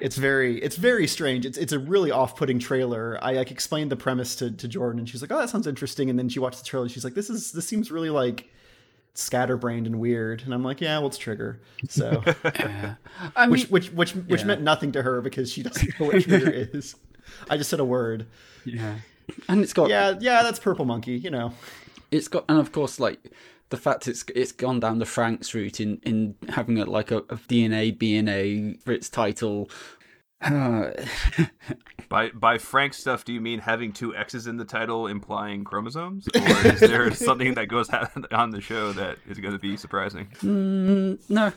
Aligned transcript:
it's 0.00 0.16
very 0.16 0.58
it's 0.62 0.76
very 0.76 1.06
strange. 1.06 1.44
It's 1.46 1.58
it's 1.58 1.72
a 1.72 1.78
really 1.78 2.10
off 2.10 2.36
putting 2.36 2.58
trailer. 2.58 3.18
I 3.22 3.34
like 3.34 3.50
explained 3.50 3.90
the 3.90 3.96
premise 3.96 4.34
to 4.36 4.50
to 4.50 4.68
Jordan, 4.68 4.98
and 5.00 5.08
she's 5.08 5.22
like, 5.22 5.30
"Oh, 5.30 5.38
that 5.38 5.50
sounds 5.50 5.66
interesting." 5.66 6.10
And 6.10 6.18
then 6.18 6.28
she 6.28 6.38
watched 6.38 6.58
the 6.58 6.64
trailer. 6.64 6.84
and 6.84 6.92
She's 6.92 7.04
like, 7.04 7.14
"This 7.14 7.30
is 7.30 7.52
this 7.52 7.66
seems 7.66 7.90
really 7.90 8.10
like." 8.10 8.48
scatterbrained 9.12 9.88
and 9.88 9.98
weird 9.98 10.40
and 10.42 10.54
i'm 10.54 10.62
like 10.62 10.80
yeah 10.80 10.96
well 10.96 11.08
it's 11.08 11.18
trigger 11.18 11.60
so 11.88 12.22
Yeah. 12.44 12.94
I 13.34 13.46
mean, 13.46 13.50
which 13.50 13.68
which 13.68 13.92
which 13.92 14.12
which 14.12 14.44
meant 14.44 14.62
nothing 14.62 14.92
to 14.92 15.02
her 15.02 15.20
because 15.20 15.50
she 15.52 15.64
doesn't 15.64 15.98
know 15.98 16.06
what 16.06 16.22
trigger 16.22 16.48
is 16.72 16.94
i 17.50 17.56
just 17.56 17.70
said 17.70 17.80
a 17.80 17.84
word 17.84 18.26
yeah. 18.64 18.94
And 19.48 19.62
it's 19.62 19.72
got 19.72 19.90
yeah 19.90 20.14
yeah 20.20 20.44
that's 20.44 20.60
purple 20.60 20.84
monkey 20.84 21.14
you 21.18 21.28
know 21.28 21.52
it's 22.12 22.28
got 22.28 22.44
and 22.48 22.58
of 22.60 22.70
course 22.70 23.00
like 23.00 23.18
the 23.70 23.76
fact 23.76 24.06
it's 24.08 24.24
it's 24.34 24.52
gone 24.52 24.78
down 24.80 24.98
the 24.98 25.04
Franxx 25.04 25.54
route 25.54 25.80
in 25.80 25.98
in 26.02 26.34
having 26.50 26.78
a 26.78 26.84
like 26.84 27.10
a, 27.10 27.18
a 27.18 27.36
DNA 27.48 27.96
BNA 27.96 28.80
for 28.82 28.92
its 28.92 29.08
title. 29.08 29.70
Uh, 30.42 30.90
By 32.08 32.30
by 32.30 32.58
Franxx 32.58 32.94
stuff, 32.94 33.24
do 33.24 33.32
you 33.32 33.40
mean 33.40 33.60
having 33.60 33.92
two 33.92 34.16
X's 34.16 34.48
in 34.48 34.56
the 34.56 34.64
title 34.64 35.06
implying 35.06 35.62
chromosomes, 35.62 36.26
or 36.34 36.66
is 36.66 36.80
there 36.80 37.10
something 37.14 37.54
that 37.54 37.68
goes 37.68 37.88
on 38.32 38.50
the 38.50 38.60
show 38.60 38.92
that 38.94 39.18
is 39.28 39.38
going 39.38 39.52
to 39.52 39.60
be 39.60 39.76
surprising? 39.76 40.26
no, 40.42 41.52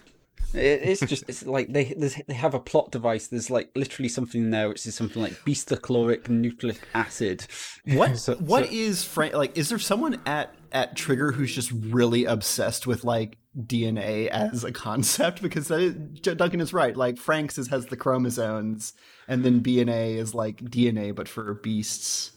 it, 0.53 0.59
it's 0.83 0.99
just 1.01 1.23
it's 1.27 1.43
like 1.43 1.73
they 1.73 1.85
they 1.97 2.33
have 2.35 2.53
a 2.53 2.59
plot 2.59 2.91
device. 2.91 3.27
There's 3.29 3.49
like 3.49 3.71
literally 3.75 4.09
something 4.09 4.43
in 4.43 4.51
there 4.51 4.69
which 4.69 4.85
is 4.85 4.93
something 4.93 5.23
like 5.23 5.33
bistachloric 5.43 6.29
nucleic 6.29 6.81
acid. 6.93 7.47
what 7.85 8.17
So- 8.19 8.35
what 8.35 8.65
so- 8.65 8.71
is 8.71 8.99
Franxx 8.99 9.33
like 9.33 9.57
is 9.57 9.69
there 9.69 9.79
someone 9.79 10.21
at 10.27 10.53
at 10.73 10.95
trigger 10.95 11.31
who's 11.31 11.53
just 11.53 11.71
really 11.71 12.25
obsessed 12.25 12.85
with 12.87 13.03
like 13.03 13.37
dna 13.57 14.27
as 14.27 14.63
a 14.63 14.71
concept 14.71 15.41
because 15.41 15.67
duncan 15.67 16.59
is 16.59 16.73
right 16.73 16.97
like 16.97 17.15
Franxx 17.15 17.59
is, 17.59 17.67
has 17.67 17.85
the 17.85 17.95
chromosomes 17.95 18.93
and 19.27 19.45
then 19.45 19.61
bna 19.61 20.17
is 20.17 20.33
like 20.33 20.57
dna 20.57 21.13
but 21.15 21.27
for 21.27 21.53
beasts 21.53 22.31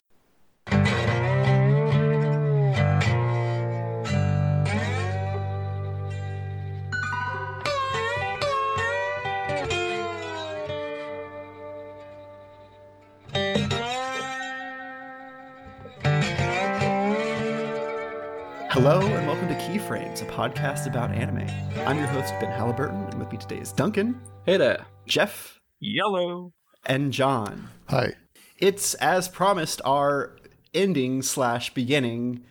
Hello 18.76 19.00
and 19.00 19.26
welcome 19.26 19.48
to 19.48 19.54
Keyframes, 19.54 20.20
a 20.20 20.26
podcast 20.26 20.86
about 20.86 21.10
anime. 21.10 21.48
I'm 21.86 21.96
your 21.96 22.06
host, 22.08 22.34
Ben 22.38 22.50
Halliburton, 22.50 23.04
and 23.06 23.14
with 23.18 23.32
me 23.32 23.38
today 23.38 23.56
is 23.56 23.72
Duncan, 23.72 24.20
Hey 24.44 24.58
there. 24.58 24.84
Jeff, 25.06 25.58
Yellow. 25.80 26.52
and 26.84 27.10
John. 27.10 27.70
Hi. 27.88 28.12
It's, 28.58 28.92
as 28.94 29.28
promised, 29.28 29.80
our 29.86 30.36
ending 30.74 31.22
slash 31.22 31.72
beginning 31.72 32.44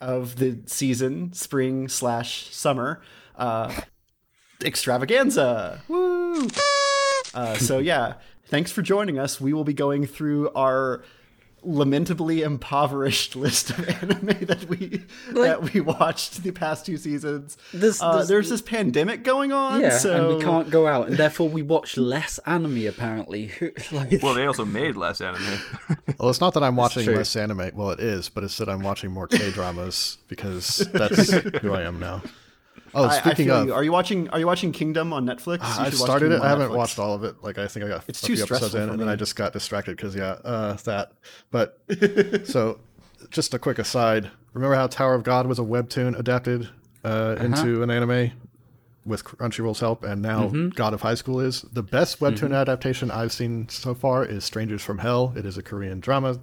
of 0.00 0.36
the 0.36 0.60
season, 0.66 1.32
spring 1.32 1.88
slash 1.88 2.54
summer, 2.54 3.02
uh, 3.34 3.74
extravaganza. 4.64 5.82
Woo! 5.88 6.46
Uh, 7.34 7.56
so, 7.56 7.78
yeah, 7.78 8.14
thanks 8.46 8.70
for 8.70 8.82
joining 8.82 9.18
us. 9.18 9.40
We 9.40 9.52
will 9.52 9.64
be 9.64 9.74
going 9.74 10.06
through 10.06 10.50
our 10.50 11.02
lamentably 11.66 12.42
impoverished 12.42 13.34
list 13.46 13.70
of 13.70 13.88
anime 14.02 14.44
that 14.46 14.64
we 14.68 15.02
that 15.32 15.72
we 15.72 15.80
watched 15.80 16.42
the 16.42 16.52
past 16.52 16.86
two 16.86 16.96
seasons. 16.96 17.56
There's- 17.74 18.00
uh, 18.00 18.12
there's- 18.12 18.28
there's 18.28 18.48
this 18.50 18.62
pandemic 18.62 19.24
going 19.24 19.52
on, 19.52 19.80
Yeah, 19.80 19.98
so 19.98 20.28
and 20.28 20.36
we 20.38 20.42
can't 20.44 20.70
go 20.70 20.86
out, 20.86 21.08
and 21.08 21.16
therefore 21.16 21.48
we 21.48 21.62
watch 21.62 21.96
less 21.96 22.38
anime. 22.46 22.86
Apparently, 22.86 23.50
like, 23.92 24.22
Well, 24.22 24.34
they 24.34 24.46
also 24.46 24.64
made 24.64 24.96
less 24.96 25.20
anime. 25.20 25.42
Well, 26.18 26.30
it's 26.30 26.40
not 26.40 26.54
that 26.54 26.62
I'm 26.62 26.76
watching 26.76 27.04
less 27.14 27.36
anime. 27.36 27.72
Well, 27.74 27.90
it 27.90 28.00
is, 28.00 28.30
but 28.30 28.42
it's 28.42 28.56
that 28.56 28.70
I'm 28.70 28.80
watching 28.82 29.10
more 29.12 29.26
K 29.28 29.50
dramas 29.50 30.16
because 30.28 30.78
that's 30.92 31.30
who 31.30 31.74
I 31.74 31.82
am 31.82 32.00
now. 32.00 32.22
Oh, 32.98 33.08
speaking 33.10 33.50
of, 33.50 33.66
you. 33.66 33.74
Are 33.74 33.84
you 33.84 33.92
watching? 33.92 34.28
Are 34.30 34.38
you 34.38 34.46
watching 34.46 34.72
Kingdom 34.72 35.12
on 35.12 35.26
Netflix? 35.26 35.58
You 35.78 35.84
I 35.84 35.90
started 35.90 36.32
it. 36.32 36.40
I 36.40 36.48
haven't 36.48 36.70
Netflix. 36.70 36.76
watched 36.76 36.98
all 36.98 37.14
of 37.14 37.24
it. 37.24 37.36
Like 37.42 37.58
I 37.58 37.68
think 37.68 37.84
I 37.84 37.88
got 37.88 38.04
It's 38.08 38.22
a 38.22 38.26
few 38.26 38.42
episodes 38.42 38.74
in, 38.74 38.88
and 38.88 38.98
then. 39.00 39.08
I 39.08 39.16
just 39.16 39.36
got 39.36 39.52
distracted 39.52 39.96
because 39.96 40.14
yeah, 40.16 40.38
uh, 40.44 40.72
that. 40.84 41.12
But 41.50 41.78
so, 42.46 42.80
just 43.30 43.52
a 43.54 43.58
quick 43.58 43.78
aside. 43.78 44.30
Remember 44.54 44.74
how 44.74 44.86
Tower 44.86 45.14
of 45.14 45.22
God 45.24 45.46
was 45.46 45.58
a 45.58 45.62
webtoon 45.62 46.18
adapted 46.18 46.70
uh, 47.04 47.08
Uh-huh. 47.08 47.44
into 47.44 47.82
an 47.82 47.90
anime 47.90 48.32
with 49.04 49.22
Crunchyroll's 49.24 49.78
help, 49.80 50.02
and 50.02 50.20
now 50.22 50.44
Mm-hmm. 50.48 50.70
God 50.70 50.92
of 50.94 51.02
High 51.02 51.14
School 51.14 51.38
is 51.40 51.62
the 51.72 51.82
best 51.82 52.18
webtoon 52.18 52.56
adaptation 52.56 53.10
I've 53.10 53.32
seen 53.32 53.68
so 53.68 53.94
far. 53.94 54.24
Is 54.24 54.44
Strangers 54.44 54.82
from 54.82 54.98
Hell. 54.98 55.32
It 55.36 55.44
is 55.46 55.58
a 55.58 55.62
Korean 55.62 56.00
drama. 56.00 56.40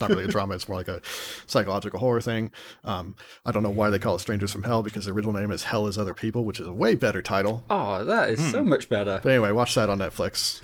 Not 0.00 0.10
really 0.10 0.24
a 0.24 0.28
drama. 0.28 0.54
It's 0.54 0.68
more 0.68 0.78
like 0.78 0.88
a 0.88 1.00
psychological 1.46 1.98
horror 2.00 2.20
thing. 2.20 2.50
Um, 2.84 3.14
I 3.46 3.52
don't 3.52 3.62
know 3.62 3.70
why 3.70 3.90
they 3.90 3.98
call 3.98 4.16
it 4.16 4.20
Strangers 4.20 4.50
from 4.52 4.62
Hell 4.64 4.82
because 4.82 5.04
the 5.04 5.12
original 5.12 5.32
name 5.34 5.50
is 5.50 5.64
Hell 5.64 5.86
is 5.86 5.96
Other 5.98 6.14
People, 6.14 6.44
which 6.44 6.58
is 6.60 6.66
a 6.66 6.72
way 6.72 6.94
better 6.94 7.22
title. 7.22 7.64
oh, 7.70 8.04
that 8.04 8.30
is 8.30 8.40
Hmm. 8.40 8.50
so 8.50 8.62
much 8.64 8.88
better. 8.88 9.20
But 9.22 9.30
anyway, 9.30 9.52
watch 9.52 9.74
that 9.76 9.88
on 9.90 9.98
Netflix. 9.98 10.62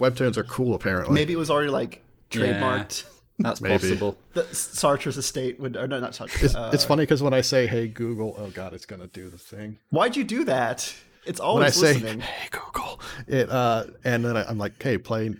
Webtoons 0.00 0.36
are 0.36 0.44
cool, 0.44 0.74
apparently. 0.74 1.14
Maybe 1.14 1.32
it 1.32 1.36
was 1.36 1.50
already 1.50 1.70
like 1.70 2.02
trademarked. 2.30 3.04
That's 3.38 3.60
Maybe. 3.60 3.78
possible. 3.78 4.16
The 4.34 4.42
Sartre's 4.44 5.16
estate 5.16 5.58
would, 5.58 5.76
or 5.76 5.88
no, 5.88 5.98
not 5.98 6.12
Sartre. 6.12 6.42
It's, 6.44 6.54
uh, 6.54 6.70
it's 6.72 6.84
funny 6.84 7.02
because 7.02 7.20
when 7.22 7.34
I 7.34 7.40
say 7.40 7.66
"Hey 7.66 7.88
Google," 7.88 8.36
oh 8.38 8.50
god, 8.50 8.72
it's 8.74 8.86
gonna 8.86 9.08
do 9.08 9.28
the 9.28 9.38
thing. 9.38 9.78
why'd 9.90 10.16
you 10.16 10.22
do 10.22 10.44
that? 10.44 10.94
It's 11.26 11.40
When 11.40 11.46
I 11.46 11.50
always 11.50 11.74
say 11.74 11.94
listening. 11.94 12.20
"Hey 12.20 12.48
Google," 12.52 13.00
it 13.26 13.50
uh, 13.50 13.86
and 14.04 14.24
then 14.24 14.36
I, 14.36 14.44
I'm 14.44 14.58
like, 14.58 14.80
"Hey, 14.80 14.98
play 14.98 15.34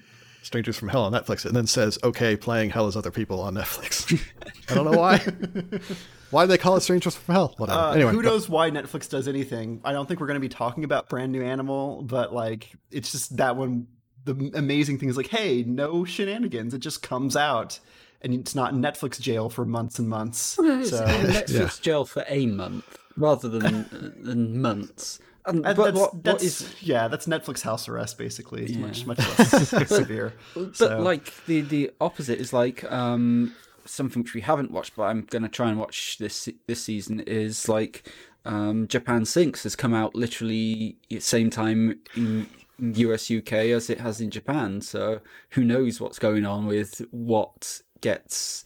Strangers 0.45 0.77
from 0.77 0.89
Hell 0.89 1.05
on 1.05 1.13
Netflix," 1.13 1.45
and 1.45 1.57
then 1.57 1.67
says, 1.67 1.99
"Okay, 2.05 2.37
playing 2.37 2.71
Hell 2.71 2.87
is 2.87 2.97
Other 2.97 3.11
People 3.11 3.41
on 3.41 3.55
Netflix." 3.55 4.21
I 4.71 4.75
don't 4.75 4.91
know 4.91 4.99
why. 4.99 5.19
why 6.31 6.45
do 6.45 6.49
they 6.49 6.59
call 6.59 6.77
it 6.77 6.83
Strangers 6.83 7.17
from 7.17 7.35
Hell? 7.35 7.55
Whatever. 7.59 7.79
Uh, 7.79 7.93
anyway, 7.93 8.13
who 8.13 8.23
go- 8.23 8.31
knows 8.31 8.49
why 8.49 8.71
Netflix 8.71 9.09
does 9.09 9.27
anything? 9.29 9.81
I 9.85 9.93
don't 9.93 10.07
think 10.07 10.21
we're 10.21 10.27
going 10.27 10.37
to 10.37 10.41
be 10.41 10.49
talking 10.49 10.85
about 10.85 11.09
Brand 11.09 11.33
New 11.33 11.43
Animal, 11.43 12.03
but 12.03 12.33
like, 12.33 12.71
it's 12.91 13.11
just 13.13 13.37
that 13.39 13.57
one. 13.57 13.87
The 14.25 14.53
amazing 14.55 14.99
thing 14.99 15.11
is 15.11 15.17
like, 15.19 15.29
hey, 15.29 15.65
no 15.65 16.05
shenanigans. 16.05 16.73
It 16.73 16.79
just 16.79 17.03
comes 17.03 17.37
out, 17.37 17.79
and 18.23 18.33
it's 18.33 18.55
not 18.55 18.73
in 18.73 18.81
Netflix 18.81 19.21
jail 19.21 19.51
for 19.51 19.67
months 19.67 19.99
and 19.99 20.09
months. 20.09 20.59
It's 20.59 20.91
So 20.91 21.05
in 21.05 21.27
Netflix 21.27 21.81
jail 21.81 22.05
for 22.07 22.25
a 22.29 22.47
month 22.47 22.99
rather 23.17 23.49
than 23.49 24.15
than 24.23 24.61
months. 24.61 25.19
And, 25.47 25.63
but 25.63 25.77
that's, 25.77 25.97
what, 25.99 26.15
what 26.15 26.25
that's 26.25 26.43
is 26.43 26.75
yeah, 26.81 27.09
that's 27.09 27.27
Netflix 27.27 27.61
house 27.63 27.89
arrest 27.89 28.17
basically. 28.19 28.65
It's 28.65 28.77
much 28.77 29.07
much 29.07 29.19
less 29.39 29.69
severe. 29.89 30.33
but 30.55 30.77
So- 30.77 30.99
like 31.01 31.45
the 31.47 31.61
the 31.61 31.91
opposite 32.01 32.39
is 32.41 32.53
like 32.53 32.85
um 32.91 33.55
something 33.85 34.23
which 34.23 34.33
we 34.35 34.41
haven't 34.41 34.71
watched, 34.71 34.97
but 34.97 35.03
I'm 35.05 35.23
gonna 35.23 35.49
try 35.51 35.69
and 35.69 35.79
watch 35.79 36.17
this 36.19 36.49
this 36.67 36.83
season 36.83 37.21
is 37.21 37.69
like 37.69 38.11
um 38.47 38.89
Japan 38.89 39.25
Sinks 39.27 39.63
has 39.65 39.77
come 39.77 39.93
out 39.93 40.15
literally 40.15 40.97
same 41.19 41.51
time 41.51 42.01
in 42.17 42.47
US 42.79 43.31
UK 43.31 43.53
as 43.53 43.91
it 43.91 44.01
has 44.01 44.21
in 44.21 44.31
Japan. 44.31 44.81
So 44.81 45.21
who 45.51 45.63
knows 45.65 46.01
what's 46.01 46.19
going 46.19 46.47
on 46.47 46.67
with 46.67 47.03
what 47.11 47.83
gets 48.01 48.65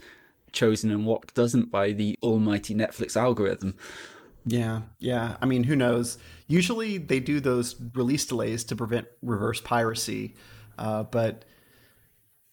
chosen 0.52 0.90
and 0.90 1.04
what 1.04 1.34
doesn't 1.34 1.70
by 1.70 1.92
the 1.92 2.18
almighty 2.22 2.74
Netflix 2.74 3.16
algorithm. 3.16 3.74
Yeah, 4.46 4.82
yeah. 4.98 5.36
I 5.42 5.46
mean, 5.46 5.64
who 5.64 5.76
knows? 5.76 6.16
Usually 6.48 6.98
they 6.98 7.20
do 7.20 7.40
those 7.40 7.76
release 7.94 8.24
delays 8.26 8.64
to 8.64 8.76
prevent 8.76 9.06
reverse 9.22 9.60
piracy, 9.60 10.34
uh, 10.78 11.02
but 11.04 11.44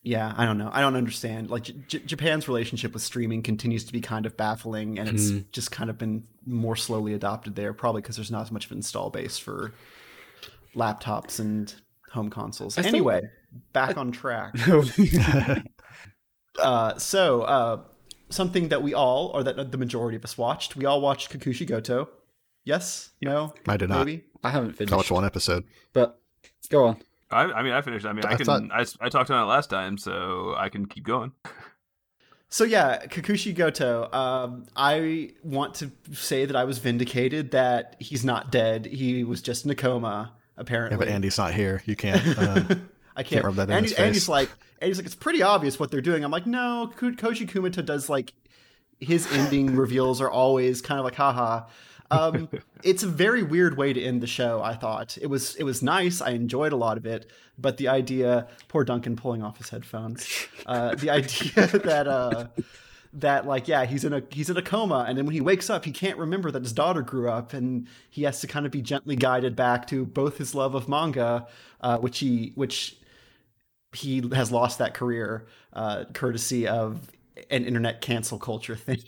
yeah, 0.03 0.33
I 0.37 0.45
don't 0.45 0.57
know. 0.59 0.69
I 0.71 0.81
don't 0.81 0.95
understand. 0.95 1.49
Like 1.49 1.63
J- 1.87 1.99
Japan's 1.99 2.47
relationship 2.47 2.93
with 2.93 3.01
streaming 3.01 3.41
continues 3.41 3.85
to 3.85 3.93
be 3.93 4.01
kind 4.01 4.25
of 4.27 4.35
baffling, 4.37 4.99
and 4.99 5.09
it's 5.09 5.31
just 5.51 5.71
kind 5.71 5.89
of 5.89 5.97
been 5.97 6.23
more 6.45 6.75
slowly 6.75 7.13
adopted 7.13 7.55
there, 7.55 7.73
probably 7.73 8.01
because 8.01 8.15
there's 8.17 8.29
not 8.29 8.41
as 8.43 8.51
much 8.51 8.65
of 8.65 8.71
an 8.71 8.77
install 8.79 9.09
base 9.09 9.37
for 9.39 9.71
laptops 10.75 11.39
and 11.39 11.73
home 12.11 12.29
consoles. 12.29 12.75
thought- 12.83 12.85
Anyway, 12.89 13.21
back 13.73 13.97
on 13.97 14.11
track. 14.11 14.53
Uh, 16.61 16.97
so, 16.97 17.41
uh, 17.41 17.81
something 18.29 18.69
that 18.69 18.81
we 18.81 18.93
all, 18.93 19.27
or 19.33 19.43
that 19.43 19.71
the 19.71 19.77
majority 19.77 20.15
of 20.15 20.23
us 20.23 20.37
watched, 20.37 20.75
we 20.75 20.85
all 20.85 21.01
watched 21.01 21.31
Kakushi 21.31 21.67
Goto. 21.67 22.07
Yes? 22.65 23.11
No? 23.21 23.53
I 23.67 23.77
did 23.77 23.89
not. 23.89 24.05
Maybe? 24.05 24.25
I 24.43 24.49
haven't 24.49 24.71
I 24.71 24.73
finished, 24.73 24.95
watched 24.95 25.11
one 25.11 25.23
episode. 25.25 25.63
but 25.93 26.19
go 26.69 26.85
on. 26.87 26.97
I, 27.31 27.43
I 27.43 27.63
mean, 27.63 27.73
I 27.73 27.81
finished. 27.81 28.05
I 28.05 28.13
mean, 28.13 28.25
I, 28.25 28.33
I 28.33 28.35
can. 28.35 28.45
thought- 28.45 28.63
I, 28.71 28.85
I 29.01 29.09
talked 29.09 29.31
on 29.31 29.41
it 29.41 29.45
last 29.47 29.69
time, 29.69 29.97
so 29.97 30.53
I 30.57 30.69
can 30.69 30.85
keep 30.85 31.03
going. 31.05 31.31
So 32.49 32.63
yeah, 32.63 33.05
Kakushi 33.07 33.53
Goto. 33.55 34.09
Um, 34.13 34.65
I 34.75 35.31
want 35.43 35.75
to 35.75 35.91
say 36.13 36.45
that 36.45 36.55
I 36.55 36.63
was 36.63 36.77
vindicated 36.77 37.51
that 37.51 37.95
he's 37.99 38.23
not 38.23 38.51
dead. 38.51 38.85
He 38.85 39.23
was 39.23 39.41
just 39.41 39.65
in 39.65 39.71
a 39.71 39.75
coma, 39.75 40.33
apparently. 40.55 40.95
Yeah, 40.95 40.99
but 40.99 41.07
Andy's 41.07 41.37
not 41.37 41.53
here. 41.53 41.81
You 41.85 41.95
can't. 41.95 42.21
Uh, 42.37 42.75
I 43.15 43.23
can't. 43.23 43.43
rub 43.43 43.55
that 43.55 43.69
in 43.69 43.75
Andy, 43.75 43.87
his 43.89 43.97
face. 43.97 44.05
Andy's 44.05 44.29
like, 44.29 44.49
Andy's 44.81 44.97
like, 44.97 45.05
it's 45.05 45.15
pretty 45.15 45.41
obvious 45.41 45.79
what 45.79 45.89
they're 45.91 46.01
doing. 46.01 46.23
I'm 46.23 46.31
like, 46.31 46.45
no, 46.45 46.91
Koji 46.95 47.47
Kumeta 47.49 47.83
does 47.83 48.09
like 48.09 48.33
his 48.99 49.29
ending 49.33 49.75
reveals 49.75 50.21
are 50.21 50.29
always 50.29 50.81
kind 50.81 50.99
of 50.99 51.03
like, 51.05 51.15
haha. 51.15 51.65
Um, 52.11 52.49
it's 52.83 53.03
a 53.03 53.07
very 53.07 53.43
weird 53.43 53.77
way 53.77 53.93
to 53.93 54.01
end 54.01 54.21
the 54.21 54.27
show. 54.27 54.61
I 54.61 54.75
thought 54.75 55.17
it 55.21 55.27
was 55.27 55.55
it 55.55 55.63
was 55.63 55.81
nice. 55.81 56.21
I 56.21 56.31
enjoyed 56.31 56.73
a 56.73 56.77
lot 56.77 56.97
of 56.97 57.05
it, 57.05 57.29
but 57.57 57.77
the 57.77 57.87
idea, 57.87 58.47
poor 58.67 58.83
Duncan 58.83 59.15
pulling 59.15 59.43
off 59.43 59.57
his 59.57 59.69
headphones, 59.69 60.47
uh, 60.65 60.95
the 60.95 61.09
idea 61.09 61.67
that 61.83 62.07
uh, 62.07 62.47
that 63.15 63.47
like 63.47 63.67
yeah 63.67 63.85
he's 63.85 64.03
in 64.03 64.13
a 64.13 64.21
he's 64.29 64.49
in 64.49 64.57
a 64.57 64.61
coma 64.61 65.05
and 65.07 65.17
then 65.17 65.25
when 65.25 65.33
he 65.33 65.39
wakes 65.39 65.69
up 65.69 65.85
he 65.85 65.91
can't 65.91 66.17
remember 66.17 66.51
that 66.51 66.61
his 66.61 66.73
daughter 66.73 67.01
grew 67.01 67.29
up 67.29 67.53
and 67.53 67.87
he 68.09 68.23
has 68.23 68.41
to 68.41 68.47
kind 68.47 68.65
of 68.65 68.73
be 68.73 68.81
gently 68.81 69.15
guided 69.15 69.55
back 69.55 69.87
to 69.87 70.05
both 70.05 70.37
his 70.37 70.53
love 70.53 70.75
of 70.75 70.89
manga 70.89 71.47
uh, 71.79 71.97
which 71.97 72.19
he 72.19 72.51
which 72.55 72.97
he 73.93 74.21
has 74.33 74.51
lost 74.51 74.79
that 74.79 74.93
career 74.93 75.47
uh, 75.71 76.03
courtesy 76.13 76.67
of 76.67 77.09
an 77.49 77.65
internet 77.65 78.01
cancel 78.01 78.39
culture 78.39 78.75
thing 78.75 78.99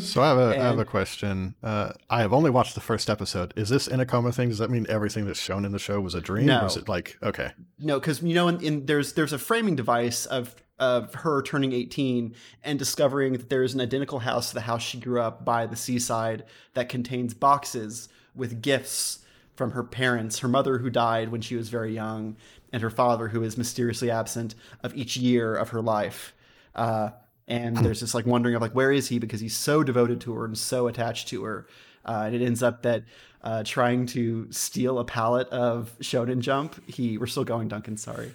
So 0.00 0.22
I 0.22 0.28
have 0.28 0.38
a, 0.38 0.60
I 0.60 0.64
have 0.64 0.78
a 0.78 0.84
question. 0.84 1.54
Uh, 1.62 1.92
I 2.08 2.20
have 2.20 2.32
only 2.32 2.50
watched 2.50 2.74
the 2.74 2.80
first 2.80 3.10
episode. 3.10 3.52
Is 3.56 3.68
this 3.68 3.86
in 3.86 4.00
a 4.00 4.06
coma 4.06 4.32
thing? 4.32 4.48
Does 4.48 4.58
that 4.58 4.70
mean 4.70 4.86
everything 4.88 5.26
that's 5.26 5.40
shown 5.40 5.64
in 5.64 5.72
the 5.72 5.78
show 5.78 6.00
was 6.00 6.14
a 6.14 6.20
dream? 6.20 6.46
No. 6.46 6.62
Or 6.62 6.66
is 6.66 6.76
it 6.76 6.88
like 6.88 7.18
okay? 7.22 7.50
No, 7.78 8.00
because 8.00 8.22
you 8.22 8.34
know, 8.34 8.48
in, 8.48 8.60
in 8.60 8.86
there's 8.86 9.12
there's 9.12 9.32
a 9.32 9.38
framing 9.38 9.76
device 9.76 10.26
of 10.26 10.54
of 10.78 11.14
her 11.14 11.40
turning 11.42 11.72
18 11.72 12.34
and 12.64 12.78
discovering 12.78 13.34
that 13.34 13.48
there's 13.48 13.74
an 13.74 13.80
identical 13.80 14.20
house 14.20 14.48
to 14.48 14.54
the 14.54 14.62
house 14.62 14.82
she 14.82 14.98
grew 14.98 15.20
up 15.20 15.44
by 15.44 15.66
the 15.66 15.76
seaside 15.76 16.44
that 16.74 16.88
contains 16.88 17.32
boxes 17.32 18.08
with 18.34 18.60
gifts 18.60 19.20
from 19.54 19.70
her 19.70 19.84
parents, 19.84 20.40
her 20.40 20.48
mother 20.48 20.78
who 20.78 20.90
died 20.90 21.28
when 21.28 21.40
she 21.40 21.54
was 21.54 21.68
very 21.68 21.94
young, 21.94 22.36
and 22.72 22.82
her 22.82 22.90
father 22.90 23.28
who 23.28 23.42
is 23.44 23.56
mysteriously 23.56 24.10
absent 24.10 24.56
of 24.82 24.94
each 24.96 25.16
year 25.16 25.54
of 25.54 25.68
her 25.68 25.80
life. 25.80 26.34
Uh, 26.74 27.10
and 27.46 27.76
there's 27.76 28.00
this 28.00 28.14
like 28.14 28.26
wondering 28.26 28.54
of 28.54 28.62
like 28.62 28.74
where 28.74 28.92
is 28.92 29.08
he 29.08 29.18
because 29.18 29.40
he's 29.40 29.56
so 29.56 29.82
devoted 29.82 30.20
to 30.22 30.32
her 30.34 30.44
and 30.44 30.56
so 30.56 30.86
attached 30.86 31.28
to 31.28 31.44
her. 31.44 31.66
Uh, 32.06 32.24
and 32.26 32.34
it 32.34 32.42
ends 32.42 32.62
up 32.62 32.82
that 32.82 33.04
uh, 33.42 33.62
trying 33.64 34.06
to 34.06 34.46
steal 34.50 34.98
a 34.98 35.04
pallet 35.04 35.48
of 35.48 35.94
Shonen 36.00 36.40
Jump, 36.40 36.82
he 36.88 37.18
we're 37.18 37.26
still 37.26 37.44
going, 37.44 37.68
Duncan. 37.68 37.96
Sorry, 37.96 38.32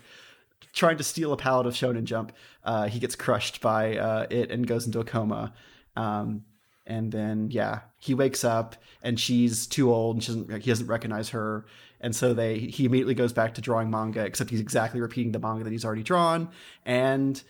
trying 0.74 0.98
to 0.98 1.04
steal 1.04 1.34
a 1.34 1.38
pallet 1.38 1.66
of 1.66 1.74
Shonen 1.74 2.04
Jump, 2.04 2.32
uh, 2.64 2.88
he 2.88 3.00
gets 3.00 3.16
crushed 3.16 3.62
by 3.62 3.98
uh, 3.98 4.28
it 4.30 4.52
and 4.52 4.68
goes 4.68 4.86
into 4.86 5.00
a 5.00 5.04
coma. 5.04 5.54
Um, 5.96 6.46
and 6.86 7.12
then 7.12 7.50
yeah, 7.52 7.82
he 7.98 8.14
wakes 8.14 8.44
up 8.44 8.76
and 9.04 9.20
she's 9.20 9.68
too 9.68 9.94
old 9.94 10.16
and 10.16 10.24
she 10.24 10.32
doesn't 10.32 10.62
he 10.62 10.70
doesn't 10.70 10.88
recognize 10.88 11.30
her. 11.30 11.66
And 12.02 12.16
so 12.16 12.34
they 12.34 12.60
he 12.60 12.86
immediately 12.86 13.14
goes 13.16 13.34
back 13.34 13.56
to 13.56 13.62
drawing 13.62 13.90
manga, 13.90 14.26
except 14.26 14.50
he's 14.50 14.60
exactly 14.60 15.02
repeating 15.02 15.32
the 15.32 15.40
manga 15.40 15.64
that 15.64 15.72
he's 15.72 15.86
already 15.86 16.04
drawn. 16.04 16.50
And 16.86 17.42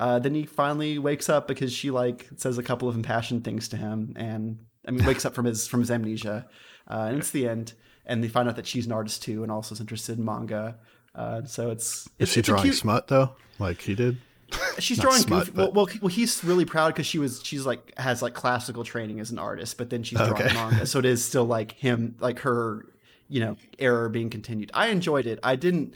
uh, 0.00 0.18
then 0.18 0.34
he 0.34 0.46
finally 0.46 0.98
wakes 0.98 1.28
up 1.28 1.46
because 1.46 1.72
she 1.72 1.90
like 1.92 2.28
says 2.36 2.58
a 2.58 2.62
couple 2.62 2.88
of 2.88 2.96
impassioned 2.96 3.44
things 3.44 3.68
to 3.68 3.76
him, 3.76 4.14
and 4.16 4.58
I 4.88 4.90
mean 4.90 5.04
wakes 5.06 5.24
up 5.24 5.34
from 5.34 5.44
his 5.44 5.68
from 5.68 5.78
his 5.80 5.90
amnesia, 5.90 6.46
uh, 6.90 7.06
and 7.08 7.18
it's 7.18 7.30
the 7.30 7.46
end. 7.48 7.74
And 8.06 8.24
they 8.24 8.28
find 8.28 8.48
out 8.48 8.56
that 8.56 8.66
she's 8.66 8.86
an 8.86 8.92
artist 8.92 9.22
too, 9.22 9.42
and 9.44 9.52
also 9.52 9.74
is 9.74 9.80
interested 9.80 10.18
in 10.18 10.24
manga. 10.24 10.78
Uh, 11.14 11.44
so 11.44 11.70
it's 11.70 12.08
Is 12.18 12.32
she 12.32 12.40
it's 12.40 12.48
drawing 12.48 12.62
cute- 12.64 12.74
smut 12.76 13.06
though, 13.06 13.36
like 13.60 13.80
he 13.82 13.94
did? 13.94 14.16
She's 14.80 14.98
drawing 14.98 15.20
smut, 15.20 15.46
but- 15.54 15.72
Well, 15.74 15.86
well, 15.86 15.96
well, 16.02 16.08
he's 16.08 16.42
really 16.42 16.64
proud 16.64 16.88
because 16.94 17.06
she 17.06 17.18
was 17.20 17.40
she's 17.44 17.64
like 17.66 17.96
has 17.98 18.20
like 18.20 18.34
classical 18.34 18.82
training 18.82 19.20
as 19.20 19.30
an 19.30 19.38
artist, 19.38 19.78
but 19.78 19.90
then 19.90 20.02
she's 20.02 20.18
drawing 20.18 20.32
Okay. 20.32 20.52
manga, 20.54 20.86
so 20.86 20.98
it 20.98 21.04
is 21.04 21.24
still 21.24 21.44
like 21.44 21.70
him, 21.72 22.16
like 22.18 22.40
her, 22.40 22.84
you 23.28 23.38
know, 23.40 23.56
error 23.78 24.08
being 24.08 24.28
continued. 24.30 24.70
I 24.74 24.88
enjoyed 24.88 25.26
it. 25.26 25.38
I 25.44 25.54
didn't. 25.54 25.94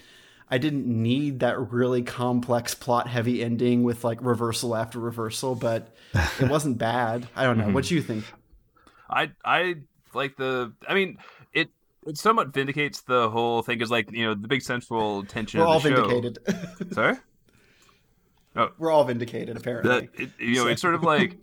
I 0.50 0.58
didn't 0.58 0.86
need 0.86 1.40
that 1.40 1.58
really 1.72 2.02
complex 2.02 2.74
plot 2.74 3.08
heavy 3.08 3.42
ending 3.42 3.82
with 3.82 4.04
like 4.04 4.18
reversal 4.20 4.76
after 4.76 4.98
reversal, 4.98 5.54
but 5.54 5.94
it 6.40 6.48
wasn't 6.50 6.78
bad. 6.78 7.28
I 7.34 7.44
don't 7.44 7.58
know. 7.58 7.70
What 7.70 7.84
hmm. 7.84 7.88
do 7.88 7.94
you 7.94 8.02
think? 8.02 8.24
I 9.08 9.30
I 9.44 9.76
like 10.12 10.36
the. 10.36 10.72
I 10.86 10.94
mean, 10.94 11.18
it 11.52 11.70
it 12.06 12.18
somewhat 12.18 12.52
vindicates 12.52 13.02
the 13.02 13.30
whole 13.30 13.62
thing 13.62 13.80
is 13.80 13.90
like 13.90 14.12
you 14.12 14.26
know 14.26 14.34
the 14.34 14.48
big 14.48 14.62
central 14.62 15.24
tension. 15.24 15.60
We're 15.60 15.66
of 15.66 15.72
all 15.72 15.80
the 15.80 15.90
show- 15.90 16.08
vindicated. 16.08 16.92
Sorry. 16.94 17.16
Oh. 18.56 18.70
We're 18.78 18.92
all 18.92 19.04
vindicated, 19.04 19.56
apparently. 19.56 19.90
that 19.90 20.20
it, 20.20 20.30
you 20.38 20.56
know 20.56 20.68
it's 20.68 20.80
sort 20.82 20.94
of 20.94 21.02
like 21.14 21.38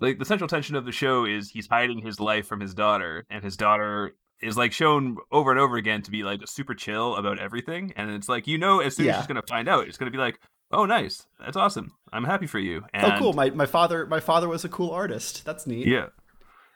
like 0.00 0.18
the 0.18 0.24
central 0.24 0.48
tension 0.48 0.76
of 0.76 0.84
the 0.84 0.92
show 0.92 1.24
is 1.24 1.50
he's 1.50 1.68
hiding 1.68 1.98
his 1.98 2.20
life 2.20 2.46
from 2.46 2.60
his 2.60 2.74
daughter 2.74 3.26
and 3.30 3.44
his 3.44 3.56
daughter 3.56 4.14
is 4.42 4.56
like 4.56 4.72
shown 4.72 5.16
over 5.32 5.50
and 5.50 5.60
over 5.60 5.76
again 5.76 6.02
to 6.02 6.10
be 6.10 6.22
like 6.22 6.40
super 6.46 6.74
chill 6.74 7.16
about 7.16 7.38
everything 7.38 7.92
and 7.96 8.10
it's 8.10 8.28
like 8.28 8.46
you 8.46 8.58
know 8.58 8.80
as 8.80 8.96
soon 8.96 9.08
as 9.08 9.16
she's 9.16 9.26
gonna 9.26 9.42
find 9.48 9.68
out 9.68 9.88
it's 9.88 9.96
gonna 9.96 10.10
be 10.10 10.18
like 10.18 10.38
oh 10.72 10.84
nice 10.84 11.26
that's 11.40 11.56
awesome 11.56 11.92
i'm 12.12 12.24
happy 12.24 12.46
for 12.46 12.58
you 12.58 12.82
and 12.92 13.12
oh, 13.12 13.18
cool. 13.18 13.32
My 13.32 13.50
my 13.50 13.66
father 13.66 14.06
my 14.06 14.20
father 14.20 14.48
was 14.48 14.64
a 14.64 14.68
cool 14.68 14.90
artist. 14.90 15.44
That's 15.44 15.66
neat. 15.66 15.86
yeah 15.86 16.06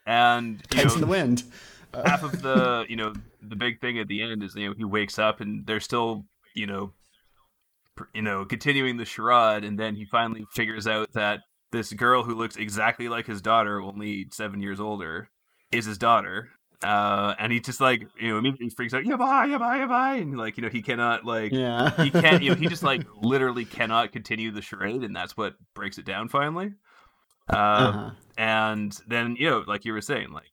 and 0.06 0.62
you 0.72 0.78
Kites 0.78 0.94
in 0.94 1.00
the 1.00 1.06
wind. 1.06 1.44
half 1.92 2.22
of 2.22 2.42
the 2.42 2.86
you 2.88 2.96
know 2.96 3.12
the 3.42 3.56
big 3.56 3.80
thing 3.80 3.98
at 3.98 4.08
the 4.08 4.22
end 4.22 4.42
is 4.42 4.54
you 4.54 4.68
know 4.68 4.74
he 4.76 4.84
wakes 4.84 5.18
up 5.18 5.40
and 5.40 5.66
they're 5.66 5.80
still 5.80 6.24
you 6.54 6.66
know 6.66 6.92
pr- 7.96 8.04
you 8.14 8.22
know 8.22 8.44
continuing 8.44 8.96
the 8.96 9.04
charade 9.04 9.64
and 9.64 9.78
then 9.78 9.94
he 9.94 10.04
finally 10.04 10.46
figures 10.52 10.86
out 10.86 11.12
that 11.12 11.40
this 11.70 11.92
girl 11.92 12.22
who 12.22 12.34
looks 12.34 12.56
exactly 12.56 13.08
like 13.08 13.26
his 13.26 13.42
daughter 13.42 13.80
only 13.80 14.26
seven 14.32 14.62
years 14.62 14.80
older 14.80 15.28
is 15.70 15.84
his 15.84 15.98
daughter 15.98 16.48
uh 16.84 17.34
and 17.38 17.52
he 17.52 17.58
just 17.60 17.80
like 17.80 18.06
you 18.20 18.28
know 18.28 18.38
immediately 18.38 18.70
freaks 18.70 18.94
out 18.94 19.04
yeah 19.04 19.16
bye 19.16 19.46
yeah 19.46 19.58
bye 19.58 19.78
yeah 19.78 19.86
bye 19.86 20.14
and 20.14 20.36
like 20.38 20.56
you 20.56 20.62
know 20.62 20.68
he 20.68 20.80
cannot 20.80 21.24
like 21.24 21.52
Yeah. 21.52 21.90
he 22.02 22.10
can't 22.10 22.42
you 22.42 22.50
know 22.50 22.54
he 22.56 22.68
just 22.68 22.84
like 22.84 23.04
literally 23.20 23.64
cannot 23.64 24.12
continue 24.12 24.52
the 24.52 24.62
charade 24.62 25.02
and 25.02 25.14
that's 25.16 25.36
what 25.36 25.54
breaks 25.74 25.98
it 25.98 26.04
down 26.04 26.28
finally 26.28 26.72
uh, 27.50 27.54
Uh-huh. 27.56 28.10
and 28.36 28.96
then 29.08 29.34
you 29.38 29.48
know 29.50 29.64
like 29.66 29.84
you 29.84 29.92
were 29.92 30.00
saying 30.00 30.30
like 30.30 30.50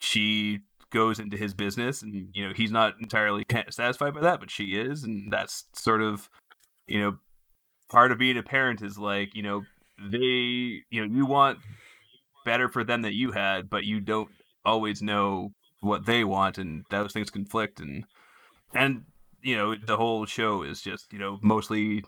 she 0.00 0.60
goes 0.90 1.18
into 1.18 1.36
his 1.36 1.54
business 1.54 2.02
and 2.02 2.28
you 2.34 2.46
know 2.46 2.52
he's 2.54 2.70
not 2.70 2.94
entirely 3.00 3.44
satisfied 3.70 4.14
by 4.14 4.20
that 4.20 4.40
but 4.40 4.50
she 4.50 4.74
is 4.76 5.02
and 5.04 5.32
that's 5.32 5.64
sort 5.74 6.02
of 6.02 6.28
you 6.86 7.00
know 7.00 7.16
part 7.90 8.12
of 8.12 8.18
being 8.18 8.36
a 8.36 8.42
parent 8.42 8.82
is 8.82 8.98
like 8.98 9.34
you 9.34 9.42
know 9.42 9.62
they 9.98 10.82
you 10.90 11.00
know 11.00 11.04
you 11.04 11.24
want 11.24 11.58
better 12.44 12.68
for 12.68 12.84
them 12.84 13.02
that 13.02 13.14
you 13.14 13.32
had 13.32 13.70
but 13.70 13.84
you 13.84 13.98
don't 14.00 14.28
always 14.64 15.02
know 15.02 15.50
what 15.80 16.06
they 16.06 16.24
want 16.24 16.58
and 16.58 16.84
those 16.90 17.12
things 17.12 17.30
conflict 17.30 17.80
and 17.80 18.04
and 18.74 19.04
you 19.42 19.56
know 19.56 19.74
the 19.74 19.96
whole 19.96 20.24
show 20.24 20.62
is 20.62 20.80
just 20.80 21.12
you 21.12 21.18
know 21.18 21.38
mostly 21.42 22.02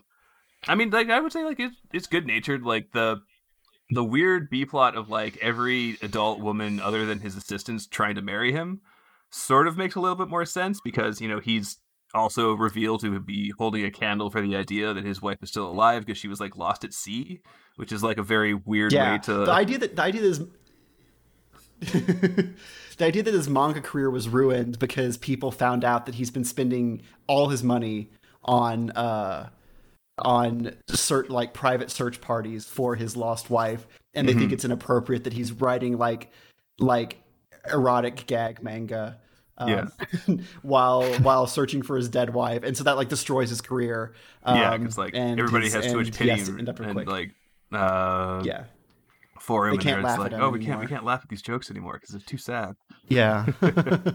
i 0.67 0.75
mean 0.75 0.89
like 0.89 1.09
i 1.09 1.19
would 1.19 1.31
say 1.31 1.43
like 1.45 1.59
it's, 1.59 1.75
it's 1.93 2.07
good 2.07 2.25
natured 2.25 2.63
like 2.63 2.91
the 2.93 3.17
the 3.91 4.03
weird 4.03 4.49
b 4.49 4.65
plot 4.65 4.97
of 4.97 5.09
like 5.09 5.37
every 5.37 5.97
adult 6.01 6.39
woman 6.39 6.79
other 6.79 7.05
than 7.05 7.19
his 7.19 7.35
assistants 7.37 7.85
trying 7.85 8.15
to 8.15 8.21
marry 8.21 8.51
him 8.51 8.81
sort 9.29 9.67
of 9.67 9.77
makes 9.77 9.95
a 9.95 9.99
little 9.99 10.15
bit 10.15 10.27
more 10.27 10.45
sense 10.45 10.79
because 10.83 11.21
you 11.21 11.27
know 11.27 11.39
he's 11.39 11.77
also 12.13 12.53
revealed 12.53 13.01
to 13.01 13.19
be 13.19 13.53
holding 13.57 13.85
a 13.85 13.91
candle 13.91 14.29
for 14.29 14.41
the 14.41 14.55
idea 14.55 14.93
that 14.93 15.05
his 15.05 15.21
wife 15.21 15.37
is 15.41 15.49
still 15.49 15.69
alive 15.69 16.05
because 16.05 16.17
she 16.17 16.27
was 16.27 16.39
like 16.39 16.57
lost 16.57 16.83
at 16.83 16.93
sea 16.93 17.39
which 17.75 17.91
is 17.91 18.01
like 18.01 18.17
a 18.17 18.23
very 18.23 18.53
weird 18.53 18.91
yeah. 18.91 19.13
way 19.13 19.19
to 19.19 19.45
The 19.45 19.51
idea 19.51 19.77
that 19.77 19.95
the 19.95 20.01
idea 20.01 20.21
that 20.21 20.27
his 20.27 20.41
the 21.81 22.53
idea 23.05 23.23
that 23.23 23.33
his 23.33 23.49
manga 23.49 23.81
career 23.81 24.09
was 24.09 24.27
ruined 24.29 24.79
because 24.79 25.17
people 25.17 25.51
found 25.51 25.83
out 25.85 26.05
that 26.05 26.15
he's 26.15 26.31
been 26.31 26.43
spending 26.43 27.01
all 27.27 27.49
his 27.49 27.63
money 27.63 28.09
on 28.43 28.91
uh 28.91 29.49
on 30.19 30.71
cert 30.89 31.29
like 31.29 31.53
private 31.53 31.91
search 31.91 32.19
parties 32.21 32.65
for 32.65 32.95
his 32.95 33.15
lost 33.15 33.49
wife 33.49 33.85
and 34.15 34.27
they 34.27 34.31
Mm-hmm. 34.31 34.39
think 34.39 34.51
it's 34.53 34.65
inappropriate 34.65 35.25
that 35.25 35.33
he's 35.33 35.51
writing 35.51 35.97
like 35.97 36.31
like 36.79 37.21
erotic 37.71 38.25
gag 38.25 38.63
manga 38.63 39.19
um, 39.59 39.69
Yeah. 39.69 39.87
while 40.63 41.03
while 41.19 41.45
searching 41.45 41.81
for 41.83 41.97
his 41.97 42.09
dead 42.09 42.33
wife 42.33 42.63
and 42.63 42.75
so 42.75 42.83
that 42.85 42.95
like 42.95 43.09
destroys 43.09 43.49
his 43.49 43.61
career 43.61 44.13
um, 44.43 44.57
yeah 44.57 44.75
because 44.77 44.97
like 44.97 45.13
and 45.13 45.39
everybody 45.39 45.65
his- 45.65 45.73
has 45.75 45.85
too 45.85 45.97
much 45.97 46.11
pity 46.13 46.35
to 46.43 46.49
and, 46.51 46.59
end 46.59 46.69
up 46.69 46.79
real 46.79 46.97
and, 46.97 47.07
like 47.07 47.31
uh 47.73 48.41
yeah 48.45 48.63
for 49.47 49.65
him 49.67 49.71
They 49.71 49.75
and 49.75 49.83
can't 49.83 49.95
they're 49.95 50.03
laugh 50.03 50.19
like 50.19 50.33
at 50.33 50.33
him 50.33 50.41
oh 50.43 50.49
we 50.49 50.63
can't 50.63 50.79
we 50.79 50.87
can't 50.87 51.05
laugh 51.05 51.21
at 51.23 51.29
these 51.29 51.41
jokes 51.41 51.71
anymore 51.71 51.93
because 51.93 52.09
they're 52.09 52.19
too 52.19 52.37
sad. 52.37 52.75
Yeah. 53.07 53.45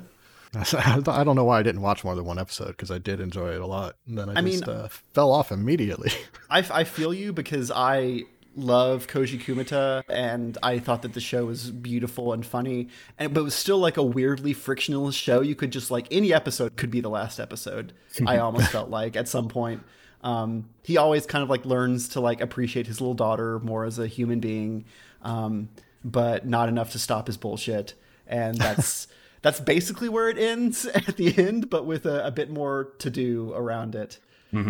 I 0.54 1.00
don't 1.24 1.34
know 1.34 1.44
why 1.44 1.58
I 1.60 1.62
didn't 1.62 1.80
watch 1.80 2.04
more 2.04 2.14
than 2.14 2.26
one 2.26 2.38
episode 2.38 2.68
because 2.68 2.90
I 2.90 2.98
did 2.98 3.20
enjoy 3.20 3.54
it 3.54 3.60
a 3.62 3.66
lot, 3.66 3.96
and 4.06 4.18
then 4.18 4.28
I, 4.28 4.34
I 4.34 4.40
mean- 4.42 4.58
just 4.60 4.68
uh, 4.68 4.88
fell 5.14 5.32
off 5.32 5.50
immediately. 5.50 6.10
I, 6.50 6.58
I 6.70 6.84
feel 6.84 7.14
you 7.14 7.32
because 7.32 7.70
I 7.74 8.24
love 8.54 9.06
Koji 9.06 9.40
Kumeta 9.42 10.02
and 10.10 10.58
I 10.62 10.78
thought 10.78 11.00
that 11.02 11.14
the 11.14 11.20
show 11.20 11.46
was 11.46 11.70
beautiful 11.70 12.34
and 12.34 12.44
funny 12.44 12.88
and 13.18 13.32
but 13.32 13.40
it 13.40 13.44
was 13.44 13.54
still 13.54 13.78
like 13.78 13.96
a 13.96 14.02
weirdly 14.02 14.52
frictionless 14.52 15.14
show. 15.14 15.40
You 15.40 15.54
could 15.54 15.72
just 15.72 15.90
like 15.90 16.06
any 16.10 16.34
episode 16.34 16.76
could 16.76 16.90
be 16.90 17.00
the 17.00 17.08
last 17.08 17.40
episode 17.40 17.94
I 18.26 18.36
almost 18.36 18.68
felt 18.70 18.90
like 18.90 19.16
at 19.16 19.26
some 19.26 19.48
point. 19.48 19.82
Um, 20.22 20.68
he 20.82 20.98
always 20.98 21.24
kind 21.24 21.42
of 21.42 21.48
like 21.48 21.64
learns 21.64 22.10
to 22.10 22.20
like 22.20 22.42
appreciate 22.42 22.86
his 22.86 23.00
little 23.00 23.14
daughter 23.14 23.58
more 23.60 23.86
as 23.86 23.98
a 23.98 24.06
human 24.06 24.38
being 24.38 24.84
um, 25.22 25.68
but 26.04 26.46
not 26.46 26.68
enough 26.68 26.92
to 26.92 26.98
stop 26.98 27.26
his 27.26 27.36
bullshit 27.36 27.94
and 28.26 28.56
that's 28.56 29.08
that's 29.42 29.60
basically 29.60 30.08
where 30.08 30.28
it 30.28 30.38
ends 30.38 30.86
at 30.94 31.16
the 31.16 31.36
end 31.38 31.70
but 31.70 31.86
with 31.86 32.06
a, 32.06 32.26
a 32.26 32.30
bit 32.30 32.50
more 32.50 32.92
to 32.98 33.10
do 33.10 33.52
around 33.54 33.94
it 33.94 34.18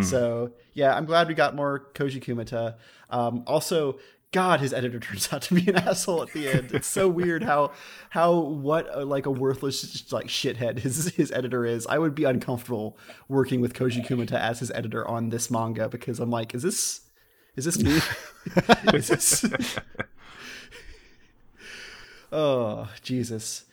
so 0.02 0.52
yeah, 0.74 0.94
I'm 0.94 1.06
glad 1.06 1.26
we 1.28 1.34
got 1.34 1.56
more 1.56 1.88
Koji 1.94 2.22
Kumeta. 2.22 2.76
Um, 3.10 3.42
also, 3.48 3.98
God, 4.30 4.60
his 4.60 4.72
editor 4.72 5.00
turns 5.00 5.32
out 5.32 5.42
to 5.42 5.54
be 5.54 5.68
an 5.68 5.76
asshole 5.76 6.22
at 6.22 6.32
the 6.32 6.48
end. 6.48 6.70
It's 6.72 6.86
so 6.86 7.08
weird 7.08 7.42
how 7.42 7.72
how 8.10 8.38
what 8.38 8.88
a, 8.92 9.04
like 9.04 9.26
a 9.26 9.30
worthless 9.30 10.12
like 10.12 10.26
shithead 10.26 10.78
his 10.78 11.08
his 11.16 11.32
editor 11.32 11.66
is. 11.66 11.86
I 11.88 11.98
would 11.98 12.14
be 12.14 12.24
uncomfortable 12.24 12.96
working 13.28 13.60
with 13.60 13.74
Koji 13.74 14.06
Kumeta 14.06 14.38
as 14.38 14.60
his 14.60 14.70
editor 14.70 15.06
on 15.06 15.30
this 15.30 15.50
manga 15.50 15.88
because 15.88 16.20
I'm 16.20 16.30
like, 16.30 16.54
is 16.54 16.62
this 16.62 17.00
is 17.56 17.64
this 17.64 17.82
me? 17.82 18.00
is 18.94 19.08
this? 19.08 19.44
Oh 22.32 22.88
Jesus. 23.02 23.64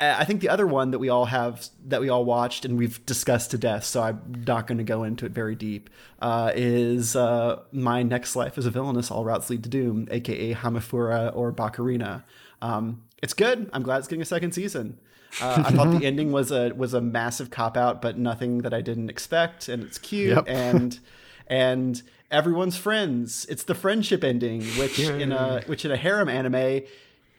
Uh, 0.00 0.16
I 0.18 0.24
think 0.24 0.40
the 0.40 0.48
other 0.48 0.66
one 0.66 0.90
that 0.90 0.98
we 0.98 1.08
all 1.08 1.26
have 1.26 1.68
that 1.86 2.00
we 2.00 2.08
all 2.08 2.24
watched 2.24 2.64
and 2.64 2.76
we've 2.76 3.04
discussed 3.06 3.52
to 3.52 3.58
death, 3.58 3.84
so 3.84 4.02
I'm 4.02 4.44
not 4.46 4.66
going 4.66 4.78
to 4.78 4.84
go 4.84 5.04
into 5.04 5.24
it 5.24 5.30
very 5.32 5.54
deep, 5.54 5.88
uh, 6.20 6.50
is 6.54 7.14
uh, 7.14 7.60
My 7.70 8.02
Next 8.02 8.34
Life 8.34 8.58
as 8.58 8.66
a 8.66 8.70
Villainess 8.70 9.10
All 9.12 9.24
Routes 9.24 9.50
Lead 9.50 9.62
to 9.62 9.68
Doom, 9.68 10.08
aka 10.10 10.52
Hamefura 10.54 11.34
or 11.36 11.52
Bakarina. 11.52 12.24
Um, 12.60 13.04
it's 13.22 13.34
good. 13.34 13.70
I'm 13.72 13.84
glad 13.84 13.98
it's 13.98 14.08
getting 14.08 14.22
a 14.22 14.26
second 14.26 14.50
season. 14.52 14.98
Uh, 15.40 15.62
I 15.64 15.70
thought 15.70 15.98
the 16.00 16.04
ending 16.06 16.32
was 16.32 16.50
a 16.50 16.72
was 16.72 16.92
a 16.92 17.00
massive 17.00 17.50
cop 17.50 17.76
out, 17.76 18.02
but 18.02 18.18
nothing 18.18 18.58
that 18.58 18.74
I 18.74 18.80
didn't 18.80 19.10
expect, 19.10 19.68
and 19.68 19.82
it's 19.84 19.98
cute 19.98 20.30
Yep. 20.30 20.44
and 20.48 20.98
and 21.46 22.02
everyone's 22.32 22.76
friends. 22.76 23.46
It's 23.48 23.62
the 23.62 23.74
friendship 23.76 24.24
ending, 24.24 24.62
which 24.76 24.98
in 24.98 25.30
a 25.30 25.62
which 25.66 25.84
in 25.84 25.92
a 25.92 25.96
harem 25.96 26.28
anime 26.28 26.82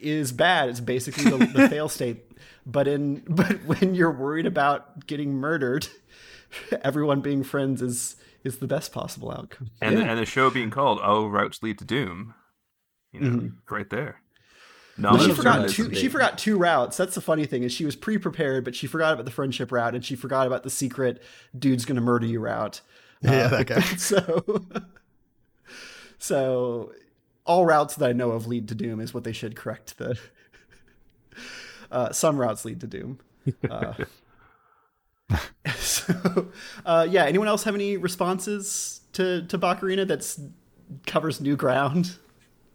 is 0.06 0.32
bad. 0.32 0.70
It's 0.70 0.80
basically 0.80 1.26
the, 1.26 1.38
the 1.46 1.70
fail 1.70 1.90
state. 1.90 2.32
But 2.66 2.88
in 2.88 3.24
but 3.28 3.64
when 3.66 3.96
you're 3.96 4.12
worried 4.12 4.46
about 4.46 5.06
getting 5.08 5.34
murdered, 5.34 5.88
everyone 6.84 7.22
being 7.22 7.44
friends 7.44 7.82
is 7.82 8.16
is 8.44 8.58
the 8.58 8.68
best 8.68 8.92
possible 8.92 9.32
outcome. 9.32 9.72
and 9.82 9.98
and 9.98 10.20
the 10.20 10.26
show 10.26 10.50
being 10.50 10.70
called 10.70 11.00
"Oh 11.04 11.28
Routes 11.28 11.62
Lead 11.62 11.78
to 11.80 11.86
Doom," 11.86 12.34
you 13.12 13.20
know, 13.20 13.38
mm-hmm. 13.38 13.74
right 13.74 13.90
there. 13.90 14.22
No, 14.98 15.18
she 15.18 15.34
forgot 15.34 15.70
two. 15.70 15.92
is 15.92 15.98
She 15.98 16.08
forgot 16.08 16.38
two 16.38 16.58
routes. 16.58 16.96
That's 16.96 17.16
the 17.16 17.22
funny 17.22 17.46
thing 17.46 17.64
is 17.64 17.74
she 17.74 17.86
was 17.86 17.96
pre-prepared, 17.96 18.64
but 18.64 18.76
she 18.76 18.88
forgot 18.88 19.14
about 19.14 19.26
the 19.26 19.32
friendship 19.32 19.72
route, 19.72 19.94
and 19.94 20.06
she 20.06 20.16
forgot 20.16 20.48
about 20.48 20.64
the 20.64 20.70
secret 20.70 21.22
"dude's 21.58 21.86
gonna 21.86 22.02
murder 22.02 22.26
you" 22.26 22.40
route. 22.40 22.82
Yeah, 23.22 23.44
um, 23.44 23.52
that 23.52 23.68
guy. 23.68 23.82
so, 23.98 24.66
so 26.18 26.94
all 27.46 27.66
routes 27.66 27.96
that 27.96 28.10
I 28.10 28.14
know 28.14 28.32
of 28.32 28.48
lead 28.48 28.68
to 28.70 28.76
doom 28.76 29.00
is 29.00 29.14
what 29.14 29.24
they 29.24 29.32
should 29.34 29.56
correct. 29.56 29.98
The 29.98 30.18
uh, 31.92 32.12
some 32.12 32.38
routes 32.38 32.66
lead 32.66 32.82
to 32.82 32.88
doom. 32.88 33.20
Uh, 33.70 33.94
so, 35.76 36.48
uh, 36.86 37.08
yeah. 37.10 37.26
Anyone 37.26 37.48
else 37.48 37.64
have 37.64 37.76
any 37.76 37.98
responses 37.98 39.02
to 39.14 39.44
to 39.48 39.58
Bakarina 39.58 40.08
that's 40.08 40.40
covers 41.08 41.42
new 41.42 41.56
ground? 41.56 42.16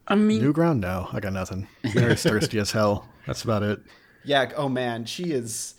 I 0.09 0.17
mean, 0.17 0.43
New 0.43 0.53
ground? 0.53 0.81
No, 0.81 1.09
I 1.13 1.21
got 1.21 1.33
nothing. 1.33 1.69
Mary's 1.95 2.23
thirsty 2.23 2.59
as 2.59 2.73
hell. 2.73 3.07
That's 3.27 3.45
about 3.45 3.63
it. 3.63 3.81
Yeah. 4.25 4.51
Oh 4.57 4.69
man, 4.69 5.05
she 5.05 5.31
is. 5.33 5.75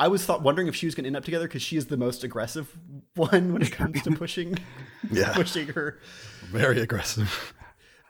I 0.00 0.08
was 0.08 0.24
thought 0.24 0.42
wondering 0.42 0.68
if 0.68 0.76
she 0.76 0.86
was 0.86 0.94
going 0.94 1.04
to 1.04 1.08
end 1.08 1.16
up 1.16 1.24
together 1.24 1.46
because 1.48 1.62
she 1.62 1.76
is 1.76 1.86
the 1.86 1.96
most 1.96 2.22
aggressive 2.22 2.76
one 3.14 3.52
when 3.52 3.62
it 3.62 3.72
comes 3.72 4.00
to 4.02 4.12
pushing, 4.12 4.56
Yeah. 5.10 5.32
pushing 5.32 5.68
her. 5.68 5.98
Very 6.50 6.80
aggressive. 6.80 7.52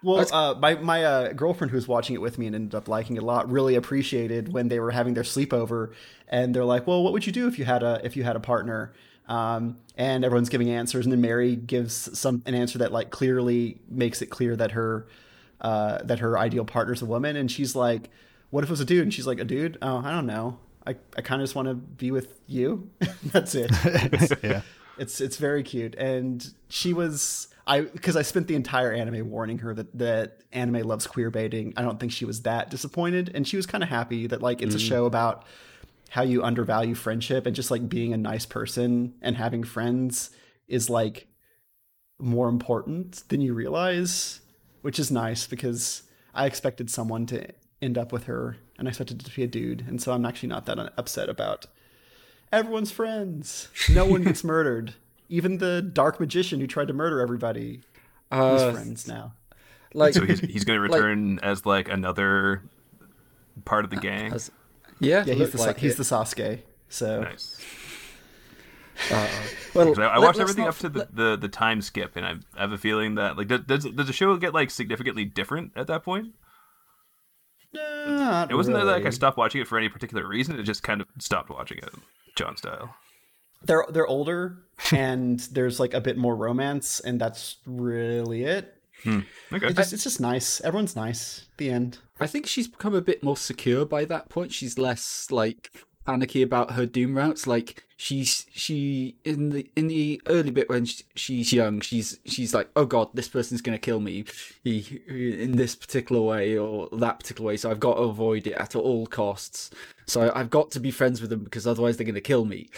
Well, 0.02 0.24
uh, 0.32 0.54
my 0.54 0.74
my 0.76 1.04
uh, 1.04 1.32
girlfriend 1.32 1.70
who 1.70 1.76
was 1.76 1.88
watching 1.88 2.14
it 2.14 2.20
with 2.20 2.38
me 2.38 2.46
and 2.46 2.54
ended 2.54 2.74
up 2.74 2.88
liking 2.88 3.16
it 3.16 3.22
a 3.22 3.26
lot 3.26 3.50
really 3.50 3.74
appreciated 3.74 4.52
when 4.52 4.68
they 4.68 4.78
were 4.78 4.92
having 4.92 5.14
their 5.14 5.24
sleepover, 5.24 5.92
and 6.28 6.54
they're 6.54 6.64
like, 6.64 6.86
"Well, 6.86 7.02
what 7.02 7.12
would 7.12 7.26
you 7.26 7.32
do 7.32 7.48
if 7.48 7.58
you 7.58 7.64
had 7.64 7.82
a 7.82 8.00
if 8.04 8.16
you 8.16 8.22
had 8.24 8.36
a 8.36 8.40
partner?" 8.40 8.92
Um, 9.28 9.76
and 9.96 10.24
everyone's 10.24 10.48
giving 10.48 10.70
answers, 10.70 11.04
and 11.04 11.12
then 11.12 11.20
Mary 11.20 11.56
gives 11.56 12.18
some 12.18 12.42
an 12.46 12.54
answer 12.54 12.78
that 12.78 12.92
like 12.92 13.10
clearly 13.10 13.80
makes 13.88 14.22
it 14.22 14.26
clear 14.26 14.56
that 14.56 14.72
her 14.72 15.06
uh, 15.60 15.98
that 16.04 16.20
her 16.20 16.38
ideal 16.38 16.64
partner 16.64 16.92
is 16.94 17.02
a 17.02 17.06
woman, 17.06 17.36
and 17.36 17.50
she's 17.50 17.74
like, 17.74 18.10
"What 18.50 18.62
if 18.64 18.70
it 18.70 18.72
was 18.72 18.80
a 18.80 18.84
dude?" 18.84 19.02
And 19.02 19.12
she's 19.12 19.26
like, 19.26 19.40
"A 19.40 19.44
dude? 19.44 19.78
Oh, 19.82 19.98
I 19.98 20.10
don't 20.12 20.26
know. 20.26 20.58
I 20.86 20.94
I 21.16 21.22
kind 21.22 21.42
of 21.42 21.46
just 21.46 21.54
want 21.56 21.68
to 21.68 21.74
be 21.74 22.10
with 22.10 22.40
you. 22.46 22.88
That's 23.24 23.54
it." 23.54 23.70
yeah. 24.42 24.62
It's 24.96 25.20
it's 25.20 25.36
very 25.36 25.62
cute, 25.62 25.94
and 25.96 26.46
she 26.68 26.92
was 26.92 27.48
I 27.68 27.82
because 27.82 28.16
I 28.16 28.22
spent 28.22 28.48
the 28.48 28.54
entire 28.54 28.92
anime 28.92 29.28
warning 29.28 29.58
her 29.58 29.74
that 29.74 29.96
that 29.98 30.40
anime 30.52 30.88
loves 30.88 31.06
queer 31.06 31.30
baiting. 31.30 31.74
I 31.76 31.82
don't 31.82 32.00
think 32.00 32.10
she 32.12 32.24
was 32.24 32.42
that 32.42 32.70
disappointed, 32.70 33.30
and 33.34 33.46
she 33.46 33.56
was 33.56 33.66
kind 33.66 33.84
of 33.84 33.90
happy 33.90 34.26
that 34.26 34.42
like 34.42 34.62
it's 34.62 34.74
a 34.74 34.78
mm. 34.78 34.88
show 34.88 35.04
about 35.04 35.44
how 36.08 36.22
you 36.22 36.42
undervalue 36.42 36.94
friendship 36.94 37.44
and 37.44 37.54
just 37.54 37.70
like 37.70 37.86
being 37.86 38.14
a 38.14 38.16
nice 38.16 38.46
person 38.46 39.12
and 39.20 39.36
having 39.36 39.62
friends 39.62 40.30
is 40.66 40.88
like 40.88 41.28
more 42.18 42.48
important 42.48 43.28
than 43.28 43.42
you 43.42 43.52
realize, 43.52 44.40
which 44.80 44.98
is 44.98 45.10
nice 45.10 45.46
because 45.46 46.04
I 46.34 46.46
expected 46.46 46.90
someone 46.90 47.26
to 47.26 47.46
end 47.82 47.98
up 47.98 48.10
with 48.10 48.24
her 48.24 48.56
and 48.78 48.88
I 48.88 48.90
expected 48.90 49.20
it 49.20 49.26
to 49.26 49.36
be 49.36 49.42
a 49.42 49.46
dude, 49.46 49.84
and 49.86 50.00
so 50.00 50.12
I'm 50.12 50.24
actually 50.24 50.48
not 50.48 50.64
that 50.66 50.78
upset 50.96 51.28
about 51.28 51.66
everyone's 52.50 52.90
friends. 52.90 53.68
No 53.90 54.06
one 54.06 54.22
gets 54.22 54.42
murdered. 54.54 54.94
Even 55.28 55.58
the 55.58 55.82
dark 55.82 56.18
magician 56.20 56.60
who 56.60 56.66
tried 56.66 56.88
to 56.88 56.94
murder 56.94 57.20
everybody 57.20 57.80
is 58.32 58.38
uh, 58.38 58.72
friends 58.72 59.06
now. 59.06 59.34
like, 59.94 60.14
So 60.14 60.24
he's 60.24 60.40
he's 60.40 60.64
going 60.64 60.76
to 60.78 60.80
return 60.80 61.38
as 61.40 61.66
like 61.66 61.88
another 61.88 62.62
part 63.64 63.84
of 63.84 63.90
the 63.90 63.96
gang. 63.96 64.32
as- 64.32 64.50
yeah, 65.00 65.24
Yeah, 65.26 65.34
he's 65.34 65.50
the 65.52 65.58
Sa- 65.58 65.64
like 65.66 65.78
he's 65.78 65.92
it. 65.94 65.96
the 65.98 66.02
Sasuke. 66.02 66.60
So 66.88 67.20
Nice. 67.22 67.60
well, 69.74 69.86
'Cause 69.94 69.98
I, 69.98 70.04
I 70.06 70.18
watched 70.18 70.38
let's 70.38 70.40
everything 70.40 70.64
not- 70.64 70.70
up 70.74 70.78
to 70.78 70.88
the, 70.88 71.08
the, 71.12 71.36
the 71.36 71.48
time 71.48 71.80
skip, 71.82 72.16
and 72.16 72.26
I, 72.26 72.34
I 72.56 72.60
have 72.62 72.72
a 72.72 72.78
feeling 72.78 73.14
that 73.14 73.36
like 73.36 73.46
does, 73.48 73.60
does 73.60 73.84
does 73.84 74.06
the 74.08 74.12
show 74.12 74.34
get 74.36 74.54
like 74.54 74.70
significantly 74.70 75.24
different 75.24 75.72
at 75.76 75.86
that 75.86 76.02
point? 76.04 76.34
not 77.74 78.50
It 78.50 78.54
wasn't 78.54 78.76
that 78.76 78.86
like 78.86 79.04
I 79.04 79.10
stopped 79.10 79.36
watching 79.36 79.60
it 79.60 79.68
for 79.68 79.76
any 79.78 79.88
particular 79.88 80.26
reason. 80.26 80.58
It 80.58 80.62
just 80.64 80.82
kind 80.82 81.00
of 81.00 81.06
stopped 81.18 81.50
watching 81.50 81.78
it, 81.78 81.90
John 82.34 82.56
style. 82.56 82.94
They're 83.62 83.86
they're 83.90 84.06
older 84.06 84.58
and 84.92 85.40
there's 85.40 85.80
like 85.80 85.94
a 85.94 86.00
bit 86.00 86.16
more 86.16 86.36
romance 86.36 87.00
and 87.00 87.20
that's 87.20 87.56
really 87.66 88.44
it. 88.44 88.74
Hmm. 89.02 89.20
Okay. 89.52 89.66
It's 89.66 89.76
just, 89.76 89.92
it's 89.92 90.04
just 90.04 90.20
nice. 90.20 90.60
Everyone's 90.60 90.96
nice. 90.96 91.46
The 91.56 91.70
end. 91.70 91.98
I 92.20 92.26
think 92.26 92.46
she's 92.46 92.66
become 92.68 92.94
a 92.94 93.00
bit 93.00 93.22
more 93.22 93.36
secure 93.36 93.84
by 93.84 94.04
that 94.06 94.28
point. 94.28 94.52
She's 94.52 94.76
less 94.76 95.30
like 95.30 95.70
panicky 96.04 96.42
about 96.42 96.72
her 96.72 96.86
doom 96.86 97.16
routes. 97.16 97.46
Like 97.46 97.84
she's 97.96 98.46
she 98.52 99.16
in 99.24 99.50
the 99.50 99.70
in 99.76 99.88
the 99.88 100.20
early 100.26 100.50
bit 100.50 100.68
when 100.68 100.84
she, 100.84 101.04
she's 101.14 101.52
young, 101.52 101.80
she's 101.80 102.18
she's 102.24 102.54
like, 102.54 102.70
oh 102.74 102.86
god, 102.86 103.10
this 103.14 103.28
person's 103.28 103.60
gonna 103.60 103.78
kill 103.78 104.00
me 104.00 104.24
he, 104.64 105.00
in 105.06 105.52
this 105.52 105.76
particular 105.76 106.22
way 106.22 106.56
or 106.56 106.88
that 106.92 107.20
particular 107.20 107.48
way. 107.48 107.56
So 107.56 107.70
I've 107.70 107.80
got 107.80 107.94
to 107.94 108.02
avoid 108.02 108.46
it 108.46 108.54
at 108.54 108.74
all 108.74 109.06
costs. 109.06 109.70
So 110.06 110.32
I've 110.34 110.50
got 110.50 110.70
to 110.72 110.80
be 110.80 110.90
friends 110.90 111.20
with 111.20 111.30
them 111.30 111.44
because 111.44 111.66
otherwise 111.66 111.96
they're 111.96 112.06
gonna 112.06 112.20
kill 112.20 112.46
me. 112.46 112.70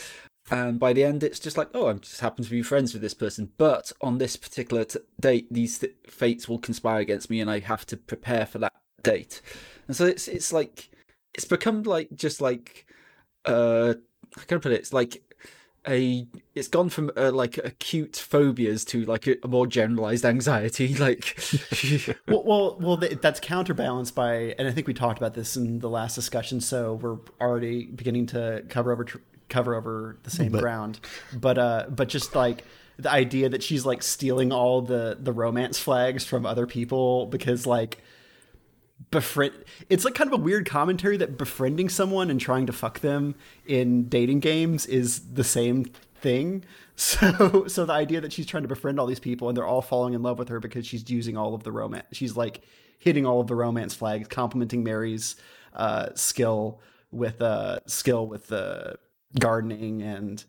And 0.50 0.80
by 0.80 0.92
the 0.92 1.04
end, 1.04 1.22
it's 1.22 1.38
just 1.38 1.56
like, 1.56 1.68
oh, 1.74 1.86
I'm 1.88 2.00
just 2.00 2.20
happen 2.20 2.44
to 2.44 2.50
be 2.50 2.62
friends 2.62 2.92
with 2.92 3.02
this 3.02 3.14
person. 3.14 3.52
But 3.56 3.92
on 4.00 4.18
this 4.18 4.36
particular 4.36 4.84
t- 4.84 4.98
date, 5.20 5.46
these 5.50 5.78
th- 5.78 5.94
fates 6.06 6.48
will 6.48 6.58
conspire 6.58 7.00
against 7.00 7.30
me, 7.30 7.40
and 7.40 7.50
I 7.50 7.60
have 7.60 7.86
to 7.86 7.96
prepare 7.96 8.46
for 8.46 8.58
that 8.58 8.72
date. 9.02 9.40
And 9.86 9.96
so 9.96 10.06
it's 10.06 10.26
it's 10.26 10.52
like 10.52 10.90
it's 11.34 11.44
become 11.44 11.84
like 11.84 12.14
just 12.14 12.40
like 12.40 12.86
uh, 13.44 13.94
how 14.36 14.42
can 14.46 14.58
I 14.58 14.60
put 14.60 14.72
it? 14.72 14.80
It's 14.80 14.92
like 14.92 15.22
a 15.88 16.26
it's 16.54 16.68
gone 16.68 16.90
from 16.90 17.10
uh, 17.16 17.32
like 17.32 17.56
acute 17.58 18.16
phobias 18.16 18.84
to 18.86 19.04
like 19.04 19.26
a, 19.26 19.36
more 19.46 19.66
generalized 19.66 20.24
anxiety. 20.24 20.94
Like 21.00 21.38
well, 22.28 22.44
well, 22.44 22.78
well, 22.80 22.96
th- 22.98 23.20
that's 23.20 23.40
counterbalanced 23.40 24.14
by, 24.14 24.54
and 24.58 24.68
I 24.68 24.72
think 24.72 24.86
we 24.86 24.94
talked 24.94 25.18
about 25.18 25.34
this 25.34 25.56
in 25.56 25.78
the 25.78 25.88
last 25.88 26.14
discussion. 26.14 26.60
So 26.60 26.94
we're 26.94 27.18
already 27.40 27.86
beginning 27.86 28.26
to 28.26 28.64
cover 28.68 28.92
over 28.92 29.04
cover 29.50 29.74
over 29.74 30.18
the 30.22 30.30
same 30.30 30.52
ground, 30.52 31.00
but 31.34 31.58
uh, 31.58 31.86
but 31.90 32.08
just 32.08 32.34
like 32.34 32.64
the 32.98 33.10
idea 33.10 33.48
that 33.48 33.62
she's 33.62 33.84
like 33.86 34.02
stealing 34.02 34.52
all 34.52 34.82
the 34.82 35.16
the 35.20 35.32
romance 35.32 35.78
flags 35.78 36.24
from 36.24 36.46
other 36.46 36.66
people 36.66 37.26
because 37.26 37.66
like 37.66 38.02
befriend 39.10 39.54
it's 39.88 40.04
like 40.04 40.14
kind 40.14 40.32
of 40.32 40.38
a 40.38 40.42
weird 40.42 40.68
commentary 40.68 41.16
that 41.16 41.38
befriending 41.38 41.88
someone 41.88 42.30
and 42.30 42.40
trying 42.40 42.66
to 42.66 42.72
fuck 42.72 43.00
them 43.00 43.34
in 43.66 44.08
dating 44.08 44.40
games 44.40 44.86
is 44.86 45.32
the 45.32 45.44
same 45.44 45.84
thing. 46.20 46.64
So 46.96 47.64
so 47.66 47.86
the 47.86 47.94
idea 47.94 48.20
that 48.20 48.30
she's 48.30 48.44
trying 48.44 48.64
to 48.64 48.68
befriend 48.68 49.00
all 49.00 49.06
these 49.06 49.18
people 49.20 49.48
and 49.48 49.56
they're 49.56 49.66
all 49.66 49.80
falling 49.80 50.12
in 50.12 50.22
love 50.22 50.38
with 50.38 50.50
her 50.50 50.60
because 50.60 50.86
she's 50.86 51.08
using 51.08 51.34
all 51.34 51.54
of 51.54 51.62
the 51.62 51.72
romance 51.72 52.04
she's 52.12 52.36
like 52.36 52.60
hitting 52.98 53.24
all 53.24 53.40
of 53.40 53.46
the 53.46 53.54
romance 53.54 53.94
flags 53.94 54.28
complimenting 54.28 54.84
mary's 54.84 55.34
uh 55.72 56.10
skill 56.14 56.78
with 57.10 57.40
uh 57.40 57.78
skill 57.86 58.26
with 58.26 58.48
the 58.48 58.98
gardening 59.38 60.02
and 60.02 60.44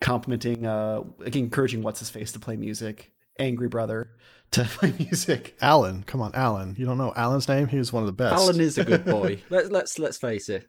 complimenting 0.00 0.66
uh 0.66 1.02
like 1.18 1.36
encouraging 1.36 1.82
what's 1.82 2.00
his 2.00 2.10
face 2.10 2.30
to 2.32 2.38
play 2.38 2.56
music 2.56 3.12
angry 3.38 3.68
brother 3.68 4.10
to 4.50 4.64
play 4.78 4.92
music 4.98 5.56
Alan, 5.60 6.02
come 6.04 6.20
on, 6.20 6.34
Alan. 6.34 6.76
You 6.78 6.86
don't 6.86 6.98
know 6.98 7.12
Alan's 7.16 7.48
name? 7.48 7.68
He 7.68 7.78
was 7.78 7.92
one 7.92 8.02
of 8.02 8.06
the 8.06 8.12
best. 8.12 8.34
Alan 8.34 8.60
is 8.60 8.78
a 8.78 8.84
good 8.84 9.04
boy. 9.04 9.42
Let, 9.50 9.72
let's 9.72 9.98
let's 9.98 10.18
face 10.18 10.48
it. 10.48 10.68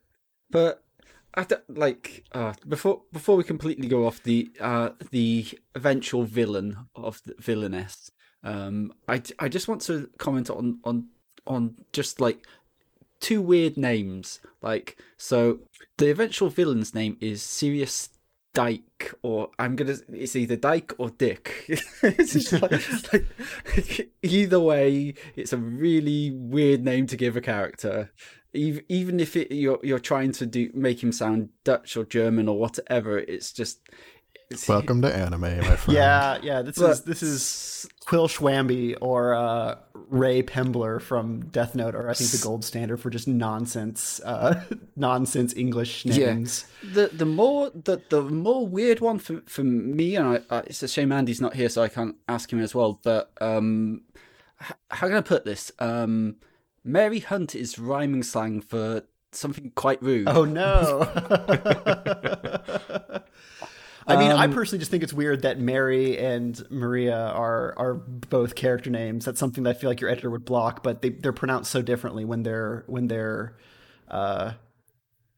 But 0.50 0.84
I 1.34 1.44
don't, 1.44 1.78
like 1.78 2.26
uh, 2.32 2.54
before 2.68 3.04
before 3.12 3.36
we 3.36 3.44
completely 3.44 3.88
go 3.88 4.08
off 4.08 4.24
the 4.24 4.50
uh, 4.60 4.90
the 5.12 5.48
eventual 5.76 6.24
villain 6.24 6.88
of 6.96 7.22
the 7.26 7.36
villainess. 7.40 8.12
Um, 8.44 8.94
I 9.08 9.22
I 9.40 9.50
just 9.50 9.68
want 9.68 9.82
to 9.82 10.10
comment 10.18 10.50
on 10.50 10.80
on 10.84 11.10
on 11.46 11.76
just 11.94 12.20
like 12.20 12.46
two 13.20 13.42
weird 13.42 13.78
names. 13.78 14.40
Like 14.62 14.98
so, 15.18 15.60
the 15.98 16.10
eventual 16.10 16.50
villain's 16.50 16.94
name 16.94 17.18
is 17.20 17.42
Sirius 17.42 18.10
Dyke, 18.58 19.14
or 19.22 19.52
I'm 19.60 19.76
gonna. 19.76 19.98
It's 20.10 20.36
either 20.36 20.56
Dyke 20.56 20.94
or 20.98 21.12
Dick. 21.12 21.66
it's 22.02 22.52
like, 22.52 23.14
like, 23.14 24.10
either 24.24 24.60
way, 24.60 25.14
it's 25.36 25.54
a 25.54 25.58
really 25.58 26.32
weird 26.32 26.84
name 26.84 27.06
to 27.08 27.16
give 27.16 27.38
a 27.38 27.42
character. 27.42 28.12
Even 28.54 28.84
even 28.90 29.20
if 29.20 29.36
it, 29.36 29.52
you're 29.52 29.80
you're 29.84 30.00
trying 30.00 30.32
to 30.32 30.48
do 30.48 30.72
make 30.74 31.04
him 31.04 31.12
sound 31.12 31.50
Dutch 31.64 31.96
or 31.96 32.04
German 32.04 32.48
or 32.48 32.58
whatever, 32.58 33.20
it's 33.20 33.52
just. 33.52 33.80
It's, 34.50 34.68
Welcome 34.70 35.02
to 35.02 35.14
anime, 35.14 35.42
my 35.42 35.76
friend. 35.76 35.98
Yeah, 35.98 36.38
yeah. 36.42 36.62
This 36.62 36.78
But- 36.78 36.92
is 36.92 37.02
this 37.02 37.22
is 37.22 37.86
Quillsh 38.06 38.38
Wammy 38.40 38.96
or 39.02 39.34
uh, 39.36 39.76
Raye 40.10 40.42
Penber 40.42 41.02
from 41.02 41.42
Death 41.48 41.76
Note, 41.76 41.96
or 41.96 42.10
I 42.10 42.14
think 42.14 42.30
the 42.32 42.38
gold 42.42 42.64
standard 42.64 43.02
for 43.02 43.10
just 43.10 43.28
nonsense, 43.28 44.22
uh, 44.24 44.64
nonsense 44.96 45.54
English 45.54 46.06
Yeah. 46.06 46.28
names. 46.34 46.64
the 46.82 47.10
the 47.12 47.26
more 47.26 47.72
the 47.72 48.02
the 48.10 48.22
more 48.22 48.66
weird 48.66 49.02
one 49.02 49.20
for 49.20 49.42
for 49.48 49.66
me, 49.66 50.16
and 50.16 50.42
I, 50.50 50.56
I, 50.56 50.60
it's 50.60 50.82
a 50.82 50.88
shame 50.88 51.12
Andy's 51.12 51.42
not 51.42 51.56
here, 51.56 51.68
so 51.68 51.84
I 51.84 51.90
can't 51.90 52.16
ask 52.30 52.50
him 52.52 52.62
as 52.62 52.74
well. 52.74 53.02
But 53.04 53.30
um, 53.42 54.04
h- 54.62 54.72
how 54.92 55.08
can 55.08 55.18
I 55.18 55.22
put 55.22 55.44
this? 55.44 55.74
Um, 55.80 56.38
Mary 56.86 57.20
Hunt 57.20 57.54
is 57.54 57.78
rhyming 57.78 58.24
slang 58.24 58.62
for 58.62 59.02
something 59.34 59.74
quite 59.76 60.02
rude. 60.02 60.30
Oh 60.30 60.46
no. 60.46 61.04
I 64.08 64.16
mean, 64.18 64.32
I 64.32 64.46
Um, 64.46 64.54
personally 64.54 64.80
just 64.80 64.90
think 64.90 65.04
it's 65.04 65.14
weird 65.14 65.42
that 65.42 65.60
Mary 65.60 66.18
and 66.18 66.64
Maria 66.72 67.18
are 67.18 67.74
are 67.78 67.94
both 67.96 68.56
character 68.56 68.90
names. 68.90 69.26
That's 69.26 69.40
something 69.40 69.64
that 69.66 69.72
I 69.72 69.74
feel 69.80 69.90
like 69.90 70.00
your 70.00 70.10
editor 70.10 70.30
would 70.30 70.46
block, 70.46 70.82
but 70.82 71.02
they 71.02 71.10
they're 71.10 71.34
pronounced 71.34 71.70
so 71.72 71.82
differently 71.82 72.24
when 72.24 72.44
they're 72.44 72.84
when 72.88 73.08
they're 73.08 73.58
uh, 74.08 74.54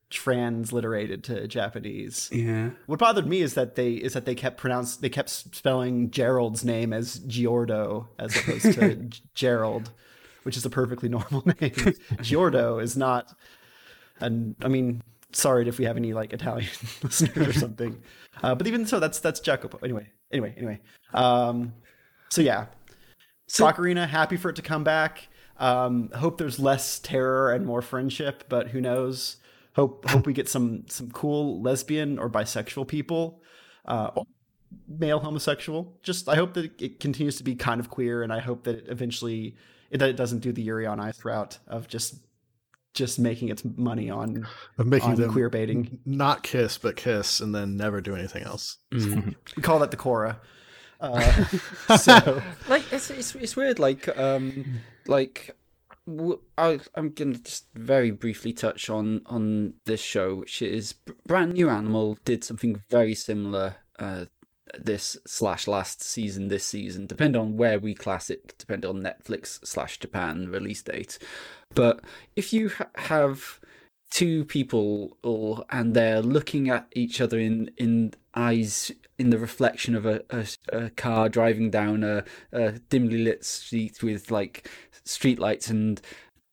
transliterated 0.09 1.23
to 1.25 1.47
Japanese. 1.47 2.29
Yeah. 2.31 2.71
What 2.87 2.99
bothered 2.99 3.27
me 3.27 3.41
is 3.41 3.53
that 3.53 3.75
they 3.75 3.93
is 3.93 4.13
that 4.13 4.25
they 4.25 4.35
kept 4.35 4.57
pronounce 4.57 4.95
they 4.97 5.09
kept 5.09 5.29
spelling 5.29 6.11
Gerald's 6.11 6.65
name 6.65 6.93
as 6.93 7.19
Geordo 7.21 8.07
as 8.17 8.35
opposed 8.37 8.73
to 8.73 8.95
G- 9.09 9.21
Gerald, 9.33 9.91
which 10.43 10.57
is 10.57 10.65
a 10.65 10.69
perfectly 10.69 11.09
normal 11.17 11.43
name. 11.45 11.71
Geordo 12.21 12.81
is 12.81 12.97
not, 12.97 13.33
and 14.19 14.55
I 14.61 14.67
mean, 14.67 15.01
sorry 15.31 15.67
if 15.67 15.77
we 15.77 15.85
have 15.85 15.97
any 15.97 16.13
like 16.13 16.33
Italian 16.33 16.69
listeners 17.03 17.47
or 17.47 17.53
something, 17.53 18.01
uh, 18.43 18.55
but 18.55 18.67
even 18.67 18.85
so, 18.85 18.99
that's 18.99 19.19
that's 19.19 19.39
Jacopo. 19.39 19.79
Anyway, 19.83 20.07
anyway, 20.31 20.53
anyway. 20.57 20.79
Um, 21.13 21.73
so 22.29 22.41
yeah, 22.41 22.67
So- 23.47 23.65
Bakarina, 23.65 24.07
happy 24.07 24.37
for 24.37 24.49
it 24.49 24.55
to 24.57 24.61
come 24.61 24.83
back. 24.83 25.27
Um, 25.57 26.09
hope 26.15 26.37
there's 26.37 26.57
less 26.59 26.99
terror 26.99 27.51
and 27.51 27.65
more 27.65 27.81
friendship, 27.81 28.45
but 28.47 28.69
who 28.69 28.79
knows? 28.79 29.37
Hope 29.75 30.09
hope 30.09 30.25
we 30.25 30.33
get 30.33 30.47
some 30.49 30.85
some 30.87 31.11
cool 31.11 31.61
lesbian 31.61 32.17
or 32.17 32.29
bisexual 32.29 32.87
people, 32.87 33.41
uh, 33.85 34.11
or 34.15 34.23
male 34.87 35.19
homosexual. 35.19 35.97
Just 36.01 36.27
I 36.29 36.35
hope 36.35 36.53
that 36.53 36.81
it 36.81 36.99
continues 36.99 37.37
to 37.37 37.43
be 37.43 37.55
kind 37.55 37.79
of 37.79 37.89
queer, 37.89 38.23
and 38.23 38.31
I 38.31 38.39
hope 38.39 38.63
that 38.63 38.75
it 38.75 38.85
eventually 38.87 39.55
that 39.91 40.07
it 40.09 40.15
doesn't 40.15 40.39
do 40.39 40.51
the 40.51 40.61
Yuri 40.61 40.85
on 40.85 40.99
Ice 40.99 41.23
route 41.25 41.59
of 41.67 41.87
just 41.87 42.15
just 42.93 43.19
making 43.19 43.49
its 43.49 43.63
money 43.63 44.09
on 44.09 44.47
Of 44.77 44.87
making 44.87 45.11
on 45.11 45.15
them 45.15 45.31
queer 45.31 45.49
baiting. 45.49 45.99
not 46.05 46.43
kiss, 46.43 46.77
but 46.77 46.95
kiss, 46.95 47.39
and 47.39 47.53
then 47.53 47.77
never 47.77 48.01
do 48.01 48.15
anything 48.15 48.43
else. 48.43 48.77
Mm. 48.91 49.35
We 49.55 49.61
call 49.63 49.79
that 49.79 49.91
the 49.91 49.97
Cora. 49.97 50.39
Uh, 51.01 51.45
so 51.97 52.41
like 52.67 52.83
it's, 52.91 53.09
it's 53.09 53.33
it's 53.33 53.55
weird 53.55 53.79
like 53.79 54.09
um 54.17 54.81
like 55.07 55.55
w- 56.05 56.41
I, 56.57 56.81
i'm 56.93 57.11
gonna 57.11 57.35
just 57.37 57.67
very 57.73 58.11
briefly 58.11 58.51
touch 58.51 58.89
on 58.89 59.21
on 59.27 59.75
this 59.85 60.01
show 60.01 60.35
which 60.35 60.61
is 60.61 60.95
brand 61.25 61.53
new 61.53 61.69
animal 61.69 62.17
did 62.25 62.43
something 62.43 62.83
very 62.89 63.15
similar 63.15 63.77
uh 63.97 64.25
this 64.77 65.17
slash 65.25 65.67
last 65.67 66.01
season 66.01 66.47
this 66.47 66.63
season 66.63 67.05
depend 67.05 67.35
on 67.35 67.57
where 67.57 67.79
we 67.79 67.93
class 67.93 68.29
it 68.29 68.57
depend 68.57 68.85
on 68.85 69.01
netflix 69.01 69.65
slash 69.65 69.97
japan 69.97 70.47
release 70.49 70.81
date. 70.81 71.17
But 71.73 72.01
if 72.35 72.51
you 72.53 72.69
ha- 72.69 72.89
have 72.95 73.59
two 74.09 74.43
people 74.45 75.17
or 75.23 75.63
and 75.69 75.93
they're 75.93 76.21
looking 76.21 76.69
at 76.69 76.87
each 76.93 77.21
other 77.21 77.39
in 77.39 77.69
in 77.77 78.13
eyes 78.35 78.91
in 79.17 79.29
the 79.29 79.37
reflection 79.37 79.95
of 79.95 80.05
a, 80.05 80.23
a, 80.29 80.45
a 80.71 80.89
car 80.91 81.29
driving 81.29 81.69
down 81.69 82.03
a, 82.03 82.23
a 82.51 82.71
dimly 82.89 83.17
lit 83.17 83.43
street 83.43 84.01
with 84.01 84.31
like 84.31 84.69
streetlights 85.05 85.69
and 85.69 86.01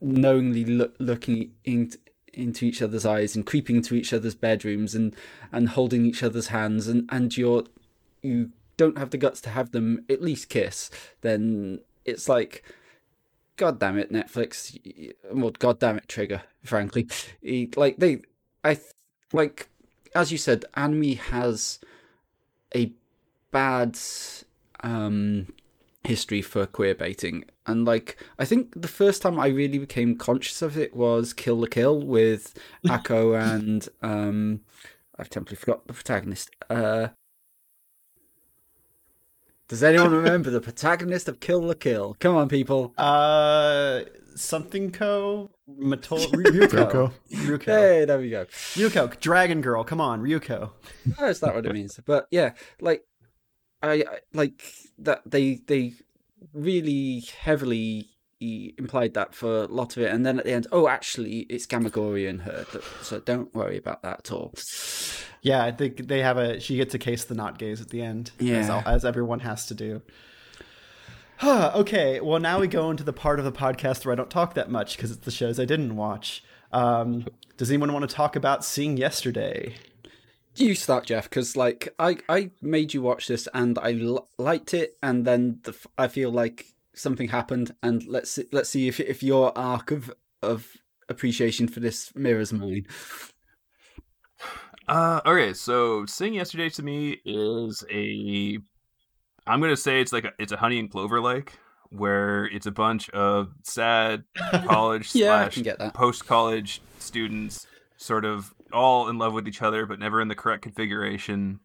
knowingly 0.00 0.64
look, 0.64 0.94
looking 0.98 1.52
in, 1.64 1.92
into 2.32 2.64
each 2.64 2.82
other's 2.82 3.06
eyes 3.06 3.34
and 3.34 3.46
creeping 3.46 3.76
into 3.76 3.94
each 3.94 4.12
other's 4.12 4.34
bedrooms 4.34 4.94
and 4.94 5.14
and 5.52 5.70
holding 5.70 6.04
each 6.04 6.22
other's 6.22 6.48
hands 6.48 6.88
and 6.88 7.08
and 7.10 7.36
you're 7.36 7.64
you 8.26 8.50
don't 8.76 8.98
have 8.98 9.10
the 9.10 9.18
guts 9.18 9.40
to 9.40 9.50
have 9.50 9.70
them 9.70 10.04
at 10.10 10.20
least 10.20 10.48
kiss 10.48 10.90
then 11.22 11.80
it's 12.04 12.28
like 12.28 12.62
god 13.56 13.78
damn 13.78 13.98
it 13.98 14.12
netflix 14.12 14.78
well 15.32 15.50
god 15.50 15.78
damn 15.78 15.96
it 15.96 16.08
trigger 16.08 16.42
frankly. 16.66 17.08
Like 17.76 17.96
they 17.96 18.22
i 18.64 18.74
th- 18.74 18.92
like 19.32 19.68
as 20.14 20.30
you 20.32 20.38
said 20.38 20.64
anime 20.74 21.16
has 21.16 21.78
a 22.74 22.92
bad 23.50 23.98
um 24.80 25.52
history 26.04 26.40
for 26.40 26.66
queer 26.66 26.94
baiting. 26.94 27.44
And 27.66 27.84
like 27.84 28.16
i 28.38 28.44
think 28.44 28.80
the 28.80 28.88
first 28.88 29.22
time 29.22 29.40
i 29.40 29.48
really 29.48 29.78
became 29.78 30.16
conscious 30.16 30.62
of 30.62 30.76
it 30.78 30.94
was 30.94 31.32
Kill 31.32 31.60
la 31.60 31.66
Kill 31.66 32.00
with 32.00 32.54
Akko 32.86 33.38
and 33.40 33.88
um 34.02 34.60
i've 35.18 35.30
temporarily 35.30 35.56
forgot 35.56 35.86
the 35.86 35.94
protagonist 35.94 36.50
uh 36.70 37.08
does 39.68 39.82
anyone 39.82 40.12
remember 40.12 40.50
the 40.50 40.60
protagonist 40.60 41.28
of 41.28 41.40
Kill 41.40 41.60
la 41.62 41.74
Kill? 41.74 42.16
Come 42.20 42.36
on, 42.36 42.48
people. 42.48 42.94
uh, 42.98 44.00
something 44.34 44.92
co 44.92 45.50
Matoi 45.68 46.26
Ryuko 46.26 46.68
Ryuko. 46.68 47.12
Ryuko 47.32 47.64
Hey, 47.64 48.04
there 48.04 48.18
we 48.18 48.30
go. 48.30 48.44
Ryuko 48.74 49.18
Dragon 49.20 49.60
Girl. 49.62 49.82
Come 49.84 50.00
on, 50.00 50.20
Ryuko. 50.22 50.70
Oh, 51.18 51.28
is 51.28 51.40
that 51.40 51.54
what 51.54 51.64
it 51.66 51.72
means? 51.72 51.98
But 52.04 52.26
yeah, 52.30 52.52
like 52.80 53.02
I, 53.82 53.92
I 53.92 54.04
like 54.34 54.62
that 54.98 55.22
they 55.26 55.60
they 55.66 55.94
really 56.52 57.20
heavily 57.40 58.08
e- 58.40 58.72
implied 58.78 59.14
that 59.14 59.34
for 59.34 59.62
a 59.64 59.66
lot 59.66 59.96
of 59.96 60.02
it, 60.02 60.12
and 60.12 60.24
then 60.26 60.38
at 60.38 60.44
the 60.44 60.52
end, 60.52 60.66
oh, 60.72 60.88
actually, 60.88 61.40
it's 61.48 61.66
Gamagori 61.66 62.28
and 62.28 62.42
her, 62.42 62.64
so 63.02 63.20
don't 63.20 63.54
worry 63.54 63.76
about 63.76 64.02
that 64.02 64.18
at 64.20 64.32
all. 64.32 64.52
Yeah, 65.42 65.62
I 65.64 65.70
think 65.72 66.08
they 66.08 66.20
have 66.20 66.38
a. 66.38 66.58
She 66.60 66.76
gets 66.76 66.94
a 66.94 66.98
case 66.98 67.22
of 67.22 67.28
the 67.28 67.34
not 67.34 67.58
gays 67.58 67.80
at 67.80 67.90
the 67.90 68.02
end. 68.02 68.32
as, 68.40 68.46
Yeah. 68.46 68.74
all- 68.84 68.92
as 68.94 69.04
everyone 69.04 69.40
has 69.40 69.66
to 69.66 69.74
do. 69.74 70.02
okay, 71.44 72.20
well 72.20 72.40
now 72.40 72.58
we 72.60 72.66
go 72.66 72.90
into 72.90 73.04
the 73.04 73.12
part 73.12 73.38
of 73.38 73.44
the 73.44 73.52
podcast 73.52 74.04
where 74.04 74.12
I 74.12 74.16
don't 74.16 74.30
talk 74.30 74.54
that 74.54 74.70
much 74.70 74.96
because 74.96 75.10
it's 75.10 75.24
the 75.24 75.30
shows 75.30 75.60
I 75.60 75.64
didn't 75.64 75.96
watch. 75.96 76.42
Um, 76.72 77.26
does 77.56 77.70
anyone 77.70 77.92
want 77.92 78.08
to 78.08 78.14
talk 78.14 78.36
about 78.36 78.64
Sing 78.64 78.96
Yesterday? 78.96 79.74
You 80.56 80.74
start, 80.74 81.04
Jeff, 81.06 81.28
because 81.28 81.54
like 81.56 81.94
I 81.98 82.16
I 82.28 82.50
made 82.62 82.94
you 82.94 83.02
watch 83.02 83.28
this 83.28 83.46
and 83.52 83.78
I 83.78 83.92
l- 84.00 84.28
liked 84.38 84.72
it, 84.72 84.96
and 85.02 85.26
then 85.26 85.60
the, 85.64 85.72
f- 85.72 85.86
I 85.98 86.08
feel 86.08 86.30
like 86.30 86.66
something 86.96 87.28
happened, 87.28 87.74
and 87.82 88.04
let's 88.06 88.30
see, 88.32 88.46
let's 88.52 88.68
see 88.68 88.88
if 88.88 88.98
if 89.00 89.22
your 89.22 89.56
arc 89.56 89.90
of 89.90 90.12
of 90.42 90.76
appreciation 91.08 91.68
for 91.68 91.80
this 91.80 92.12
mirrors 92.16 92.52
mine. 92.52 92.86
Uh, 94.88 95.20
okay, 95.26 95.52
so 95.52 96.06
Sing 96.06 96.34
Yesterday 96.34 96.68
to 96.70 96.82
me 96.82 97.20
is 97.24 97.84
a. 97.90 98.58
I'm 99.46 99.60
gonna 99.60 99.76
say 99.76 100.00
it's 100.00 100.12
like 100.12 100.24
a, 100.24 100.30
it's 100.38 100.52
a 100.52 100.56
Honey 100.56 100.78
and 100.78 100.90
Clover 100.90 101.20
like, 101.20 101.52
where 101.90 102.44
it's 102.46 102.66
a 102.66 102.70
bunch 102.70 103.10
of 103.10 103.48
sad 103.64 104.24
college 104.66 105.12
Yeah, 105.14 105.26
slash 105.44 105.54
can 105.54 105.62
get 105.64 105.78
that. 105.78 105.94
post 105.94 106.26
college 106.26 106.80
students, 106.98 107.66
sort 107.96 108.24
of 108.24 108.54
all 108.72 109.08
in 109.08 109.18
love 109.18 109.32
with 109.32 109.48
each 109.48 109.62
other, 109.62 109.86
but 109.86 109.98
never 109.98 110.20
in 110.20 110.28
the 110.28 110.34
correct 110.34 110.62
configuration. 110.62 111.60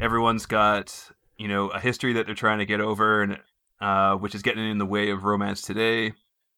Everyone's 0.00 0.46
got 0.46 1.10
you 1.38 1.46
know 1.48 1.68
a 1.68 1.78
history 1.78 2.12
that 2.14 2.26
they're 2.26 2.34
trying 2.34 2.58
to 2.58 2.66
get 2.66 2.80
over, 2.80 3.22
and 3.22 3.38
uh, 3.80 4.14
which 4.16 4.34
is 4.34 4.42
getting 4.42 4.68
in 4.68 4.78
the 4.78 4.86
way 4.86 5.10
of 5.10 5.24
romance 5.24 5.62
today. 5.62 6.12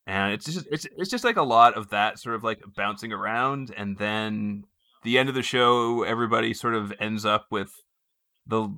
And 0.07 0.33
it's 0.33 0.47
just 0.47 0.67
it's 0.71 0.87
it's 0.97 1.11
just 1.11 1.25
like 1.25 1.37
a 1.37 1.43
lot 1.43 1.75
of 1.75 1.91
that 1.91 2.19
sort 2.19 2.37
of 2.37 2.45
like 2.45 2.63
bouncing 2.77 3.13
around, 3.13 3.75
and 3.77 3.99
then 3.99 4.65
the 5.03 5.19
end 5.19 5.29
of 5.29 5.35
the 5.35 5.43
show, 5.43 6.03
everybody 6.03 6.55
sort 6.55 6.75
of 6.75 6.93
ends 7.01 7.25
up 7.25 7.47
with 7.51 7.71
the 8.47 8.69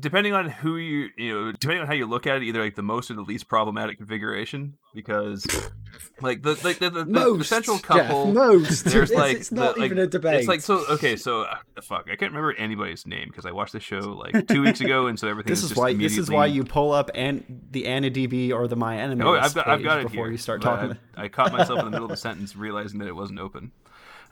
depending 0.00 0.32
on 0.32 0.48
who 0.48 0.76
you 0.76 1.08
you 1.16 1.32
know 1.32 1.52
depending 1.52 1.80
on 1.82 1.86
how 1.86 1.92
you 1.92 2.06
look 2.06 2.26
at 2.26 2.36
it 2.36 2.42
either 2.42 2.62
like 2.62 2.74
the 2.74 2.82
most 2.82 3.10
or 3.10 3.14
the 3.14 3.22
least 3.22 3.46
problematic 3.48 3.98
configuration 3.98 4.74
because 4.94 5.46
like 6.20 6.42
the 6.42 6.58
like 6.64 6.78
the, 6.78 6.90
the, 6.90 7.00
the, 7.00 7.04
the 7.04 7.10
Most, 7.10 7.48
central 7.48 7.76
Jeff, 7.76 7.86
couple 7.86 8.32
most. 8.32 8.84
there's 8.84 9.10
It's- 9.10 9.10
like 9.18 9.36
it's 9.36 9.52
not 9.52 9.74
the, 9.74 9.80
like, 9.82 9.86
even 9.92 9.98
a 9.98 10.06
debate. 10.06 10.40
it's 10.40 10.48
like 10.48 10.60
so 10.62 10.84
okay 10.90 11.16
so 11.16 11.42
uh, 11.42 11.56
fuck 11.82 12.06
i 12.06 12.16
can't 12.16 12.32
remember 12.32 12.52
anybody's 12.54 13.06
name 13.06 13.28
because 13.28 13.46
i 13.46 13.50
watched 13.52 13.72
the 13.72 13.80
show 13.80 13.98
like 13.98 14.46
two 14.48 14.62
weeks 14.62 14.80
ago 14.80 15.06
and 15.06 15.18
so 15.18 15.28
everything 15.32 15.50
This 15.50 15.62
is 15.62 15.76
why 15.76 15.94
this 15.94 16.16
is 16.18 16.30
why 16.30 16.46
you 16.46 16.64
pull 16.64 16.92
up 16.92 17.10
and 17.14 17.44
the 17.70 17.84
AniDB 17.84 18.52
or 18.52 18.66
the 18.68 18.76
My 18.76 18.96
Anime 18.96 19.22
Oh, 19.22 19.34
I've 19.36 19.54
got, 19.54 19.68
I've 19.68 19.82
got 19.82 20.00
it 20.00 20.08
before 20.08 20.24
here, 20.24 20.32
you 20.32 20.38
start 20.38 20.62
but 20.62 20.76
talking. 20.76 20.98
I, 21.16 21.24
I 21.24 21.28
caught 21.28 21.52
myself 21.52 21.78
in 21.80 21.84
the 21.84 21.90
middle 21.90 22.06
of 22.06 22.10
a 22.10 22.16
sentence, 22.28 22.56
realizing 22.56 22.98
that 23.00 23.08
it 23.08 23.14
wasn't 23.14 23.38
open. 23.40 23.72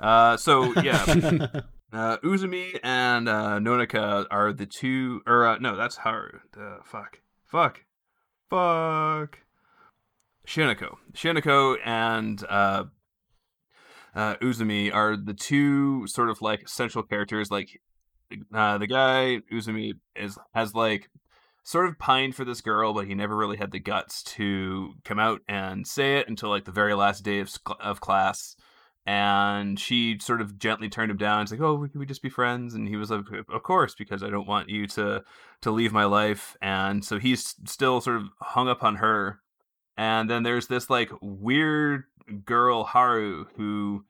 Uh, 0.01 0.37
so 0.37 0.73
yeah, 0.81 1.05
uh, 1.93 2.19
Uozumi 2.19 2.79
and 2.83 3.29
uh, 3.29 3.59
Nonaka 3.61 4.27
are 4.31 4.53
the 4.53 4.67
two, 4.67 5.23
or 5.27 5.47
uh, 5.47 5.59
no, 5.59 5.77
that's 5.77 5.97
Haru. 5.97 6.41
Uh, 6.59 6.79
fuck, 6.85 7.21
fuck, 7.47 7.85
fuck. 8.51 9.39
Shinako, 10.47 10.97
Shinako, 11.13 11.77
and 11.85 12.43
uh, 12.49 12.85
uh, 14.15 14.37
Uozumi 14.37 14.93
are 14.93 15.17
the 15.17 15.35
two 15.35 16.07
sort 16.07 16.31
of 16.31 16.41
like 16.41 16.69
central 16.69 17.05
characters. 17.05 17.51
Like 17.51 17.81
uh, 18.55 18.79
the 18.79 18.87
guy 18.87 19.41
Uozumi 19.53 19.93
is 20.17 20.39
has 20.55 20.75
like 20.75 21.11
sort 21.65 21.87
of 21.87 21.99
pined 21.99 22.35
for 22.35 22.45
this 22.45 22.63
girl, 22.63 22.95
but 22.95 23.07
he 23.07 23.15
never 23.15 23.37
really 23.37 23.59
had 23.59 23.73
the 23.73 23.79
guts 23.79 24.23
to 24.23 24.95
come 25.05 25.19
out 25.19 25.43
and 25.49 25.87
say 25.87 26.17
it 26.17 26.29
until 26.29 26.49
like 26.49 26.65
the 26.65 26.73
very 26.73 26.95
last 26.95 27.23
day 27.23 27.41
of 27.41 27.55
of 27.81 28.01
class. 28.01 28.57
And 29.09 29.81
she 29.81 30.19
sort 30.19 30.43
of 30.43 30.59
gently 30.59 30.91
turned 30.91 31.11
him 31.11 31.17
down. 31.17 31.41
It's 31.41 31.51
like, 31.51 31.63
"Oh, 31.63 31.89
can 31.89 31.99
we 31.99 32.05
just 32.05 32.21
be 32.21 32.29
friends?" 32.29 32.75
And 32.75 32.87
he 32.87 32.97
was 32.97 33.11
like, 33.11 33.25
"Of 33.49 33.63
course, 33.63 33.95
because 33.95 34.23
I 34.23 34.29
don't 34.29 34.47
want 34.47 34.69
you 34.69 34.87
to 34.89 35.25
to 35.63 35.71
leave 35.71 35.95
my 35.95 36.05
life." 36.05 36.59
And 36.61 37.03
so 37.03 37.19
he's 37.19 37.55
still 37.65 38.03
sort 38.03 38.19
of 38.19 38.29
hung 38.43 38.69
up 38.69 38.85
on 38.85 38.97
her. 38.97 39.41
And 39.97 40.29
then 40.29 40.43
there's 40.43 40.67
this 40.67 40.91
like 40.91 41.11
weird 41.23 42.05
girl 42.45 42.85
Haru 42.85 43.47
who 43.57 44.05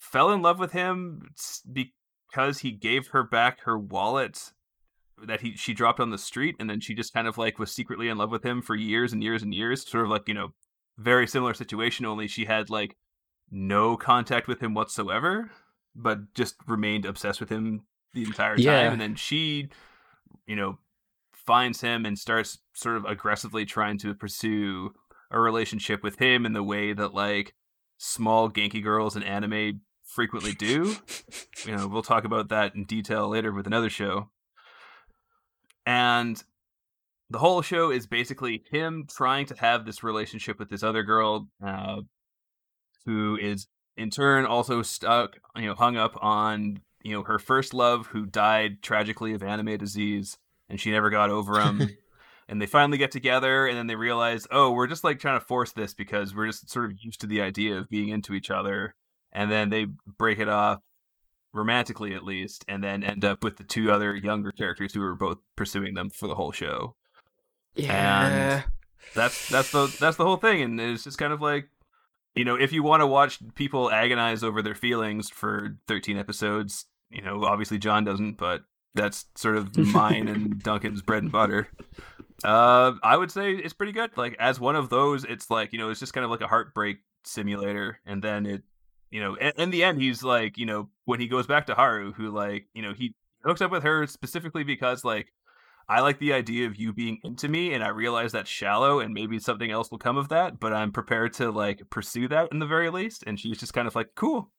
fell 0.00 0.32
in 0.32 0.42
love 0.42 0.58
with 0.58 0.72
him 0.72 1.30
because 1.72 2.58
he 2.58 2.72
gave 2.72 3.08
her 3.08 3.22
back 3.22 3.60
her 3.60 3.78
wallet 3.78 4.52
that 5.24 5.42
he 5.42 5.56
she 5.56 5.72
dropped 5.72 6.00
on 6.00 6.10
the 6.10 6.18
street 6.18 6.56
and 6.58 6.68
then 6.68 6.80
she 6.80 6.94
just 6.94 7.14
kind 7.14 7.28
of 7.28 7.38
like 7.38 7.60
was 7.60 7.70
secretly 7.70 8.08
in 8.08 8.18
love 8.18 8.32
with 8.32 8.44
him 8.44 8.60
for 8.60 8.74
years 8.74 9.12
and 9.12 9.22
years 9.22 9.44
and 9.44 9.54
years 9.54 9.88
sort 9.88 10.04
of 10.04 10.10
like 10.10 10.26
you 10.26 10.34
know 10.34 10.48
very 10.98 11.28
similar 11.28 11.54
situation 11.54 12.04
only 12.04 12.26
she 12.26 12.46
had 12.46 12.68
like 12.68 12.96
no 13.52 13.96
contact 13.96 14.48
with 14.48 14.60
him 14.60 14.74
whatsoever 14.74 15.50
but 15.94 16.32
just 16.34 16.56
remained 16.66 17.04
obsessed 17.04 17.40
with 17.40 17.50
him 17.50 17.82
the 18.14 18.22
entire 18.24 18.56
time. 18.56 18.64
Yeah. 18.64 18.90
and 18.90 19.00
then 19.00 19.14
she 19.14 19.68
you 20.46 20.56
know 20.56 20.78
finds 21.32 21.80
him 21.80 22.06
and 22.06 22.18
starts 22.18 22.58
sort 22.72 22.96
of 22.96 23.04
aggressively 23.04 23.64
trying 23.64 23.98
to 23.98 24.14
pursue 24.14 24.92
a 25.30 25.40
relationship 25.40 26.02
with 26.02 26.18
him 26.18 26.46
in 26.46 26.52
the 26.52 26.62
way 26.62 26.92
that 26.92 27.14
like 27.14 27.54
small 27.98 28.50
Genki 28.50 28.82
girls 28.82 29.16
in 29.16 29.22
anime 29.22 29.80
frequently 30.04 30.52
do. 30.52 30.96
You 31.64 31.76
know 31.76 31.86
we'll 31.86 32.02
talk 32.02 32.24
about 32.24 32.48
that 32.48 32.74
in 32.74 32.86
detail 32.86 33.28
later 33.28 33.52
with 33.52 33.68
another 33.68 33.88
show. 33.88 34.30
And 35.86 36.42
the 37.30 37.38
whole 37.38 37.62
show 37.62 37.92
is 37.92 38.04
basically 38.04 38.64
him 38.72 39.06
trying 39.08 39.46
to 39.46 39.54
have 39.54 39.86
this 39.86 40.02
relationship 40.02 40.58
with 40.58 40.68
this 40.68 40.82
other 40.82 41.04
girl 41.04 41.48
uh, 41.64 42.00
who 43.06 43.38
is 43.40 43.66
in 43.96 44.10
turn 44.10 44.46
also 44.46 44.82
stuck 44.82 45.36
you 45.56 45.66
know 45.66 45.74
hung 45.74 45.96
up 45.96 46.16
on 46.22 46.80
you 47.02 47.12
know 47.12 47.22
her 47.24 47.38
first 47.38 47.74
love 47.74 48.06
who 48.08 48.26
died 48.26 48.82
tragically 48.82 49.32
of 49.32 49.42
anime 49.42 49.76
disease 49.76 50.38
and 50.68 50.80
she 50.80 50.90
never 50.90 51.10
got 51.10 51.30
over 51.30 51.60
him. 51.60 51.90
And 52.48 52.60
they 52.60 52.66
finally 52.66 52.98
get 52.98 53.12
together 53.12 53.66
and 53.66 53.78
then 53.78 53.86
they 53.86 53.94
realize 53.94 54.46
oh 54.50 54.72
we're 54.72 54.88
just 54.88 55.04
like 55.04 55.18
trying 55.18 55.40
to 55.40 55.46
force 55.46 55.72
this 55.72 55.94
because 55.94 56.34
we're 56.34 56.48
just 56.48 56.68
sort 56.68 56.90
of 56.90 56.98
used 57.00 57.20
to 57.22 57.26
the 57.26 57.40
idea 57.40 57.78
of 57.78 57.88
being 57.88 58.08
into 58.08 58.34
each 58.34 58.50
other. 58.50 58.94
And 59.32 59.50
then 59.50 59.70
they 59.70 59.86
break 60.18 60.38
it 60.38 60.50
off 60.50 60.80
romantically 61.54 62.14
at 62.14 62.24
least 62.24 62.64
and 62.68 62.82
then 62.84 63.04
end 63.04 63.24
up 63.24 63.42
with 63.42 63.56
the 63.56 63.64
two 63.64 63.90
other 63.90 64.14
younger 64.14 64.52
characters 64.52 64.92
who 64.92 65.02
are 65.02 65.14
both 65.14 65.38
pursuing 65.56 65.94
them 65.94 66.10
for 66.10 66.26
the 66.26 66.34
whole 66.34 66.52
show. 66.52 66.94
Yeah. 67.74 68.62
that's 69.14 69.48
that's 69.48 69.70
the 69.72 69.86
that's 69.98 70.16
the 70.16 70.24
whole 70.24 70.36
thing 70.36 70.60
and 70.60 70.78
it's 70.80 71.04
just 71.04 71.18
kind 71.18 71.32
of 71.32 71.40
like 71.40 71.68
you 72.34 72.44
know 72.44 72.56
if 72.56 72.72
you 72.72 72.82
want 72.82 73.00
to 73.00 73.06
watch 73.06 73.38
people 73.54 73.90
agonize 73.90 74.42
over 74.42 74.62
their 74.62 74.74
feelings 74.74 75.28
for 75.30 75.76
13 75.88 76.16
episodes 76.16 76.86
you 77.10 77.22
know 77.22 77.44
obviously 77.44 77.78
john 77.78 78.04
doesn't 78.04 78.36
but 78.38 78.62
that's 78.94 79.26
sort 79.36 79.56
of 79.56 79.76
mine 79.76 80.28
and 80.28 80.62
duncan's 80.62 81.02
bread 81.02 81.22
and 81.22 81.32
butter. 81.32 81.68
Uh 82.44 82.92
i 83.02 83.16
would 83.16 83.30
say 83.30 83.52
it's 83.52 83.72
pretty 83.72 83.92
good. 83.92 84.10
Like 84.16 84.36
as 84.38 84.60
one 84.60 84.76
of 84.76 84.90
those 84.90 85.24
it's 85.24 85.50
like 85.50 85.72
you 85.72 85.78
know 85.78 85.90
it's 85.90 86.00
just 86.00 86.12
kind 86.12 86.24
of 86.24 86.30
like 86.30 86.40
a 86.40 86.48
heartbreak 86.48 86.98
simulator 87.24 88.00
and 88.04 88.22
then 88.22 88.46
it 88.46 88.62
you 89.10 89.20
know 89.20 89.34
in, 89.36 89.52
in 89.56 89.70
the 89.70 89.84
end 89.84 90.00
he's 90.00 90.22
like 90.22 90.58
you 90.58 90.66
know 90.66 90.88
when 91.04 91.20
he 91.20 91.28
goes 91.28 91.46
back 91.46 91.66
to 91.66 91.74
haru 91.74 92.12
who 92.12 92.30
like 92.30 92.66
you 92.74 92.82
know 92.82 92.92
he 92.92 93.14
hooks 93.44 93.60
up 93.60 93.70
with 93.70 93.84
her 93.84 94.06
specifically 94.06 94.64
because 94.64 95.04
like 95.04 95.32
I 95.92 96.00
like 96.00 96.18
the 96.18 96.32
idea 96.32 96.66
of 96.66 96.76
you 96.76 96.94
being 96.94 97.18
into 97.22 97.48
me, 97.48 97.74
and 97.74 97.84
I 97.84 97.88
realize 97.88 98.32
that's 98.32 98.48
shallow, 98.48 99.00
and 99.00 99.12
maybe 99.12 99.38
something 99.38 99.70
else 99.70 99.90
will 99.90 99.98
come 99.98 100.16
of 100.16 100.30
that. 100.30 100.58
But 100.58 100.72
I'm 100.72 100.90
prepared 100.90 101.34
to 101.34 101.50
like 101.50 101.82
pursue 101.90 102.28
that 102.28 102.48
in 102.50 102.60
the 102.60 102.66
very 102.66 102.88
least. 102.88 103.24
And 103.26 103.38
she's 103.38 103.58
just 103.58 103.74
kind 103.74 103.86
of 103.86 103.94
like, 103.94 104.14
"Cool, 104.14 104.50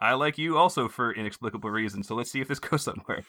I 0.00 0.14
like 0.14 0.38
you 0.38 0.56
also 0.56 0.88
for 0.88 1.12
inexplicable 1.12 1.68
reasons. 1.68 2.08
So 2.08 2.14
let's 2.14 2.30
see 2.30 2.40
if 2.40 2.48
this 2.48 2.58
goes 2.70 2.84
somewhere." 2.84 3.22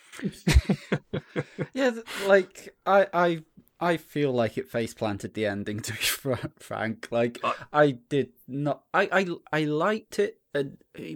yeah, 1.74 1.92
like 2.28 2.74
I, 2.86 3.08
I, 3.14 3.44
I 3.78 3.98
feel 3.98 4.32
like 4.32 4.58
it 4.58 4.70
face 4.70 4.94
planted 4.94 5.34
the 5.34 5.48
ending. 5.48 5.80
To 5.84 5.92
be 5.92 6.38
frank, 6.60 7.10
like 7.12 7.40
Uh, 7.44 7.52
I 7.74 7.92
did 8.08 8.30
not. 8.48 8.84
I, 8.94 9.10
I, 9.12 9.28
I 9.52 9.66
liked 9.66 10.20
it 10.20 10.40
uh, 10.56 10.64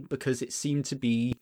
because 0.09 0.41
it 0.41 0.51
seemed 0.51 0.83
to 0.85 0.97
be 0.97 1.35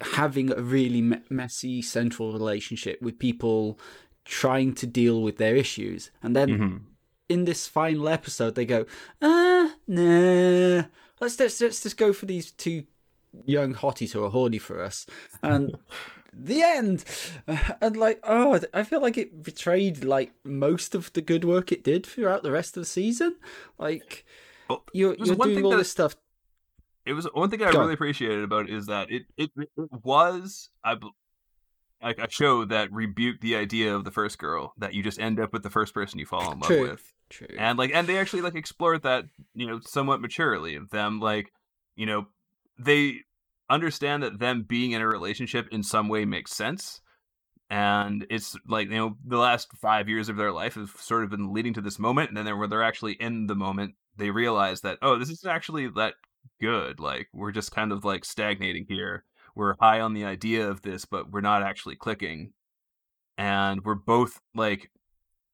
having 0.00 0.52
a 0.52 0.62
really 0.62 1.02
me- 1.02 1.22
messy 1.28 1.82
central 1.82 2.32
relationship 2.32 3.00
with 3.02 3.18
people 3.18 3.78
trying 4.24 4.74
to 4.74 4.86
deal 4.86 5.22
with 5.22 5.36
their 5.38 5.56
issues, 5.56 6.10
and 6.22 6.34
then 6.36 6.48
Mm-hmm. 6.48 6.76
in 7.28 7.44
this 7.44 7.66
final 7.66 8.08
episode 8.08 8.54
they 8.54 8.64
go, 8.66 8.86
ah, 9.22 9.74
nah, 9.86 10.82
let's 11.20 11.38
let's, 11.38 11.60
let's 11.60 11.82
just 11.82 11.96
go 11.96 12.12
for 12.12 12.26
these 12.26 12.50
two 12.52 12.84
young 13.44 13.74
hotties 13.74 14.12
who 14.12 14.24
are 14.24 14.30
horny 14.30 14.58
for 14.58 14.82
us, 14.82 15.06
and 15.42 15.76
the 16.32 16.62
end. 16.62 17.04
And 17.80 17.96
like, 17.96 18.20
oh, 18.24 18.60
I 18.72 18.82
feel 18.84 19.00
like 19.02 19.18
it 19.18 19.42
betrayed 19.42 20.04
like 20.04 20.32
most 20.44 20.94
of 20.94 21.12
the 21.12 21.20
good 21.22 21.44
work 21.44 21.72
it 21.72 21.82
did 21.84 22.06
throughout 22.06 22.42
the 22.42 22.52
rest 22.52 22.76
of 22.76 22.82
the 22.82 22.86
season. 22.86 23.36
Like, 23.78 24.24
you're 24.92 25.16
there's 25.16 25.28
you're 25.28 25.36
doing 25.36 25.64
all 25.64 25.70
that- 25.72 25.78
this 25.78 25.90
stuff. 25.90 26.16
It 27.10 27.14
was 27.14 27.26
one 27.34 27.50
thing 27.50 27.60
I 27.60 27.72
Go 27.72 27.78
on. 27.78 27.82
really 27.82 27.94
appreciated 27.94 28.44
about 28.44 28.68
it 28.68 28.72
is 28.72 28.86
that 28.86 29.10
it 29.10 29.22
it, 29.36 29.50
it 29.58 29.68
was 30.04 30.70
I 30.84 30.96
like 32.00 32.18
a 32.18 32.30
show 32.30 32.64
that 32.66 32.92
rebuked 32.92 33.40
the 33.40 33.56
idea 33.56 33.96
of 33.96 34.04
the 34.04 34.12
first 34.12 34.38
girl 34.38 34.74
that 34.78 34.94
you 34.94 35.02
just 35.02 35.18
end 35.18 35.40
up 35.40 35.52
with 35.52 35.64
the 35.64 35.70
first 35.70 35.92
person 35.92 36.20
you 36.20 36.26
fall 36.26 36.52
in 36.52 36.60
love 36.60 36.68
True. 36.68 36.82
with. 36.82 37.12
True. 37.28 37.48
and 37.58 37.76
like 37.78 37.90
and 37.92 38.06
they 38.06 38.16
actually 38.16 38.42
like 38.42 38.54
explored 38.54 39.02
that 39.02 39.24
you 39.54 39.66
know 39.66 39.80
somewhat 39.80 40.20
maturely 40.20 40.76
of 40.76 40.90
them 40.90 41.18
like 41.18 41.52
you 41.96 42.06
know 42.06 42.26
they 42.78 43.22
understand 43.68 44.22
that 44.22 44.38
them 44.38 44.62
being 44.62 44.92
in 44.92 45.00
a 45.02 45.06
relationship 45.06 45.68
in 45.72 45.82
some 45.82 46.08
way 46.08 46.24
makes 46.24 46.52
sense 46.52 47.00
and 47.70 48.24
it's 48.30 48.56
like 48.68 48.88
you 48.88 48.96
know 48.96 49.16
the 49.24 49.36
last 49.36 49.72
five 49.76 50.08
years 50.08 50.28
of 50.28 50.36
their 50.36 50.52
life 50.52 50.74
have 50.74 50.90
sort 50.98 51.24
of 51.24 51.30
been 51.30 51.52
leading 51.52 51.74
to 51.74 51.80
this 51.80 51.98
moment 51.98 52.28
and 52.30 52.36
then 52.36 52.44
they're, 52.44 52.56
when 52.56 52.70
they're 52.70 52.82
actually 52.82 53.14
in 53.14 53.48
the 53.48 53.56
moment 53.56 53.94
they 54.16 54.30
realize 54.30 54.80
that 54.80 54.98
oh 55.02 55.18
this 55.18 55.30
isn't 55.30 55.50
actually 55.50 55.88
that 55.88 56.14
good 56.60 57.00
like 57.00 57.28
we're 57.32 57.52
just 57.52 57.72
kind 57.72 57.92
of 57.92 58.04
like 58.04 58.24
stagnating 58.24 58.86
here. 58.88 59.24
We're 59.54 59.76
high 59.80 60.00
on 60.00 60.14
the 60.14 60.24
idea 60.24 60.68
of 60.68 60.82
this 60.82 61.04
but 61.04 61.30
we're 61.30 61.40
not 61.40 61.62
actually 61.62 61.96
clicking. 61.96 62.52
And 63.38 63.82
we're 63.84 63.94
both 63.94 64.40
like 64.54 64.90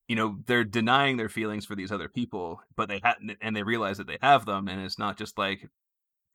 you 0.09 0.16
know 0.16 0.38
they're 0.46 0.64
denying 0.64 1.16
their 1.16 1.29
feelings 1.29 1.66
for 1.66 1.75
these 1.75 1.92
other 1.92 2.09
people 2.09 2.61
but 2.77 2.88
they 2.88 3.01
hadn't 3.03 3.37
and 3.40 3.57
they 3.57 3.62
realize 3.62 3.99
that 3.99 4.07
they 4.07 4.18
have 4.22 4.46
them 4.46 4.68
and 4.68 4.81
it's 4.81 4.99
not 4.99 5.18
just 5.18 5.38
like 5.38 5.68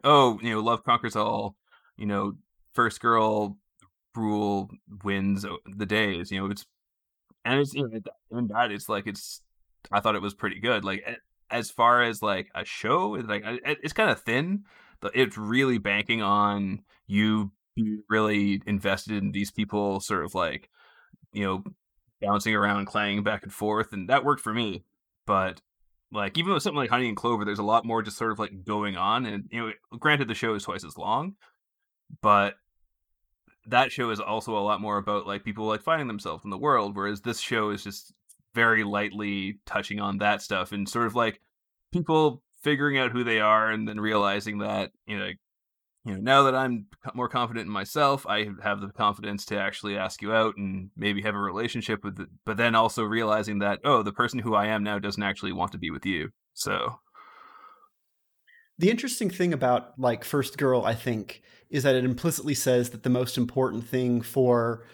oh 0.04 0.40
you 0.42 0.52
know 0.52 0.60
love 0.60 0.84
conquers 0.84 1.16
all. 1.16 1.56
You 1.98 2.06
know 2.06 2.34
first 2.74 3.02
girl 3.02 3.58
rule 4.16 4.70
wins 5.04 5.46
the 5.66 5.86
days 5.86 6.32
you 6.32 6.40
know 6.40 6.52
it's 6.52 6.66
and 7.46 7.60
it's 7.60 7.74
in 7.74 8.48
that 8.48 8.72
it's 8.72 8.90
like 8.90 9.08
it's 9.08 9.42
i 9.92 10.00
thought 10.00 10.16
it 10.16 10.22
was 10.22 10.34
pretty 10.34 10.60
good 10.60 10.84
like 10.84 11.02
a- 11.08 11.16
as 11.52 11.70
far 11.70 12.02
as 12.02 12.22
like 12.22 12.50
a 12.56 12.66
show 12.66 13.16
it's 13.16 13.28
like 13.28 13.44
it's 13.46 13.94
kind 13.94 14.10
of 14.10 14.20
thin 14.22 14.64
it's 15.14 15.38
really 15.38 15.78
banking 15.78 16.22
on 16.22 16.82
you 17.08 17.52
really 18.10 18.62
invested 18.66 19.22
in 19.22 19.32
these 19.32 19.52
people 19.52 20.00
sort 20.00 20.24
of 20.24 20.36
like 20.36 20.70
you 21.34 21.44
know 21.44 21.64
bouncing 22.22 22.56
around, 22.56 22.86
clanging 22.86 23.24
back 23.24 23.44
and 23.44 23.52
forth, 23.52 23.92
and 23.92 24.10
that 24.10 24.24
worked 24.24 24.42
for 24.42 24.54
me. 24.54 24.84
But 25.26 25.62
like 26.12 26.38
even 26.38 26.54
with 26.54 26.64
something 26.64 26.78
like 26.78 26.90
Honey 26.90 27.08
and 27.08 27.18
Clover, 27.18 27.44
there's 27.44 27.60
a 27.60 27.64
lot 27.64 27.86
more 27.86 28.02
just 28.02 28.18
sort 28.18 28.32
of 28.32 28.40
like 28.40 28.64
going 28.64 28.96
on, 28.96 29.26
and 29.26 29.46
you 29.52 29.60
know, 29.60 29.74
granted 30.00 30.28
the 30.28 30.36
show 30.36 30.54
is 30.54 30.64
twice 30.64 30.86
as 30.86 30.98
long, 30.98 31.36
but 32.22 32.56
that 33.68 33.92
show 33.92 34.10
is 34.10 34.20
also 34.20 34.58
a 34.58 34.60
lot 34.60 34.82
more 34.82 34.98
about 34.98 35.28
like 35.28 35.44
people 35.44 35.66
like 35.66 35.82
finding 35.82 36.08
themselves 36.08 36.44
in 36.44 36.50
the 36.50 36.58
world, 36.58 36.96
whereas 36.96 37.22
this 37.22 37.40
show 37.40 37.70
is 37.72 37.84
just 37.84 38.14
very 38.54 38.84
lightly 38.84 39.60
touching 39.66 40.00
on 40.00 40.18
that 40.20 40.42
stuff 40.42 40.72
and 40.72 40.88
sort 40.88 41.08
of 41.08 41.16
like 41.16 41.40
people 41.92 42.42
figuring 42.62 42.98
out 42.98 43.12
who 43.12 43.24
they 43.24 43.40
are 43.40 43.70
and 43.70 43.88
then 43.88 44.00
realizing 44.00 44.60
that 44.60 44.92
you 45.08 45.18
know 45.18 45.30
you 46.06 46.14
know 46.14 46.20
now 46.20 46.44
that 46.44 46.56
i'm 46.56 46.86
more 47.14 47.30
confident 47.30 47.66
in 47.66 47.72
myself 47.72 48.26
i 48.28 48.48
have 48.62 48.82
the 48.82 48.90
confidence 48.90 49.46
to 49.46 49.58
actually 49.58 49.98
ask 49.98 50.22
you 50.22 50.34
out 50.34 50.56
and 50.58 50.90
maybe 50.96 51.22
have 51.22 51.36
a 51.36 51.40
relationship 51.40 52.04
with 52.04 52.20
it 52.20 52.28
but 52.46 52.58
then 52.58 52.76
also 52.76 53.04
realizing 53.04 53.60
that 53.60 53.80
oh 53.84 54.04
the 54.04 54.12
person 54.12 54.40
who 54.40 54.54
i 54.54 54.68
am 54.68 54.84
now 54.84 55.00
doesn't 55.00 55.24
actually 55.24 55.52
want 55.52 55.72
to 55.72 55.78
be 55.78 55.90
with 55.90 56.06
you 56.06 56.30
so. 56.54 57.00
The 58.78 58.90
interesting 58.90 59.30
thing 59.30 59.54
about 59.54 60.00
like 60.00 60.24
first 60.24 60.58
girl 60.58 60.84
i 60.86 60.96
think 60.96 61.44
is 61.70 61.84
that 61.84 61.96
it 61.96 62.04
implicitly 62.04 62.54
says 62.54 62.90
that 62.90 63.04
the 63.04 63.10
most 63.10 63.38
important 63.38 63.88
thing 63.88 64.22
for 64.22 64.86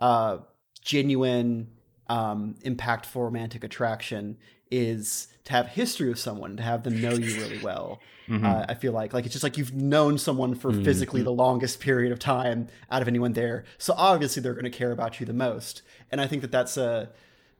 uh, 0.00 0.38
genuine 0.82 1.68
um, 2.14 2.54
impactful 2.64 3.16
romantic 3.16 3.64
attraction 3.64 4.36
is 4.70 5.28
to 5.44 5.52
have 5.52 5.66
history 5.66 6.08
with 6.08 6.18
someone, 6.18 6.56
to 6.56 6.62
have 6.62 6.84
them 6.84 7.00
know 7.00 7.10
you 7.10 7.34
really 7.40 7.58
well. 7.58 8.00
Mm-hmm. 8.28 8.46
Uh, 8.46 8.64
I 8.68 8.74
feel 8.74 8.92
like 8.92 9.12
like 9.12 9.26
it's 9.26 9.34
just 9.34 9.42
like 9.42 9.58
you've 9.58 9.74
known 9.74 10.16
someone 10.16 10.54
for 10.54 10.70
mm-hmm. 10.70 10.84
physically 10.84 11.22
the 11.22 11.32
longest 11.32 11.80
period 11.80 12.12
of 12.12 12.18
time 12.18 12.68
out 12.90 13.02
of 13.02 13.08
anyone 13.08 13.32
there, 13.32 13.64
so 13.78 13.94
obviously 13.96 14.42
they're 14.42 14.54
going 14.54 14.64
to 14.64 14.70
care 14.70 14.92
about 14.92 15.18
you 15.18 15.26
the 15.26 15.34
most. 15.34 15.82
And 16.10 16.20
I 16.20 16.26
think 16.26 16.40
that 16.42 16.52
that's 16.52 16.76
a 16.76 17.10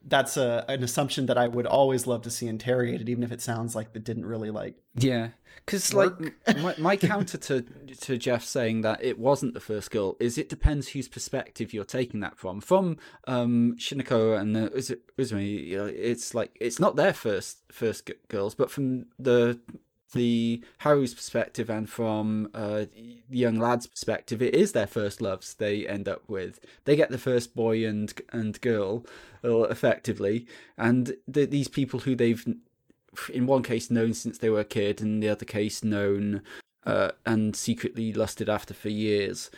that's 0.07 0.37
a, 0.37 0.64
an 0.69 0.83
assumption 0.83 1.27
that 1.27 1.38
I 1.38 1.49
would 1.49 1.67
always 1.67 2.07
love 2.07 2.23
to 2.23 2.31
see 2.31 2.47
interrogated, 2.47 3.09
even 3.09 3.25
if 3.25 3.33
it 3.33 3.40
sounds 3.40 3.75
like 3.75 3.88
it 3.95 4.05
didn't 4.05 4.27
really 4.27 4.51
like. 4.51 4.77
Yeah, 4.97 5.29
because 5.64 5.95
like 5.95 6.12
my, 6.59 6.75
my 6.79 6.97
counter 6.97 7.38
to 7.38 7.62
to 8.01 8.19
Jeff 8.19 8.45
saying 8.45 8.83
that 8.83 9.03
it 9.03 9.19
wasn't 9.19 9.55
the 9.55 9.61
first 9.61 9.90
girl 9.90 10.17
is 10.21 10.37
it 10.37 10.49
depends 10.49 10.88
whose 10.88 11.09
perspective 11.09 11.73
you're 11.73 11.85
taking 11.85 12.21
that 12.21 12.38
from. 12.38 12.61
From 12.61 12.99
um, 13.27 13.77
Shinako 13.79 14.38
and 14.38 14.55
the, 14.55 14.73
is 14.73 14.90
it 14.90 15.17
Uozumi, 15.17 15.67
you 15.67 15.79
know, 15.79 15.87
it's 15.87 16.35
like 16.35 16.57
it's 16.61 16.79
not 16.79 16.97
their 16.97 17.14
first 17.14 17.59
first 17.73 18.11
girls, 18.29 18.55
but 18.55 18.71
from 18.71 19.07
the 19.19 19.59
the 20.14 20.62
Haru's 20.79 21.14
perspective 21.14 21.68
and 21.68 21.88
from 21.88 22.48
uh, 22.55 22.87
the 22.94 23.38
young 23.38 23.59
lad's 23.59 23.87
perspective, 23.87 24.40
it 24.40 24.55
is 24.55 24.72
their 24.72 24.87
first 24.87 25.20
loves 25.20 25.55
they 25.55 25.87
end 25.87 26.09
up 26.09 26.22
with. 26.27 26.59
They 26.85 26.96
get 26.96 27.11
the 27.11 27.18
first 27.18 27.55
boy 27.55 27.87
and 27.87 28.12
and 28.33 28.61
girl, 28.61 29.05
effectively, 29.42 30.46
and 30.79 31.16
the, 31.29 31.44
these 31.44 31.68
people 31.68 32.00
who 32.00 32.16
they've, 32.16 32.44
in 33.33 33.46
one 33.46 33.62
case, 33.62 33.90
known 33.90 34.14
since 34.14 34.38
they 34.38 34.50
were 34.50 34.61
a 34.61 34.64
kid, 34.64 35.00
and 35.03 35.22
the 35.22 35.29
other 35.29 35.44
case 35.44 35.85
known 35.85 36.42
uh, 36.87 37.11
and 37.27 37.55
secretly 37.55 38.12
lusted 38.12 38.48
after 38.48 38.72
for 38.72 38.88
years, 38.88 39.50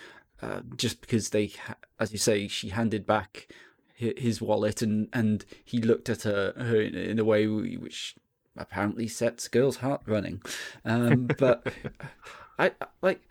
uh, 0.42 0.60
just 0.76 1.00
because 1.00 1.30
they, 1.30 1.52
as 2.00 2.12
you 2.12 2.18
say, 2.18 2.48
she 2.48 2.70
handed 2.70 3.06
back 3.06 3.48
his 3.96 4.42
wallet 4.42 4.82
and 4.82 5.08
and 5.12 5.46
he 5.64 5.80
looked 5.80 6.10
at 6.10 6.22
her, 6.22 6.52
her 6.56 6.80
in 6.80 7.18
a 7.18 7.24
way 7.24 7.46
which 7.46 8.14
apparently 8.56 9.08
sets 9.08 9.48
girls' 9.48 9.78
heart 9.78 10.02
running. 10.06 10.42
Um, 10.84 11.28
but 11.38 11.66
I 12.58 12.72
like. 13.02 13.22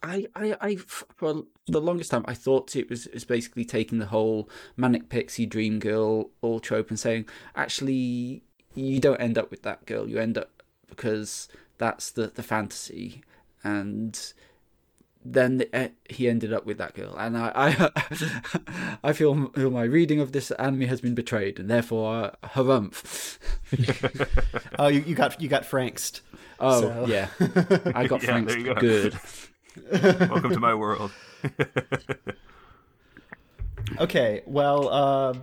I, 0.00 0.26
I, 0.36 0.56
I, 0.60 0.76
for 0.76 1.42
the 1.66 1.80
longest 1.80 2.12
time, 2.12 2.24
I 2.28 2.34
thought 2.34 2.76
it 2.76 2.88
was, 2.88 3.08
was 3.12 3.24
basically 3.24 3.64
taking 3.64 3.98
the 3.98 4.06
whole 4.06 4.48
manic 4.76 5.08
pixie 5.08 5.44
dream 5.44 5.80
girl 5.80 6.30
all 6.40 6.60
trope 6.60 6.90
and 6.90 7.00
saying, 7.00 7.26
actually, 7.56 8.44
you 8.76 9.00
don't 9.00 9.20
end 9.20 9.36
up 9.36 9.50
with 9.50 9.62
that 9.62 9.86
girl. 9.86 10.08
You 10.08 10.18
end 10.18 10.38
up 10.38 10.62
because 10.88 11.48
that's 11.78 12.12
the, 12.12 12.28
the 12.28 12.44
fantasy. 12.44 13.24
And 13.64 14.32
then 15.32 15.64
uh, 15.72 15.88
he 16.08 16.28
ended 16.28 16.52
up 16.52 16.64
with 16.64 16.78
that 16.78 16.94
girl, 16.94 17.14
and 17.16 17.36
I, 17.36 17.52
I, 17.54 17.90
I 19.04 19.12
feel, 19.12 19.48
feel 19.48 19.70
my 19.70 19.82
reading 19.82 20.20
of 20.20 20.32
this 20.32 20.50
anime 20.52 20.82
has 20.82 21.00
been 21.00 21.14
betrayed, 21.14 21.58
and 21.58 21.68
therefore, 21.70 22.32
uh, 22.42 22.48
harumph. 22.48 23.38
oh, 24.78 24.88
you, 24.88 25.00
you 25.00 25.14
got 25.14 25.40
you 25.40 25.48
got 25.48 25.64
Frankst. 25.64 26.20
Oh 26.60 26.80
so. 26.80 27.06
yeah, 27.06 27.28
I 27.94 28.06
got 28.06 28.22
yeah, 28.24 28.30
Frankst 28.30 28.64
go. 28.64 28.74
good. 28.74 29.18
Welcome 30.30 30.52
to 30.52 30.60
my 30.60 30.74
world. 30.74 31.12
okay, 33.98 34.42
well, 34.46 34.88
uh, 34.88 35.34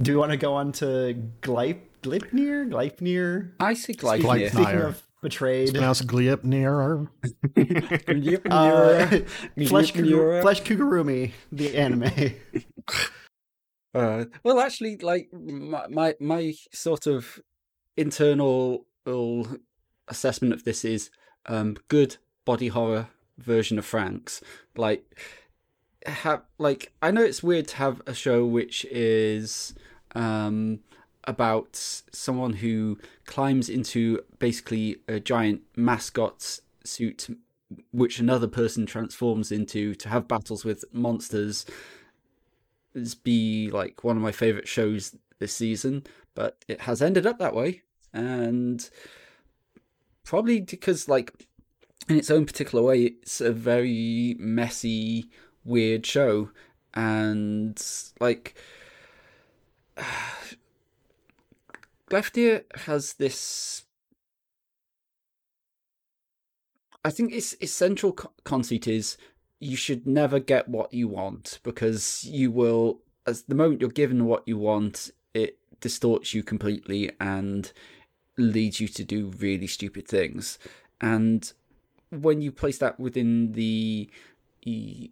do 0.00 0.12
we 0.12 0.16
want 0.16 0.32
to 0.32 0.36
go 0.38 0.54
on 0.54 0.72
to 0.72 1.22
Gleip, 1.42 1.80
Gleipnir? 2.02 2.68
Gleipnir? 2.68 3.52
I 3.60 3.74
say 3.74 3.92
Gleipnir. 3.92 4.50
Speaking 4.50 4.80
of 4.80 5.02
betrayed. 5.24 5.62
It's 5.62 5.72
pronounced 5.72 6.06
Gleipnir. 6.06 7.08
uh, 8.50 9.06
Flesh, 9.66 9.92
Kugur- 9.92 10.42
Flesh 10.42 10.62
Kigurumi, 10.62 11.32
the 11.50 11.76
anime. 11.76 12.10
Uh, 13.96 14.24
well, 14.42 14.58
actually, 14.58 14.96
like 14.96 15.32
my, 15.32 15.86
my, 15.86 16.14
my 16.18 16.52
sort 16.72 17.06
of 17.06 17.38
internal 17.96 18.84
assessment 20.08 20.52
of 20.52 20.64
this 20.64 20.84
is 20.84 21.10
um, 21.46 21.76
good 21.86 22.16
body 22.44 22.66
horror 22.66 23.06
version 23.38 23.78
of 23.78 23.88
Franxx. 23.88 24.42
Like, 24.76 25.16
have 26.06 26.42
like 26.58 26.92
I 27.00 27.12
know 27.12 27.22
it's 27.22 27.44
weird 27.44 27.68
to 27.68 27.76
have 27.76 28.02
a 28.04 28.14
show 28.14 28.44
which 28.44 28.84
is 28.86 29.76
um, 30.16 30.80
about 31.26 31.76
someone 32.12 32.54
who 32.54 32.98
climbs 33.26 33.68
into 33.68 34.20
basically 34.38 34.96
a 35.08 35.18
giant 35.20 35.62
mascot 35.76 36.60
suit, 36.84 37.28
which 37.92 38.18
another 38.18 38.46
person 38.48 38.86
transforms 38.86 39.50
into 39.50 39.94
to 39.94 40.08
have 40.08 40.28
battles 40.28 40.64
with 40.64 40.84
monsters. 40.92 41.66
It's 42.94 43.14
be 43.14 43.70
like 43.70 44.04
one 44.04 44.16
of 44.16 44.22
my 44.22 44.32
favorite 44.32 44.68
shows 44.68 45.16
this 45.38 45.52
season, 45.52 46.04
but 46.34 46.64
it 46.68 46.82
has 46.82 47.02
ended 47.02 47.26
up 47.26 47.38
that 47.38 47.54
way, 47.54 47.82
and 48.12 48.88
probably 50.24 50.60
because 50.60 51.08
like 51.08 51.46
in 52.08 52.16
its 52.16 52.30
own 52.30 52.46
particular 52.46 52.84
way, 52.84 53.02
it's 53.02 53.40
a 53.40 53.52
very 53.52 54.36
messy, 54.38 55.30
weird 55.64 56.06
show, 56.06 56.50
and 56.92 57.82
like 58.20 58.54
Gleipnir 62.10 62.64
has 62.80 63.14
this. 63.14 63.84
I 67.04 67.10
think 67.10 67.32
its 67.32 67.54
essential 67.60 68.12
conceit 68.44 68.86
is 68.88 69.16
you 69.60 69.76
should 69.76 70.06
never 70.06 70.38
get 70.40 70.68
what 70.68 70.92
you 70.92 71.08
want 71.08 71.60
because 71.62 72.24
you 72.24 72.50
will, 72.50 73.00
as 73.26 73.42
the 73.42 73.54
moment 73.54 73.80
you're 73.80 73.90
given 73.90 74.26
what 74.26 74.46
you 74.46 74.58
want, 74.58 75.10
it 75.32 75.58
distorts 75.80 76.34
you 76.34 76.42
completely 76.42 77.10
and 77.20 77.72
leads 78.36 78.80
you 78.80 78.88
to 78.88 79.04
do 79.04 79.32
really 79.38 79.66
stupid 79.66 80.08
things. 80.08 80.58
And 81.00 81.52
when 82.10 82.40
you 82.40 82.52
place 82.52 82.78
that 82.78 82.98
within 82.98 83.52
the 83.52 84.08
e, 84.62 85.10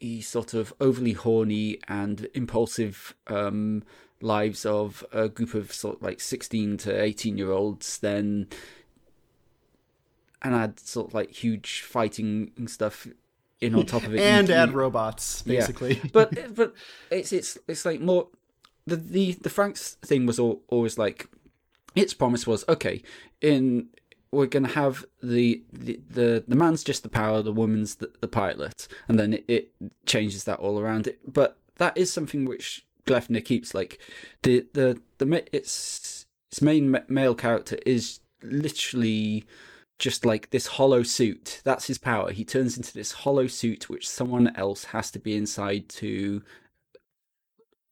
e 0.00 0.20
sort 0.20 0.54
of 0.54 0.72
overly 0.80 1.12
horny 1.12 1.78
and 1.88 2.28
impulsive 2.34 3.14
um, 3.26 3.82
lives 4.24 4.64
of 4.64 5.04
a 5.12 5.28
group 5.28 5.54
of 5.54 5.72
sort 5.72 5.96
of 5.96 6.02
like 6.02 6.20
16 6.20 6.78
to 6.78 7.02
18 7.02 7.36
year 7.36 7.50
olds 7.50 7.98
then 7.98 8.48
and 10.42 10.54
add 10.54 10.80
sort 10.80 11.08
of 11.08 11.14
like 11.14 11.30
huge 11.30 11.82
fighting 11.82 12.50
and 12.56 12.68
stuff 12.68 13.06
in 13.60 13.74
on 13.74 13.86
top 13.86 14.04
of 14.04 14.14
it. 14.14 14.20
And 14.20 14.50
add 14.50 14.72
robots 14.72 15.42
basically. 15.42 15.96
Yeah. 15.96 16.04
but 16.12 16.54
but 16.54 16.74
it's 17.10 17.32
it's 17.32 17.58
it's 17.68 17.84
like 17.84 18.00
more 18.00 18.28
the 18.86 18.96
the 18.96 19.32
the 19.32 19.50
Franxx 19.50 19.96
thing 19.96 20.26
was 20.26 20.38
all, 20.38 20.62
always 20.68 20.98
like 20.98 21.28
its 21.94 22.14
promise 22.14 22.46
was 22.46 22.64
okay 22.68 23.02
in 23.40 23.88
we're 24.32 24.46
going 24.46 24.64
to 24.64 24.72
have 24.72 25.04
the, 25.22 25.62
the, 25.72 26.00
the 26.10 26.44
the 26.48 26.56
man's 26.56 26.82
just 26.82 27.04
the 27.04 27.08
power 27.08 27.40
the 27.40 27.52
woman's 27.52 27.96
the, 27.96 28.10
the 28.20 28.26
pilot 28.26 28.88
and 29.06 29.16
then 29.16 29.34
it, 29.34 29.44
it 29.46 29.72
changes 30.06 30.44
that 30.44 30.58
all 30.58 30.80
around 30.80 31.06
it. 31.06 31.20
But 31.30 31.56
that 31.76 31.96
is 31.96 32.12
something 32.12 32.44
which 32.44 32.84
Gleipnir 33.06 33.44
keeps 33.44 33.74
like 33.74 33.98
the 34.42 34.66
the 34.72 35.00
the 35.18 35.44
its 35.54 36.26
its 36.50 36.62
main 36.62 36.98
male 37.08 37.34
character 37.34 37.78
is 37.84 38.20
literally 38.42 39.44
just 39.98 40.24
like 40.24 40.50
this 40.50 40.66
hollow 40.66 41.02
suit. 41.02 41.60
That's 41.64 41.86
his 41.86 41.98
power. 41.98 42.32
He 42.32 42.44
turns 42.44 42.76
into 42.76 42.92
this 42.92 43.12
hollow 43.12 43.46
suit 43.46 43.88
which 43.88 44.08
someone 44.08 44.54
else 44.56 44.84
has 44.86 45.10
to 45.12 45.18
be 45.18 45.36
inside 45.36 45.88
to 45.90 46.42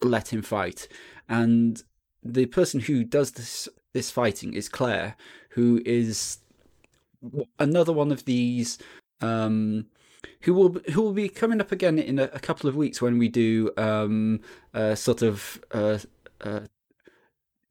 let 0.03 0.33
him 0.33 0.42
fight. 0.42 0.88
And 1.29 1.83
the 2.22 2.46
person 2.46 2.81
who 2.81 3.05
does 3.05 3.33
this 3.33 3.68
this 3.92 4.11
fighting 4.11 4.55
is 4.55 4.68
Claire, 4.68 5.16
who 5.51 5.83
is 5.85 6.38
another 7.59 7.92
one 7.92 8.11
of 8.11 8.25
these 8.25 8.79
um 9.20 9.87
who 10.42 10.55
will 10.55 10.76
who 10.92 11.02
will 11.02 11.12
be 11.12 11.28
coming 11.28 11.61
up 11.61 11.72
again 11.72 11.98
in 11.98 12.18
a, 12.18 12.24
a 12.24 12.40
couple 12.40 12.68
of 12.68 12.76
weeks 12.76 13.00
when 13.00 13.18
we 13.18 13.28
do 13.28 13.70
um, 13.76 14.40
uh, 14.74 14.94
sort 14.94 15.22
of 15.22 15.62
uh, 15.72 15.98
uh, 16.40 16.61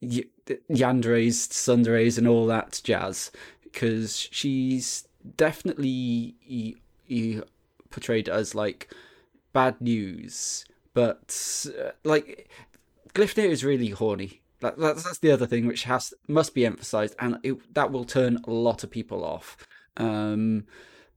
Yandere's, 0.02 1.48
Tsundere's, 1.48 2.18
and 2.18 2.26
all 2.26 2.46
that 2.46 2.80
jazz, 2.82 3.30
because 3.62 4.28
she's 4.30 5.06
definitely 5.36 6.76
portrayed 7.90 8.28
as 8.28 8.54
like 8.54 8.92
bad 9.52 9.80
news, 9.80 10.64
but 10.94 11.66
uh, 11.78 11.90
like 12.04 12.50
Gleipnir 13.14 13.48
is 13.48 13.64
really 13.64 13.90
horny. 13.90 14.40
That, 14.60 14.78
that's 14.78 15.02
that's 15.04 15.18
the 15.18 15.30
other 15.30 15.46
thing 15.46 15.66
which 15.66 15.84
has 15.84 16.14
must 16.26 16.54
be 16.54 16.64
emphasized, 16.64 17.14
and 17.18 17.38
it, 17.42 17.74
that 17.74 17.92
will 17.92 18.04
turn 18.04 18.38
a 18.44 18.50
lot 18.50 18.82
of 18.82 18.90
people 18.90 19.24
off. 19.24 19.56
Um, 19.98 20.64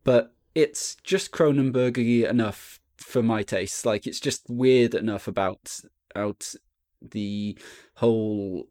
but 0.03 0.35
it's 0.55 0.95
just 1.03 1.31
Cronenberg 1.31 1.97
enough 2.27 2.79
for 2.97 3.21
my 3.21 3.43
taste. 3.43 3.85
Like 3.85 4.07
it's 4.07 4.19
just 4.19 4.49
weird 4.49 4.95
enough 4.95 5.27
about 5.27 5.79
out 6.15 6.55
the 7.01 7.57
whole 7.95 8.67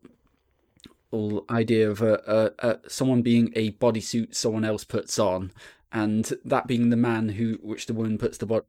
whole 1.11 1.45
idea 1.49 1.89
of 1.89 2.03
a, 2.03 2.53
a, 2.61 2.69
a 2.69 2.91
someone 2.91 3.23
being 3.23 3.53
a 3.55 3.71
bodysuit 3.73 4.35
someone 4.35 4.65
else 4.65 4.83
puts 4.83 5.19
on, 5.19 5.53
and 5.93 6.33
that 6.45 6.67
being 6.67 6.89
the 6.91 6.97
man 6.97 7.29
who 7.31 7.59
which 7.63 7.87
the 7.87 7.95
woman 7.95 8.19
puts 8.19 8.39
the 8.39 8.47
body 8.47 8.67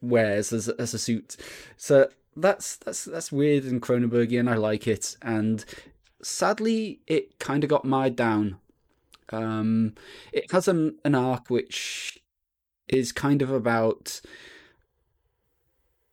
wears 0.00 0.52
as 0.52 0.68
as 0.68 0.92
a 0.92 0.98
suit. 0.98 1.36
So 1.76 2.08
that's 2.36 2.76
that's 2.76 3.04
that's 3.04 3.32
weird 3.32 3.64
and 3.64 3.80
Cronenbergian. 3.80 4.50
I 4.50 4.56
like 4.56 4.86
it, 4.86 5.16
and 5.22 5.64
sadly, 6.22 7.00
it 7.06 7.38
kind 7.38 7.64
of 7.64 7.70
got 7.70 7.84
mired 7.84 8.16
down. 8.16 8.58
Um, 9.30 9.94
it 10.32 10.50
has 10.52 10.68
an 10.68 10.96
an 11.04 11.14
arc 11.14 11.50
which 11.50 12.18
is 12.88 13.12
kind 13.12 13.42
of 13.42 13.50
about 13.50 14.20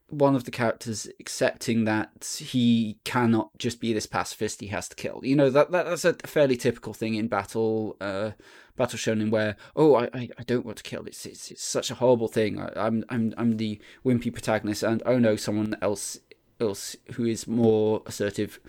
one 0.10 0.36
of 0.36 0.44
the 0.44 0.52
characters 0.52 1.08
accepting 1.20 1.86
that 1.86 2.40
he 2.40 2.98
cannot 3.04 3.50
just 3.58 3.80
be 3.80 3.92
this 3.92 4.06
pacifist 4.06 4.62
he 4.62 4.68
has 4.68 4.88
to 4.88 4.96
kill. 4.96 5.20
You 5.24 5.36
know 5.36 5.50
that, 5.50 5.72
that 5.72 5.86
that's 5.86 6.06
a 6.06 6.14
fairly 6.14 6.56
typical 6.58 6.94
thing 6.94 7.16
in 7.16 7.28
battle 7.28 7.98
uh 8.00 8.32
battle 8.76 9.00
shonen 9.00 9.32
where 9.32 9.56
oh 9.76 9.96
I, 9.96 10.10
I, 10.14 10.30
I 10.38 10.44
don't 10.44 10.66
want 10.66 10.78
to 10.78 10.84
kill. 10.84 11.06
It's, 11.06 11.26
it's 11.26 11.52
it's 11.52 11.64
such 11.64 11.90
a 11.90 11.96
horrible 11.96 12.28
thing. 12.28 12.60
I, 12.60 12.72
I'm 12.76 13.04
I'm 13.10 13.34
I'm 13.38 13.58
the 13.58 13.80
wimpy 14.06 14.32
protagonist 14.32 14.84
and 14.84 15.02
oh 15.06 15.18
no 15.18 15.36
someone 15.36 15.76
else 15.82 16.20
else 16.60 16.96
who 17.14 17.26
is 17.26 17.48
more 17.48 18.04
assertive 18.06 18.60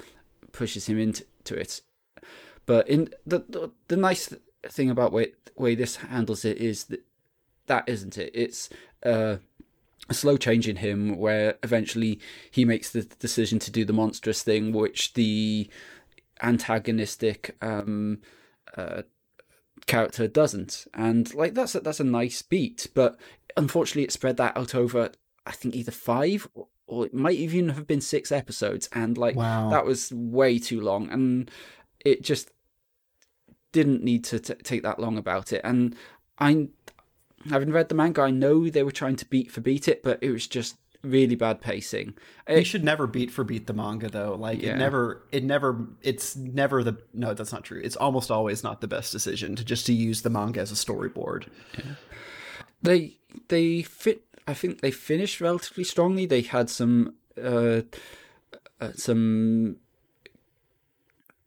pushes 0.53 0.87
him 0.87 0.99
into 0.99 1.55
it 1.55 1.83
but 2.67 2.89
in 2.89 3.09
the 3.27 3.39
the, 3.49 3.71
the 3.89 3.97
nice 3.97 4.33
thing 4.69 4.91
about 4.91 5.13
way 5.13 5.33
way 5.57 5.75
this 5.75 5.97
handles 5.97 6.45
it 6.45 6.59
is 6.59 6.85
that 6.85 7.05
that 7.67 7.89
isn't 7.89 8.19
it. 8.19 8.31
It's 8.35 8.69
uh 9.05 9.37
a 10.09 10.15
slow 10.15 10.37
change 10.37 10.69
in 10.69 10.77
him 10.77 11.17
where 11.17 11.57
eventually 11.65 12.21
he 12.51 12.65
makes 12.65 12.91
the 12.91 13.03
decision 13.03 13.59
to 13.59 13.73
do 13.73 13.85
the 13.85 13.93
monstrous 13.93 14.43
thing 14.43 14.73
which 14.73 15.15
the 15.15 15.69
antagonistic 16.43 17.57
um, 17.61 18.19
uh, 18.77 19.03
character 19.87 20.29
doesn't. 20.29 20.87
And 20.95 21.33
like 21.35 21.55
that's 21.55 21.75
a, 21.75 21.81
that's 21.81 22.01
a 22.01 22.05
nice 22.05 22.43
beat 22.43 22.87
but 22.95 23.19
unfortunately 23.57 24.05
it 24.05 24.13
spread 24.13 24.37
that 24.37 24.57
out 24.57 24.75
over 24.75 25.11
i 25.47 25.51
think 25.51 25.75
either 25.75 25.91
five 25.91 26.47
or, 26.55 26.69
or 26.87 27.07
it 27.07 27.15
might 27.15 27.37
even 27.37 27.71
have 27.71 27.87
been 27.87 28.01
six 28.01 28.31
episodes. 28.31 28.89
And 28.93 29.19
like 29.19 29.37
Wow. 29.37 29.71
that 29.71 29.85
was 29.85 30.13
way 30.13 30.59
too 30.59 30.81
long. 30.81 31.11
And 31.11 31.51
it 32.05 32.23
just 32.23 32.51
didn't 33.73 34.03
need 34.03 34.25
to 34.25 34.39
t- 34.39 34.55
take 34.63 34.83
that 34.83 34.99
long 34.99 35.19
about 35.19 35.53
it 35.53 35.61
and 35.65 35.95
i 36.39 36.69
having 37.51 37.71
read 37.71 37.89
the 37.89 37.95
manga, 37.95 38.23
I 38.23 38.31
know 38.31 38.69
they 38.69 38.83
were 38.83 38.91
trying 38.91 39.15
to 39.17 39.25
beat 39.27 39.53
for 39.53 39.61
beat 39.61 39.87
it, 39.87 40.03
but 40.03 40.19
it 40.21 40.31
was 40.33 40.49
just 40.49 40.77
really 41.03 41.37
bad 41.37 41.61
pacing. 41.61 42.15
You 42.49 42.57
It, 42.57 42.65
should 42.65 42.83
never 42.83 43.07
beat 43.07 43.31
for 43.31 43.45
beat 43.45 43.69
the 43.69 43.73
manga 43.73 44.09
though. 44.09 44.35
Like 44.35 44.61
Yeah. 44.61 44.71
it 44.75 44.79
never 44.79 45.23
it 45.31 45.45
never 45.45 45.87
it's 46.03 46.35
never 46.35 46.83
the 46.83 46.97
no, 47.15 47.35
that's 47.35 47.53
not 47.53 47.63
true. 47.63 47.81
It's 47.85 47.95
almost 47.95 48.33
always 48.33 48.65
not 48.65 48.81
the 48.81 48.89
best 48.89 49.13
decision 49.13 49.55
to 49.57 49.65
just 49.65 49.87
to 49.87 49.93
use 49.93 50.23
the 50.23 50.31
manga 50.31 50.61
as 50.61 50.73
a 50.73 50.75
storyboard. 50.75 51.47
they 52.83 53.19
they 53.49 53.83
fit. 53.83 54.25
I 54.49 54.55
think 54.55 54.81
they 54.81 54.91
finished 54.91 55.41
relatively 55.41 55.85
strongly. 55.85 56.27
They 56.27 56.43
had 56.43 56.69
some 56.71 57.15
uh, 57.41 57.83
uh, 58.81 58.93
some. 58.95 59.77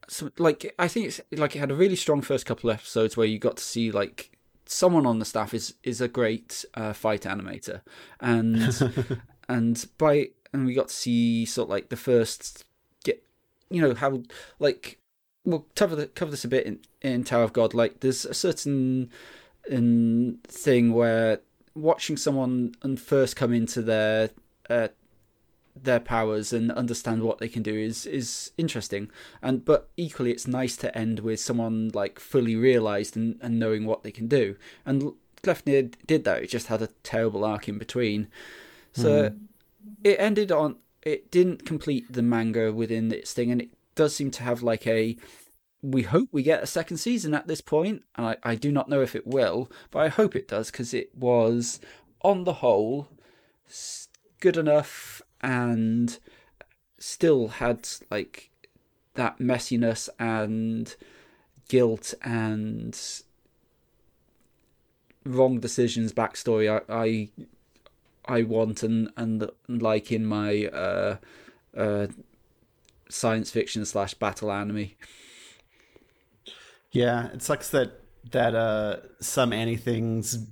Some, 0.09 0.31
like 0.37 0.73
I 0.79 0.87
think 0.87 1.07
it's 1.07 1.21
like 1.31 1.55
it 1.55 1.59
had 1.59 1.71
a 1.71 1.75
really 1.75 1.95
strong 1.95 2.21
first 2.21 2.45
couple 2.45 2.69
of 2.69 2.75
episodes 2.75 3.15
where 3.15 3.27
you 3.27 3.39
got 3.39 3.57
to 3.57 3.63
see 3.63 3.91
like 3.91 4.37
someone 4.65 5.05
on 5.05 5.19
the 5.19 5.25
staff 5.25 5.53
is 5.53 5.75
is 5.83 6.01
a 6.01 6.07
great 6.07 6.65
uh, 6.73 6.93
fight 6.93 7.21
animator 7.21 7.81
and 8.19 9.21
and 9.49 9.85
by 9.97 10.29
and 10.51 10.65
we 10.65 10.73
got 10.73 10.87
to 10.87 10.93
see 10.93 11.45
sort 11.45 11.67
of 11.67 11.69
like 11.69 11.89
the 11.89 11.95
first 11.95 12.65
get 13.03 13.23
you 13.69 13.81
know 13.81 13.93
how 13.93 14.21
like 14.57 14.99
we'll 15.45 15.65
cover 15.75 15.95
the, 15.95 16.07
cover 16.07 16.31
this 16.31 16.45
a 16.45 16.47
bit 16.47 16.65
in, 16.65 16.79
in 17.01 17.23
Tower 17.23 17.43
of 17.43 17.53
God. 17.53 17.73
Like 17.73 17.99
there's 17.99 18.25
a 18.25 18.33
certain 18.33 19.09
um, 19.71 20.39
thing 20.43 20.93
where 20.93 21.39
watching 21.75 22.17
someone 22.17 22.73
and 22.81 22.99
first 22.99 23.35
come 23.35 23.53
into 23.53 23.81
their 23.81 24.29
uh, 24.69 24.89
their 25.75 25.99
powers 25.99 26.51
and 26.51 26.71
understand 26.71 27.23
what 27.23 27.39
they 27.39 27.47
can 27.47 27.63
do 27.63 27.73
is 27.73 28.05
is 28.05 28.51
interesting. 28.57 29.09
And 29.41 29.63
but 29.63 29.89
equally 29.97 30.31
it's 30.31 30.47
nice 30.47 30.75
to 30.77 30.97
end 30.97 31.19
with 31.19 31.39
someone 31.39 31.91
like 31.93 32.19
fully 32.19 32.55
realized 32.55 33.15
and, 33.15 33.37
and 33.41 33.59
knowing 33.59 33.85
what 33.85 34.03
they 34.03 34.11
can 34.11 34.27
do. 34.27 34.55
And 34.85 35.13
Gleipnir 35.43 35.93
did 36.05 36.23
that. 36.25 36.43
It 36.43 36.49
just 36.49 36.67
had 36.67 36.81
a 36.81 36.89
terrible 37.03 37.45
arc 37.45 37.67
in 37.67 37.77
between. 37.77 38.27
So 38.91 39.29
hmm. 39.29 39.37
it 40.03 40.17
ended 40.19 40.51
on 40.51 40.77
it 41.01 41.31
didn't 41.31 41.65
complete 41.65 42.11
the 42.11 42.21
manga 42.21 42.73
within 42.73 43.11
its 43.11 43.33
thing. 43.33 43.51
And 43.51 43.61
it 43.61 43.69
does 43.95 44.15
seem 44.15 44.31
to 44.31 44.43
have 44.43 44.61
like 44.61 44.85
a 44.87 45.17
we 45.81 46.01
hope 46.01 46.27
we 46.33 46.43
get 46.43 46.61
a 46.61 46.67
second 46.67 46.97
season 46.97 47.33
at 47.33 47.47
this 47.47 47.61
point. 47.61 48.03
And 48.15 48.27
i, 48.27 48.37
I 48.43 48.55
do 48.55 48.71
not 48.71 48.89
know 48.89 49.01
if 49.01 49.15
it 49.15 49.25
will 49.25 49.71
but 49.91 49.99
i 49.99 50.07
hope 50.09 50.35
it 50.35 50.47
does 50.47 50.71
because 50.71 50.93
it 50.93 51.15
was 51.15 51.79
on 52.21 52.43
the 52.43 52.53
whole 52.53 53.07
good 54.39 54.57
enough 54.57 55.21
and 55.41 56.17
still 56.97 57.47
had 57.47 57.87
like 58.09 58.49
that 59.13 59.39
messiness 59.39 60.09
and 60.19 60.95
guilt 61.67 62.13
and 62.23 62.99
wrong 65.25 65.59
decisions 65.59 66.11
backstory 66.13 66.69
i 66.89 66.93
i, 66.93 67.29
I 68.39 68.43
want 68.43 68.83
and, 68.83 69.11
and 69.15 69.49
like 69.67 70.11
in 70.11 70.25
my 70.25 70.65
uh 70.65 71.17
uh 71.75 72.07
science 73.09 73.49
fiction 73.51 73.85
slash 73.85 74.13
battle 74.13 74.51
anime. 74.51 74.91
Yeah, 76.91 77.27
it 77.27 77.41
sucks 77.41 77.69
that 77.71 77.99
that 78.31 78.55
uh 78.55 78.97
some 79.19 79.51
anything's 79.51 80.47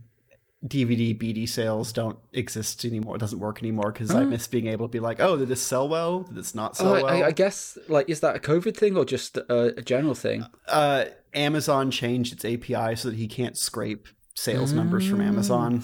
DVD 0.66 1.16
BD 1.16 1.48
sales 1.48 1.94
don't 1.94 2.18
exist 2.34 2.84
anymore. 2.84 3.16
It 3.16 3.20
doesn't 3.20 3.40
work 3.40 3.60
anymore 3.62 3.92
because 3.92 4.10
I 4.10 4.24
miss 4.26 4.48
being 4.48 4.68
able 4.68 4.88
to 4.88 4.92
be 4.92 5.00
like, 5.00 5.20
oh, 5.20 5.38
did 5.38 5.50
this 5.50 5.62
sell 5.62 5.88
well? 5.88 6.22
Did 6.24 6.36
this 6.36 6.56
not 6.56 6.76
sell 6.76 6.90
Oh, 6.90 6.96
I, 6.96 7.04
well? 7.04 7.24
I, 7.24 7.28
I 7.28 7.32
guess 7.32 7.78
like 7.88 8.10
is 8.10 8.22
that 8.22 8.36
a 8.36 8.40
COVID 8.40 8.76
thing 8.76 8.98
or 8.98 9.06
just 9.06 9.38
a, 9.38 9.78
a 9.78 9.82
general 9.84 10.16
thing? 10.16 10.46
uh, 10.68 11.06
Amazon 11.34 11.92
changed 11.92 12.34
its 12.34 12.44
API 12.44 12.96
so 12.96 13.10
that 13.12 13.18
he 13.18 13.28
can't 13.28 13.56
scrape 13.58 14.08
sales 14.36 14.74
numbers 14.74 15.08
from 15.08 15.22
Amazon. 15.22 15.84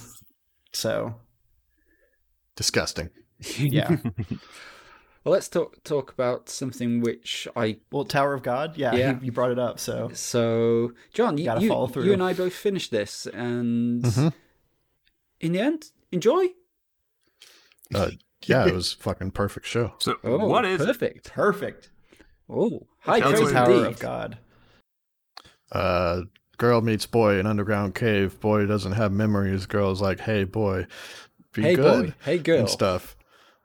So 0.74 1.16
Disgusting. 2.56 3.10
yeah, 3.58 3.98
Well, 5.24 5.32
let's 5.32 5.48
talk 5.48 5.82
talk 5.84 6.12
about 6.12 6.50
something 6.50 7.00
which 7.02 7.48
I 7.56 7.78
well, 7.92 8.04
Tower 8.06 8.34
of 8.34 8.44
God, 8.44 8.76
yeah, 8.78 8.94
Yeah. 8.96 9.12
You, 9.14 9.20
you 9.28 9.32
brought 9.32 9.52
it 9.52 9.60
up. 9.60 9.80
So 9.80 10.10
so 10.14 10.92
John, 11.14 11.38
you 11.38 11.46
Gotta 11.46 11.62
you, 11.62 11.70
follow 11.70 11.88
through. 11.88 12.04
you 12.06 12.14
and 12.14 12.22
I 12.24 12.34
both 12.34 12.54
finished 12.54 12.92
this, 12.92 13.26
and 13.28 14.04
Mhm. 14.04 14.34
In 15.44 15.52
the 15.54 15.60
end, 15.60 15.92
enjoy. 16.12 16.48
Uh, 17.94 18.12
yeah, 18.46 18.66
it 18.66 18.74
was 18.74 18.94
fucking 18.94 19.32
perfect 19.32 19.66
show. 19.68 19.94
So 20.00 20.16
Oh, 20.24 20.48
what 20.48 20.66
is 20.66 20.82
it? 20.82 20.86
perfect? 20.88 21.32
perfect. 21.32 21.90
Oh, 22.50 22.88
high 23.00 23.22
praise 23.22 23.40
what 23.42 23.52
Tower 23.54 23.72
indeed. 23.72 23.88
of 23.88 24.00
God. 24.00 24.38
Uh, 25.72 26.22
girl 26.58 26.82
meets 26.82 27.06
boy 27.06 27.40
in 27.40 27.46
underground 27.46 27.96
cave. 27.96 28.40
Boy 28.40 28.66
doesn't 28.66 28.92
have 28.94 29.12
memories. 29.12 29.66
Girl's 29.66 30.02
like, 30.02 30.20
hey 30.22 30.44
boy, 30.44 30.88
be 31.54 31.62
Hey 31.64 31.76
good 31.76 32.06
boy, 32.08 32.14
hey 32.24 32.38
girl. 32.38 32.60
and 32.60 32.70
stuff. 32.70 33.16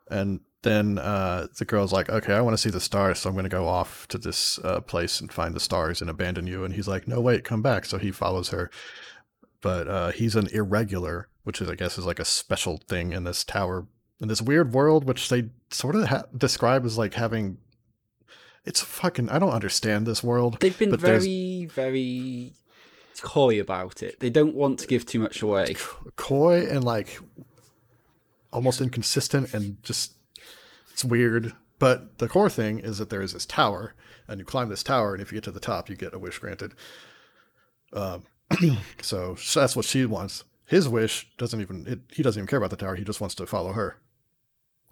And 0.09 0.39
then 0.63 0.97
uh, 0.97 1.47
the 1.57 1.65
girl's 1.65 1.93
like, 1.93 2.09
okay, 2.09 2.33
I 2.33 2.41
want 2.41 2.53
to 2.53 2.57
see 2.61 2.69
the 2.69 2.81
stars, 2.81 3.19
so 3.19 3.29
I'm 3.29 3.35
going 3.35 3.43
to 3.43 3.49
go 3.49 3.67
off 3.67 4.07
to 4.09 4.17
this 4.17 4.59
uh, 4.63 4.81
place 4.81 5.21
and 5.21 5.31
find 5.31 5.53
the 5.55 5.59
stars 5.59 6.01
and 6.01 6.09
abandon 6.09 6.47
you. 6.47 6.63
And 6.65 6.73
he's 6.73 6.87
like, 6.87 7.07
no, 7.07 7.21
wait, 7.21 7.43
come 7.43 7.61
back. 7.61 7.85
So 7.85 7.97
he 7.97 8.11
follows 8.11 8.49
her. 8.49 8.69
But 9.61 9.87
uh, 9.87 10.11
he's 10.11 10.35
an 10.35 10.47
irregular, 10.47 11.27
which 11.49 11.61
is, 11.61 11.67
I 11.67 11.73
guess, 11.73 11.97
is 11.97 12.05
like 12.05 12.19
a 12.19 12.25
special 12.25 12.77
thing 12.77 13.11
in 13.11 13.23
this 13.23 13.43
tower, 13.43 13.87
in 14.21 14.27
this 14.27 14.39
weird 14.39 14.71
world, 14.71 15.05
which 15.05 15.29
they 15.29 15.49
sort 15.71 15.95
of 15.95 16.07
ha- 16.07 16.25
describe 16.37 16.85
as 16.85 16.95
like 16.95 17.15
having. 17.15 17.57
It's 18.65 18.81
fucking. 18.81 19.29
I 19.29 19.39
don't 19.39 19.49
understand 19.49 20.05
this 20.05 20.23
world. 20.23 20.59
They've 20.59 20.77
been 20.77 20.91
there's- 20.91 21.23
very, 21.25 21.65
very 21.65 22.53
coy 23.23 23.59
about 23.59 24.03
it. 24.03 24.19
They 24.19 24.29
don't 24.29 24.53
want 24.53 24.77
to 24.81 24.85
give 24.87 25.07
too 25.07 25.17
much 25.19 25.41
away. 25.41 25.75
coy 26.17 26.67
and 26.67 26.83
like 26.83 27.19
almost 28.53 28.79
inconsistent 28.79 29.51
and 29.55 29.81
just 29.81 30.13
it's 30.91 31.03
weird. 31.03 31.53
But 31.79 32.19
the 32.19 32.27
core 32.27 32.51
thing 32.51 32.77
is 32.77 32.99
that 32.99 33.09
there 33.09 33.23
is 33.23 33.33
this 33.33 33.47
tower, 33.47 33.95
and 34.27 34.39
you 34.39 34.45
climb 34.45 34.69
this 34.69 34.83
tower, 34.83 35.13
and 35.15 35.21
if 35.23 35.31
you 35.31 35.37
get 35.37 35.45
to 35.45 35.51
the 35.51 35.59
top, 35.59 35.89
you 35.89 35.95
get 35.95 36.13
a 36.13 36.19
wish 36.19 36.37
granted. 36.37 36.75
Um, 37.91 38.25
so, 39.01 39.33
so 39.33 39.61
that's 39.61 39.75
what 39.75 39.85
she 39.85 40.05
wants. 40.05 40.43
His 40.69 40.87
wish 40.87 41.27
doesn't 41.37 41.59
even 41.59 41.85
it, 41.87 41.99
he 42.11 42.23
doesn't 42.23 42.39
even 42.39 42.47
care 42.47 42.57
about 42.59 42.69
the 42.69 42.77
tower. 42.77 42.95
He 42.95 43.03
just 43.03 43.19
wants 43.19 43.35
to 43.35 43.45
follow 43.45 43.73
her, 43.73 43.97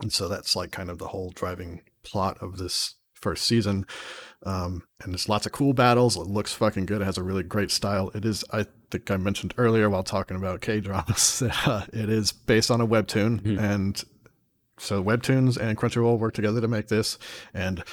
and 0.02 0.12
so 0.12 0.28
that's 0.28 0.56
like 0.56 0.72
kind 0.72 0.90
of 0.90 0.98
the 0.98 1.10
whole 1.10 1.30
driving 1.30 1.82
plot 2.04 2.38
of 2.42 2.58
this 2.58 2.96
first 3.14 3.46
season. 3.46 3.86
Um, 4.44 4.84
and 5.02 5.14
there's 5.14 5.30
lots 5.30 5.46
of 5.46 5.52
cool 5.52 5.74
battles. 5.74 6.16
It 6.16 6.28
looks 6.28 6.54
fucking 6.54 6.86
good. 6.86 7.02
It 7.02 7.06
has 7.06 7.18
a 7.18 7.24
really 7.24 7.44
great 7.44 7.72
style. 7.72 8.12
It 8.14 8.26
is, 8.26 8.46
I 8.52 8.66
think 8.92 9.10
I 9.10 9.18
mentioned 9.18 9.54
earlier 9.58 9.90
while 9.90 10.04
talking 10.04 10.38
about 10.38 10.62
K 10.62 10.80
dramas, 10.80 11.42
it 11.94 12.10
is 12.10 12.32
based 12.32 12.70
on 12.70 12.80
a 12.80 12.88
webtoon. 12.88 13.42
Mhm. 13.42 13.60
And 13.60 14.04
so 14.78 15.04
webtoons 15.04 15.58
and 15.58 15.78
Crunchyroll 15.78 16.20
work 16.20 16.36
together 16.36 16.62
to 16.62 16.68
make 16.68 16.88
this. 16.88 17.18
And 17.54 17.84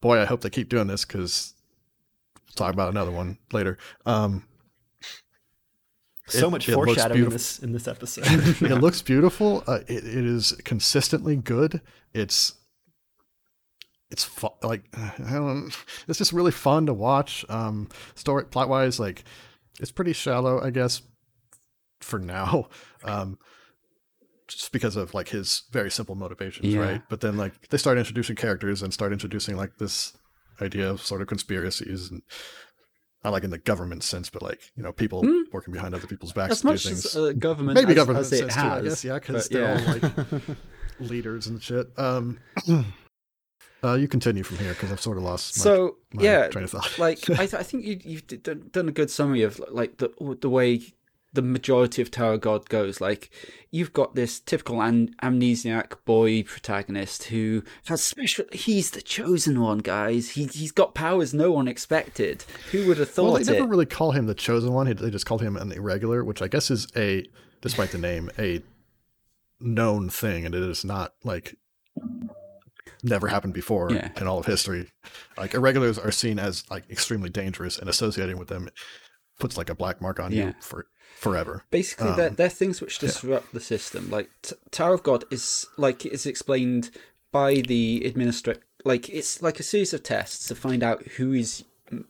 boy, 0.00 0.20
I 0.20 0.24
hope 0.24 0.42
they 0.42 0.50
keep 0.50 0.68
doing 0.68 0.86
this 0.86 1.04
because 1.04 1.54
we'll 2.46 2.54
talk 2.54 2.72
about 2.72 2.90
another 2.90 3.10
one 3.10 3.38
later. 3.52 3.78
Um, 4.06 4.44
So 6.28 6.48
It- 6.48 6.50
much 6.50 6.68
it 6.68 6.72
foreshadowing 6.74 7.24
in 7.24 7.30
this 7.30 7.58
in 7.60 7.72
this 7.72 7.86
episode. 7.88 8.24
it 8.28 8.80
looks 8.80 9.00
beautiful. 9.02 9.62
Uh, 9.66 9.80
it, 9.86 10.04
it 10.04 10.24
is 10.26 10.52
consistently 10.64 11.36
good. 11.36 11.80
It's 12.12 12.54
it's 14.10 14.24
fu- 14.24 14.48
like 14.62 14.84
I 14.96 15.32
don't. 15.32 15.70
It's 16.08 16.18
just 16.18 16.32
really 16.32 16.52
fun 16.52 16.86
to 16.86 16.94
watch. 16.94 17.44
Um, 17.48 17.88
story 18.14 18.44
plot 18.44 18.68
wise, 18.68 18.98
like 19.00 19.24
it's 19.80 19.92
pretty 19.92 20.12
shallow, 20.12 20.60
I 20.62 20.70
guess, 20.70 21.02
for 22.00 22.18
now. 22.18 22.68
Um, 23.04 23.38
just 24.48 24.72
because 24.72 24.96
of 24.96 25.14
like 25.14 25.28
his 25.28 25.62
very 25.70 25.92
simple 25.92 26.16
motivations, 26.16 26.66
Yeah. 26.74 26.80
right? 26.80 27.02
But 27.08 27.20
then 27.20 27.36
like 27.36 27.68
they 27.68 27.78
start 27.78 27.98
introducing 27.98 28.34
characters 28.34 28.82
and 28.82 28.92
start 28.92 29.12
introducing 29.12 29.56
like 29.56 29.76
this 29.78 30.12
idea 30.60 30.90
of 30.90 31.00
sort 31.02 31.20
of 31.22 31.28
conspiracies 31.28 32.10
and 32.10 32.22
not 33.26 33.32
like 33.32 33.42
in 33.42 33.50
the 33.50 33.58
government 33.58 34.04
sense, 34.04 34.30
but 34.30 34.40
like 34.40 34.60
you 34.76 34.82
know 34.84 34.92
people 34.92 35.22
working 35.52 35.72
behind 35.72 35.94
other 35.96 36.06
people's 36.06 36.32
backs 36.32 36.52
as 36.52 36.60
to 36.60 36.62
do 36.62 36.72
much 36.72 36.84
things 36.84 37.06
as 37.06 37.16
uh, 37.16 37.32
government, 37.36 37.74
maybe 37.74 37.90
as, 37.90 37.96
government 37.96 38.24
as 38.24 38.32
it 38.32 38.38
sense 38.38 38.54
too, 38.54 38.60
I 38.60 38.64
has, 38.64 38.84
guess, 38.84 39.04
yeah, 39.04 39.14
because 39.14 39.48
they're 39.48 39.62
yeah. 39.62 39.84
all 39.84 39.92
like 39.94 40.42
leaders 41.00 41.48
and 41.48 41.60
shit. 41.60 41.88
Um, 41.98 42.38
uh, 43.82 43.94
you 43.94 44.06
continue 44.06 44.44
from 44.44 44.58
here 44.58 44.74
because 44.74 44.92
I've 44.92 45.00
sort 45.00 45.16
of 45.16 45.24
lost 45.24 45.58
my, 45.58 45.62
so 45.64 45.96
my 46.12 46.22
yeah, 46.22 46.46
train 46.48 46.64
of 46.64 46.70
thought. 46.70 46.98
like 47.00 47.28
I, 47.30 47.46
th- 47.46 47.54
I 47.54 47.64
think 47.64 47.84
you, 47.84 47.98
you've 48.04 48.28
d- 48.28 48.36
done, 48.36 48.70
done 48.70 48.88
a 48.88 48.92
good 48.92 49.10
summary 49.10 49.42
of 49.42 49.60
like 49.70 49.96
the 49.96 50.10
the 50.40 50.48
way 50.48 50.82
the 51.36 51.42
majority 51.42 52.02
of 52.02 52.10
Tower 52.10 52.36
God 52.36 52.68
goes. 52.68 53.00
Like 53.00 53.30
you've 53.70 53.92
got 53.92 54.14
this 54.16 54.40
typical 54.40 54.80
an- 54.82 55.14
amnesiac 55.22 55.92
boy 56.04 56.42
protagonist 56.42 57.24
who 57.24 57.62
has 57.86 58.02
special. 58.02 58.44
He's 58.52 58.90
the 58.90 59.00
chosen 59.02 59.60
one, 59.60 59.78
guys. 59.78 60.30
He 60.30 60.46
he's 60.46 60.72
got 60.72 60.94
powers 60.94 61.32
no 61.32 61.52
one 61.52 61.68
expected. 61.68 62.44
Who 62.72 62.88
would 62.88 62.98
have 62.98 63.10
thought 63.10 63.24
well, 63.24 63.34
they 63.34 63.42
it? 63.42 63.58
never 63.58 63.66
really 63.70 63.86
call 63.86 64.10
him 64.12 64.26
the 64.26 64.34
chosen 64.34 64.72
one. 64.72 64.92
They 64.92 65.10
just 65.10 65.26
called 65.26 65.42
him 65.42 65.56
an 65.56 65.70
irregular, 65.70 66.24
which 66.24 66.42
I 66.42 66.48
guess 66.48 66.70
is 66.70 66.88
a, 66.96 67.24
despite 67.60 67.90
the 67.92 67.98
name, 67.98 68.30
a 68.38 68.62
known 69.60 70.08
thing, 70.10 70.44
and 70.44 70.54
it 70.54 70.62
is 70.62 70.84
not 70.84 71.12
like 71.24 71.54
never 73.02 73.28
happened 73.28 73.54
before 73.54 73.92
Yeah. 73.92 74.08
in 74.16 74.26
all 74.26 74.38
of 74.38 74.46
history. 74.46 74.90
Like 75.36 75.54
irregulars 75.54 75.98
are 75.98 76.10
seen 76.10 76.38
as 76.38 76.64
like 76.70 76.90
extremely 76.90 77.30
dangerous, 77.30 77.78
and 77.78 77.88
associating 77.88 78.38
with 78.38 78.48
them 78.48 78.68
puts 79.38 79.56
like 79.58 79.68
a 79.70 79.74
black 79.74 80.00
mark 80.00 80.18
on 80.18 80.32
Yeah. 80.32 80.46
you 80.46 80.54
for 80.60 80.86
forever. 81.16 81.64
Basically, 81.70 82.12
they're, 82.14 82.28
Um, 82.28 82.36
they're 82.36 82.48
things 82.48 82.80
which 82.80 82.98
disrupt 82.98 83.52
the 83.52 83.60
system. 83.60 84.10
Like 84.10 84.28
T- 84.42 84.54
Tower 84.70 84.94
of 84.94 85.02
God 85.02 85.24
is 85.30 85.66
like 85.76 86.04
it's 86.06 86.26
explained 86.26 86.90
by 87.32 87.62
the 87.72 88.02
administrator. 88.04 88.62
Like 88.84 89.08
it's 89.08 89.42
like 89.42 89.58
a 89.58 89.64
series 89.64 89.92
of 89.94 90.02
tests 90.02 90.46
to 90.48 90.54
find 90.54 90.82
out 90.82 91.02
who 91.16 91.32
is 91.32 91.64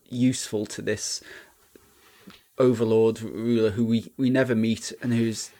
useful 0.08 0.66
to 0.66 0.82
this 0.82 1.22
overlord 2.58 3.20
ruler 3.20 3.70
who 3.70 3.84
we 3.84 4.12
we 4.16 4.30
never 4.30 4.54
meet 4.54 4.92
and 5.02 5.12
who's 5.12 5.50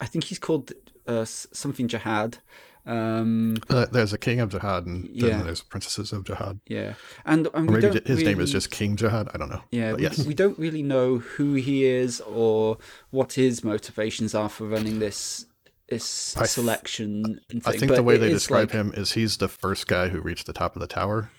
I 0.00 0.06
think 0.06 0.24
he's 0.24 0.38
called 0.38 0.72
uh, 1.06 1.24
something 1.24 1.88
Jahad. 1.88 2.38
Um, 2.86 3.56
Uh, 3.68 3.86
there's 3.92 4.12
a 4.12 4.18
king 4.18 4.40
of 4.40 4.50
Jahad, 4.50 4.86
and 4.86 5.04
then 5.04 5.30
Yeah. 5.30 5.42
there's 5.42 5.60
princesses 5.62 6.12
of 6.12 6.24
Jahad. 6.24 6.60
yeah, 6.66 6.94
and 7.24 7.48
and 7.54 7.66
maybe 7.70 7.80
don't 7.82 8.06
his 8.06 8.22
name 8.22 8.40
is 8.40 8.50
just 8.52 8.70
King 8.70 8.96
Jahad. 8.96 9.28
I 9.34 9.38
don't 9.38 9.50
know. 9.50 9.62
Yeah, 9.70 9.90
But 9.92 9.96
we, 9.98 10.02
yes. 10.04 10.26
we 10.26 10.34
don't 10.34 10.58
really 10.58 10.82
know 10.82 11.18
who 11.18 11.54
he 11.54 11.84
is 11.84 12.20
or 12.22 12.78
what 13.10 13.34
his 13.34 13.62
motivations 13.62 14.34
are 14.34 14.48
for 14.48 14.66
running 14.66 14.98
this 14.98 15.46
this 15.88 16.36
I 16.36 16.46
selection 16.46 17.40
and 17.50 17.62
I 17.66 17.72
think 17.72 17.88
but 17.88 17.96
the 17.96 18.02
way 18.04 18.16
they 18.16 18.28
describe 18.28 18.68
like- 18.68 18.72
him 18.72 18.92
is 18.96 19.12
he's 19.12 19.38
the 19.38 19.48
first 19.48 19.86
guy 19.88 20.08
who 20.08 20.20
reached 20.20 20.46
the 20.46 20.52
top 20.52 20.76
of 20.76 20.80
the 20.80 20.86
tower, 20.86 21.30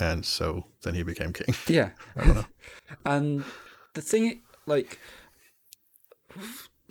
and 0.00 0.24
so 0.26 0.66
then 0.82 0.94
he 0.94 1.02
became 1.04 1.32
king. 1.32 1.54
Yeah, 1.68 1.90
I 2.16 2.24
don't 2.24 2.34
know. 2.34 2.46
and 3.06 3.44
the 3.94 4.02
thing, 4.02 4.42
like, 4.66 4.98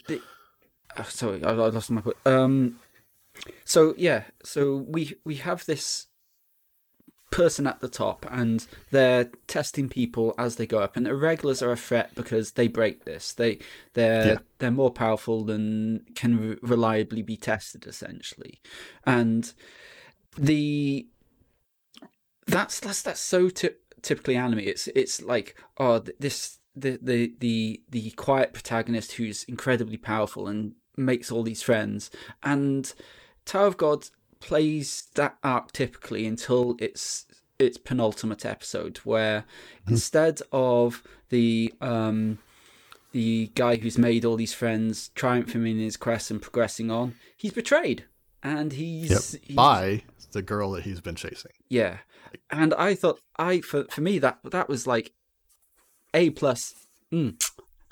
the, 0.08 0.22
oh, 0.97 1.04
sorry, 1.04 1.43
I, 1.43 1.49
I 1.52 1.54
lost 1.70 1.91
my 1.91 2.02
point. 2.02 2.18
Um, 2.26 2.80
so 3.66 3.94
yeah, 3.98 4.24
so 4.44 4.86
we 4.88 5.16
we 5.24 5.36
have 5.36 5.66
this 5.66 6.08
person 7.32 7.66
at 7.66 7.80
the 7.80 7.88
top, 7.88 8.26
and 8.30 8.68
they're 8.92 9.30
testing 9.48 9.88
people 9.88 10.36
as 10.38 10.58
they 10.58 10.68
go 10.68 10.80
up. 10.80 10.98
And 10.98 11.08
irregulars 11.08 11.62
are 11.62 11.72
a 11.72 11.78
threat 11.78 12.14
because 12.14 12.52
they 12.52 12.68
break 12.68 13.06
this. 13.06 13.34
They 13.34 13.60
they're 13.94 14.26
Yeah. 14.28 14.38
they're 14.60 14.72
more 14.72 14.92
powerful 14.92 15.44
than 15.46 16.06
can 16.16 16.38
re- 16.39 16.58
reliably 16.62 17.22
be 17.22 17.38
tested, 17.38 17.88
essentially, 17.88 18.60
and 19.06 19.54
the 20.38 21.08
that's 22.48 22.80
that's 22.80 23.02
that's 23.02 23.20
so 23.22 23.50
ty- 23.50 23.76
typically 24.02 24.36
anime. 24.36 24.60
It's 24.60 24.88
it's 24.88 25.22
like 25.22 25.56
oh 25.78 26.00
this 26.20 26.60
the 26.76 27.00
the 27.02 27.34
the 27.39 27.82
the 27.89 28.12
quiet 28.12 28.54
protagonist 28.54 29.14
who's 29.14 29.44
incredibly 29.46 29.98
powerful 29.98 30.48
and 30.48 30.74
makes 30.98 31.32
all 31.32 31.44
these 31.44 31.62
friends, 31.64 32.12
and 32.44 32.94
Tower 33.52 33.68
of 33.68 33.76
God 33.76 34.08
plays 34.39 35.10
that 35.16 35.38
arc 35.43 35.74
typically 35.74 36.26
until 36.26 36.76
its 36.80 37.26
its 37.60 37.78
penultimate 37.78 38.45
episode, 38.45 38.97
where 38.99 39.43
instead 39.88 40.39
of 40.54 41.04
the 41.30 41.74
um 41.82 42.39
the 43.12 43.52
guy 43.56 43.76
who's 43.76 43.97
made 43.97 44.24
all 44.24 44.38
these 44.38 44.54
friends 44.54 45.10
triumphing 45.16 45.68
in 45.68 45.80
his 45.80 45.97
quest 45.97 46.32
and 46.32 46.41
progressing 46.41 46.89
on, 46.89 47.16
he's 47.36 47.52
betrayed. 47.52 48.06
And 48.41 48.72
he's, 48.72 49.34
Yep. 49.34 49.41
he's 49.43 49.56
By 49.56 50.04
the 50.32 50.41
girl 50.41 50.72
that 50.72 50.84
he's 50.86 51.02
been 51.02 51.16
chasing. 51.16 51.52
yeah, 51.68 51.97
and 52.49 52.74
I 52.76 52.95
thought 52.95 53.20
I 53.38 53.60
for 53.60 53.84
for 53.91 53.99
me 53.99 54.18
that 54.20 54.39
that 54.45 54.70
was 54.70 54.88
like 54.88 55.12
a 56.14 56.30
plus, 56.30 56.74
mm, 57.12 57.36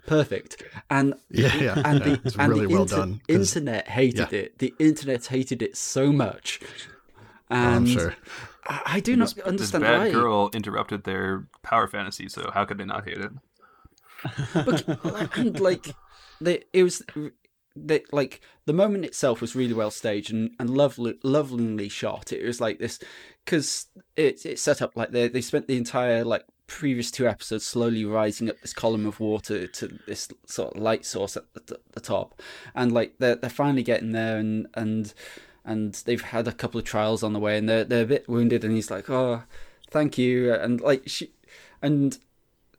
perfect, 0.09 0.63
and 0.89 1.13
Yeah, 1.29 1.55
yeah. 1.55 1.81
and 1.85 1.99
yeah. 1.99 2.05
the 2.05 2.21
it's 2.25 2.35
and 2.37 2.49
really 2.53 2.67
the 2.67 2.73
well 2.73 2.81
inter- 2.83 2.95
done. 2.97 3.21
'cause 3.27 3.35
internet 3.55 3.87
hated 3.87 4.31
yeah. 4.31 4.39
it. 4.39 4.57
The 4.59 4.73
internet 4.79 5.25
hated 5.27 5.61
it 5.61 5.77
so 5.77 6.11
much, 6.11 6.59
oh, 6.63 7.55
and 7.61 7.75
I'm 7.75 7.85
sure. 7.87 8.15
I, 8.67 8.81
I 8.95 8.99
do 8.99 9.15
not 9.15 9.29
This, 9.29 9.33
this 9.35 9.45
understand 9.45 9.83
bad 9.83 9.99
why. 9.99 10.11
girl 10.11 10.49
interrupted 10.53 11.03
their 11.03 11.47
power 11.63 11.87
fantasy, 11.87 12.27
so 12.29 12.51
how 12.53 12.65
could 12.65 12.77
they 12.77 12.85
not 12.85 13.07
hate 13.07 13.17
it? 13.19 13.31
But, 14.53 14.83
and 15.37 15.59
like 15.59 15.95
the 16.41 16.61
it 16.73 16.83
was 16.83 17.01
the 17.75 18.03
like 18.11 18.41
the 18.65 18.73
moment 18.73 19.05
itself 19.05 19.39
was 19.41 19.55
really 19.55 19.73
well 19.73 19.91
staged 19.91 20.33
and 20.33 20.51
and 20.59 20.69
lovely 20.69 21.17
lovingly 21.23 21.87
shot 21.87 22.33
it 22.33 22.43
was 22.45 22.59
like 22.59 22.79
this 22.79 22.99
because 23.45 23.85
it 24.17 24.45
it's 24.45 24.61
set 24.61 24.81
up 24.81 24.91
like 24.97 25.11
they 25.11 25.29
they 25.29 25.39
spent 25.41 25.67
the 25.67 25.77
entire 25.77 26.25
like 26.25 26.43
previous 26.69 27.11
two 27.11 27.27
episodes 27.27 27.65
slowly 27.65 28.05
rising 28.05 28.49
up 28.49 28.59
this 28.61 28.73
column 28.73 29.05
of 29.05 29.19
water 29.19 29.67
to 29.67 29.99
this 30.07 30.29
sort 30.45 30.75
of 30.75 30.81
light 30.81 31.05
source 31.05 31.35
at 31.35 31.43
the, 31.53 31.79
the 31.93 31.99
top 31.99 32.39
and 32.75 32.91
like 32.91 33.15
they're 33.19 33.35
they're 33.35 33.49
finally 33.49 33.83
getting 33.83 34.11
there 34.11 34.37
and 34.37 34.67
and 34.75 35.13
and 35.65 35.95
they've 36.05 36.21
had 36.21 36.47
a 36.47 36.53
couple 36.53 36.79
of 36.79 36.85
trials 36.85 37.23
on 37.23 37.33
the 37.33 37.39
way 37.39 37.57
and 37.57 37.67
they're 37.67 37.83
they're 37.83 38.03
a 38.03 38.07
bit 38.07 38.29
wounded 38.29 38.63
and 38.63 38.73
he's 38.73 38.91
like 38.91 39.09
oh 39.09 39.43
thank 39.89 40.17
you 40.17 40.53
and 40.53 40.79
like 40.81 41.03
she 41.07 41.31
and 41.81 42.19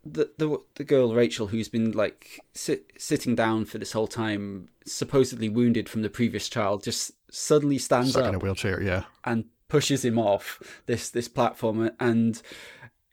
the 0.05 0.30
the 0.38 0.59
the 0.76 0.84
girl 0.84 1.14
Rachel 1.14 1.49
who's 1.49 1.68
been 1.68 1.93
like 1.93 2.41
sit, 2.55 2.93
sitting 2.99 3.34
down 3.34 3.64
for 3.64 3.78
this 3.78 3.93
whole 3.93 4.07
time, 4.07 4.68
supposedly 4.86 5.49
wounded 5.49 5.88
from 5.88 6.03
the 6.03 6.11
previous 6.11 6.49
child, 6.49 6.82
just 6.82 7.12
suddenly 7.30 7.78
stands 7.78 8.12
Stuck 8.12 8.24
up 8.24 8.28
in 8.30 8.34
a 8.36 8.38
wheelchair. 8.38 8.82
Yeah. 8.82 9.05
and 9.24 9.45
pushes 9.68 10.05
him 10.05 10.18
off 10.18 10.82
this 10.86 11.11
this 11.11 11.28
platform, 11.28 11.91
and 12.01 12.41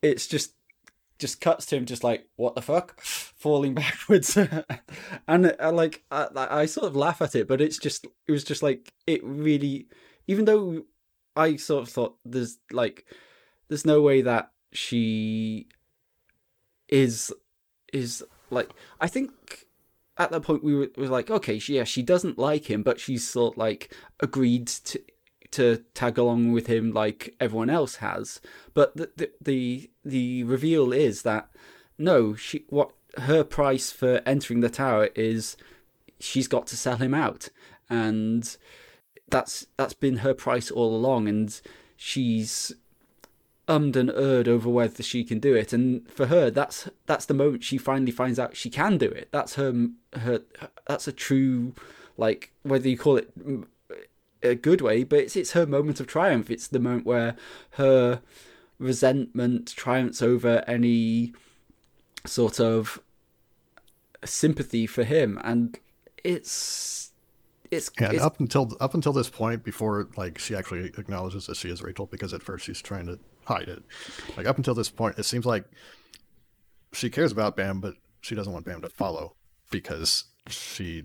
it's 0.02 0.28
just 0.28 0.54
just 1.18 1.42
cuts 1.42 1.66
to 1.68 1.78
him 1.78 1.86
just 1.86 2.04
like 2.04 2.28
what 2.36 2.56
the 2.56 2.62
fuck? 2.62 3.00
Falling 3.02 3.74
backwards. 3.74 4.38
And 5.28 5.48
uh, 5.48 5.54
I, 5.60 5.70
like 5.70 6.04
I, 6.12 6.28
I 6.36 6.66
sort 6.66 6.88
of 6.88 6.96
laugh 6.96 7.22
at 7.22 7.36
it 7.36 7.48
but 7.48 7.62
it's 7.62 7.78
just 7.78 8.06
it 8.28 8.32
was 8.32 8.44
just 8.44 8.64
like 8.64 8.94
it 9.06 9.22
really 9.24 9.88
even 10.28 10.46
though 10.46 10.84
i 11.36 11.56
sort 11.56 11.84
of 11.84 11.90
thought 11.90 12.16
there's 12.26 12.58
like 12.72 13.06
there's 13.68 13.86
no 13.86 14.02
way 14.02 14.22
that 14.22 14.52
she 14.72 15.68
is 16.88 17.34
is 17.94 18.24
like 18.50 18.72
i 19.02 19.08
think 19.08 19.32
at 20.18 20.32
that 20.32 20.42
point 20.42 20.64
we 20.64 20.76
were, 20.76 20.90
we 20.98 21.04
were 21.04 21.10
like 21.10 21.30
okay 21.30 21.60
she, 21.60 21.76
yeah 21.76 21.84
she 21.84 22.02
doesn't 22.02 22.38
like 22.38 22.70
him 22.70 22.84
but 22.84 23.00
she's 23.00 23.28
sort 23.28 23.54
of 23.54 23.58
like 23.58 23.94
agreed 24.20 24.68
to 24.68 25.02
to 25.52 25.84
tag 25.94 26.18
along 26.18 26.52
with 26.52 26.68
him 26.68 26.92
like 26.92 27.36
everyone 27.40 27.70
else 27.70 27.98
has 27.98 28.42
but 28.74 28.96
the 28.96 29.10
the 29.16 29.32
the, 29.42 29.90
the 30.04 30.44
reveal 30.44 30.92
is 30.92 31.24
that 31.24 31.50
no 31.98 32.36
she 32.36 32.66
what 32.70 32.92
her 33.20 33.44
price 33.44 33.92
for 33.92 34.22
entering 34.26 34.60
the 34.60 34.70
tower 34.70 35.10
is 35.16 35.58
she's 36.20 36.48
got 36.48 36.68
to 36.68 36.78
sell 36.78 36.98
him 36.98 37.14
out, 37.14 37.50
and 37.90 38.58
that's 39.30 39.68
that's 39.78 39.94
been 39.94 40.18
her 40.18 40.34
price 40.34 40.72
all 40.72 40.96
along, 40.96 41.28
and 41.28 41.60
she's 41.96 42.74
ummed 43.68 43.98
and 43.98 44.10
erred 44.12 44.48
over 44.48 44.70
whether 44.70 45.04
she 45.04 45.24
can 45.24 45.40
do 45.40 45.54
it. 45.54 45.74
And 45.74 46.10
for 46.10 46.28
her, 46.28 46.50
that's 46.50 46.90
that's 47.06 47.26
the 47.26 47.34
moment 47.34 47.64
she 47.64 47.78
finally 47.78 48.12
finds 48.12 48.40
out 48.40 48.56
she 48.56 48.70
can 48.70 48.98
do 48.98 49.08
it. 49.08 49.30
That's 49.32 49.56
her 49.56 49.90
her 50.14 50.42
that's 50.88 51.08
a 51.08 51.12
true 51.12 51.74
like 52.18 52.52
whether 52.64 52.90
you 52.90 52.98
call 52.98 53.18
it 53.18 53.32
a 54.44 54.56
good 54.56 54.82
way, 54.82 55.04
but 55.04 55.20
it's 55.20 55.36
it's 55.36 55.52
her 55.52 55.66
moment 55.66 56.00
of 56.00 56.08
triumph. 56.08 56.50
It's 56.50 56.68
the 56.68 56.80
moment 56.80 57.06
where 57.06 57.36
her 57.72 58.22
resentment 58.80 59.74
triumphs 59.76 60.22
over 60.22 60.64
any 60.68 61.34
sort 62.26 62.60
of 62.60 63.02
sympathy 64.26 64.88
for 64.88 65.04
him, 65.04 65.40
and 65.44 65.78
it's 66.24 67.12
it's, 67.72 67.92
Yeah, 68.00 68.12
it's 68.12 68.24
up 68.24 68.40
until 68.40 68.76
up 68.80 68.94
until 68.94 69.14
this 69.14 69.30
point, 69.30 69.64
before 69.64 70.08
like 70.16 70.38
she 70.38 70.56
actually 70.56 70.92
acknowledges 70.98 71.48
that 71.48 71.58
she 71.58 71.70
is 71.70 71.82
Rachel, 71.82 72.06
because 72.06 72.34
at 72.34 72.44
first 72.44 72.66
she's 72.66 72.82
trying 72.82 73.08
to 73.08 73.20
hide 73.46 73.70
it. 73.70 73.84
Like 74.36 74.48
up 74.48 74.58
until 74.58 74.74
this 74.74 74.90
point, 74.90 75.18
it 75.18 75.24
seems 75.24 75.46
like 75.46 75.66
she 76.94 77.10
cares 77.10 77.32
about 77.32 77.56
Bam, 77.56 77.82
but 77.82 77.96
she 78.22 78.36
doesn't 78.36 78.52
want 78.52 78.66
Bam 78.66 78.82
to 78.82 78.90
follow 78.90 79.36
because 79.70 80.26
she 80.48 81.04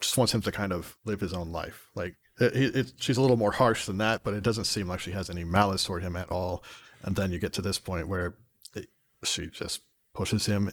just 0.00 0.16
wants 0.16 0.34
him 0.34 0.42
to 0.42 0.52
kind 0.52 0.72
of 0.72 0.96
live 1.04 1.20
his 1.20 1.32
own 1.32 1.50
life. 1.50 1.88
Like 1.94 2.16
it, 2.40 2.56
it, 2.56 2.76
it, 2.76 2.92
she's 2.98 3.16
a 3.16 3.20
little 3.20 3.36
more 3.36 3.52
harsh 3.52 3.86
than 3.86 3.98
that, 3.98 4.22
but 4.22 4.34
it 4.34 4.42
doesn't 4.42 4.64
seem 4.64 4.88
like 4.88 5.00
she 5.00 5.10
has 5.12 5.28
any 5.30 5.44
malice 5.44 5.84
toward 5.84 6.02
him 6.02 6.16
at 6.16 6.30
all. 6.30 6.62
And 7.02 7.16
then 7.16 7.32
you 7.32 7.38
get 7.38 7.52
to 7.54 7.62
this 7.62 7.78
point 7.78 8.08
where 8.08 8.34
it, 8.74 8.88
she 9.24 9.48
just 9.48 9.82
pushes 10.14 10.46
him 10.46 10.70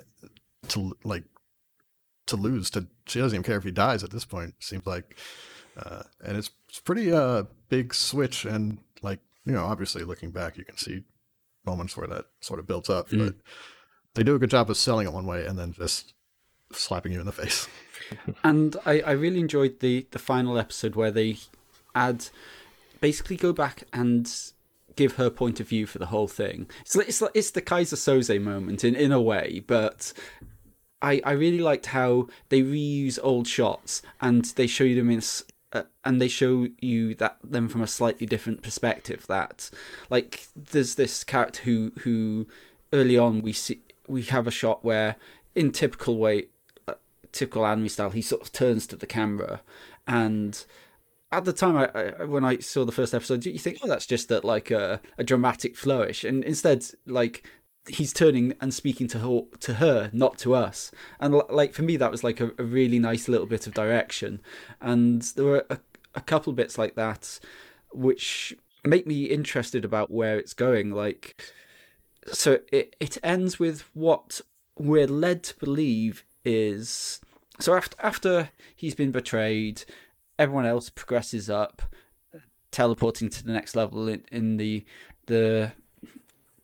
to 0.70 0.95
like 1.03 1.24
to 2.28 2.36
lose. 2.36 2.70
To 2.72 2.88
she 3.07 3.20
doesn't 3.20 3.36
even 3.36 3.43
care 3.43 3.57
if 3.57 3.63
he 3.63 3.72
dies 3.72 4.03
at 4.03 4.11
this 4.11 4.26
point. 4.26 4.55
Seems 4.59 4.86
like, 4.86 5.18
uh, 5.78 6.03
and 6.24 6.38
it's 6.38 6.49
it's 6.70 6.80
pretty 6.80 7.11
uh 7.11 7.43
big 7.70 7.93
switch. 7.93 8.45
And 8.45 8.80
like 9.01 9.20
you 9.45 9.53
know, 9.53 9.66
obviously 9.66 10.03
looking 10.03 10.32
back, 10.32 10.57
you 10.57 10.66
can 10.66 10.78
see 10.78 11.03
moments 11.66 11.97
where 11.97 12.07
that 12.07 12.26
sort 12.41 12.59
of 12.59 12.68
builds 12.68 12.89
up, 12.89 13.07
but 13.11 13.36
they 14.13 14.24
do 14.24 14.36
a 14.36 14.39
good 14.39 14.49
job 14.49 14.70
of 14.70 14.78
selling 14.78 15.07
it 15.07 15.13
one 15.13 15.26
way 15.26 15.45
and 15.45 15.57
then 15.57 15.74
just 15.74 16.13
slapping 16.72 17.11
you 17.11 17.20
in 17.20 17.26
the 17.26 17.32
face. 17.32 17.68
and 18.43 18.76
I, 18.86 19.01
I 19.01 19.11
really 19.11 19.39
enjoyed 19.39 19.80
the 19.80 20.07
the 20.11 20.20
final 20.20 20.57
episode 20.57 20.95
where 20.95 21.11
they 21.11 21.38
add 21.96 22.28
basically 23.02 23.38
go 23.38 23.54
back 23.54 23.84
and 23.93 24.32
give 24.96 25.16
her 25.16 25.30
point 25.30 25.60
of 25.60 25.68
view 25.68 25.86
for 25.86 26.00
the 26.00 26.08
whole 26.08 26.28
thing. 26.28 26.68
It's 26.82 26.96
it's 26.96 27.22
like, 27.22 27.32
it's 27.34 27.52
the 27.52 27.62
Keyser 27.62 27.96
Söze 27.96 28.41
moment 28.41 28.84
in 28.84 28.96
in 28.96 29.12
a 29.12 29.22
way, 29.22 29.64
but 29.66 30.14
I 31.02 31.22
I 31.24 31.32
really 31.32 31.60
liked 31.60 31.88
how 31.88 32.28
they 32.50 32.62
reuse 32.62 33.20
old 33.22 33.48
shots 33.48 34.02
and 34.22 34.46
they 34.56 34.68
show 34.68 34.84
you 34.84 34.96
them 34.96 35.10
in 35.10 35.22
uh, 35.74 35.84
and 36.04 36.22
they 36.22 36.28
show 36.28 36.68
you 36.80 37.16
that 37.16 37.38
them 37.43 37.68
from 37.68 37.82
a 37.82 37.88
slightly 37.88 38.26
different 38.26 38.62
perspective 38.62 39.28
that 39.28 39.70
like 40.10 40.48
there's 40.56 40.96
this 40.96 41.24
character 41.24 41.64
who 41.64 41.91
who 42.00 42.48
early 42.93 43.18
on 43.18 43.41
we 43.41 43.52
see 43.52 43.82
we 44.08 44.24
have 44.24 44.48
a 44.48 44.52
shot 44.52 44.86
where 44.86 45.18
in 45.54 45.72
typical 45.72 46.18
way 46.18 46.46
uh, 46.88 46.93
typical 47.32 47.66
anime 47.66 47.89
style 47.89 48.12
he 48.12 48.22
sort 48.22 48.41
of 48.41 48.52
turns 48.52 48.88
to 48.88 48.96
the 48.96 49.08
camera 49.08 49.62
and 50.08 50.66
at 51.32 51.45
the 51.45 51.53
time 51.53 51.78
I, 51.78 51.89
I 52.19 52.26
when 52.26 52.45
I 52.45 52.57
saw 52.57 52.86
the 52.86 52.91
first 52.91 53.13
episode 53.13 53.45
you 53.45 53.59
think 53.59 53.80
oh 53.84 53.88
that's 53.88 54.05
just 54.05 54.32
a, 54.32 54.45
like 54.45 54.71
a, 54.71 55.01
a 55.17 55.23
dramatic 55.23 55.76
flourish? 55.76 56.23
And 56.23 56.43
instead 56.43 56.86
like 57.05 57.47
he's 57.88 58.13
turning 58.13 58.53
and 58.61 58.73
speaking 58.73 59.07
to 59.07 59.19
her 59.19 59.41
to 59.59 59.73
her 59.76 60.09
not 60.13 60.38
to 60.39 60.55
us. 60.55 60.91
And 61.19 61.41
like 61.49 61.73
for 61.73 61.84
me 61.84 61.97
that 61.97 62.11
was 62.11 62.23
like 62.23 62.39
a, 62.39 62.51
a 62.57 62.63
really 62.63 62.99
nice 62.99 63.28
little 63.28 63.47
bit 63.47 63.67
of 63.67 63.73
direction. 63.73 64.41
And 64.82 65.21
there 65.36 65.45
were 65.45 65.65
a, 65.69 65.80
a 66.15 66.21
couple 66.21 66.53
bits 66.53 66.78
like 66.78 66.95
that 66.95 67.39
which 67.91 68.55
make 68.84 69.07
me 69.07 69.26
interested 69.26 69.86
about 69.86 70.11
where 70.11 70.38
it's 70.38 70.53
going. 70.53 70.91
Like 70.91 71.53
so 72.32 72.59
it 72.71 72.95
it 72.99 73.17
ends 73.23 73.59
with 73.59 73.84
what 73.93 74.41
we're 74.78 75.07
led 75.07 75.43
to 75.43 75.55
believe 75.57 76.23
is 76.43 77.19
so 77.59 77.76
after 77.76 77.97
after 78.01 78.49
he's 78.76 78.95
been 78.95 79.11
betrayed 79.11 79.84
everyone 80.38 80.66
else 80.66 80.90
progresses 80.90 81.50
up 81.50 81.82
teleporting 82.72 83.30
to 83.30 83.44
the 83.44 83.54
next 83.54 83.76
level 83.76 84.10
in, 84.10 84.24
in 84.32 84.58
the 84.58 84.84
the 85.28 85.72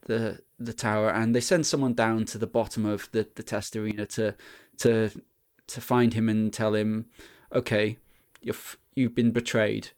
the 0.07 0.39
the 0.59 0.73
tower 0.73 1.09
and 1.09 1.33
they 1.33 1.39
send 1.39 1.65
someone 1.65 1.93
down 1.93 2.25
to 2.25 2.37
the 2.37 2.47
bottom 2.47 2.85
of 2.85 3.09
the, 3.11 3.27
the 3.35 3.43
test 3.43 3.75
arena 3.75 4.05
to 4.05 4.35
to 4.77 5.09
to 5.67 5.81
find 5.81 6.13
him 6.13 6.27
and 6.27 6.51
tell 6.51 6.75
him 6.75 7.05
okay 7.53 7.97
you've 8.41 8.77
you've 8.93 9.15
been 9.15 9.31
betrayed 9.31 9.89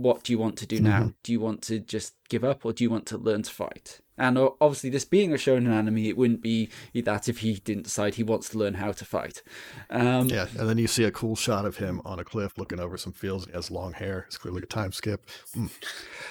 what 0.00 0.22
do 0.24 0.32
you 0.32 0.38
want 0.38 0.56
to 0.56 0.66
do 0.66 0.80
now 0.80 1.12
do 1.22 1.32
you 1.32 1.40
want 1.40 1.62
to 1.62 1.78
just 1.78 2.14
give 2.28 2.44
up 2.44 2.64
or 2.64 2.72
do 2.72 2.84
you 2.84 2.90
want 2.90 3.06
to 3.06 3.18
learn 3.18 3.42
to 3.42 3.50
fight 3.50 4.00
and 4.18 4.36
obviously 4.60 4.90
this 4.90 5.04
being 5.04 5.32
a 5.32 5.36
shonen 5.36 5.70
anime 5.72 5.98
it 5.98 6.16
wouldn't 6.16 6.42
be 6.42 6.68
that 6.94 7.28
if 7.28 7.38
he 7.38 7.54
didn't 7.54 7.84
decide 7.84 8.14
he 8.14 8.22
wants 8.22 8.48
to 8.50 8.58
learn 8.58 8.74
how 8.74 8.92
to 8.92 9.04
fight 9.04 9.42
um 9.90 10.26
Yeah, 10.28 10.46
and 10.58 10.68
then 10.68 10.78
you 10.78 10.86
see 10.86 11.04
a 11.04 11.10
cool 11.10 11.36
shot 11.36 11.64
of 11.64 11.76
him 11.78 12.00
on 12.04 12.18
a 12.18 12.24
cliff 12.24 12.58
looking 12.58 12.80
over 12.80 12.96
some 12.96 13.12
fields. 13.12 13.46
He 13.46 13.52
has 13.52 13.70
long 13.70 13.92
hair. 13.94 14.24
It's 14.26 14.36
clearly 14.38 14.62
a 14.62 14.66
time 14.66 14.92
skip. 14.92 15.26
Mm, 15.56 15.70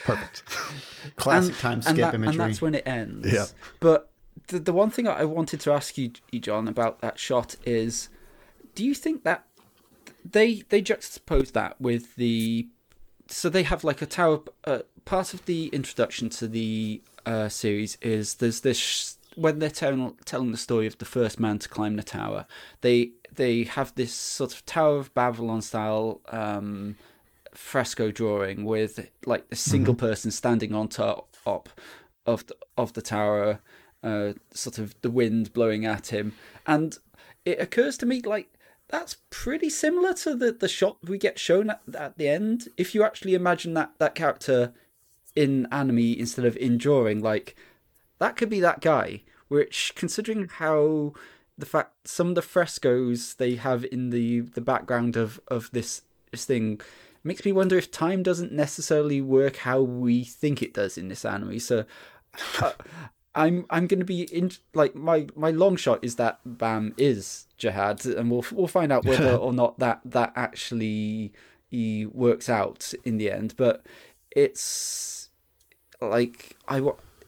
perfect. 0.03 0.43
Classic 1.15 1.51
and, 1.51 1.59
time 1.59 1.73
and 1.73 1.83
skip 1.83 1.97
that- 1.97 2.13
imagery. 2.15 2.31
And 2.41 2.49
that's 2.51 2.61
when 2.61 2.75
it 2.75 2.87
ends. 2.87 3.31
Yeah. 3.31 3.45
But 3.79 4.09
the, 4.47 4.59
the 4.59 4.73
one 4.73 4.89
thing 4.91 5.07
I 5.07 5.25
wanted 5.25 5.59
to 5.61 5.71
ask 5.73 5.97
you, 5.97 6.11
you, 6.31 6.39
John, 6.39 6.67
about 6.67 7.01
that 7.01 7.17
shot 7.19 7.55
is 7.65 8.09
do 8.75 8.85
you 8.85 8.93
think 8.93 9.23
that 9.23 9.45
they 10.23 10.63
they 10.69 10.81
juxtapose 10.81 11.51
that 11.53 11.79
with 11.81 12.15
the 12.15 12.67
so 13.29 13.49
they 13.49 13.63
have 13.63 13.83
like 13.83 14.01
a 14.01 14.05
tower 14.05 14.41
uh, 14.65 14.79
part 15.05 15.33
of 15.33 15.45
the 15.45 15.67
introduction 15.67 16.29
to 16.29 16.47
the 16.47 17.01
uh, 17.25 17.49
series 17.49 17.97
is 18.01 18.35
there's 18.35 18.61
this 18.61 19.17
when 19.35 19.59
they're 19.59 19.69
telling 19.69 20.15
telling 20.25 20.51
the 20.51 20.57
story 20.57 20.87
of 20.87 20.97
the 20.97 21.05
first 21.05 21.39
man 21.39 21.59
to 21.59 21.69
climb 21.69 21.95
the 21.95 22.03
tower 22.03 22.45
they 22.81 23.11
they 23.33 23.63
have 23.63 23.93
this 23.95 24.13
sort 24.13 24.53
of 24.53 24.65
tower 24.65 24.97
of 24.97 25.13
babylon 25.13 25.61
style 25.61 26.19
um 26.29 26.95
fresco 27.53 28.11
drawing 28.11 28.63
with 28.65 29.09
like 29.25 29.45
a 29.51 29.55
single 29.55 29.93
person 29.95 30.31
standing 30.31 30.73
on 30.73 30.87
top 30.87 31.35
of 32.25 32.45
the, 32.47 32.55
of 32.77 32.93
the 32.93 33.01
tower 33.01 33.59
uh 34.03 34.33
sort 34.53 34.77
of 34.77 34.95
the 35.01 35.09
wind 35.09 35.51
blowing 35.53 35.85
at 35.85 36.07
him. 36.07 36.33
And 36.65 36.97
it 37.45 37.59
occurs 37.59 37.97
to 37.99 38.05
me 38.05 38.21
like 38.21 38.53
that's 38.89 39.17
pretty 39.29 39.69
similar 39.69 40.13
to 40.15 40.35
the, 40.35 40.51
the 40.51 40.67
shot 40.67 40.97
we 41.03 41.17
get 41.17 41.39
shown 41.39 41.69
at, 41.69 41.81
at 41.93 42.17
the 42.17 42.27
end. 42.27 42.69
If 42.75 42.93
you 42.93 43.03
actually 43.03 43.35
imagine 43.35 43.73
that, 43.75 43.91
that 43.99 44.15
character 44.15 44.73
in 45.35 45.67
anime 45.71 45.99
instead 45.99 46.45
of 46.45 46.57
in 46.57 46.77
drawing, 46.77 47.21
like 47.21 47.55
that 48.17 48.35
could 48.35 48.49
be 48.49 48.59
that 48.59 48.81
guy. 48.81 49.21
Which, 49.47 49.93
considering 49.95 50.47
how 50.47 51.13
the 51.57 51.65
fact 51.65 52.07
some 52.07 52.29
of 52.29 52.35
the 52.35 52.41
frescoes 52.41 53.35
they 53.35 53.55
have 53.55 53.83
in 53.91 54.11
the, 54.11 54.41
the 54.41 54.61
background 54.61 55.15
of, 55.15 55.39
of 55.47 55.71
this 55.71 56.03
this 56.31 56.45
thing 56.45 56.79
makes 57.23 57.43
me 57.43 57.51
wonder 57.51 57.75
if 57.75 57.89
time 57.89 58.21
doesn't 58.21 58.51
necessarily 58.51 59.21
work 59.21 59.57
how 59.57 59.81
we 59.81 60.23
think 60.23 60.61
it 60.61 60.73
does 60.73 60.97
in 60.97 61.07
this 61.07 61.25
anime. 61.25 61.59
So. 61.59 61.85
uh, 62.61 62.73
I'm 63.35 63.65
I'm 63.69 63.87
going 63.87 63.99
to 63.99 64.05
be 64.05 64.23
in 64.23 64.51
like 64.73 64.95
my 64.95 65.27
my 65.35 65.51
long 65.51 65.75
shot 65.75 65.99
is 66.03 66.15
that 66.15 66.39
Bam 66.45 66.93
is 66.97 67.47
Jahad, 67.59 68.05
and 68.17 68.31
we'll 68.31 68.45
we'll 68.51 68.67
find 68.67 68.91
out 68.91 69.05
whether 69.05 69.35
or 69.35 69.53
not 69.53 69.79
that 69.79 70.01
that 70.05 70.33
actually 70.35 71.31
he 71.69 72.05
works 72.05 72.49
out 72.49 72.93
in 73.03 73.17
the 73.17 73.31
end. 73.31 73.53
But 73.55 73.85
it's 74.31 75.29
like 76.01 76.57
I 76.67 76.81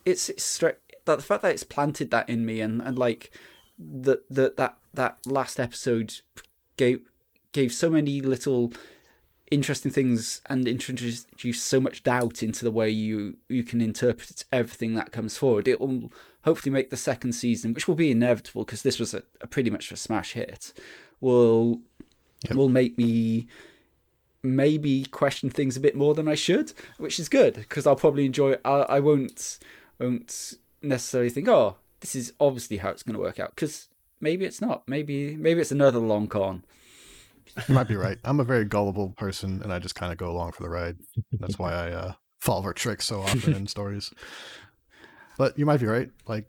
it's 0.05 0.29
it's 0.29 0.43
straight 0.43 0.75
that 1.05 1.17
the 1.17 1.23
fact 1.23 1.43
that 1.43 1.53
it's 1.53 1.63
planted 1.63 2.11
that 2.11 2.29
in 2.29 2.45
me, 2.45 2.61
and 2.61 2.81
and 2.81 2.97
like 2.97 3.31
that 3.77 4.23
that 4.29 4.57
that 4.57 4.77
that 4.93 5.17
last 5.25 5.59
episode 5.59 6.21
gave 6.77 7.01
gave 7.51 7.71
so 7.71 7.89
many 7.89 8.21
little 8.21 8.73
interesting 9.51 9.91
things 9.91 10.41
and 10.47 10.67
introduce 10.67 11.25
so 11.53 11.79
much 11.81 12.03
doubt 12.03 12.41
into 12.41 12.63
the 12.63 12.71
way 12.71 12.89
you 12.89 13.37
you 13.49 13.63
can 13.63 13.81
interpret 13.81 14.45
everything 14.51 14.95
that 14.95 15.11
comes 15.11 15.37
forward. 15.37 15.67
It 15.67 15.79
will 15.79 16.11
hopefully 16.43 16.71
make 16.71 16.89
the 16.89 16.97
second 16.97 17.33
season, 17.33 17.73
which 17.73 17.87
will 17.87 17.95
be 17.95 18.09
inevitable 18.09 18.63
because 18.63 18.81
this 18.81 18.97
was 18.97 19.13
a, 19.13 19.23
a 19.41 19.47
pretty 19.47 19.69
much 19.69 19.91
a 19.91 19.97
smash 19.97 20.33
hit, 20.33 20.73
will 21.19 21.81
will 22.49 22.69
make 22.69 22.97
me 22.97 23.47
maybe 24.41 25.05
question 25.05 25.49
things 25.49 25.77
a 25.77 25.81
bit 25.81 25.95
more 25.95 26.15
than 26.15 26.27
I 26.27 26.35
should, 26.35 26.73
which 26.97 27.19
is 27.19 27.29
good 27.29 27.55
because 27.55 27.85
I'll 27.85 27.95
probably 27.95 28.25
enjoy. 28.25 28.55
I, 28.65 28.79
I 28.83 28.99
won't 29.01 29.59
won't 29.99 30.53
necessarily 30.81 31.29
think, 31.29 31.47
oh, 31.47 31.75
this 31.99 32.15
is 32.15 32.33
obviously 32.39 32.77
how 32.77 32.89
it's 32.89 33.03
going 33.03 33.15
to 33.15 33.21
work 33.21 33.39
out 33.39 33.53
because 33.55 33.89
maybe 34.21 34.45
it's 34.45 34.61
not. 34.61 34.87
Maybe 34.87 35.35
maybe 35.35 35.59
it's 35.59 35.71
another 35.71 35.99
long 35.99 36.27
con. 36.27 36.63
You 37.67 37.75
might 37.75 37.87
be 37.87 37.95
right. 37.95 38.17
I'm 38.23 38.39
a 38.39 38.43
very 38.43 38.65
gullible 38.65 39.09
person, 39.09 39.61
and 39.63 39.73
I 39.73 39.79
just 39.79 39.95
kind 39.95 40.11
of 40.11 40.17
go 40.17 40.29
along 40.31 40.53
for 40.53 40.63
the 40.63 40.69
ride. 40.69 40.97
That's 41.39 41.59
why 41.59 41.73
I 41.73 41.91
uh, 41.91 42.13
fall 42.39 42.61
for 42.61 42.73
tricks 42.73 43.05
so 43.05 43.21
often 43.21 43.53
in 43.53 43.67
stories. 43.67 44.11
But 45.37 45.57
you 45.57 45.65
might 45.65 45.79
be 45.79 45.85
right. 45.85 46.09
Like, 46.27 46.45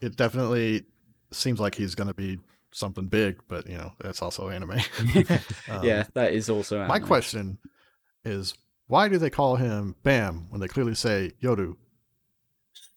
it 0.00 0.16
definitely 0.16 0.84
seems 1.30 1.60
like 1.60 1.74
he's 1.74 1.94
going 1.94 2.08
to 2.08 2.14
be 2.14 2.38
something 2.72 3.06
big, 3.06 3.40
but 3.48 3.68
you 3.68 3.76
know 3.76 3.92
that's 4.00 4.22
also 4.22 4.48
anime. 4.48 4.78
Um, 5.68 5.84
yeah, 5.84 6.04
that 6.14 6.32
is 6.32 6.50
also 6.50 6.84
My 6.86 6.98
question 6.98 7.58
is, 8.24 8.54
why 8.88 9.08
do 9.08 9.18
they 9.18 9.30
call 9.30 9.56
him 9.56 9.94
Bam 10.02 10.46
when 10.50 10.60
they 10.60 10.68
clearly 10.68 10.94
say 10.94 11.32
Yoru? 11.42 11.76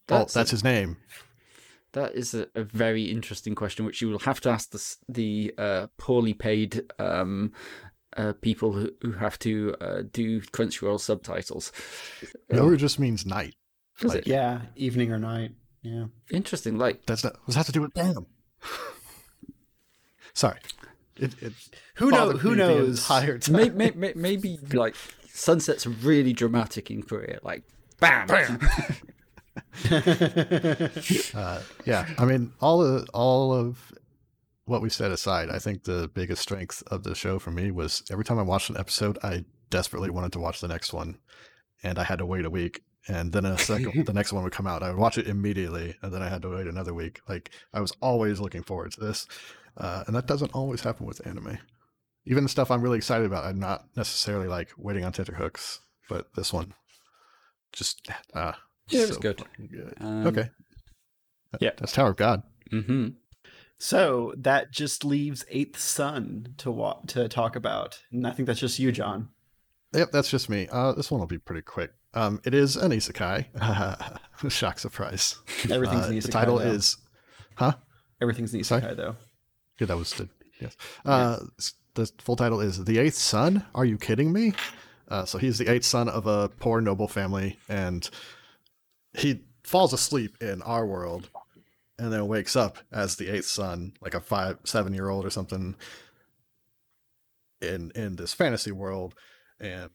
That's 0.06 0.36
oh, 0.36 0.38
that's 0.38 0.50
his 0.50 0.64
name. 0.64 0.96
That 1.94 2.14
is 2.14 2.34
a, 2.34 2.46
a 2.54 2.62
very 2.62 3.04
interesting 3.04 3.54
question, 3.54 3.84
which 3.86 4.00
you 4.02 4.08
will 4.08 4.20
have 4.20 4.40
to 4.42 4.50
ask 4.50 4.70
the 4.70 4.96
the 5.08 5.54
uh, 5.56 5.86
poorly 5.96 6.34
paid 6.34 6.82
um, 6.98 7.52
uh, 8.16 8.32
people 8.40 8.72
who, 8.72 8.90
who 9.00 9.12
have 9.12 9.38
to 9.40 9.74
uh, 9.80 10.02
do 10.12 10.40
Crunchyroll 10.40 11.00
subtitles. 11.00 11.72
Yoru 12.52 12.76
just 12.76 12.98
means 12.98 13.24
night. 13.24 13.54
Does 14.00 14.10
Like, 14.10 14.18
it? 14.20 14.26
Yeah, 14.26 14.60
evening 14.76 15.12
or 15.12 15.18
night. 15.18 15.52
Yeah. 15.82 16.06
Interesting. 16.30 16.78
Like, 16.78 17.06
That's 17.06 17.24
not. 17.24 17.34
What 17.34 17.46
does 17.46 17.54
that 17.54 17.58
have 17.60 17.66
to 17.66 17.72
do 17.72 17.82
with 17.82 17.94
Bam? 17.94 18.26
Sorry. 20.32 20.58
It, 21.16 21.34
it 21.42 21.52
Who 21.96 22.10
know? 22.10 22.30
Who 22.32 22.50
me 22.50 22.56
the 22.56 22.66
knows? 22.66 22.98
entire 22.98 23.38
time. 23.38 23.54
may, 23.56 23.68
may, 23.70 23.90
may, 23.92 24.12
maybe 24.16 24.58
like 24.72 24.96
sunsets 25.28 25.86
really 25.86 26.32
dramatic 26.32 26.90
in 26.90 27.02
Korea. 27.04 27.38
Like, 27.42 27.62
bam. 28.00 28.26
bam. 28.26 28.58
uh, 31.34 31.60
yeah, 31.84 32.06
I 32.18 32.24
mean, 32.24 32.52
all 32.60 32.82
of 32.82 33.08
all 33.12 33.52
of 33.52 33.92
what 34.66 34.82
we 34.82 34.88
said 34.88 35.12
aside, 35.12 35.50
I 35.50 35.58
think 35.58 35.84
the 35.84 36.10
biggest 36.12 36.42
strength 36.42 36.82
of 36.88 37.02
the 37.02 37.14
show 37.14 37.38
for 37.38 37.50
me 37.50 37.70
was 37.70 38.02
every 38.10 38.24
time 38.24 38.38
I 38.38 38.42
watched 38.42 38.70
an 38.70 38.76
episode, 38.76 39.18
I 39.22 39.44
desperately 39.70 40.10
wanted 40.10 40.32
to 40.32 40.40
watch 40.40 40.60
the 40.60 40.68
next 40.68 40.92
one, 40.92 41.18
and 41.82 41.98
I 41.98 42.04
had 42.04 42.18
to 42.18 42.26
wait 42.26 42.44
a 42.44 42.50
week, 42.50 42.82
and 43.08 43.32
then 43.32 43.44
a 43.44 43.58
second, 43.58 44.06
the 44.06 44.12
next 44.12 44.32
one 44.32 44.42
would 44.44 44.52
come 44.52 44.66
out. 44.66 44.82
I 44.82 44.90
would 44.90 44.98
watch 44.98 45.18
it 45.18 45.28
immediately, 45.28 45.96
and 46.02 46.12
then 46.12 46.22
I 46.22 46.28
had 46.28 46.42
to 46.42 46.48
wait 46.48 46.66
another 46.66 46.94
week. 46.94 47.20
Like 47.28 47.50
I 47.72 47.80
was 47.80 47.92
always 48.00 48.40
looking 48.40 48.62
forward 48.62 48.92
to 48.92 49.00
this, 49.00 49.26
uh, 49.76 50.04
and 50.06 50.16
that 50.16 50.26
doesn't 50.26 50.54
always 50.54 50.80
happen 50.80 51.06
with 51.06 51.26
anime. 51.26 51.58
Even 52.26 52.44
the 52.44 52.48
stuff 52.48 52.70
I'm 52.70 52.80
really 52.80 52.96
excited 52.96 53.26
about, 53.26 53.44
I'm 53.44 53.60
not 53.60 53.84
necessarily 53.96 54.48
like 54.48 54.70
waiting 54.78 55.04
on 55.04 55.12
tenterhooks, 55.12 55.80
but 56.08 56.34
this 56.34 56.52
one, 56.52 56.72
just 57.72 58.08
uh, 58.32 58.52
Yeah, 58.88 59.00
it 59.02 59.06
was 59.08 59.16
so 59.16 59.20
good. 59.20 59.42
good. 59.70 59.94
Um, 60.00 60.26
okay. 60.26 60.50
Yeah. 61.60 61.70
That's 61.78 61.92
Tower 61.92 62.10
of 62.10 62.16
God. 62.16 62.42
hmm 62.70 63.08
So 63.78 64.34
that 64.36 64.70
just 64.72 65.04
leaves 65.04 65.44
Eighth 65.48 65.78
Son 65.78 66.54
to 66.58 66.70
wa- 66.70 67.00
to 67.08 67.28
talk 67.28 67.56
about, 67.56 68.00
and 68.12 68.26
I 68.26 68.30
think 68.32 68.46
that's 68.46 68.60
just 68.60 68.78
you, 68.78 68.92
John. 68.92 69.28
Yep, 69.94 70.10
that's 70.12 70.28
just 70.30 70.48
me. 70.50 70.68
Uh, 70.72 70.92
this 70.92 71.10
one 71.10 71.20
will 71.20 71.26
be 71.28 71.38
pretty 71.38 71.62
quick. 71.62 71.92
Um, 72.14 72.40
it 72.44 72.52
is 72.54 72.76
an 72.76 72.90
isekai. 72.90 73.46
Shock 74.50 74.78
surprise. 74.78 75.36
Everything's 75.70 76.06
Uh, 76.06 76.08
an 76.10 76.18
the 76.20 76.28
title 76.28 76.58
though. 76.58 76.64
is, 76.66 76.96
huh? 77.54 77.74
Everything's 78.20 78.52
an 78.54 78.62
Sorry? 78.64 78.82
isekai, 78.82 78.96
though. 78.96 79.16
Yeah, 79.80 79.86
that 79.86 79.96
was 79.96 80.12
the 80.14 80.28
yes. 80.60 80.76
Uh, 81.04 81.38
s- 81.58 81.74
the 81.94 82.10
full 82.18 82.36
title 82.36 82.60
is 82.60 82.84
The 82.84 82.98
Eighth 82.98 83.14
Son. 83.16 83.64
Are 83.74 83.84
you 83.84 83.96
kidding 83.98 84.32
me? 84.32 84.52
Uh, 85.08 85.24
so 85.24 85.38
he's 85.38 85.58
the 85.58 85.70
eighth 85.70 85.84
son 85.84 86.08
of 86.08 86.26
a 86.26 86.48
poor 86.48 86.80
noble 86.80 87.06
family, 87.08 87.58
and 87.68 88.08
he 89.16 89.42
falls 89.62 89.92
asleep 89.92 90.36
in 90.40 90.60
our 90.62 90.86
world, 90.86 91.30
and 91.98 92.12
then 92.12 92.26
wakes 92.28 92.56
up 92.56 92.78
as 92.92 93.16
the 93.16 93.28
eighth 93.28 93.46
son, 93.46 93.92
like 94.00 94.14
a 94.14 94.20
five, 94.20 94.58
seven 94.64 94.92
year 94.94 95.08
old 95.08 95.24
or 95.24 95.30
something, 95.30 95.76
in 97.60 97.90
in 97.94 98.16
this 98.16 98.34
fantasy 98.34 98.72
world, 98.72 99.14
and 99.60 99.90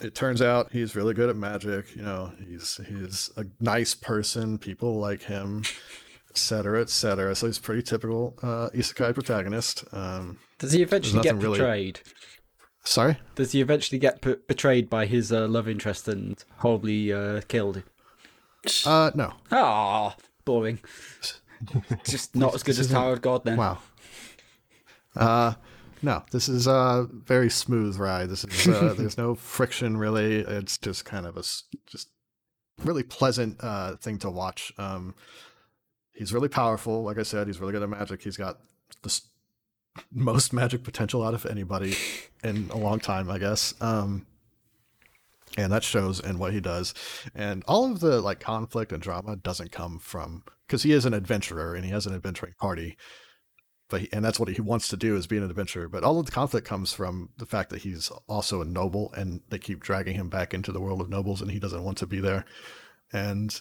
it 0.00 0.14
turns 0.14 0.42
out 0.42 0.72
he's 0.72 0.96
really 0.96 1.14
good 1.14 1.28
at 1.30 1.36
magic. 1.36 1.94
You 1.94 2.02
know, 2.02 2.32
he's 2.46 2.80
he's 2.88 3.30
a 3.36 3.44
nice 3.60 3.94
person. 3.94 4.58
People 4.58 4.98
like 4.98 5.22
him 5.22 5.62
etc. 6.30 6.62
cetera, 6.64 6.80
et 6.80 6.90
cetera. 6.90 7.34
So 7.36 7.46
he's 7.46 7.60
pretty 7.60 7.82
typical 7.82 8.36
uh, 8.42 8.68
isekai 8.74 9.14
protagonist. 9.14 9.84
Um, 9.92 10.38
Does 10.58 10.72
he 10.72 10.82
eventually 10.82 11.22
get 11.22 11.34
nothing 11.36 11.44
really- 11.48 11.58
betrayed? 11.60 12.00
sorry? 12.84 13.18
Does 13.36 13.52
he 13.52 13.60
eventually 13.60 14.00
get 14.00 14.20
p- 14.20 14.34
betrayed 14.48 14.90
by 14.90 15.06
his 15.06 15.30
uh, 15.32 15.46
love 15.46 15.68
interest 15.68 16.08
and 16.08 16.42
horribly 16.58 17.12
uh, 17.12 17.40
killed? 17.46 17.84
Uh, 18.86 19.10
no. 19.14 19.32
Ah, 19.50 20.16
boring. 20.44 20.78
Just 22.04 22.34
not 22.36 22.54
as 22.54 22.62
good 22.62 22.78
as 22.78 22.90
Tower 22.90 23.12
of 23.14 23.22
God 23.22 23.44
then. 23.44 23.56
Wow. 23.56 23.78
Uh, 25.16 25.54
no, 26.02 26.22
this 26.30 26.48
is 26.48 26.66
a 26.66 27.06
very 27.10 27.48
smooth 27.48 27.96
ride. 27.98 28.28
This 28.28 28.44
is 28.44 28.68
uh, 28.68 28.94
there's 28.98 29.16
no 29.16 29.34
friction 29.34 29.96
really. 29.96 30.40
It's 30.40 30.76
just 30.76 31.04
kind 31.04 31.24
of 31.26 31.36
a 31.36 31.42
just 31.86 32.08
really 32.82 33.02
pleasant 33.02 33.56
uh, 33.60 33.96
thing 33.96 34.18
to 34.18 34.30
watch. 34.30 34.72
Um, 34.76 35.14
he's 36.12 36.32
really 36.34 36.48
powerful. 36.48 37.02
Like 37.04 37.18
I 37.18 37.22
said, 37.22 37.46
he's 37.46 37.60
really 37.60 37.72
good 37.72 37.82
at 37.82 37.88
magic. 37.88 38.22
He's 38.22 38.36
got 38.36 38.58
the 39.02 39.08
s- 39.08 39.22
most 40.12 40.52
magic 40.52 40.82
potential 40.82 41.22
out 41.22 41.32
of 41.34 41.46
anybody 41.46 41.96
in 42.42 42.68
a 42.70 42.76
long 42.76 42.98
time, 42.98 43.30
I 43.30 43.38
guess. 43.38 43.72
Um, 43.80 44.26
and 45.56 45.72
that 45.72 45.84
shows 45.84 46.20
in 46.20 46.38
what 46.38 46.52
he 46.52 46.60
does. 46.60 46.94
And 47.34 47.62
all 47.66 47.90
of 47.90 48.00
the 48.00 48.20
like 48.20 48.40
conflict 48.40 48.92
and 48.92 49.02
drama 49.02 49.36
doesn't 49.36 49.72
come 49.72 49.98
from 49.98 50.44
because 50.66 50.82
he 50.82 50.92
is 50.92 51.04
an 51.04 51.14
adventurer 51.14 51.74
and 51.74 51.84
he 51.84 51.90
has 51.90 52.06
an 52.06 52.14
adventuring 52.14 52.54
party 52.58 52.96
but 53.94 54.00
he, 54.00 54.08
and 54.12 54.24
that's 54.24 54.40
what 54.40 54.48
he 54.48 54.60
wants 54.60 54.88
to 54.88 54.96
do 54.96 55.14
is 55.16 55.26
be 55.26 55.36
an 55.36 55.44
adventurer. 55.44 55.88
But 55.88 56.04
all 56.04 56.18
of 56.18 56.26
the 56.26 56.32
conflict 56.32 56.66
comes 56.66 56.92
from 56.92 57.28
the 57.36 57.46
fact 57.46 57.70
that 57.70 57.82
he's 57.82 58.10
also 58.28 58.60
a 58.60 58.64
noble, 58.64 59.12
and 59.16 59.40
they 59.50 59.58
keep 59.58 59.80
dragging 59.80 60.16
him 60.16 60.28
back 60.28 60.54
into 60.54 60.72
the 60.72 60.80
world 60.80 61.00
of 61.00 61.08
nobles, 61.08 61.40
and 61.42 61.50
he 61.50 61.58
doesn't 61.58 61.84
want 61.84 61.98
to 61.98 62.06
be 62.06 62.20
there. 62.20 62.44
And 63.12 63.56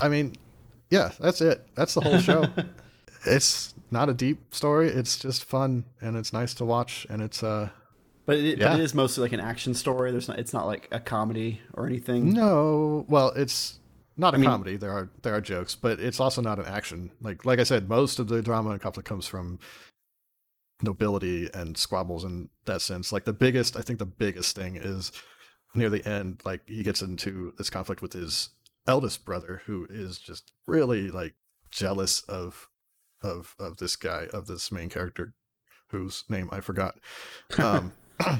I 0.00 0.08
mean, 0.08 0.34
yeah, 0.90 1.12
that's 1.20 1.40
it. 1.40 1.66
That's 1.74 1.94
the 1.94 2.00
whole 2.00 2.18
show. 2.18 2.46
it's 3.26 3.74
not 3.90 4.08
a 4.08 4.14
deep 4.14 4.52
story. 4.52 4.88
It's 4.88 5.18
just 5.18 5.44
fun, 5.44 5.84
and 6.00 6.16
it's 6.16 6.32
nice 6.32 6.54
to 6.54 6.64
watch, 6.64 7.06
and 7.08 7.22
it's 7.22 7.42
uh 7.42 7.70
But 8.28 8.36
it, 8.36 8.58
Yeah. 8.58 8.68
but 8.72 8.80
it 8.80 8.82
is 8.84 8.94
mostly 8.94 9.22
like 9.22 9.32
an 9.32 9.40
action 9.40 9.72
story. 9.72 10.12
There's 10.12 10.28
not. 10.28 10.38
It's 10.38 10.52
not 10.52 10.66
like 10.66 10.86
a 10.92 11.00
comedy 11.00 11.62
or 11.72 11.86
anything. 11.86 12.30
No, 12.34 13.06
well, 13.08 13.30
it's 13.30 13.78
not 14.18 14.34
a 14.34 14.38
mean- 14.38 14.50
comedy. 14.50 14.76
There 14.76 14.92
are 14.92 15.08
there 15.22 15.34
are 15.34 15.40
jokes, 15.40 15.74
but 15.74 15.98
it's 15.98 16.20
also 16.20 16.42
not 16.42 16.58
an 16.58 16.66
action. 16.66 17.10
Like 17.22 17.46
like 17.46 17.58
I 17.58 17.62
said, 17.64 17.88
most 17.88 18.18
of 18.18 18.28
the 18.28 18.42
drama 18.42 18.68
and 18.70 18.80
conflict 18.82 19.08
comes 19.08 19.26
from 19.26 19.58
nobility 20.82 21.48
and 21.54 21.76
squabbles 21.76 22.22
in 22.24 22.50
that 22.66 22.82
sense. 22.82 23.12
Like 23.12 23.24
the 23.24 23.32
biggest, 23.32 23.76
I 23.76 23.80
think 23.80 23.98
the 23.98 24.04
biggest 24.06 24.54
thing 24.54 24.76
is 24.76 25.10
near 25.74 25.90
the 25.90 26.06
end. 26.06 26.42
Like 26.44 26.60
he 26.68 26.82
gets 26.82 27.00
into 27.02 27.54
this 27.58 27.70
conflict 27.70 28.02
with 28.02 28.12
his 28.12 28.50
eldest 28.86 29.24
brother, 29.24 29.62
who 29.64 29.86
is 29.90 30.18
just 30.18 30.52
really 30.66 31.10
like 31.10 31.34
jealous 31.70 32.20
of 32.28 32.68
of 33.22 33.54
of 33.58 33.78
this 33.78 33.96
guy 33.96 34.26
of 34.34 34.46
this 34.48 34.70
main 34.70 34.88
character, 34.90 35.32
whose 35.88 36.24
name 36.28 36.48
I 36.52 36.60
forgot. 36.60 36.98
Um, 37.58 37.92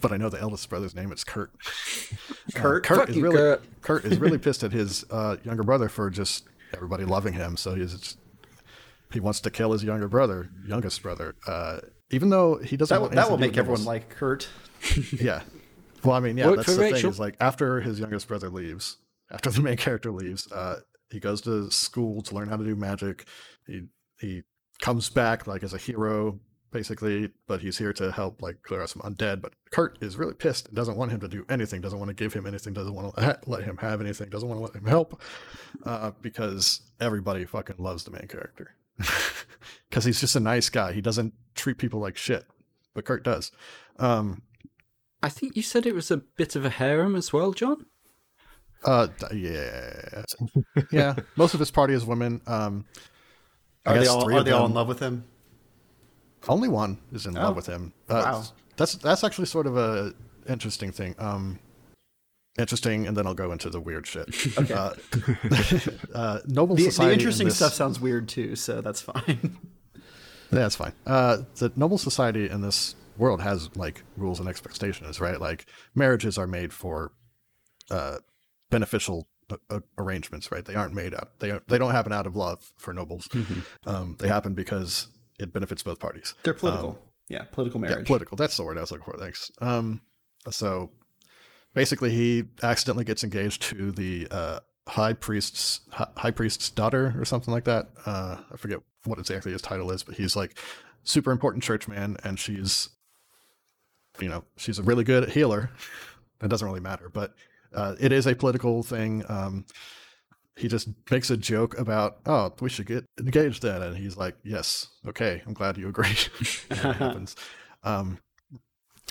but 0.00 0.12
I 0.12 0.16
know 0.16 0.28
the 0.28 0.40
eldest 0.40 0.68
brother's 0.68 0.94
name. 0.94 1.10
It's 1.12 1.24
Kurt. 1.24 1.50
Kurt? 2.54 2.84
Kurt 2.84 3.08
is 3.10 3.16
really 3.16 3.36
Kurt. 3.36 3.80
Kurt 3.82 4.04
is 4.04 4.18
really 4.18 4.38
pissed 4.44 4.62
at 4.62 4.72
his 4.72 5.04
uh, 5.10 5.36
younger 5.44 5.62
brother 5.62 5.88
for 5.88 6.10
just 6.10 6.46
everybody 6.74 7.04
loving 7.04 7.34
him. 7.34 7.56
So 7.56 7.74
he's 7.74 7.92
just, 7.92 8.18
he 9.12 9.20
wants 9.20 9.40
to 9.40 9.50
kill 9.50 9.72
his 9.72 9.84
younger 9.84 10.08
brother, 10.08 10.50
youngest 10.66 11.02
brother. 11.02 11.34
Uh, 11.46 11.78
even 12.10 12.30
though 12.30 12.56
he 12.56 12.76
doesn't. 12.76 12.94
That 12.94 13.00
will, 13.00 13.08
that 13.10 13.30
will 13.30 13.38
make 13.38 13.52
to 13.52 13.62
do 13.62 13.70
with 13.70 13.80
everyone 13.80 13.84
like 13.84 14.08
Kurt. 14.10 14.48
Yeah. 15.12 15.42
Well, 16.04 16.14
I 16.14 16.20
mean, 16.20 16.36
yeah, 16.36 16.48
Work 16.48 16.56
that's 16.56 16.76
the 16.76 16.90
thing. 16.90 17.06
Is 17.06 17.18
like 17.18 17.36
after 17.40 17.80
his 17.80 17.98
youngest 17.98 18.28
brother 18.28 18.50
leaves, 18.50 18.98
after 19.30 19.48
the 19.48 19.62
main 19.62 19.78
character 19.78 20.12
leaves, 20.12 20.50
uh, 20.52 20.80
he 21.10 21.18
goes 21.18 21.40
to 21.42 21.70
school 21.70 22.20
to 22.22 22.34
learn 22.34 22.48
how 22.48 22.58
to 22.58 22.64
do 22.64 22.76
magic. 22.76 23.24
He 23.66 23.86
he 24.20 24.42
comes 24.82 25.08
back 25.08 25.46
like 25.46 25.62
as 25.62 25.72
a 25.72 25.78
hero, 25.78 26.38
basically, 26.74 27.30
but 27.46 27.62
he's 27.62 27.78
here 27.78 27.94
to 27.94 28.12
help 28.12 28.42
like 28.42 28.60
clear 28.62 28.82
out 28.82 28.90
some 28.90 29.00
undead. 29.00 29.40
But 29.40 29.54
Kurt 29.70 29.96
is 30.02 30.18
really 30.18 30.34
pissed 30.34 30.66
and 30.66 30.76
doesn't 30.76 30.98
want 30.98 31.10
him 31.12 31.20
to 31.20 31.28
do 31.28 31.46
anything. 31.48 31.80
Doesn't 31.80 31.98
want 31.98 32.10
to 32.10 32.14
give 32.14 32.34
him 32.34 32.46
anything. 32.46 32.74
Doesn't 32.74 32.92
want 32.94 33.16
to 33.16 33.38
let 33.46 33.62
him 33.62 33.78
have 33.78 34.02
anything. 34.02 34.28
Doesn't 34.28 34.48
want 34.48 34.58
to 34.58 34.64
let 34.64 34.74
him 34.74 34.86
help, 34.86 35.22
uh, 35.86 36.10
because 36.20 36.82
everybody 37.00 37.46
fucking 37.46 37.76
loves 37.78 38.04
the 38.04 38.10
main 38.10 38.28
character. 38.28 38.74
Because 39.88 40.04
he's 40.04 40.20
just 40.20 40.34
a 40.34 40.40
nice 40.40 40.70
guy. 40.70 40.92
He 40.92 41.00
doesn't 41.00 41.32
treat 41.54 41.78
people 41.78 42.00
like 42.00 42.16
shit, 42.16 42.44
but 42.94 43.04
Kurt 43.04 43.22
does. 43.22 43.52
Um, 44.00 44.42
I 45.22 45.28
think 45.28 45.54
you 45.54 45.62
said 45.62 45.86
it 45.86 45.94
was 45.94 46.10
a 46.10 46.16
bit 46.16 46.56
of 46.56 46.64
a 46.64 46.70
harem 46.70 47.14
as 47.14 47.32
well, 47.32 47.52
John. 47.52 47.86
Uh, 48.84 49.06
yeah, 49.32 50.24
yeah. 50.90 51.14
Most 51.36 51.54
of 51.54 51.60
his 51.60 51.70
party 51.70 51.94
is 51.94 52.04
women. 52.04 52.40
Um, 52.48 52.86
I 53.86 53.92
Are 53.92 53.94
they 53.94 54.00
guess 54.00 54.08
all 54.08 54.24
three 54.24 54.34
are 54.34 54.38
of 54.40 54.44
they 54.44 54.50
all 54.50 54.66
in 54.66 54.74
love 54.74 54.88
with 54.88 54.98
him? 54.98 55.24
Only 56.48 56.68
one 56.68 56.98
is 57.12 57.26
in 57.26 57.36
Oh, 57.36 57.42
love 57.42 57.56
with 57.56 57.66
him. 57.66 57.92
Uh, 58.08 58.22
wow. 58.24 58.44
That's 58.76 58.94
that's 58.94 59.22
actually 59.24 59.46
sort 59.46 59.66
of 59.66 59.76
a 59.76 60.12
interesting 60.48 60.92
thing. 60.92 61.14
Um, 61.18 61.58
interesting, 62.58 63.06
and 63.06 63.16
then 63.16 63.26
I'll 63.26 63.34
go 63.34 63.52
into 63.52 63.70
the 63.70 63.80
weird 63.80 64.06
shit. 64.06 64.28
Okay. 64.58 64.74
Uh, 64.74 64.92
uh, 66.14 66.38
noble 66.46 66.76
The, 66.76 66.84
society. 66.84 67.08
the 67.08 67.12
in 67.14 67.18
interesting 67.20 67.46
this- 67.46 67.56
stuff 67.56 67.72
sounds 67.74 68.00
weird 68.00 68.28
too, 68.28 68.56
so 68.56 68.80
that's 68.80 69.00
fine. 69.00 69.58
Yeah, 70.50 70.60
that's 70.60 70.76
fine. 70.76 70.92
Uh, 71.06 71.38
the 71.56 71.72
noble 71.74 71.98
society 71.98 72.48
in 72.48 72.60
this 72.60 72.94
world 73.16 73.40
has 73.40 73.74
like 73.76 74.02
rules 74.16 74.38
and 74.40 74.48
expectations, 74.48 75.20
right? 75.20 75.40
Like 75.40 75.66
marriages 75.94 76.36
are 76.38 76.46
made 76.46 76.72
for 76.72 77.12
uh, 77.90 78.18
beneficial 78.70 79.26
uh, 79.50 79.56
uh, 79.70 79.80
arrangements, 79.98 80.52
right? 80.52 80.64
They 80.64 80.74
aren't 80.74 80.94
made 80.94 81.14
out. 81.14 81.38
They 81.40 81.50
are, 81.50 81.62
they 81.68 81.78
don't 81.78 81.90
happen 81.92 82.12
out 82.12 82.26
of 82.26 82.36
love 82.36 82.72
for 82.76 82.92
nobles. 82.94 83.28
Um, 83.86 84.16
they 84.20 84.28
happen 84.28 84.54
because 84.54 85.08
it 85.38 85.52
benefits 85.52 85.82
both 85.82 85.98
parties. 85.98 86.34
They're 86.42 86.54
political. 86.54 86.98
yeah, 87.28 87.44
political 87.44 87.80
Yeah, 87.82 87.90
marriage. 87.90 88.06
political. 88.06 88.36
That's 88.36 88.56
the 88.56 88.64
word 88.64 88.78
I 88.78 88.82
was 88.82 88.90
looking 88.92 89.04
for. 89.10 89.18
Thanks. 89.18 89.50
Um, 89.60 90.00
so 90.50 90.90
basically, 91.74 92.10
he 92.10 92.44
accidentally 92.62 93.04
gets 93.04 93.24
engaged 93.24 93.62
to 93.62 93.90
the 93.92 94.28
uh, 94.30 94.60
high 94.88 95.12
priest's 95.14 95.80
hi- 95.90 96.10
high 96.16 96.30
priest's 96.30 96.70
daughter 96.70 97.14
or 97.18 97.24
something 97.24 97.52
like 97.52 97.64
that. 97.64 97.88
Uh, 98.06 98.36
I 98.52 98.56
forget 98.56 98.78
what 99.04 99.18
exactly 99.18 99.52
his 99.52 99.62
title 99.62 99.90
is, 99.90 100.02
but 100.02 100.14
he's 100.16 100.36
like 100.36 100.58
super 101.02 101.30
important 101.32 101.62
churchman, 101.64 102.16
and 102.24 102.38
she's, 102.38 102.88
you 104.20 104.28
know, 104.28 104.44
she's 104.56 104.78
a 104.78 104.82
really 104.82 105.04
good 105.04 105.30
healer. 105.30 105.70
It 106.42 106.48
doesn't 106.48 106.66
really 106.66 106.80
matter, 106.80 107.08
but 107.08 107.34
uh, 107.74 107.94
it 107.98 108.12
is 108.12 108.26
a 108.26 108.34
political 108.34 108.82
thing. 108.82 109.24
Um, 109.28 109.64
he 110.56 110.68
just 110.68 110.88
makes 111.10 111.30
a 111.30 111.36
joke 111.36 111.78
about, 111.78 112.18
oh, 112.26 112.52
we 112.60 112.68
should 112.68 112.86
get 112.86 113.04
engaged 113.18 113.62
then, 113.62 113.82
and 113.82 113.96
he's 113.96 114.16
like, 114.16 114.36
yes, 114.44 114.88
okay, 115.06 115.42
I'm 115.46 115.52
glad 115.52 115.76
you 115.76 115.88
agree. 115.88 116.16
Happens. 116.70 117.36
Um, 117.86 118.18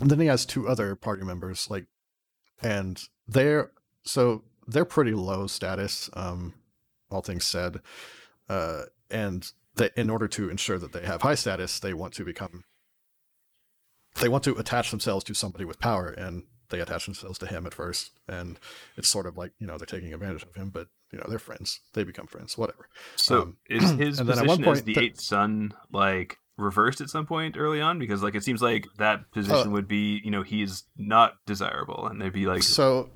and 0.01 0.09
then 0.09 0.19
he 0.19 0.25
has 0.25 0.47
two 0.47 0.67
other 0.67 0.95
party 0.95 1.23
members, 1.23 1.69
like, 1.69 1.85
and 2.59 2.99
they're 3.27 3.71
so 4.03 4.43
they're 4.67 4.83
pretty 4.83 5.13
low 5.13 5.45
status, 5.45 6.09
um, 6.13 6.55
all 7.11 7.21
things 7.21 7.45
said, 7.45 7.81
uh, 8.49 8.83
and 9.11 9.51
that 9.75 9.95
in 9.95 10.09
order 10.09 10.27
to 10.29 10.49
ensure 10.49 10.79
that 10.79 10.91
they 10.91 11.05
have 11.05 11.21
high 11.21 11.35
status, 11.35 11.79
they 11.79 11.93
want 11.93 12.15
to 12.15 12.25
become, 12.25 12.63
they 14.19 14.27
want 14.27 14.43
to 14.45 14.55
attach 14.55 14.89
themselves 14.89 15.23
to 15.25 15.35
somebody 15.35 15.65
with 15.65 15.79
power, 15.79 16.07
and 16.07 16.45
they 16.69 16.79
attach 16.79 17.05
themselves 17.05 17.37
to 17.37 17.45
him 17.45 17.67
at 17.67 17.75
first, 17.75 18.11
and 18.27 18.59
it's 18.97 19.09
sort 19.09 19.27
of 19.27 19.37
like 19.37 19.51
you 19.59 19.67
know 19.67 19.77
they're 19.77 19.85
taking 19.85 20.13
advantage 20.13 20.41
of 20.41 20.55
him, 20.55 20.71
but 20.71 20.87
you 21.13 21.19
know 21.19 21.25
they're 21.29 21.39
friends, 21.39 21.79
they 21.93 22.03
become 22.03 22.27
friends, 22.27 22.57
whatever. 22.57 22.89
So 23.15 23.41
Um, 23.43 23.57
is 23.69 23.89
his 23.91 24.19
and 24.19 24.27
then 24.27 24.39
at 24.39 24.45
position 24.45 24.47
one 24.47 24.59
as 24.61 24.65
point 24.65 24.85
the 24.85 24.93
the- 24.95 25.01
eighth 25.05 25.21
son 25.21 25.73
like 25.91 26.37
reversed 26.57 26.99
at 27.01 27.09
some 27.09 27.25
point 27.25 27.55
early 27.57 27.79
on? 27.81 27.99
Because 27.99 28.21
like 28.23 28.35
it 28.35 28.43
seems 28.43 28.61
like 28.61 28.85
that 28.97 29.31
position 29.31 29.69
Uh, 29.69 29.71
would 29.71 29.87
be, 29.87 30.19
you 30.25 30.31
know, 30.31 30.41
he's 30.43 30.83
not 30.97 31.35
desirable, 31.45 32.07
and 32.07 32.21
they'd 32.21 32.33
be 32.33 32.45
like, 32.47 32.63
So, 32.63 33.09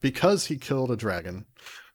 because 0.00 0.46
he 0.46 0.56
killed 0.58 0.90
a 0.90 0.96
dragon, 0.96 1.46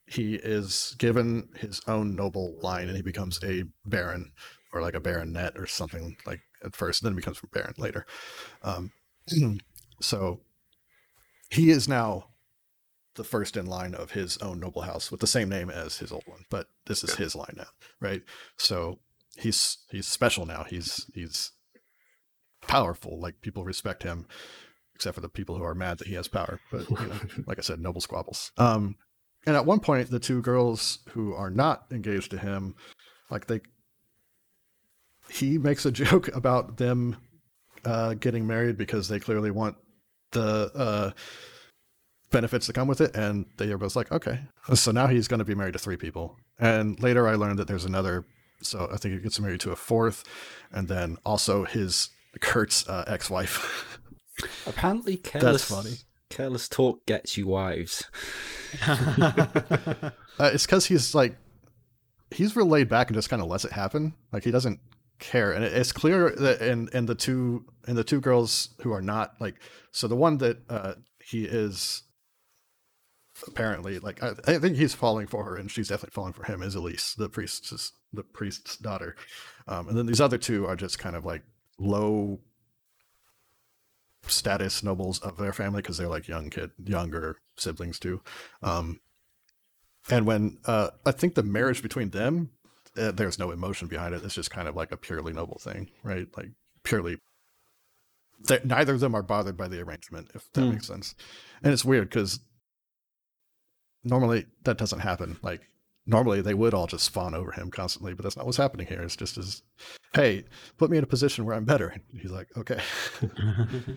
he 0.08 0.36
is 0.36 0.96
given 0.98 1.50
his 1.58 1.82
own 1.88 2.16
noble 2.16 2.56
line, 2.62 2.88
and 2.88 2.96
he 2.96 3.02
becomes 3.04 3.40
a 3.44 3.64
baron 3.86 4.32
or 4.74 4.82
like 4.82 4.94
a 4.96 5.00
baronet 5.00 5.54
or 5.58 5.66
something 5.68 6.16
like 6.26 6.42
at 6.64 6.76
first, 6.76 7.02
and 7.04 7.10
then 7.10 7.16
becomes 7.16 7.40
a 7.44 7.48
baron 7.48 7.74
later. 7.78 8.06
Um, 8.64 8.92
so, 10.02 10.42
he 11.50 11.70
is 11.70 11.88
now 11.88 12.28
the 13.18 13.24
first 13.24 13.58
in 13.58 13.66
line 13.66 13.94
of 13.94 14.12
his 14.12 14.38
own 14.38 14.60
noble 14.60 14.84
house 14.84 15.12
with 15.12 15.20
the 15.20 15.28
same 15.28 15.50
name 15.50 15.70
as 15.70 15.98
his 15.98 16.12
old 16.12 16.24
one, 16.26 16.46
but 16.50 16.68
this 16.86 17.04
is 17.04 17.16
his 17.16 17.36
line 17.36 17.56
now, 17.58 17.68
right? 18.00 18.22
So 18.58 19.00
he's 19.38 19.80
he's 19.92 20.08
special 20.08 20.46
now. 20.46 20.64
He's 20.64 21.10
he's 21.14 21.52
powerful. 22.62 23.20
Like 23.20 23.42
people 23.42 23.66
respect 23.66 24.04
him 24.04 24.28
except 24.96 25.16
for 25.16 25.22
the 25.22 25.30
people 25.30 25.58
who 25.58 25.64
are 25.64 25.76
mad 25.76 25.98
that 26.00 26.08
he 26.08 26.16
has 26.16 26.28
power. 26.28 26.60
But 26.72 26.90
you 26.90 26.96
know, 26.96 27.20
like 27.48 27.60
I 27.60 27.62
said, 27.62 27.80
noble 27.80 28.02
squabbles. 28.02 28.52
Um, 28.58 28.96
and 29.46 29.56
at 29.56 29.66
one 29.66 29.80
point, 29.80 30.10
the 30.10 30.20
two 30.20 30.42
girls 30.42 31.00
who 31.10 31.34
are 31.34 31.52
not 31.52 31.86
engaged 31.92 32.32
to 32.32 32.38
him, 32.38 32.76
like 33.30 33.48
they, 33.48 33.62
he 35.30 35.58
makes 35.58 35.86
a 35.86 35.92
joke 36.04 36.30
about 36.36 36.78
them 36.78 37.18
uh, 37.86 38.16
getting 38.16 38.48
married 38.48 38.78
because 38.78 39.08
they 39.08 39.20
clearly 39.20 39.52
want 39.52 39.78
the 40.32 40.72
uh, 40.76 41.12
benefits 42.32 42.68
that 42.68 42.74
come 42.74 42.88
with 42.88 43.02
it, 43.02 43.16
and 43.16 43.46
they 43.58 43.72
are 43.72 43.78
both 43.78 43.96
like, 43.96 44.12
okay. 44.12 44.42
So 44.74 44.92
now 44.92 45.08
he's 45.08 45.28
going 45.28 45.40
to 45.40 45.46
be 45.46 45.56
married 45.56 45.74
to 45.74 45.80
three 45.80 45.98
people, 45.98 46.38
and 46.60 47.02
later 47.02 47.28
I 47.28 47.36
learned 47.36 47.60
that 47.60 47.68
there's 47.68 47.86
another. 47.86 48.26
So 48.62 48.90
I 48.92 48.98
think 48.98 49.14
he 49.14 49.20
gets 49.20 49.40
married 49.40 49.60
to 49.62 49.72
a 49.72 49.76
fourth, 49.76 50.24
and 50.72 50.88
then 50.88 51.18
also 51.26 51.64
his 51.64 52.10
Kurt's 52.40 52.88
uh, 52.88 53.04
ex-wife. 53.08 54.00
Apparently, 54.68 55.18
careless, 55.18 55.66
funny. 55.66 55.96
careless 56.30 56.68
talk 56.68 57.06
gets 57.06 57.38
you 57.38 57.48
wives. 57.48 58.06
Uh, 60.40 60.52
it's 60.54 60.68
because 60.68 60.86
he's 60.86 61.16
like, 61.16 61.36
he's 62.30 62.56
real 62.56 62.68
laid 62.68 62.88
back 62.88 63.08
and 63.08 63.16
just 63.16 63.28
kind 63.28 63.42
of 63.42 63.48
lets 63.48 63.66
it 63.66 63.72
happen. 63.72 64.14
Like 64.32 64.44
he 64.44 64.52
doesn't 64.52 64.80
care, 65.20 65.52
and 65.52 65.64
it's 65.64 65.92
clear 65.92 66.30
that 66.30 66.62
in 66.62 66.90
in 66.94 67.08
the 67.08 67.16
two 67.16 67.66
in 67.88 67.96
the 67.96 68.04
two 68.04 68.22
girls 68.22 68.70
who 68.82 68.92
are 68.92 69.02
not 69.02 69.34
like, 69.40 69.56
so 69.92 70.08
the 70.08 70.16
one 70.16 70.38
that 70.38 70.60
uh, 70.70 70.94
he 71.24 71.46
is 71.46 72.04
apparently 73.46 74.00
like, 74.00 74.24
I, 74.24 74.34
I 74.48 74.58
think 74.58 74.78
he's 74.78 74.94
falling 74.94 75.28
for 75.28 75.44
her, 75.44 75.56
and 75.56 75.70
she's 75.70 75.90
definitely 75.90 76.14
falling 76.16 76.34
for 76.34 76.44
him. 76.44 76.62
Is 76.64 76.76
Elise, 76.76 77.14
the 77.16 77.30
priest's 77.30 77.92
the 78.14 78.24
priest's 78.24 78.78
daughter, 78.78 79.16
um, 79.68 79.88
and 79.90 79.98
then 79.98 80.06
these 80.06 80.22
other 80.22 80.38
two 80.38 80.66
are 80.66 80.76
just 80.76 80.98
kind 81.00 81.16
of 81.16 81.26
like 81.26 81.44
low 81.78 82.40
status 84.28 84.84
nobles 84.84 85.20
of 85.20 85.38
their 85.38 85.54
family 85.54 85.82
because 85.82 85.98
they're 85.98 86.08
like 86.08 86.28
young 86.28 86.50
kid, 86.50 86.72
younger 86.84 87.38
siblings 87.56 88.00
too. 88.00 88.22
Um, 88.62 89.00
and 90.10 90.26
when 90.26 90.58
uh, 90.66 90.90
I 91.06 91.12
think 91.12 91.36
the 91.36 91.44
marriage 91.44 91.82
between 91.82 92.10
them, 92.10 92.50
uh, 92.98 93.12
there's 93.12 93.40
no 93.40 93.52
emotion 93.52 93.88
behind 93.88 94.16
it. 94.16 94.24
It's 94.24 94.34
just 94.34 94.52
kind 94.52 94.68
of 94.68 94.76
like 94.76 94.92
a 94.92 94.98
purely 94.98 95.34
noble 95.34 95.60
thing, 95.60 95.90
right? 96.04 96.28
Like 96.36 96.50
purely. 96.84 97.20
Neither 98.64 98.94
of 98.94 99.00
them 99.00 99.16
are 99.16 99.24
bothered 99.24 99.58
by 99.58 99.68
the 99.68 99.82
arrangement, 99.82 100.30
if 100.36 100.52
that 100.54 100.62
Hmm. 100.62 100.70
makes 100.72 100.88
sense. 100.88 101.16
And 101.64 101.74
it's 101.74 101.84
weird 101.84 102.10
because 102.10 102.40
normally 104.08 104.46
that 104.64 104.78
doesn't 104.78 105.00
happen. 105.00 105.38
Like 105.42 105.62
normally 106.06 106.42
they 106.42 106.54
would 106.54 106.74
all 106.74 106.88
just 106.88 107.10
fawn 107.12 107.34
over 107.36 107.52
him 107.52 107.70
constantly, 107.72 108.14
but 108.14 108.24
that's 108.24 108.38
not 108.38 108.46
what's 108.46 108.58
happening 108.58 108.88
here. 108.88 109.02
It's 109.02 109.16
just 109.16 109.38
as, 109.38 109.62
hey, 110.14 110.46
put 110.78 110.90
me 110.90 110.98
in 110.98 111.04
a 111.04 111.08
position 111.08 111.46
where 111.46 111.56
I'm 111.56 111.66
better. 111.66 111.88
And 111.90 112.02
he's 112.22 112.32
like, 112.32 112.48
okay. 112.58 112.80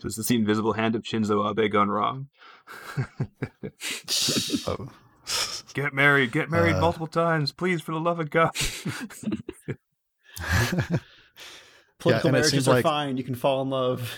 So 0.00 0.06
is 0.08 0.16
this 0.16 0.26
the 0.28 0.36
invisible 0.36 0.72
hand 0.72 0.94
of 0.96 1.02
Shinzo 1.02 1.48
Abe 1.50 1.70
gone 1.72 1.88
wrong? 1.88 2.28
Oh. 4.66 4.88
Get 5.74 5.94
married, 5.94 6.32
get 6.32 6.50
married 6.50 6.74
Uh, 6.74 6.80
multiple 6.80 7.06
times, 7.06 7.52
please, 7.52 7.80
for 7.80 7.92
the 7.92 8.00
love 8.00 8.18
of 8.18 8.30
God. 8.30 8.50
Political 11.98 12.28
and 12.28 12.36
it 12.36 12.40
marriages 12.40 12.66
are 12.68 12.74
like- 12.74 12.82
fine. 12.82 13.16
You 13.16 13.22
can 13.24 13.34
fall 13.36 13.62
in 13.62 13.70
love. 13.70 14.12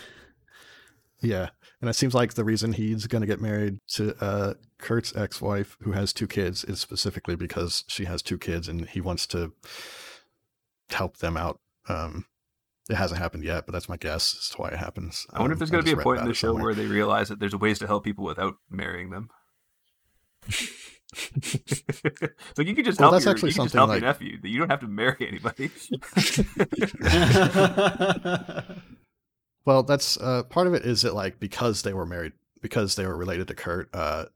Yeah, 1.21 1.51
and 1.83 1.91
it 1.91 1.95
seems 1.95 2.15
like 2.15 2.33
the 2.35 2.45
reason 2.45 2.73
he's 2.73 3.07
going 3.07 3.21
to 3.21 3.27
get 3.27 3.41
married 3.41 3.79
to 3.89 4.17
uh, 4.25 4.55
Kurt's 4.79 5.15
ex-wife, 5.15 5.77
who 5.83 5.93
has 5.93 6.13
two 6.15 6.27
kids, 6.29 6.65
is 6.65 6.81
specifically 6.81 7.37
because 7.37 7.85
she 7.89 8.05
has 8.07 8.23
two 8.23 8.39
kids, 8.39 8.69
and 8.69 8.89
he 8.89 9.01
wants 9.03 9.27
to 9.29 9.53
help 10.91 11.19
them 11.19 11.37
out. 11.37 11.59
Um, 11.89 12.25
it 12.89 12.95
hasn't 12.97 13.21
happened 13.21 13.45
yet, 13.45 13.67
but 13.67 13.73
that's 13.73 13.89
my 13.89 13.97
guess 13.97 14.35
as 14.39 14.49
to 14.51 14.57
why 14.63 14.69
it 14.69 14.79
happens. 14.79 15.27
I 15.33 15.41
wonder 15.41 15.53
if 15.53 15.57
Um, 15.57 15.59
there's 15.59 15.71
going 15.71 15.85
to 15.85 15.95
be 15.97 16.01
a 16.01 16.03
point 16.03 16.21
in 16.21 16.27
the 16.29 16.35
show 16.35 16.49
somewhere. 16.49 16.65
where 16.67 16.75
they 16.75 16.87
realize 16.87 17.29
that 17.29 17.39
there's 17.41 17.55
ways 17.55 17.79
to 17.81 17.87
help 17.87 18.05
people 18.05 18.25
without 18.25 18.55
marrying 18.71 19.11
them. 19.11 19.29
it's 21.37 22.59
like 22.59 22.67
you 22.67 22.75
can 22.75 22.85
just 22.85 22.99
Well, 23.01 23.11
help 23.11 23.23
that's 23.23 23.25
your, 23.25 23.35
actually 23.35 23.51
you 23.51 23.55
can 23.55 23.65
just 23.65 23.75
something 23.75 23.79
help 23.79 23.89
like- 23.91 24.01
your 24.01 24.09
nephew. 24.09 24.39
You 24.43 24.59
don't 24.59 24.71
have 24.71 24.81
to 24.81 24.89
marry 24.89 25.29
anybody. 25.29 25.71
Well, 29.65 29.83
that's 29.83 30.17
uh, 30.19 30.43
part 30.45 30.67
of 30.67 30.75
it. 30.75 30.85
Is 30.85 31.05
it 31.05 31.15
like 31.15 31.39
because 31.39 31.83
they 31.83 31.93
were 31.93 32.07
married, 32.07 32.33
because 32.61 32.95
they 32.95 33.07
were 33.07 33.17
related 33.17 33.49
to 33.49 33.55
Kurt, 33.55 33.89
uh, 33.95 34.27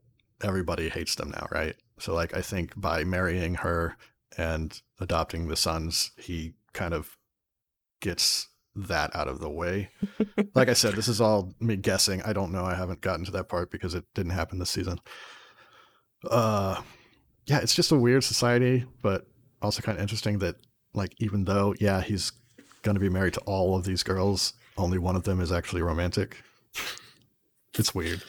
everybody 0.43 0.89
hates 0.89 1.15
them 1.15 1.31
now, 1.31 1.47
right? 1.51 1.75
So, 1.99 2.13
like, 2.13 2.35
I 2.35 2.41
think 2.41 2.79
by 2.79 3.03
marrying 3.03 3.55
her 3.55 3.97
and 4.37 4.79
adopting 4.99 5.47
the 5.47 5.55
sons, 5.55 6.11
he 6.17 6.53
kind 6.73 6.93
of 6.93 7.17
gets 8.01 8.47
that 8.75 9.15
out 9.15 9.27
of 9.27 9.39
the 9.39 9.49
way. 9.49 9.89
like 10.53 10.69
I 10.69 10.73
said, 10.73 10.93
this 10.93 11.07
is 11.07 11.19
all 11.19 11.53
me 11.59 11.75
guessing. 11.75 12.21
I 12.21 12.33
don't 12.33 12.51
know. 12.51 12.63
I 12.63 12.75
haven't 12.75 13.01
gotten 13.01 13.25
to 13.25 13.31
that 13.31 13.49
part 13.49 13.71
because 13.71 13.95
it 13.95 14.05
didn't 14.13 14.33
happen 14.33 14.59
this 14.59 14.69
season. 14.69 14.99
Uh, 16.29 16.81
yeah, 17.47 17.59
it's 17.59 17.73
just 17.73 17.91
a 17.91 17.97
weird 17.97 18.23
society, 18.23 18.85
but 19.01 19.25
also 19.61 19.81
kind 19.81 19.97
of 19.97 20.01
interesting 20.01 20.39
that, 20.39 20.55
like, 20.93 21.13
even 21.17 21.45
though, 21.45 21.73
yeah, 21.79 22.01
he's 22.01 22.31
going 22.83 22.95
to 22.95 23.01
be 23.01 23.09
married 23.09 23.33
to 23.33 23.41
all 23.41 23.75
of 23.75 23.85
these 23.85 24.03
girls, 24.03 24.53
only 24.77 24.97
one 24.97 25.15
of 25.15 25.23
them 25.23 25.39
is 25.41 25.51
actually 25.51 25.81
romantic. 25.81 26.37
It's 27.77 27.93
weird. 27.93 28.23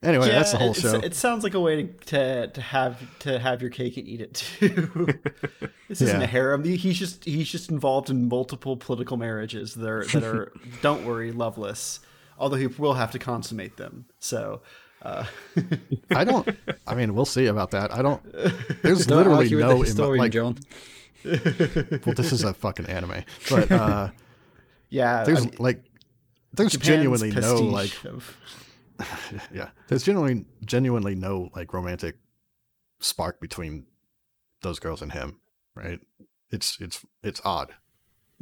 Anyway, 0.00 0.28
that's 0.28 0.52
the 0.52 0.58
whole 0.58 0.74
show. 0.74 0.94
It 1.00 1.14
sounds 1.14 1.42
like 1.42 1.54
a 1.54 1.60
way 1.60 1.82
to, 1.82 1.88
to 2.06 2.46
to 2.52 2.60
have 2.60 3.18
to 3.20 3.38
have 3.40 3.60
your 3.60 3.70
cake 3.70 3.96
and 3.96 4.06
eat 4.06 4.20
it 4.20 4.34
too. 4.34 5.08
this 5.88 6.00
isn't 6.02 6.20
Yeah. 6.20 6.24
a 6.24 6.26
harem. 6.28 6.62
He's 6.62 6.96
just 6.96 7.24
he's 7.24 7.48
just 7.48 7.68
involved 7.70 8.08
in 8.08 8.28
multiple 8.28 8.76
political 8.76 9.16
marriages 9.16 9.74
that 9.74 9.88
are 9.88 10.04
that 10.06 10.22
are 10.22 10.52
don't 10.82 11.04
worry 11.04 11.32
loveless. 11.32 11.98
Although 12.38 12.56
he 12.56 12.68
will 12.68 12.94
have 12.94 13.10
to 13.10 13.18
consummate 13.18 13.76
them. 13.76 14.04
So 14.20 14.60
uh, 15.02 15.24
I 16.10 16.22
don't. 16.22 16.48
I 16.86 16.94
mean, 16.94 17.16
we'll 17.16 17.24
see 17.24 17.46
about 17.46 17.72
that. 17.72 17.92
I 17.92 18.00
don't. 18.00 18.22
There's 18.82 19.04
Don't 19.06 19.18
literally 19.18 19.38
argue 19.46 19.56
with 19.56 19.64
no 19.64 19.68
the 19.70 19.74
emo- 19.74 19.82
historian, 19.84 20.18
like. 20.20 20.32
John. 20.32 20.58
Well, 21.24 22.14
this 22.14 22.30
is 22.30 22.44
a 22.44 22.54
fucking 22.54 22.86
anime, 22.86 23.24
but 23.50 23.72
uh, 23.72 24.10
yeah, 24.88 25.24
there's 25.24 25.42
I 25.42 25.44
mean, 25.46 25.54
like, 25.58 25.84
there's 26.52 26.72
Japan's 26.72 26.86
genuinely 26.86 27.30
no 27.30 27.56
like, 27.56 28.04
of- 28.04 28.36
yeah, 29.52 29.70
there's 29.88 30.02
genuinely 30.02 30.44
genuinely 30.64 31.14
no 31.14 31.50
like 31.54 31.72
romantic 31.72 32.16
spark 33.00 33.40
between 33.40 33.86
those 34.62 34.78
girls 34.78 35.02
and 35.02 35.12
him, 35.12 35.40
right? 35.74 36.00
It's 36.50 36.78
it's 36.80 37.04
it's 37.22 37.40
odd. 37.44 37.74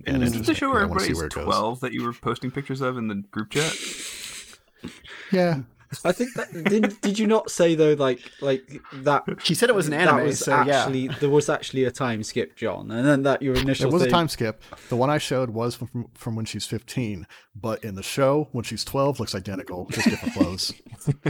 And 0.07 0.22
is 0.22 0.32
this 0.32 0.47
the 0.47 0.55
show 0.55 0.70
where 0.70 0.82
I 0.82 0.84
wanna 0.84 1.01
see 1.01 1.07
everybody's 1.11 1.16
where 1.16 1.26
it 1.26 1.32
goes. 1.34 1.44
twelve 1.44 1.80
that 1.80 1.92
you 1.92 2.05
were 2.05 2.12
posting 2.12 2.51
pictures 2.51 2.80
of 2.80 2.97
in 2.99 3.09
the 3.09 3.16
group 3.30 3.51
chat? 3.51 3.74
Yeah, 5.32 5.61
I 6.05 6.12
think 6.12 6.34
that 6.34 6.53
did. 6.53 7.01
Did 7.01 7.18
you 7.18 7.26
not 7.26 7.51
say 7.51 7.74
though, 7.74 7.95
like 7.95 8.20
like 8.41 8.80
that? 8.93 9.24
She 9.43 9.55
said 9.55 9.68
it 9.68 9.74
was 9.74 9.87
an 9.87 9.93
anime, 9.95 10.16
that 10.16 10.24
was 10.24 10.39
so 10.41 10.53
yeah. 10.62 10.80
actually 10.80 11.09
there 11.09 11.30
was 11.30 11.49
actually 11.49 11.84
a 11.84 11.91
time 11.91 12.22
skip, 12.22 12.57
John, 12.57 12.91
and 12.91 13.07
then 13.07 13.22
that 13.22 13.43
your 13.43 13.55
initial. 13.57 13.89
It 13.89 13.93
was 13.93 14.03
a 14.03 14.11
time 14.11 14.28
skip. 14.28 14.62
The 14.89 14.97
one 14.97 15.11
I 15.11 15.18
showed 15.18 15.51
was 15.51 15.74
from, 15.74 16.09
from 16.14 16.37
when 16.37 16.45
she's 16.45 16.66
15, 16.66 17.26
but 17.55 17.82
in 17.84 17.95
the 17.95 18.03
show, 18.03 18.49
when 18.53 18.64
she's 18.64 18.84
12, 18.84 19.20
looks 19.20 19.34
identical, 19.34 19.87
just 19.91 20.09
different 20.09 20.34
clothes. 20.34 20.72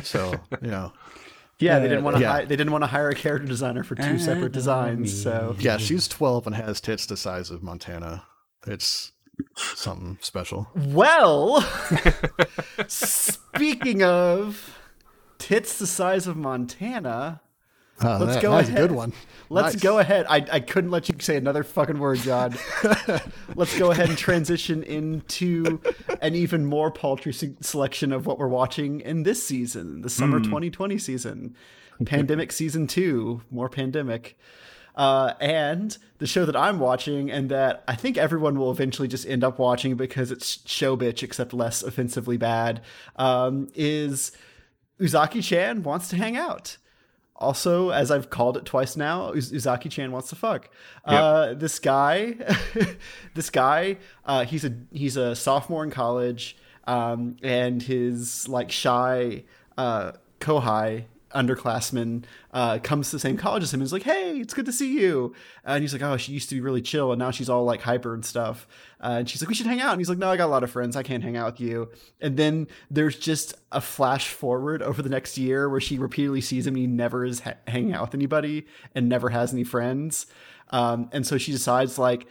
So, 0.02 0.32
you 0.62 0.70
know, 0.70 0.92
Yeah, 1.59 1.78
they 1.78 1.88
didn't 1.88 2.04
want 2.04 2.16
to. 2.16 2.22
Yeah. 2.22 2.32
Hi- 2.32 2.44
they 2.44 2.57
didn't 2.57 2.72
want 2.72 2.82
to 2.84 2.88
hire 2.88 3.09
a 3.11 3.14
character 3.14 3.46
designer 3.46 3.82
for 3.84 3.94
two 3.94 4.18
separate 4.18 4.52
designs. 4.52 5.22
So 5.22 5.54
yeah, 5.59 5.76
she's 5.78 6.07
12 6.09 6.46
and 6.46 6.57
has 6.57 6.80
tits 6.80 7.07
the 7.07 7.16
size 7.16 7.50
of 7.50 7.62
Montana. 7.62 8.24
It's 8.66 9.12
something 9.57 10.18
special. 10.20 10.68
well, 10.74 11.61
speaking 12.89 14.03
of 14.03 14.78
tits 15.39 15.78
the 15.78 15.87
size 15.87 16.26
of 16.26 16.37
Montana, 16.37 17.41
Uh, 18.03 18.18
Let's 18.18 18.34
that- 18.34 18.43
go 18.43 18.51
That's 18.53 18.68
a 18.68 18.72
ahead. 18.72 18.89
good 18.89 18.93
one. 18.93 19.12
let's 19.49 19.74
Nice. 19.74 19.82
go 19.82 19.99
ahead. 19.99 20.26
I, 20.28 20.45
I 20.53 20.61
couldn't 20.61 20.91
let 20.91 21.09
you 21.09 21.14
say 21.18 21.37
another 21.37 21.62
fucking 21.64 21.99
word, 21.99 22.18
John. 22.18 22.55
let's 23.55 23.78
go 23.78 23.91
ahead 23.91 24.11
and 24.11 24.18
transition 24.18 24.82
into 24.82 25.80
an 26.20 26.34
even 26.34 26.66
more 26.66 26.91
paltry 26.91 27.32
se- 27.32 27.57
selection 27.62 28.12
of 28.12 28.26
what 28.26 28.39
we're 28.39 28.49
watching 28.49 29.01
in 29.01 29.22
this 29.22 29.47
season, 29.47 30.03
the 30.03 30.11
summer 30.11 30.41
2020 30.41 30.99
season, 30.99 31.55
pandemic 32.05 32.53
season 32.53 32.87
two, 32.87 33.41
more 33.51 33.70
pandemic. 33.70 34.39
Uh, 34.97 35.34
and 35.40 35.99
the 36.18 36.26
show 36.26 36.47
that 36.47 36.57
I'm 36.57 36.78
watching, 36.78 37.30
and 37.30 37.51
that 37.51 37.84
I 37.86 37.94
think 37.94 38.16
everyone 38.16 38.59
will 38.59 38.70
eventually 38.70 39.09
just 39.09 39.26
end 39.26 39.44
up 39.44 39.59
watching 39.59 39.94
because 39.97 40.30
it's 40.30 40.66
show 40.66 40.97
bitch, 40.97 41.22
except 41.22 41.53
less 41.53 41.82
offensively 41.82 42.38
bad, 42.38 42.80
um, 43.16 43.68
is 43.74 44.32
Uzaki 44.99 45.42
Chan 45.42 45.82
wants 45.82 46.09
to 46.09 46.16
hang 46.16 46.36
out. 46.36 46.78
Also, 47.38 47.90
as 47.90 48.11
I've 48.11 48.30
called 48.30 48.57
it 48.57 48.64
twice 48.64 48.97
now, 48.97 49.32
Uz- 49.34 49.53
Uzaki 49.53 49.90
Chan 49.90 50.11
wants 50.11 50.30
to 50.30 50.36
fuck. 50.36 50.70
Uh, 51.05 51.53
this 51.53 51.78
guy, 51.78 52.34
this 53.34 53.51
guy, 53.51 53.99
uh, 54.24 54.47
he's 54.47 54.64
a 54.64 54.72
he's 54.90 55.18
a 55.18 55.36
sophomore 55.36 55.84
in 55.84 55.90
college, 55.90 56.57
um, 56.86 57.36
and 57.42 57.82
his 57.82 58.49
like 58.49 58.72
shy 58.72 59.44
uh, 59.76 60.12
kohai 60.40 61.05
underclassman 61.37 62.24
uh, 62.53 62.78
comes 62.82 63.11
to 63.11 63.16
the 63.16 63.20
same 63.20 63.37
college 63.37 63.62
as 63.62 63.72
him 63.72 63.80
and 63.80 63.87
is 63.87 63.93
like, 63.93 64.05
"Hey, 64.05 64.39
it's 64.39 64.55
good 64.55 64.66
to 64.66 64.72
see 64.72 64.99
you." 64.99 65.34
And 65.64 65.82
he's 65.82 65.93
like, 65.93 66.03
"Oh, 66.03 66.16
she 66.16 66.32
used 66.32 66.49
to 66.49 66.55
be 66.55 66.61
really 66.61 66.82
chill, 66.82 67.12
and 67.12 67.18
now 67.18 67.30
she's 67.30 67.49
all 67.49 67.64
like 67.64 67.82
hyper 67.82 68.14
and 68.14 68.24
stuff." 68.24 68.66
Uh, 69.01 69.16
and 69.18 69.28
she's 69.28 69.43
like, 69.43 69.49
"We 69.49 69.55
should 69.55 69.66
hang 69.66 69.80
out." 69.80 69.93
And 69.93 70.01
he's 70.01 70.09
like, 70.09 70.18
"No, 70.18 70.30
I 70.30 70.37
got 70.37 70.47
a 70.47 70.55
lot 70.57 70.64
of 70.64 70.70
friends. 70.70 70.97
I 70.97 71.03
can't 71.03 71.22
hang 71.22 71.37
out 71.37 71.53
with 71.53 71.61
you." 71.61 71.91
And 72.20 72.37
then 72.37 72.66
there's 72.91 73.18
just 73.18 73.55
a 73.72 73.80
flash 73.80 74.28
forward 74.28 74.82
over 74.82 75.03
the 75.03 75.09
next 75.11 75.37
year 75.37 75.68
where 75.68 75.80
she 75.80 75.99
repeatedly 75.99 76.41
sees 76.41 76.66
him 76.66 76.74
and 76.74 76.80
he 76.80 76.87
never 76.87 77.24
is 77.24 77.41
ha- 77.41 77.55
hanging 77.66 77.93
out 77.93 78.03
with 78.03 78.14
anybody 78.14 78.66
and 78.95 79.09
never 79.09 79.28
has 79.30 79.53
any 79.53 79.64
friends. 79.64 80.26
Um, 80.70 81.09
and 81.12 81.26
so 81.26 81.39
she 81.39 81.53
decides 81.53 81.99
like. 81.99 82.26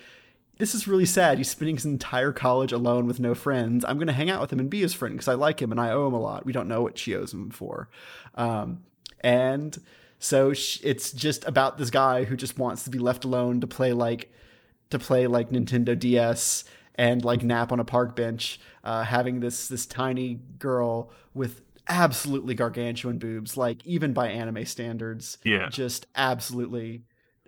This 0.57 0.73
is 0.73 0.87
really 0.87 1.05
sad. 1.05 1.37
He's 1.37 1.49
spending 1.49 1.75
his 1.75 1.83
entire 1.83 2.31
college 2.31 2.71
alone 2.71 3.07
with 3.07 3.19
no 3.19 3.35
friends. 3.35 3.83
I'm 3.83 3.97
going 3.97 4.07
to 4.07 4.13
hang 4.13 4.29
out 4.29 4.39
with 4.39 4.53
him 4.53 4.59
and 4.61 4.69
be 4.69 4.79
his 4.79 4.93
friend 4.93 5.13
because 5.13 5.27
I 5.27 5.33
like 5.33 5.61
him 5.61 5.69
and 5.69 5.81
I 5.81 5.91
owe 5.91 6.07
him 6.07 6.13
a 6.13 6.17
lot. 6.17 6.45
We 6.45 6.53
don't 6.53 6.69
know 6.69 6.81
what 6.81 6.97
she 6.97 7.13
owes 7.13 7.33
him 7.33 7.49
for. 7.49 7.89
Um, 8.35 8.84
and 9.25 9.77
so 10.19 10.53
sh- 10.53 10.79
it's 10.83 11.11
just 11.11 11.45
about 11.45 11.77
this 11.77 11.89
guy 11.89 12.23
who 12.23 12.35
just 12.37 12.57
wants 12.57 12.83
to 12.85 12.89
be 12.89 12.99
left 12.99 13.25
alone 13.25 13.59
to 13.61 13.67
play 13.67 13.91
like 13.91 14.31
to 14.91 14.99
play 14.99 15.27
like 15.27 15.49
Nintendo 15.49 15.97
DS 15.99 16.63
and 16.95 17.25
like 17.25 17.43
nap 17.43 17.71
on 17.73 17.79
a 17.79 17.83
park 17.83 18.15
bench, 18.15 18.59
uh, 18.83 19.03
having 19.03 19.39
this 19.41 19.67
this 19.67 19.85
tiny 19.85 20.39
girl 20.59 21.11
with 21.33 21.61
absolutely 21.89 22.53
gargantuan 22.55 23.17
boobs, 23.17 23.57
like 23.57 23.85
even 23.85 24.13
by 24.13 24.27
anime 24.29 24.65
standards, 24.65 25.37
Yeah. 25.43 25.69
just 25.69 26.05
absolutely 26.15 27.03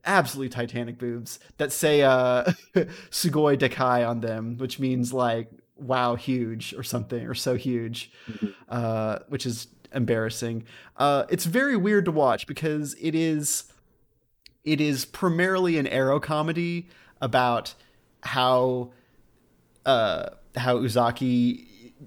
absolutely 0.05 0.49
titanic 0.49 0.97
boobs 0.97 1.39
that 1.57 1.71
say 1.71 2.01
uh 2.01 2.43
sugoi 3.11 3.57
dekai 3.57 4.07
on 4.07 4.21
them 4.21 4.57
which 4.57 4.79
means 4.79 5.11
like 5.11 5.49
wow 5.75 6.15
huge 6.15 6.73
or 6.77 6.83
something 6.83 7.27
or 7.27 7.33
so 7.33 7.55
huge 7.55 8.09
uh 8.69 9.19
which 9.27 9.45
is 9.45 9.67
embarrassing. 9.93 10.63
Uh 10.95 11.25
it's 11.29 11.45
very 11.45 11.77
weird 11.77 12.05
to 12.05 12.11
watch 12.11 12.47
because 12.47 12.95
it 13.01 13.15
is 13.15 13.65
it 14.63 14.81
is 14.81 15.05
primarily 15.05 15.77
an 15.77 15.87
ero 15.87 16.19
comedy 16.19 16.87
about 17.21 17.73
how 18.21 18.91
uh 19.85 20.29
how 20.55 20.77
Uzaki 20.77 21.65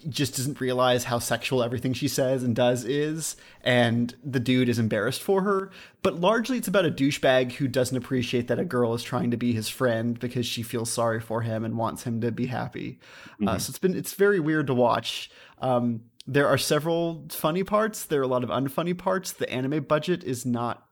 just 0.09 0.37
doesn't 0.37 0.61
realize 0.61 1.05
how 1.05 1.19
sexual 1.19 1.63
everything 1.63 1.93
she 1.93 2.07
says 2.07 2.43
and 2.45 2.55
does 2.55 2.85
is 2.85 3.37
and 3.65 4.15
the 4.25 4.39
dude 4.39 4.69
is 4.69 4.79
embarrassed 4.79 5.23
for 5.23 5.43
her. 5.43 5.71
But 6.03 6.21
largely 6.21 6.59
it's 6.59 6.69
about 6.69 6.87
a 6.87 6.91
douchebag 6.91 7.53
who 7.53 7.67
doesn't 7.67 7.97
appreciate 7.97 8.47
that 8.49 8.59
a 8.59 8.65
girl 8.65 8.95
is 8.95 9.03
trying 9.03 9.31
to 9.33 9.37
be 9.37 9.53
his 9.53 9.69
friend 9.69 10.19
because 10.19 10.47
she 10.47 10.63
feels 10.63 10.93
sorry 10.93 11.21
for 11.21 11.43
him 11.43 11.65
and 11.65 11.77
wants 11.77 12.05
him 12.05 12.21
to 12.21 12.31
be 12.31 12.47
happy. 12.47 12.99
Uh, 13.45 13.59
so 13.59 13.71
it's 13.71 13.79
been 13.79 13.97
it's 13.97 14.15
very 14.15 14.39
weird 14.39 14.67
to 14.69 14.75
watch. 14.75 15.31
Um 15.61 16.03
there 16.27 16.47
are 16.47 16.59
several 16.59 17.27
funny 17.31 17.65
parts. 17.65 18.05
There 18.05 18.21
are 18.21 18.25
a 18.25 18.29
lot 18.29 18.45
of 18.45 18.51
unfunny 18.51 18.97
parts. 18.97 19.33
The 19.33 19.51
anime 19.51 19.85
budget 19.85 20.25
is 20.25 20.45
not 20.45 20.87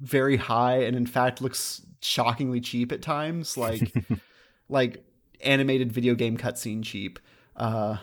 very 0.00 0.36
high 0.36 0.82
and 0.82 0.96
in 0.96 1.06
fact 1.06 1.40
looks 1.40 1.82
shockingly 2.00 2.60
cheap 2.60 2.90
at 2.90 3.02
times 3.02 3.56
like 3.56 3.94
like 4.68 5.04
animated 5.42 5.92
video 5.92 6.14
game 6.14 6.36
cutscene 6.36 6.82
cheap. 6.82 7.18
Uh 7.56 7.98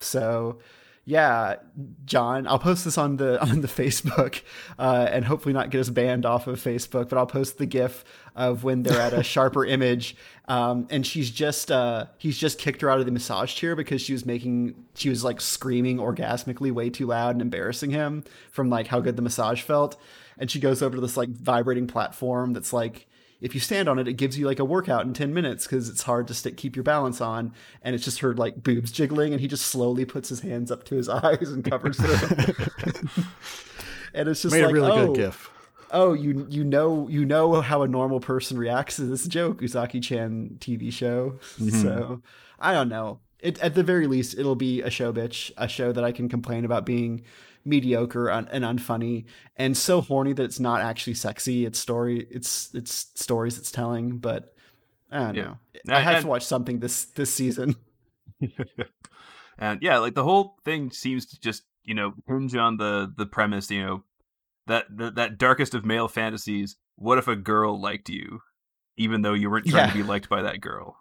so 0.00 0.58
yeah 1.04 1.56
john 2.04 2.46
i'll 2.46 2.58
post 2.58 2.84
this 2.84 2.96
on 2.96 3.16
the 3.16 3.40
on 3.42 3.60
the 3.60 3.68
facebook 3.68 4.42
uh 4.78 5.06
and 5.10 5.24
hopefully 5.24 5.52
not 5.52 5.70
get 5.70 5.80
us 5.80 5.90
banned 5.90 6.24
off 6.24 6.46
of 6.46 6.58
facebook 6.58 7.08
but 7.08 7.18
i'll 7.18 7.26
post 7.26 7.58
the 7.58 7.66
gif 7.66 8.04
of 8.36 8.64
when 8.64 8.82
they're 8.82 9.00
at 9.00 9.12
a 9.12 9.22
sharper 9.22 9.64
image. 9.64 10.16
Um 10.46 10.86
and 10.90 11.06
she's 11.06 11.30
just 11.30 11.70
uh 11.70 12.06
he's 12.18 12.38
just 12.38 12.58
kicked 12.58 12.80
her 12.82 12.90
out 12.90 13.00
of 13.00 13.06
the 13.06 13.12
massage 13.12 13.54
chair 13.54 13.76
because 13.76 14.02
she 14.02 14.12
was 14.12 14.26
making 14.26 14.74
she 14.94 15.08
was 15.08 15.24
like 15.24 15.40
screaming 15.40 15.98
orgasmically 15.98 16.72
way 16.72 16.90
too 16.90 17.06
loud 17.06 17.34
and 17.34 17.42
embarrassing 17.42 17.90
him 17.90 18.24
from 18.50 18.70
like 18.70 18.88
how 18.88 19.00
good 19.00 19.16
the 19.16 19.22
massage 19.22 19.62
felt. 19.62 19.96
And 20.36 20.50
she 20.50 20.58
goes 20.58 20.82
over 20.82 20.96
to 20.96 21.00
this 21.00 21.16
like 21.16 21.28
vibrating 21.28 21.86
platform 21.86 22.52
that's 22.52 22.72
like 22.72 23.06
if 23.44 23.54
you 23.54 23.60
stand 23.60 23.90
on 23.90 23.98
it, 23.98 24.08
it 24.08 24.14
gives 24.14 24.38
you 24.38 24.46
like 24.46 24.58
a 24.58 24.64
workout 24.64 25.04
in 25.04 25.12
10 25.12 25.34
minutes 25.34 25.66
because 25.66 25.90
it's 25.90 26.04
hard 26.04 26.26
to 26.28 26.34
stick, 26.34 26.56
keep 26.56 26.74
your 26.74 26.82
balance 26.82 27.20
on. 27.20 27.52
And 27.82 27.94
it's 27.94 28.02
just 28.02 28.20
her 28.20 28.32
like 28.32 28.62
boobs 28.62 28.90
jiggling, 28.90 29.32
and 29.32 29.40
he 29.40 29.46
just 29.46 29.66
slowly 29.66 30.06
puts 30.06 30.30
his 30.30 30.40
hands 30.40 30.70
up 30.70 30.84
to 30.84 30.94
his 30.94 31.08
eyes 31.10 31.50
and 31.50 31.62
covers 31.62 31.98
them. 31.98 32.08
and 34.14 34.30
it's 34.30 34.40
just 34.40 34.54
Made 34.54 34.62
like, 34.62 34.70
a 34.70 34.72
really 34.72 34.90
oh, 34.90 35.06
good 35.08 35.16
gif. 35.16 35.50
oh, 35.90 36.14
you 36.14 36.46
you 36.48 36.64
know 36.64 37.06
you 37.10 37.26
know 37.26 37.60
how 37.60 37.82
a 37.82 37.88
normal 37.88 38.18
person 38.18 38.56
reacts 38.56 38.96
to 38.96 39.02
this 39.02 39.28
joke, 39.28 39.60
Uzaki-chan 39.60 40.56
TV 40.58 40.90
show. 40.90 41.38
Mm-hmm. 41.58 41.82
So 41.82 42.22
I 42.58 42.72
don't 42.72 42.88
know. 42.88 43.20
It, 43.40 43.58
at 43.58 43.74
the 43.74 43.82
very 43.82 44.06
least, 44.06 44.38
it'll 44.38 44.56
be 44.56 44.80
a 44.80 44.88
show 44.88 45.12
bitch, 45.12 45.52
a 45.58 45.68
show 45.68 45.92
that 45.92 46.02
I 46.02 46.12
can 46.12 46.30
complain 46.30 46.64
about 46.64 46.86
being 46.86 47.24
mediocre 47.64 48.28
and, 48.28 48.48
and 48.50 48.64
unfunny 48.64 49.24
and 49.56 49.76
so 49.76 50.00
horny 50.00 50.32
that 50.32 50.42
it's 50.44 50.60
not 50.60 50.80
actually 50.80 51.14
sexy. 51.14 51.64
It's 51.66 51.78
story, 51.78 52.26
it's 52.30 52.74
it's 52.74 53.06
stories 53.14 53.58
it's 53.58 53.70
telling, 53.72 54.18
but 54.18 54.54
I 55.10 55.18
don't 55.18 55.34
Yeah. 55.34 55.42
know. 55.44 55.94
I 55.94 56.00
have 56.00 56.16
And- 56.16 56.22
to 56.24 56.28
watch 56.28 56.44
something 56.44 56.80
this 56.80 57.04
this 57.06 57.32
season. 57.32 57.76
and 59.58 59.80
yeah, 59.82 59.98
like 59.98 60.14
the 60.14 60.24
whole 60.24 60.56
thing 60.64 60.90
seems 60.90 61.26
to 61.26 61.40
just 61.40 61.62
you 61.84 61.94
know 61.94 62.14
hinge 62.26 62.54
on 62.56 62.76
the 62.76 63.12
the 63.16 63.26
premise, 63.26 63.70
you 63.70 63.84
know, 63.84 64.04
that 64.66 64.86
that, 64.96 65.14
that 65.16 65.38
darkest 65.38 65.74
of 65.74 65.84
male 65.84 66.08
fantasies. 66.08 66.76
What 66.96 67.18
if 67.18 67.26
a 67.28 67.36
girl 67.36 67.80
liked 67.80 68.08
you, 68.08 68.40
even 68.96 69.22
though 69.22 69.32
you 69.34 69.50
weren't 69.50 69.66
trying 69.66 69.90
to 69.90 69.96
be 69.96 70.02
liked 70.02 70.28
by 70.28 70.42
that 70.42 70.60
girl? 70.60 70.96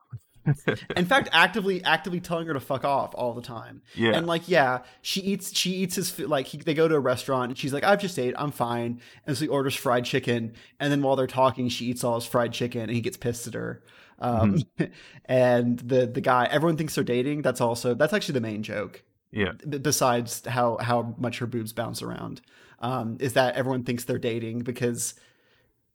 In 0.97 1.05
fact, 1.05 1.29
actively 1.31 1.83
actively 1.83 2.19
telling 2.19 2.47
her 2.47 2.53
to 2.53 2.59
fuck 2.59 2.83
off 2.83 3.13
all 3.15 3.33
the 3.33 3.41
time. 3.41 3.81
Yeah. 3.95 4.11
And 4.11 4.27
like, 4.27 4.47
yeah, 4.47 4.79
she 5.01 5.21
eats 5.21 5.57
she 5.57 5.71
eats 5.71 5.95
his 5.95 6.09
food. 6.09 6.29
Like, 6.29 6.47
he, 6.47 6.57
they 6.57 6.73
go 6.73 6.87
to 6.87 6.95
a 6.95 6.99
restaurant 6.99 7.51
and 7.51 7.57
she's 7.57 7.73
like, 7.73 7.83
"I've 7.83 8.01
just 8.01 8.19
ate, 8.19 8.33
I'm 8.37 8.51
fine." 8.51 9.01
And 9.25 9.37
so 9.37 9.45
he 9.45 9.47
orders 9.47 9.75
fried 9.75 10.05
chicken, 10.05 10.53
and 10.79 10.91
then 10.91 11.01
while 11.01 11.15
they're 11.15 11.27
talking, 11.27 11.69
she 11.69 11.85
eats 11.85 12.03
all 12.03 12.15
his 12.15 12.25
fried 12.25 12.53
chicken, 12.53 12.81
and 12.81 12.91
he 12.91 13.01
gets 13.01 13.17
pissed 13.17 13.47
at 13.47 13.53
her. 13.53 13.83
Um, 14.19 14.63
and 15.25 15.79
the 15.79 16.05
the 16.07 16.21
guy, 16.21 16.47
everyone 16.51 16.77
thinks 16.77 16.95
they're 16.95 17.03
dating. 17.03 17.41
That's 17.41 17.61
also 17.61 17.93
that's 17.93 18.13
actually 18.13 18.33
the 18.33 18.41
main 18.41 18.63
joke. 18.63 19.03
Yeah. 19.31 19.53
b- 19.67 19.79
besides 19.79 20.45
how 20.45 20.77
how 20.79 21.15
much 21.17 21.39
her 21.39 21.47
boobs 21.47 21.73
bounce 21.73 22.01
around 22.03 22.41
um, 22.79 23.17
is 23.19 23.33
that 23.33 23.55
everyone 23.55 23.83
thinks 23.83 24.03
they're 24.03 24.19
dating 24.19 24.59
because 24.59 25.15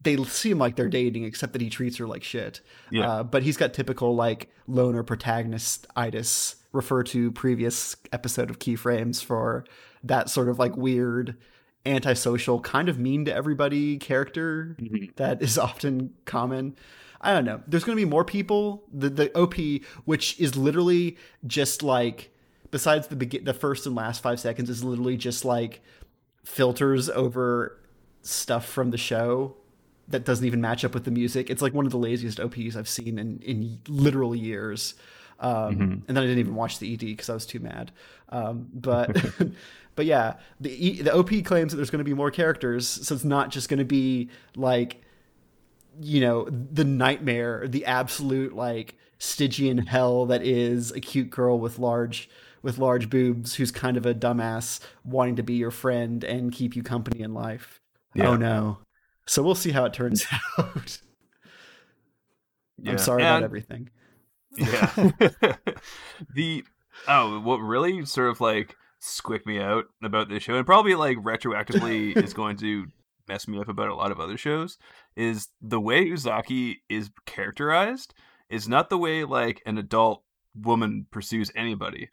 they 0.03 0.16
seem 0.24 0.59
like 0.59 0.76
they're 0.76 0.88
dating 0.88 1.24
except 1.24 1.53
that 1.53 1.62
he 1.62 1.68
treats 1.70 1.96
her 1.96 2.07
like 2.07 2.22
shit 2.22 2.61
Yeah. 2.90 3.09
uh, 3.11 3.22
but 3.24 3.42
he's 3.42 3.57
got 3.57 3.74
typical 3.74 4.14
like 4.14 4.51
loner 4.66 5.03
protagonist 5.03 5.86
itis 5.96 6.57
refer 6.72 7.03
to 7.05 7.32
previous 7.32 7.96
episode 8.12 8.51
of 8.51 8.59
keyframes 8.59 9.24
for 9.24 9.64
that 10.05 10.28
sort 10.30 10.49
of 10.49 10.59
like 10.59 10.76
weird 10.76 11.36
antisocial, 11.86 12.61
kind 12.61 12.88
of 12.88 12.99
mean 12.99 13.24
to 13.24 13.34
everybody 13.34 13.96
character 13.96 14.76
Mhm. 14.80 15.14
that 15.16 15.40
is 15.42 15.57
often 15.59 16.11
common. 16.26 16.76
I 17.20 17.32
don't 17.32 17.44
know. 17.44 17.62
There's 17.66 17.82
going 17.82 17.96
to 17.96 18.05
be 18.05 18.09
more 18.09 18.24
people. 18.24 18.84
The 18.92 19.09
the 19.09 19.34
OP, 19.36 19.57
which 20.05 20.38
is 20.38 20.55
literally 20.57 21.16
just 21.46 21.82
like, 21.82 22.30
besides 22.70 23.07
the 23.09 23.16
begin, 23.16 23.44
the 23.44 23.55
first 23.55 23.86
and 23.86 23.94
last 23.96 24.22
five 24.22 24.38
seconds, 24.38 24.68
is 24.70 24.84
literally 24.84 25.16
just 25.16 25.44
like 25.44 25.80
filters 26.44 27.09
over 27.11 27.78
stuff 28.22 28.66
from 28.66 28.90
the 28.90 28.99
show 28.99 29.57
that 30.09 30.24
doesn't 30.24 30.46
even 30.46 30.61
match 30.61 30.84
up 30.84 30.94
with 30.94 31.04
the 31.04 31.11
music. 31.11 31.50
It's 31.50 31.62
like 31.62 31.74
one 31.74 31.86
of 31.86 31.92
the 31.92 31.98
laziest 31.98 32.40
OPs 32.40 32.76
I've 32.76 32.88
seen 32.88 33.18
in 33.18 33.40
in 33.40 33.80
literal 33.88 34.34
years. 34.34 34.94
Um, 35.40 36.02
And 36.09 36.16
then 36.16 36.18
I 36.18 36.22
didn't 36.22 36.40
even 36.40 36.54
watch 36.54 36.78
the 36.78 36.92
ED 36.92 37.00
because 37.00 37.30
I 37.30 37.34
was 37.34 37.46
too 37.46 37.61
mad. 37.61 37.92
Um, 38.30 38.68
but 38.74 39.16
but 39.94 40.06
yeah, 40.06 40.34
the 40.61 40.70
e, 40.70 41.02
the 41.02 41.14
OP 41.14 41.30
claims 41.44 41.72
that 41.72 41.76
there's 41.76 41.90
going 41.90 41.98
to 41.98 42.04
be 42.04 42.14
more 42.14 42.30
characters, 42.30 42.88
so 42.88 43.14
it's 43.14 43.24
not 43.24 43.50
just 43.50 43.68
going 43.68 43.78
to 43.78 43.84
be 43.84 44.30
like 44.56 45.02
you 46.00 46.20
know 46.20 46.48
the 46.50 46.84
nightmare, 46.84 47.66
the 47.68 47.84
absolute 47.86 48.54
like 48.54 48.96
Stygian 49.18 49.78
hell 49.78 50.26
that 50.26 50.42
is 50.42 50.92
a 50.92 51.00
cute 51.00 51.30
girl 51.30 51.59
with 51.59 51.78
large 51.78 52.28
with 52.62 52.78
large 52.78 53.09
boobs 53.11 53.54
who's 53.54 53.70
kind 53.70 53.96
of 53.96 54.06
a 54.06 54.14
dumbass 54.14 54.80
wanting 55.04 55.36
to 55.36 55.42
be 55.42 55.54
your 55.54 55.70
friend 55.70 56.24
and 56.24 56.52
keep 56.52 56.74
you 56.76 56.82
company 56.82 57.20
in 57.22 57.34
life. 57.34 57.80
Yeah. 58.14 58.28
Oh 58.28 58.36
no. 58.36 58.78
So 59.28 59.42
we'll 59.42 59.54
see 59.54 59.70
how 59.72 59.84
it 59.84 59.92
turns 59.92 60.26
out. 60.58 60.98
Yeah. 62.78 62.92
I'm 62.92 62.98
sorry 62.98 63.22
And- 63.22 63.36
about 63.36 63.44
everything. 63.44 63.90
Yeah. 64.56 64.92
the 66.34 66.64
oh, 67.06 67.38
what 67.40 67.58
really 67.58 68.04
sort 68.06 68.30
of 68.30 68.40
like 68.40 68.74
squicked 68.98 69.46
me 69.46 69.60
out 69.60 69.84
about 70.02 70.28
this 70.28 70.42
show, 70.42 70.54
and 70.54 70.66
probably 70.66 70.94
like 70.94 71.18
retroactively 71.18 72.16
is 72.16 72.32
going 72.34 72.56
to 72.58 72.86
mess 73.28 73.46
me 73.46 73.58
up 73.60 73.68
about 73.68 73.88
a 73.90 73.94
lot 73.94 74.10
of 74.10 74.18
other 74.18 74.36
shows, 74.38 74.78
is 75.14 75.48
the 75.60 75.78
way 75.80 76.06
Uzaki 76.06 76.76
is 76.88 77.10
characterized 77.26 78.14
is 78.48 78.66
not 78.66 78.88
the 78.88 78.96
way 78.98 79.24
like 79.24 79.62
an 79.66 79.76
adult 79.76 80.22
woman 80.56 81.06
pursues 81.10 81.52
anybody. 81.54 82.08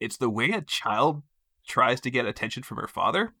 It's 0.00 0.16
the 0.16 0.30
way 0.30 0.50
a 0.50 0.62
child 0.62 1.22
tries 1.66 2.00
to 2.02 2.10
get 2.10 2.24
attention 2.26 2.62
from 2.62 2.76
her 2.78 2.86
father. 2.88 3.34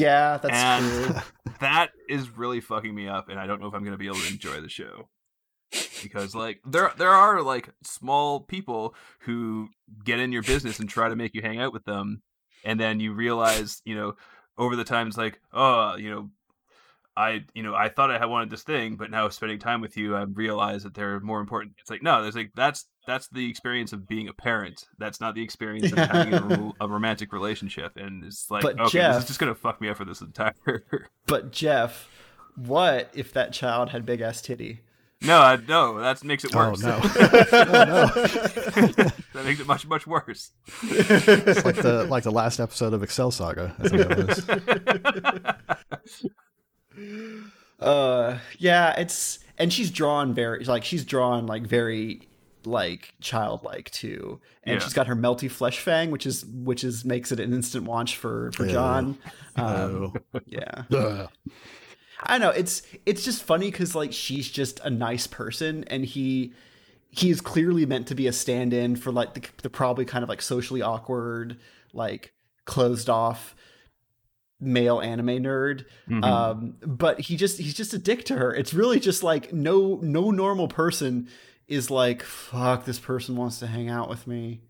Yeah, 0.00 0.38
that's 0.38 0.54
And- 0.54 1.06
true. 1.14 1.52
that 1.60 1.90
is 2.08 2.28
really 2.36 2.60
fucking 2.60 2.92
me 2.94 3.06
up 3.08 3.28
and 3.28 3.38
i 3.38 3.46
don't 3.46 3.60
know 3.60 3.68
if 3.68 3.74
i'm 3.74 3.82
going 3.84 3.92
to 3.92 3.98
be 3.98 4.06
able 4.08 4.18
to 4.18 4.28
enjoy 4.28 4.60
the 4.60 4.68
show 4.68 5.08
because 6.02 6.34
like 6.34 6.60
there 6.66 6.92
there 6.98 7.10
are 7.10 7.42
like 7.42 7.68
small 7.84 8.40
people 8.40 8.94
who 9.20 9.68
get 10.04 10.18
in 10.18 10.32
your 10.32 10.42
business 10.42 10.78
and 10.80 10.88
try 10.88 11.08
to 11.08 11.16
make 11.16 11.32
you 11.34 11.42
hang 11.42 11.60
out 11.60 11.72
with 11.72 11.84
them 11.84 12.22
and 12.64 12.78
then 12.78 12.98
you 13.00 13.12
realize 13.12 13.80
you 13.84 13.94
know 13.94 14.14
over 14.58 14.74
the 14.76 14.84
time 14.84 15.06
it's 15.08 15.16
like 15.16 15.40
oh 15.52 15.94
you 15.96 16.10
know 16.10 16.28
i 17.16 17.44
you 17.54 17.62
know 17.62 17.74
i 17.74 17.88
thought 17.88 18.10
i 18.10 18.18
had 18.18 18.26
wanted 18.26 18.50
this 18.50 18.62
thing 18.62 18.96
but 18.96 19.10
now 19.10 19.28
spending 19.28 19.58
time 19.58 19.80
with 19.80 19.96
you 19.96 20.16
i 20.16 20.22
realize 20.22 20.82
that 20.82 20.94
they're 20.94 21.20
more 21.20 21.40
important 21.40 21.72
it's 21.78 21.90
like 21.90 22.02
no 22.02 22.22
there's 22.22 22.34
like 22.34 22.50
that's 22.56 22.86
that's 23.06 23.28
the 23.28 23.48
experience 23.48 23.92
of 23.92 24.08
being 24.08 24.28
a 24.28 24.32
parent 24.32 24.84
that's 24.98 25.20
not 25.20 25.34
the 25.34 25.42
experience 25.42 25.92
of 25.92 25.98
having 25.98 26.34
a, 26.34 26.72
a 26.80 26.88
romantic 26.88 27.32
relationship 27.32 27.92
and 27.96 28.24
it's 28.24 28.50
like 28.50 28.62
But 28.62 28.80
okay 28.80 28.98
this 29.08 29.18
is 29.18 29.24
just 29.26 29.38
gonna 29.38 29.54
fuck 29.54 29.80
me 29.80 29.88
up 29.88 29.96
for 29.96 30.04
this 30.04 30.20
entire 30.20 30.54
But 31.26 31.52
Jeff, 31.52 32.08
what 32.56 33.10
if 33.14 33.32
that 33.32 33.52
child 33.52 33.90
had 33.90 34.04
big 34.04 34.20
ass 34.20 34.42
titty? 34.42 34.80
No, 35.22 35.40
I, 35.40 35.56
no, 35.56 35.98
that 36.00 36.22
makes 36.22 36.44
it 36.44 36.54
Oh 36.54 36.70
worse. 36.70 36.82
no! 36.82 37.00
Oh, 37.02 37.08
that 39.32 39.42
makes 39.44 39.60
it 39.60 39.66
much, 39.66 39.86
much 39.86 40.06
worse. 40.06 40.50
It's 40.82 41.64
like 41.64 41.76
the 41.76 42.06
like 42.10 42.24
the 42.24 42.30
last 42.30 42.60
episode 42.60 42.92
of 42.92 43.02
Excel 43.02 43.30
Saga. 43.30 43.74
I 43.78 43.88
think 43.88 44.10
it 44.10 44.26
was. 44.26 44.44
Uh, 47.80 48.38
yeah, 48.58 48.98
it's 48.98 49.40
and 49.58 49.72
she's 49.72 49.90
drawn 49.90 50.32
very 50.34 50.64
like 50.64 50.84
she's 50.84 51.04
drawn 51.04 51.46
like 51.46 51.66
very 51.66 52.28
like 52.64 53.14
childlike 53.20 53.90
too, 53.90 54.40
and 54.62 54.74
Yeah. 54.74 54.84
she's 54.84 54.94
got 54.94 55.06
her 55.06 55.16
melty 55.16 55.50
flesh 55.50 55.80
fang, 55.80 56.10
which 56.10 56.24
is 56.26 56.44
which 56.46 56.84
is 56.84 57.04
makes 57.04 57.30
it 57.32 57.40
an 57.40 57.52
instant 57.52 57.84
watch 57.86 58.16
for 58.16 58.52
for 58.52 58.66
John. 58.66 59.18
Um, 59.56 60.12
Oh. 60.34 60.40
yeah, 60.46 60.84
Ugh. 60.92 61.28
I 62.22 62.38
know 62.38 62.50
it's 62.50 62.82
it's 63.04 63.24
just 63.24 63.42
funny 63.42 63.70
because 63.70 63.94
like 63.94 64.12
she's 64.12 64.48
just 64.48 64.80
a 64.80 64.90
nice 64.90 65.26
person, 65.26 65.84
and 65.88 66.04
he 66.04 66.52
he 67.10 67.28
is 67.30 67.40
clearly 67.40 67.86
meant 67.86 68.06
to 68.08 68.14
be 68.14 68.26
a 68.26 68.32
stand-in 68.32 68.96
for 68.96 69.12
like 69.12 69.34
the, 69.34 69.42
the 69.62 69.70
probably 69.70 70.04
kind 70.04 70.22
of 70.22 70.28
like 70.28 70.40
socially 70.42 70.80
awkward, 70.80 71.58
like 71.92 72.32
closed 72.64 73.10
off 73.10 73.54
male 74.64 75.00
anime 75.00 75.26
nerd. 75.42 75.84
Mhm. 76.08 76.24
Um, 76.24 76.74
but 76.84 77.20
he 77.20 77.36
just 77.36 77.58
he's 77.58 77.74
just 77.74 77.92
a 77.94 77.98
dick 77.98 78.24
to 78.26 78.36
her. 78.36 78.54
It's 78.54 78.72
really 78.74 78.98
just 79.00 79.22
like 79.22 79.52
no 79.52 79.98
no 80.02 80.30
normal 80.30 80.68
person 80.68 81.28
is 81.68 81.90
like 81.90 82.22
fuck 82.22 82.84
this 82.84 82.98
person 82.98 83.36
wants 83.36 83.58
to 83.60 83.66
hang 83.66 83.88
out 83.88 84.08
with 84.08 84.26
me. 84.26 84.60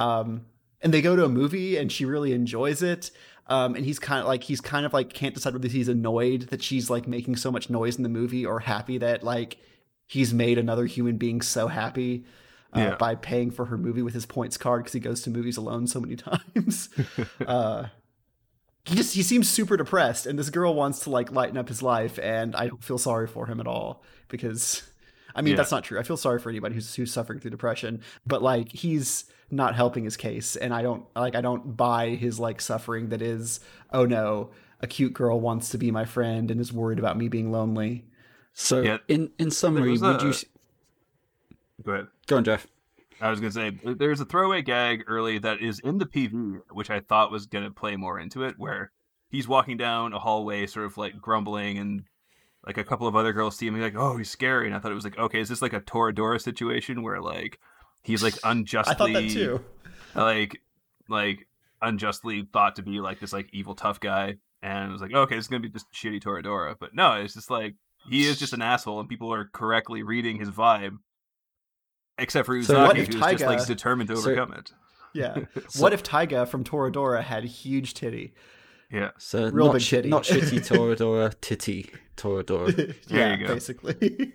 Um, 0.00 0.46
and 0.80 0.92
they 0.92 1.02
go 1.02 1.14
to 1.14 1.24
a 1.24 1.28
movie 1.28 1.76
and 1.76 1.90
she 1.92 2.04
really 2.04 2.32
enjoys 2.32 2.82
it. 2.82 3.10
Um, 3.48 3.74
and 3.74 3.84
he's 3.84 3.98
kind 3.98 4.20
of 4.20 4.26
like 4.26 4.44
he's 4.44 4.60
kind 4.60 4.86
of 4.86 4.92
like 4.92 5.12
can't 5.12 5.34
decide 5.34 5.52
whether 5.52 5.68
he's 5.68 5.88
annoyed 5.88 6.42
that 6.50 6.62
she's 6.62 6.88
like 6.88 7.06
making 7.06 7.36
so 7.36 7.50
much 7.50 7.68
noise 7.70 7.96
in 7.96 8.02
the 8.02 8.08
movie 8.08 8.46
or 8.46 8.60
happy 8.60 8.98
that 8.98 9.22
like 9.22 9.58
he's 10.08 10.32
made 10.32 10.58
another 10.58 10.86
human 10.86 11.16
being 11.16 11.40
so 11.42 11.68
happy 11.68 12.24
uh, 12.74 12.80
Yeah. 12.80 12.94
by 12.96 13.14
paying 13.16 13.50
for 13.50 13.66
her 13.66 13.76
movie 13.76 14.02
with 14.02 14.14
his 14.14 14.26
points 14.26 14.56
card 14.56 14.82
because 14.82 14.92
he 14.94 15.00
goes 15.00 15.22
to 15.22 15.30
movies 15.30 15.56
alone 15.56 15.86
so 15.86 16.00
many 16.00 16.16
times. 16.56 16.88
uh, 17.46 17.84
he 18.84 18.94
just 18.96 19.14
he 19.14 19.22
seems 19.22 19.48
super 19.48 19.76
depressed, 19.76 20.26
and 20.26 20.38
this 20.38 20.50
girl 20.50 20.74
wants 20.74 21.00
to 21.00 21.10
like 21.10 21.30
lighten 21.32 21.56
up 21.56 21.68
his 21.68 21.82
life, 21.82 22.18
and 22.22 22.54
I 22.56 22.68
don't 22.68 22.82
feel 22.82 22.98
sorry 22.98 23.26
for 23.26 23.46
him 23.46 23.60
at 23.60 23.66
all 23.66 24.02
because. 24.28 24.82
I 25.34 25.40
mean 25.40 25.52
Yeah. 25.52 25.56
that's 25.56 25.70
not 25.70 25.82
true. 25.82 25.98
I 25.98 26.02
feel 26.02 26.18
sorry 26.18 26.38
for 26.38 26.50
anybody 26.50 26.74
who's 26.74 26.94
who's 26.94 27.10
suffering 27.10 27.40
through 27.40 27.52
depression, 27.52 28.02
but 28.26 28.42
like 28.42 28.70
he's 28.70 29.24
not 29.50 29.74
helping 29.74 30.04
his 30.04 30.14
case, 30.18 30.56
and 30.56 30.74
I 30.74 30.82
don't 30.82 31.06
like 31.16 31.34
I 31.34 31.40
don't 31.40 31.74
buy 31.74 32.10
his 32.10 32.38
like 32.38 32.60
suffering 32.60 33.08
that 33.08 33.22
is 33.22 33.58
oh 33.94 34.04
no, 34.04 34.50
a 34.82 34.86
cute 34.86 35.14
girl 35.14 35.40
wants 35.40 35.70
to 35.70 35.78
be 35.78 35.90
my 35.90 36.04
friend 36.04 36.50
and 36.50 36.60
is 36.60 36.70
worried 36.70 36.98
about 36.98 37.16
me 37.16 37.28
being 37.28 37.50
lonely. 37.50 38.04
So 38.52 38.82
Yeah. 38.82 38.98
in 39.08 39.30
in 39.38 39.50
summary, 39.50 39.92
was 39.92 40.02
would 40.02 40.20
a- 40.20 40.26
you 40.26 40.34
Go 41.82 41.92
ahead. 41.92 42.08
go 42.26 42.36
on, 42.36 42.44
Jeff? 42.44 42.66
I 43.22 43.30
was 43.30 43.38
gonna 43.38 43.52
say 43.52 43.70
there's 43.84 44.20
a 44.20 44.24
throwaway 44.24 44.62
gag 44.62 45.04
early 45.06 45.38
that 45.38 45.60
is 45.60 45.78
in 45.78 45.98
the 45.98 46.06
PV, 46.06 46.62
which 46.72 46.90
I 46.90 46.98
thought 46.98 47.30
was 47.30 47.46
gonna 47.46 47.70
play 47.70 47.94
more 47.94 48.18
into 48.18 48.42
it, 48.42 48.56
where 48.58 48.90
he's 49.30 49.46
walking 49.46 49.76
down 49.76 50.12
a 50.12 50.18
hallway, 50.18 50.66
sort 50.66 50.86
of 50.86 50.96
like 50.96 51.20
grumbling, 51.20 51.78
and 51.78 52.02
like 52.66 52.78
a 52.78 52.84
couple 52.84 53.06
of 53.06 53.14
other 53.14 53.32
girls 53.32 53.56
see 53.56 53.68
him, 53.68 53.80
like, 53.80 53.94
oh, 53.94 54.16
he's 54.16 54.28
scary, 54.28 54.66
and 54.66 54.74
I 54.74 54.80
thought 54.80 54.90
it 54.90 54.96
was 54.96 55.04
like, 55.04 55.18
okay, 55.18 55.38
is 55.38 55.48
this 55.48 55.62
like 55.62 55.72
a 55.72 55.80
Toradora 55.80 56.40
situation 56.40 57.04
where 57.04 57.20
like 57.20 57.60
he's 58.02 58.24
like 58.24 58.34
unjustly 58.42 58.92
I 58.94 58.98
thought 58.98 59.12
that 59.12 59.30
too. 59.30 59.64
like 60.16 60.60
like 61.08 61.46
unjustly 61.80 62.48
thought 62.52 62.74
to 62.76 62.82
be 62.82 62.98
like 63.00 63.20
this 63.20 63.32
like 63.32 63.48
evil 63.52 63.76
tough 63.76 64.00
guy? 64.00 64.38
And 64.62 64.90
it 64.90 64.92
was 64.92 65.00
like 65.00 65.14
okay 65.14 65.36
this 65.36 65.44
is 65.44 65.48
gonna 65.48 65.60
be 65.60 65.68
just 65.68 65.92
shitty 65.92 66.20
toradora. 66.20 66.74
But 66.76 66.92
no 66.92 67.12
it's 67.12 67.34
just 67.34 67.50
like 67.50 67.76
he 68.10 68.26
is 68.26 68.36
just 68.36 68.52
an 68.52 68.62
asshole 68.62 68.98
and 68.98 69.08
people 69.08 69.32
are 69.32 69.44
correctly 69.52 70.02
reading 70.02 70.40
his 70.40 70.50
vibe 70.50 70.96
except 72.18 72.46
for 72.46 72.62
So 72.62 72.74
Uzaki 72.74 72.86
what 72.86 72.98
if 72.98 73.06
who's 73.08 73.20
just 73.20 73.44
like 73.44 73.66
determined 73.66 74.08
to 74.10 74.16
So- 74.16 74.30
overcome 74.32 74.52
it 74.54 74.72
Yeah. 75.14 75.38
So- 75.68 75.80
what 75.82 75.92
if 75.92 76.02
Taiga 76.02 76.46
from 76.46 76.64
Toradora 76.64 77.22
had 77.22 77.44
huge 77.44 77.94
titty? 77.94 78.34
yeah 78.90 79.10
So 79.18 79.48
Real 79.48 79.66
not 79.66 79.72
big 79.74 79.82
shi- 79.82 79.96
titty. 79.96 80.08
not 80.08 80.24
shitty 80.24 80.60
Toradora, 80.68 81.34
titty 81.40 81.90
Toradora. 82.16 82.74
There 83.08 83.18
yeah, 83.18 83.36
you 83.36 83.46
go. 83.46 83.54
basically. 83.54 84.32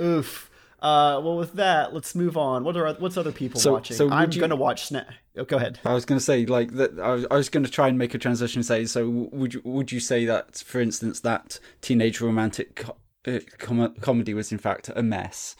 Oof. 0.00 0.50
Uh, 0.80 1.20
well, 1.24 1.36
with 1.36 1.54
that, 1.54 1.92
let's 1.92 2.14
move 2.14 2.36
on. 2.36 2.62
What 2.62 2.76
are 2.76 2.94
what's 2.94 3.16
other 3.16 3.32
people 3.32 3.58
So- 3.60 3.72
watching? 3.72 3.96
so 3.96 4.08
I'm 4.10 4.30
you- 4.32 4.40
gonna 4.40 4.54
watch 4.56 4.88
Sna 4.90 5.04
Oh, 5.36 5.44
go 5.44 5.56
ahead. 5.56 5.78
I 5.84 5.92
was 5.94 6.04
going 6.04 6.18
to 6.18 6.24
say 6.24 6.46
like 6.46 6.72
that. 6.74 6.98
I 6.98 7.12
was, 7.12 7.26
I 7.30 7.36
was 7.36 7.48
going 7.48 7.64
to 7.64 7.70
try 7.70 7.86
and 7.88 7.96
make 7.98 8.12
a 8.14 8.18
transition. 8.18 8.58
and 8.60 8.66
Say 8.66 8.84
so. 8.86 9.08
Would 9.08 9.54
you 9.54 9.60
would 9.64 9.90
you 9.92 10.00
say 10.00 10.24
that, 10.24 10.56
for 10.58 10.80
instance, 10.80 11.20
that 11.20 11.58
teenage 11.80 12.20
romantic 12.20 12.74
co- 12.76 12.96
uh, 13.26 13.38
com- 13.58 13.94
comedy 14.00 14.34
was 14.34 14.50
in 14.52 14.58
fact 14.58 14.90
a 14.96 15.02
mess, 15.02 15.54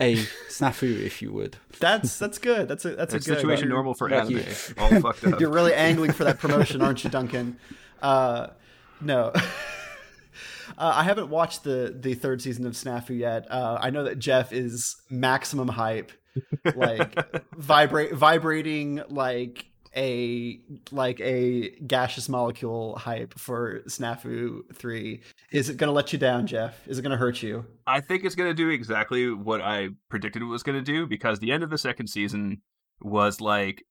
a 0.00 0.16
snafu, 0.48 1.02
if 1.02 1.22
you 1.22 1.32
would? 1.32 1.56
That's 1.80 2.18
that's 2.18 2.38
good. 2.38 2.68
That's 2.68 2.84
a 2.84 2.94
that's 2.96 3.14
a 3.14 3.16
It's 3.16 3.26
good 3.26 3.36
situation 3.36 3.68
normal 3.68 3.94
for 3.94 4.10
yeah. 4.10 4.22
anime 4.22 4.42
all 4.78 5.00
fucked 5.00 5.24
up 5.32 5.40
You're 5.40 5.50
really 5.50 5.74
angling 5.74 6.12
for 6.12 6.24
that 6.24 6.38
promotion, 6.38 6.82
aren't 6.82 7.02
you, 7.04 7.10
Duncan? 7.10 7.58
Uh, 8.02 8.48
no. 9.00 9.32
Uh, 10.78 10.92
I 10.96 11.04
haven't 11.04 11.30
watched 11.30 11.62
the 11.64 11.94
the 11.98 12.12
third 12.14 12.42
season 12.42 12.66
of 12.66 12.74
Snafu 12.74 13.16
yet. 13.16 13.50
Uh, 13.50 13.78
I 13.80 13.88
know 13.90 14.04
that 14.04 14.18
Jeff 14.18 14.52
is 14.52 14.96
maximum 15.08 15.68
hype, 15.68 16.12
like 16.74 17.14
vibrate 17.56 18.12
vibrating 18.12 19.00
like 19.08 19.64
a 19.96 20.60
like 20.92 21.20
a 21.20 21.70
gaseous 21.86 22.28
molecule 22.28 22.96
hype 22.96 23.38
for 23.38 23.80
Snafu 23.88 24.60
three. 24.74 25.22
Is 25.50 25.68
it 25.68 25.76
going 25.76 25.88
to 25.88 25.92
let 25.92 26.12
you 26.12 26.18
down, 26.18 26.46
Jeff? 26.46 26.86
Is 26.86 26.98
it 26.98 27.02
going 27.02 27.12
to 27.12 27.16
hurt 27.16 27.42
you? 27.42 27.64
I 27.86 28.00
think 28.00 28.24
it's 28.24 28.34
going 28.34 28.50
to 28.50 28.54
do 28.54 28.68
exactly 28.68 29.32
what 29.32 29.60
I 29.60 29.90
predicted 30.10 30.42
it 30.42 30.46
was 30.46 30.62
going 30.62 30.78
to 30.78 30.84
do 30.84 31.06
because 31.06 31.38
the 31.38 31.52
end 31.52 31.62
of 31.62 31.70
the 31.70 31.78
second 31.78 32.08
season 32.08 32.62
was 33.00 33.40
like 33.40 33.82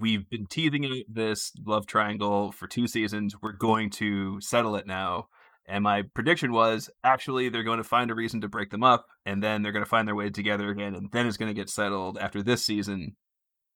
we've 0.00 0.28
been 0.28 0.46
teething 0.46 0.84
out 0.86 1.04
this 1.08 1.52
love 1.64 1.86
triangle 1.86 2.52
for 2.52 2.66
two 2.66 2.86
seasons. 2.86 3.36
We're 3.40 3.52
going 3.52 3.90
to 3.90 4.40
settle 4.40 4.76
it 4.76 4.86
now. 4.86 5.28
And 5.66 5.84
my 5.84 6.02
prediction 6.14 6.52
was 6.52 6.90
actually 7.02 7.48
they're 7.48 7.62
going 7.62 7.78
to 7.78 7.84
find 7.84 8.10
a 8.10 8.14
reason 8.14 8.40
to 8.42 8.48
break 8.48 8.70
them 8.70 8.84
up, 8.84 9.06
and 9.24 9.42
then 9.42 9.62
they're 9.62 9.72
going 9.72 9.84
to 9.84 9.88
find 9.88 10.06
their 10.06 10.14
way 10.14 10.28
together 10.28 10.68
again, 10.68 10.94
and 10.94 11.10
then 11.10 11.26
it's 11.26 11.38
going 11.38 11.48
to 11.48 11.58
get 11.58 11.70
settled 11.70 12.18
after 12.18 12.42
this 12.42 12.62
season. 12.62 13.16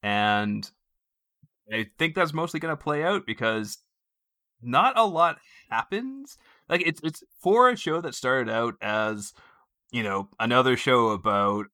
And 0.02 0.70
I 1.72 1.86
think 1.98 2.14
that's 2.14 2.32
mostly 2.32 2.60
going 2.60 2.72
to 2.72 2.82
play 2.82 3.02
out 3.02 3.26
because 3.26 3.78
not 4.62 4.98
a 4.98 5.04
lot 5.04 5.38
happens. 5.70 6.36
Like 6.68 6.82
it's 6.86 7.00
it's 7.02 7.22
for 7.40 7.70
a 7.70 7.76
show 7.76 8.00
that 8.00 8.14
started 8.14 8.52
out 8.52 8.74
as 8.80 9.32
you 9.90 10.02
know 10.02 10.28
another 10.40 10.76
show 10.76 11.08
about 11.08 11.66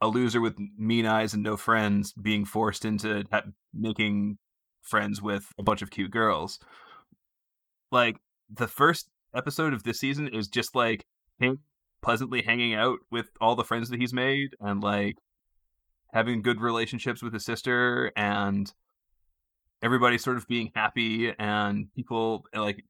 a 0.00 0.08
loser 0.08 0.40
with 0.40 0.58
mean 0.78 1.06
eyes 1.06 1.34
and 1.34 1.42
no 1.42 1.56
friends 1.56 2.12
being 2.12 2.44
forced 2.44 2.84
into 2.84 3.24
ha- 3.30 3.42
making 3.74 4.38
friends 4.82 5.20
with 5.20 5.52
a 5.58 5.62
bunch 5.62 5.82
of 5.82 5.90
cute 5.90 6.10
girls. 6.10 6.58
Like 7.92 8.16
the 8.48 8.68
first 8.68 9.08
episode 9.34 9.72
of 9.72 9.82
this 9.82 10.00
season 10.00 10.28
is 10.28 10.48
just 10.48 10.74
like 10.74 11.04
him 11.38 11.60
pleasantly 12.02 12.42
hanging 12.42 12.74
out 12.74 12.98
with 13.10 13.30
all 13.40 13.54
the 13.54 13.64
friends 13.64 13.90
that 13.90 14.00
he's 14.00 14.12
made 14.12 14.56
and 14.58 14.82
like 14.82 15.18
having 16.12 16.42
good 16.42 16.60
relationships 16.60 17.22
with 17.22 17.32
his 17.32 17.44
sister 17.44 18.10
and 18.16 18.72
everybody 19.82 20.18
sort 20.18 20.36
of 20.36 20.46
being 20.46 20.70
happy 20.74 21.32
and 21.38 21.92
people 21.94 22.44
like 22.54 22.84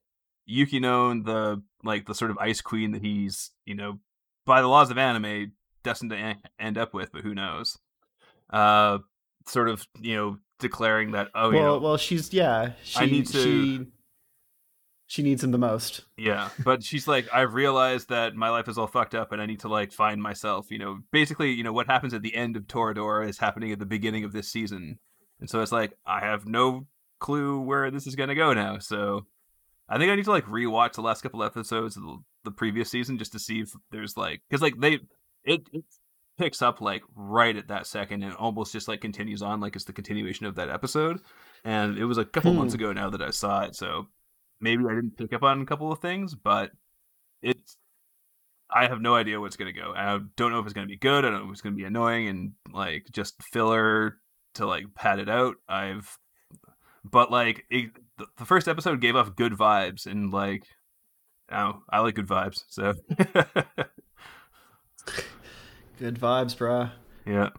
Yukino, 0.49 1.25
the 1.25 1.63
like 1.85 2.07
the 2.07 2.15
sort 2.15 2.31
of 2.31 2.39
ice 2.39 2.61
queen 2.61 2.93
that 2.93 3.03
he's 3.03 3.51
you 3.65 3.75
know 3.75 3.99
by 4.47 4.61
the 4.61 4.69
laws 4.69 4.91
of 4.91 4.99
anime 4.99 5.53
destined 5.83 6.11
to 6.11 6.35
end 6.59 6.79
up 6.79 6.93
with, 6.93 7.13
but 7.13 7.23
who 7.23 7.35
knows? 7.35 7.79
Uh, 8.51 8.99
sort 9.47 9.69
of 9.69 9.87
you 10.01 10.17
know 10.17 10.39
declaring 10.59 11.13
that 11.13 11.29
oh 11.35 11.51
well, 11.51 11.53
you 11.53 11.61
know 11.61 11.79
well, 11.79 11.97
she's 11.97 12.33
yeah, 12.33 12.73
she 12.83 12.99
I 13.01 13.07
need 13.07 13.27
to- 13.29 13.43
she 13.43 13.87
she 15.07 15.25
needs 15.25 15.43
him 15.43 15.51
the 15.51 15.59
most. 15.59 16.05
Yeah, 16.17 16.51
but 16.65 16.85
she's 16.85 17.09
like, 17.09 17.27
I've 17.35 17.55
realized 17.55 18.11
that 18.11 18.37
my 18.37 18.49
life 18.49 18.69
is 18.69 18.79
all 18.79 18.87
fucked 18.87 19.15
up, 19.15 19.33
and 19.33 19.43
I 19.43 19.47
need 19.47 19.59
to 19.61 19.69
like 19.69 19.93
find 19.93 20.23
myself. 20.23 20.71
You 20.71 20.79
know, 20.79 20.99
basically, 21.11 21.51
you 21.51 21.65
know, 21.65 21.73
what 21.73 21.87
happens 21.89 22.15
at 22.15 22.23
the 22.23 22.35
end 22.35 22.57
of 22.57 22.69
Toradora 22.69 23.29
is 23.29 23.39
happening 23.39 23.73
at 23.73 23.81
the 23.81 23.87
beginning 23.87 24.23
of 24.23 24.33
this 24.33 24.49
season, 24.49 25.01
and 25.41 25.49
so 25.51 25.61
it's 25.61 25.73
like 25.73 25.93
I 26.07 26.21
have 26.21 26.47
no 26.47 26.87
clue 27.19 27.61
where 27.61 27.91
this 27.91 28.07
is 28.07 28.17
gonna 28.17 28.35
go 28.35 28.53
now. 28.53 28.79
So 28.79 29.27
I 29.89 29.99
think 29.99 30.11
I 30.11 30.15
need 30.15 30.25
to 30.25 30.31
like 30.31 30.47
rewatch 30.47 30.95
the 30.95 31.03
last 31.03 31.23
couple 31.23 31.43
episodes 31.43 31.97
of 31.97 32.03
the, 32.05 32.19
the 32.45 32.51
previous 32.51 32.91
season 32.91 33.19
just 33.19 33.33
to 33.33 33.39
see 33.39 33.61
if 33.61 33.73
there's 33.91 34.17
like 34.17 34.41
because 34.49 34.63
like 34.63 34.79
they 34.79 35.01
it, 35.45 35.63
it 35.73 35.85
picks 36.39 36.63
up 36.63 36.81
like 36.81 37.03
right 37.15 37.57
at 37.57 37.69
that 37.69 37.87
second 37.87 38.23
and 38.23 38.35
almost 38.35 38.73
just 38.73 38.89
like 38.89 39.01
continues 39.01 39.43
on 39.43 39.61
like 39.61 39.77
it's 39.77 39.85
the 39.85 39.93
continuation 39.93 40.47
of 40.47 40.55
that 40.55 40.71
episode. 40.71 41.21
And 41.65 41.99
it 41.99 42.05
was 42.07 42.19
a 42.19 42.25
couple 42.25 42.53
Hmm. 42.53 42.59
months 42.59 42.75
ago 42.75 42.93
now 42.93 43.11
that 43.11 43.21
I 43.23 43.31
saw 43.31 43.63
it, 43.65 43.75
so 43.77 44.09
maybe 44.61 44.85
I 44.89 44.95
didn't 44.95 45.17
pick 45.19 45.33
up 45.33 45.43
on 45.43 45.61
a 45.61 45.67
couple 45.67 45.93
of 45.93 45.99
things, 46.01 46.35
but 46.35 46.71
it's 47.43 47.77
I 48.73 48.87
have 48.87 49.01
no 49.01 49.15
idea 49.15 49.41
what's 49.41 49.57
gonna 49.57 49.73
go. 49.73 49.93
I 49.97 50.19
don't 50.37 50.53
know 50.53 50.61
if 50.61 50.65
it's 50.67 50.73
gonna 50.75 50.87
be 50.87 50.97
good. 50.97 51.25
I 51.25 51.31
don't 51.31 51.41
know 51.41 51.47
if 51.47 51.53
it's 51.53 51.61
gonna 51.61 51.75
be 51.77 51.85
annoying 51.85 52.29
and 52.29 52.53
like 52.73 53.07
just 53.13 53.43
filler 53.43 54.19
to 54.55 54.67
like 54.67 54.95
pad 54.95 55.19
it 55.19 55.29
out. 55.29 55.57
I've 55.69 56.19
but 57.05 57.31
like 57.31 57.65
it, 57.71 57.91
the, 58.19 58.45
first 58.45 58.69
episode 58.69 59.01
gave 59.01 59.17
off 59.17 59.35
good 59.37 59.53
vibes 59.53 60.07
and 60.07 60.33
like 60.33 60.65
oh 61.51 61.83
I 61.89 62.01
like 62.01 62.15
good 62.15 62.27
vibes 62.27 62.65
so 62.69 62.95
Good 65.99 66.19
vibes, 66.19 66.57
bruh. 66.57 66.93
yeah 67.27 67.51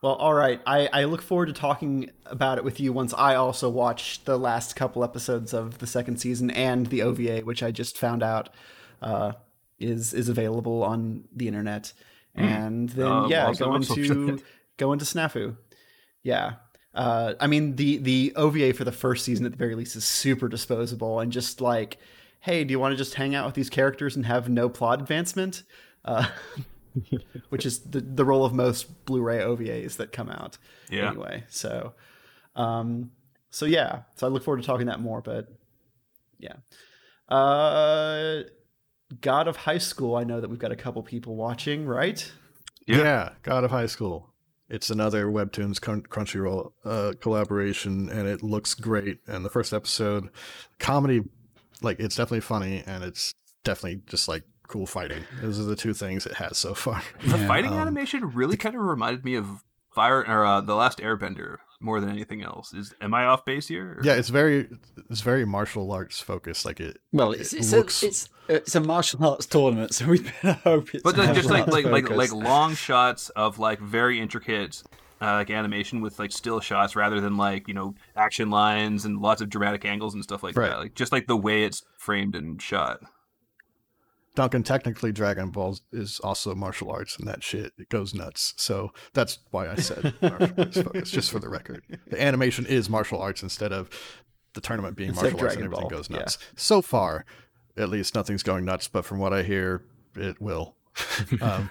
Well, 0.00 0.14
all 0.14 0.34
right. 0.34 0.60
I, 0.66 0.88
I 0.92 1.04
look 1.04 1.22
forward 1.22 1.46
to 1.46 1.52
talking 1.52 2.10
about 2.26 2.58
it 2.58 2.64
with 2.64 2.78
you 2.78 2.92
once 2.92 3.12
I 3.14 3.34
also 3.34 3.68
watch 3.68 4.22
the 4.24 4.38
last 4.38 4.76
couple 4.76 5.02
episodes 5.02 5.52
of 5.52 5.78
the 5.78 5.86
second 5.86 6.18
season 6.18 6.50
and 6.50 6.86
the 6.86 7.02
OVA, 7.02 7.40
which 7.40 7.62
I 7.62 7.70
just 7.72 7.98
found 7.98 8.22
out 8.22 8.50
uh, 9.02 9.32
is 9.78 10.14
is 10.14 10.28
available 10.28 10.84
on 10.84 11.24
the 11.34 11.48
internet. 11.48 11.92
And 12.34 12.88
then 12.90 13.06
Um, 13.06 13.30
yeah, 13.30 13.52
go 13.54 13.74
into 13.74 14.40
go 14.76 14.92
into 14.92 15.04
Snafu. 15.04 15.56
Yeah. 16.24 16.54
Uh, 16.92 17.34
I 17.38 17.46
mean 17.46 17.76
the 17.76 17.98
the 17.98 18.32
OVA 18.34 18.72
for 18.72 18.84
the 18.84 18.92
first 18.92 19.24
season 19.24 19.46
at 19.46 19.52
the 19.52 19.58
very 19.58 19.74
least 19.74 19.94
is 19.94 20.04
super 20.04 20.48
disposable 20.48 21.20
and 21.20 21.30
just 21.30 21.60
like, 21.60 21.98
hey, 22.40 22.64
do 22.64 22.72
you 22.72 22.80
want 22.80 22.92
to 22.92 22.96
just 22.96 23.14
hang 23.14 23.34
out 23.34 23.46
with 23.46 23.54
these 23.54 23.70
characters 23.70 24.16
and 24.16 24.26
have 24.26 24.48
no 24.48 24.68
plot 24.68 25.00
advancement? 25.00 25.62
Uh, 26.04 26.26
which 27.48 27.66
is 27.66 27.80
the, 27.80 28.00
the 28.00 28.24
role 28.24 28.44
of 28.44 28.52
most 28.52 29.04
Blu-ray 29.06 29.38
OVAs 29.38 29.96
that 29.96 30.12
come 30.12 30.30
out 30.30 30.58
yeah 30.90 31.10
anyway. 31.10 31.44
So, 31.48 31.94
um, 32.56 33.10
so 33.50 33.66
yeah. 33.66 34.02
So 34.16 34.26
I 34.26 34.30
look 34.30 34.44
forward 34.44 34.60
to 34.60 34.66
talking 34.66 34.86
that 34.86 35.00
more. 35.00 35.20
But 35.20 35.48
yeah, 36.38 36.54
uh, 37.28 38.42
God 39.20 39.48
of 39.48 39.56
High 39.56 39.78
School. 39.78 40.16
I 40.16 40.24
know 40.24 40.40
that 40.40 40.48
we've 40.48 40.58
got 40.58 40.72
a 40.72 40.76
couple 40.76 41.02
people 41.02 41.36
watching, 41.36 41.86
right? 41.86 42.30
Yeah. 42.86 42.98
Yeah. 42.98 43.28
God 43.42 43.64
of 43.64 43.70
High 43.70 43.86
School. 43.86 44.33
It's 44.68 44.90
another 44.90 45.26
Webtoons 45.26 45.78
Crunchyroll 45.78 46.72
uh, 46.84 47.12
collaboration, 47.20 48.08
and 48.08 48.26
it 48.26 48.42
looks 48.42 48.74
great. 48.74 49.18
And 49.26 49.44
the 49.44 49.50
first 49.50 49.72
episode, 49.72 50.30
comedy, 50.78 51.22
like 51.82 52.00
it's 52.00 52.16
definitely 52.16 52.40
funny, 52.40 52.82
and 52.86 53.04
it's 53.04 53.34
definitely 53.62 54.02
just 54.06 54.26
like 54.26 54.44
cool 54.68 54.86
fighting. 54.86 55.24
Those 55.42 55.60
are 55.60 55.64
the 55.64 55.76
two 55.76 55.92
things 55.92 56.24
it 56.24 56.34
has 56.34 56.56
so 56.56 56.74
far. 56.74 57.02
the 57.26 57.38
fighting 57.38 57.72
um, 57.72 57.78
animation 57.78 58.30
really 58.32 58.56
kind 58.56 58.74
of 58.74 58.80
reminded 58.80 59.24
me 59.24 59.34
of 59.34 59.62
Avatar 59.96 60.44
uh, 60.44 60.60
the 60.60 60.74
Last 60.74 60.98
Airbender 60.98 61.58
more 61.84 62.00
than 62.00 62.08
anything 62.10 62.42
else. 62.42 62.72
Is 62.74 62.94
am 63.00 63.14
I 63.14 63.26
off 63.26 63.44
base 63.44 63.68
here? 63.68 63.98
or- 63.98 64.02
Yeah, 64.02 64.14
it's 64.14 64.30
very 64.30 64.68
it's 65.10 65.20
very 65.20 65.44
martial 65.44 65.92
arts 65.92 66.20
focused. 66.20 66.64
Like 66.64 66.80
it. 66.80 66.98
Well, 67.12 67.32
it's 67.32 67.52
it 67.52 67.58
it's, 67.58 67.72
looks- 67.72 68.02
a, 68.02 68.06
it's 68.06 68.28
it's 68.48 68.74
a 68.74 68.80
martial 68.80 69.24
arts 69.26 69.46
tournament, 69.46 69.94
so 69.94 70.06
we 70.06 70.18
better 70.20 70.52
hope 70.64 70.94
it's. 70.94 71.02
but 71.02 71.14
then 71.16 71.34
just 71.34 71.48
martial 71.48 71.72
like 71.72 71.84
arts 71.84 71.92
like 71.92 72.08
like 72.10 72.32
like 72.32 72.32
long 72.32 72.74
shots 72.74 73.28
of 73.30 73.58
like 73.58 73.78
very 73.80 74.18
intricate 74.20 74.82
uh, 75.22 75.26
like 75.34 75.50
animation 75.50 76.00
with 76.00 76.18
like 76.18 76.32
still 76.32 76.60
shots 76.60 76.96
rather 76.96 77.20
than 77.20 77.36
like 77.36 77.68
you 77.68 77.74
know 77.74 77.94
action 78.16 78.50
lines 78.50 79.04
and 79.04 79.20
lots 79.20 79.40
of 79.40 79.48
dramatic 79.48 79.84
angles 79.84 80.12
and 80.14 80.22
stuff 80.24 80.42
like 80.42 80.56
Right. 80.56 80.70
that 80.70 80.78
like 80.78 80.94
just 80.94 81.12
like 81.12 81.26
the 81.26 81.36
way 81.36 81.64
it's 81.64 81.82
framed 81.98 82.34
and 82.34 82.60
shot 82.60 83.00
Duncan, 84.34 84.62
technically, 84.64 85.12
Dragon 85.12 85.50
Ball 85.50 85.78
is 85.92 86.18
also 86.20 86.54
martial 86.54 86.90
arts, 86.90 87.16
and 87.18 87.28
that 87.28 87.42
shit 87.44 87.72
it 87.78 87.88
goes 87.88 88.14
nuts. 88.14 88.52
So 88.56 88.90
that's 89.12 89.38
why 89.50 89.68
I 89.68 89.76
said 89.76 90.14
martial 90.22 90.54
arts 90.58 90.80
focus, 90.82 91.10
just 91.10 91.30
for 91.30 91.38
the 91.38 91.48
record. 91.48 91.82
The 92.08 92.20
animation 92.20 92.66
is 92.66 92.90
martial 92.90 93.20
arts 93.20 93.42
instead 93.42 93.72
of 93.72 93.88
the 94.54 94.60
tournament 94.60 94.96
being 94.96 95.10
Instead 95.10 95.26
of 95.26 95.32
martial 95.34 95.46
arts, 95.46 95.54
and 95.56 95.64
everything 95.64 95.82
Ball, 95.88 95.90
goes 95.98 96.10
yeah. 96.10 96.18
nuts. 96.18 96.38
So 96.56 96.82
far, 96.82 97.24
at 97.76 97.88
least, 97.88 98.14
nothing's 98.14 98.42
going 98.42 98.64
nuts. 98.64 98.88
But 98.88 99.04
from 99.04 99.18
what 99.18 99.32
I 99.32 99.42
hear, 99.42 99.84
it 100.16 100.40
will. 100.40 100.76
um, 101.40 101.70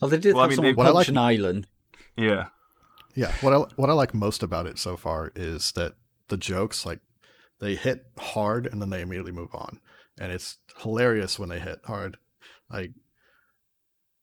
Well, 0.00 0.10
they 0.10 0.18
did 0.18 0.34
Well, 0.34 0.42
I 0.42 0.44
have 0.44 0.50
mean, 0.50 0.56
someone 0.56 0.72
they- 0.72 0.76
What 0.76 0.86
I 0.86 0.90
punch 0.92 0.94
like- 0.94 1.08
an 1.08 1.18
island. 1.18 1.66
yeah 2.16 2.48
yeah, 3.14 3.30
what 3.42 3.52
I 3.52 3.56
what 3.76 3.90
I 3.90 3.92
like 3.92 4.14
most 4.14 4.42
about 4.42 4.66
it 4.66 4.78
so 4.78 4.96
far 4.96 5.32
is 5.36 5.72
that 5.72 5.92
the 6.28 6.38
jokes 6.38 6.86
like 6.86 7.00
they 7.60 7.74
hit 7.74 8.06
hard 8.18 8.66
and 8.66 8.80
then 8.80 8.88
they 8.88 9.02
immediately 9.02 9.32
move 9.32 9.54
on, 9.54 9.80
and 10.22 10.30
it's 10.30 10.58
hilarious 10.78 11.36
when 11.36 11.48
they 11.48 11.58
hit 11.58 11.80
hard, 11.84 12.16
like, 12.70 12.92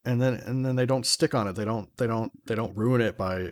and 0.05 0.21
then 0.21 0.35
and 0.35 0.65
then 0.65 0.77
they 0.77 0.85
don't 0.85 1.05
stick 1.05 1.35
on 1.35 1.45
it. 1.45 1.57
They 1.57 1.65
don't 1.65 1.95
they 1.97 2.07
don't 2.07 2.31
they 2.47 2.55
don't 2.55 2.75
ruin 2.75 3.01
it 3.01 3.17
by 3.17 3.51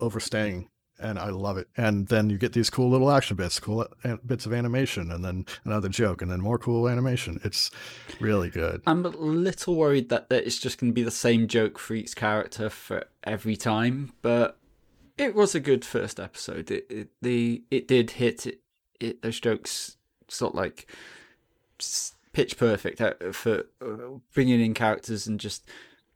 overstaying, 0.00 0.70
and 0.98 1.20
I 1.20 1.30
love 1.30 1.56
it. 1.56 1.68
And 1.76 2.08
then 2.08 2.30
you 2.30 2.36
get 2.36 2.52
these 2.52 2.68
cool 2.68 2.90
little 2.90 3.12
action 3.12 3.36
bits, 3.36 3.60
cool 3.60 3.86
a- 4.02 4.16
bits 4.16 4.44
of 4.44 4.52
animation, 4.52 5.12
and 5.12 5.24
then 5.24 5.46
another 5.64 5.88
joke, 5.88 6.20
and 6.20 6.28
then 6.28 6.40
more 6.40 6.58
cool 6.58 6.88
animation. 6.88 7.40
It's 7.44 7.70
really 8.18 8.50
good. 8.50 8.82
I'm 8.84 9.06
a 9.06 9.10
little 9.10 9.76
worried 9.76 10.08
that, 10.08 10.30
that 10.30 10.46
it's 10.46 10.58
just 10.58 10.80
going 10.80 10.90
to 10.90 10.94
be 10.94 11.04
the 11.04 11.12
same 11.12 11.46
joke 11.46 11.78
for 11.78 11.94
each 11.94 12.16
character 12.16 12.70
for 12.70 13.04
every 13.22 13.56
time, 13.56 14.14
but 14.20 14.58
it 15.16 15.32
was 15.32 15.54
a 15.54 15.60
good 15.60 15.84
first 15.84 16.18
episode. 16.18 16.72
It 16.72 16.86
it 16.90 17.08
the 17.22 17.62
it 17.70 17.86
did 17.86 18.10
hit 18.10 18.48
it, 18.48 18.62
it 18.98 19.22
those 19.22 19.38
jokes 19.38 19.96
sort 20.26 20.54
of 20.54 20.58
like 20.58 20.90
pitch 22.32 22.56
perfect 22.56 23.00
uh, 23.00 23.14
for 23.32 23.64
uh, 23.82 24.18
bringing 24.34 24.60
in 24.60 24.74
characters 24.74 25.26
and 25.26 25.40
just 25.40 25.68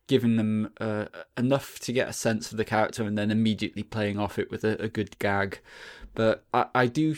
giving 0.06 0.36
them 0.36 0.70
uh, 0.80 1.06
enough 1.36 1.78
to 1.80 1.92
get 1.92 2.08
a 2.08 2.12
sense 2.12 2.50
of 2.50 2.58
the 2.58 2.64
character 2.64 3.02
and 3.04 3.16
then 3.16 3.30
immediately 3.30 3.82
playing 3.82 4.18
off 4.18 4.38
it 4.38 4.50
with 4.50 4.64
a, 4.64 4.80
a 4.82 4.88
good 4.88 5.18
gag. 5.18 5.60
But 6.14 6.44
I, 6.52 6.66
I 6.74 6.86
do 6.86 7.16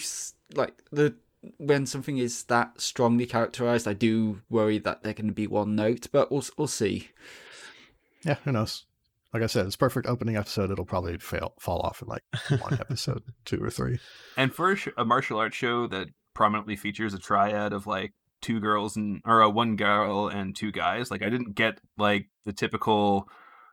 like 0.54 0.74
the 0.92 1.14
when 1.58 1.86
something 1.86 2.18
is 2.18 2.44
that 2.44 2.80
strongly 2.80 3.26
characterized, 3.26 3.86
I 3.86 3.92
do 3.92 4.40
worry 4.48 4.78
that 4.78 5.02
they're 5.02 5.12
going 5.12 5.26
to 5.26 5.32
be 5.32 5.46
one 5.46 5.74
note, 5.76 6.06
but 6.12 6.30
we'll 6.30 6.44
we'll 6.56 6.68
see. 6.68 7.10
Yeah, 8.24 8.36
who 8.44 8.52
knows? 8.52 8.84
Like 9.32 9.42
I 9.42 9.46
said, 9.46 9.66
it's 9.66 9.76
perfect 9.76 10.06
opening 10.06 10.36
episode. 10.36 10.70
It'll 10.70 10.84
probably 10.84 11.18
fail, 11.18 11.54
fall 11.58 11.80
off 11.80 12.00
in 12.00 12.08
like 12.08 12.22
one 12.62 12.74
episode, 12.80 13.22
two 13.44 13.62
or 13.62 13.68
three. 13.70 13.98
and 14.36 14.54
for 14.54 14.70
a, 14.72 14.76
sh- 14.76 14.88
a 14.96 15.04
martial 15.04 15.38
arts 15.38 15.56
show 15.56 15.86
that 15.88 16.08
prominently 16.34 16.76
features 16.76 17.14
a 17.14 17.18
triad 17.18 17.72
of 17.72 17.86
like 17.86 18.12
two 18.44 18.60
girls 18.60 18.96
and 18.96 19.20
or 19.24 19.40
a 19.40 19.48
one 19.50 19.74
girl 19.76 20.28
and 20.28 20.54
two 20.54 20.70
guys 20.70 21.10
like 21.10 21.22
i 21.22 21.28
didn't 21.30 21.54
get 21.54 21.80
like 21.98 22.26
the 22.44 22.52
typical 22.52 23.26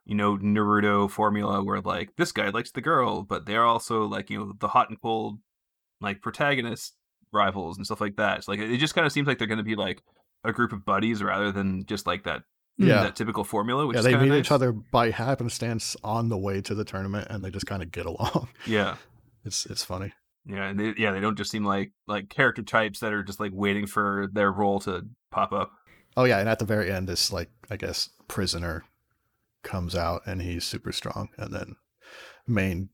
you 0.06 0.16
know 0.16 0.38
Naruto 0.38 1.10
formula 1.12 1.64
where 1.64 1.82
like 1.82 2.16
this 2.16 2.32
guy 2.32 2.50
likes 2.50 2.72
the 2.72 2.82
girl, 2.82 3.22
but 3.22 3.46
they're 3.46 3.66
also 3.66 4.06
like 4.06 4.32
you 4.32 4.40
know 4.40 4.54
the 4.60 4.68
hot 4.70 4.90
and 4.90 5.00
cold 5.00 5.38
like 6.02 6.22
protagonist 6.22 6.96
rivals 7.32 7.78
and 7.78 7.86
stuff 7.86 8.02
like 8.02 8.16
that. 8.16 8.40
It's 8.40 8.48
like 8.48 8.60
it 8.60 8.78
just 8.78 8.96
kind 8.96 9.06
of 9.06 9.14
seems 9.14 9.28
like 9.28 9.38
they're 9.38 9.48
going 9.48 9.60
to 9.60 9.64
be 9.64 9.76
like 9.76 10.02
a 10.44 10.52
group 10.52 10.74
of 10.74 10.84
buddies 10.86 11.22
rather 11.22 11.52
than 11.52 11.86
just 11.86 12.08
like 12.08 12.24
that 12.24 12.42
Yeah. 12.80 13.04
that 13.04 13.16
typical 13.16 13.44
formula. 13.44 13.86
Which 13.86 13.96
yeah, 13.96 14.02
they 14.02 14.16
meet 14.18 14.30
nice. 14.30 14.40
each 14.48 14.52
other 14.52 14.72
by 14.72 15.12
happenstance 15.12 15.96
on 16.04 16.30
the 16.30 16.38
way 16.38 16.62
to 16.62 16.74
the 16.74 16.84
tournament, 16.84 17.28
and 17.30 17.44
they 17.44 17.52
just 17.52 17.68
kind 17.68 17.84
of 17.84 17.92
get 17.92 18.08
along. 18.08 18.48
Yeah, 18.66 18.96
It's 19.46 19.66
it's 19.68 19.84
funny. 19.84 20.14
Yeah, 20.46 20.70
and 20.70 20.80
they, 20.80 20.94
yeah. 20.98 21.12
They 21.12 21.20
don't 21.20 21.38
just 21.38 21.52
seem 21.52 21.64
like 21.64 21.92
like 22.08 22.30
character 22.30 22.64
types 22.64 23.00
that 23.00 23.14
are 23.14 23.24
just 23.24 23.40
like 23.40 23.52
waiting 23.54 23.86
for 23.86 24.30
their 24.34 24.52
role 24.52 24.80
to 24.82 25.06
pop 25.30 25.52
up. 25.54 25.72
Oh 26.18 26.24
yeah, 26.24 26.40
and 26.40 26.50
at 26.50 26.60
the 26.60 26.66
very 26.66 26.92
end, 26.92 27.08
this 27.08 27.32
like 27.32 27.50
I 27.70 27.78
guess 27.78 28.10
prisoner 28.28 28.84
comes 29.64 29.96
out, 29.96 30.24
and 30.26 30.42
he's 30.42 30.64
super 30.64 30.92
strong, 30.92 31.30
and 31.38 31.54
then 31.54 31.76
main 32.48 32.90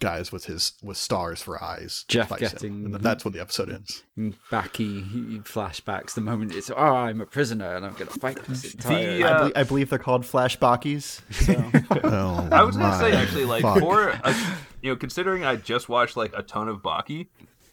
guys 0.00 0.30
with 0.30 0.44
his 0.44 0.74
with 0.82 0.96
stars 0.96 1.42
for 1.42 1.62
eyes. 1.62 2.04
Jeff 2.08 2.28
fights 2.28 2.62
him, 2.62 2.94
and 2.94 3.02
that's 3.02 3.24
when 3.24 3.32
the 3.32 3.40
episode 3.40 3.70
ends. 3.70 4.02
Baki 4.50 5.42
flashbacks 5.44 6.14
the 6.14 6.20
moment 6.20 6.54
it's 6.54 6.70
oh 6.70 6.74
I'm 6.76 7.20
a 7.20 7.26
prisoner 7.26 7.74
and 7.74 7.86
I'm 7.86 7.94
gonna 7.94 8.10
fight 8.10 8.42
this 8.44 8.74
entire. 8.74 9.18
The, 9.18 9.24
I, 9.24 9.28
uh, 9.28 9.38
belie- 9.38 9.52
I 9.60 9.62
believe 9.64 9.90
they're 9.90 9.98
called 9.98 10.24
flashbackies. 10.24 11.22
So. 11.32 11.70
Oh, 12.04 12.48
I 12.50 12.62
was 12.62 12.76
gonna 12.76 12.98
say 12.98 13.12
actually, 13.12 13.44
like 13.44 13.62
fuck. 13.62 13.78
for 13.78 14.08
a, 14.10 14.34
you 14.82 14.90
know, 14.90 14.96
considering 14.96 15.44
I 15.44 15.56
just 15.56 15.88
watched 15.88 16.16
like 16.16 16.32
a 16.36 16.42
ton 16.42 16.68
of 16.68 16.82
Baki, 16.82 17.28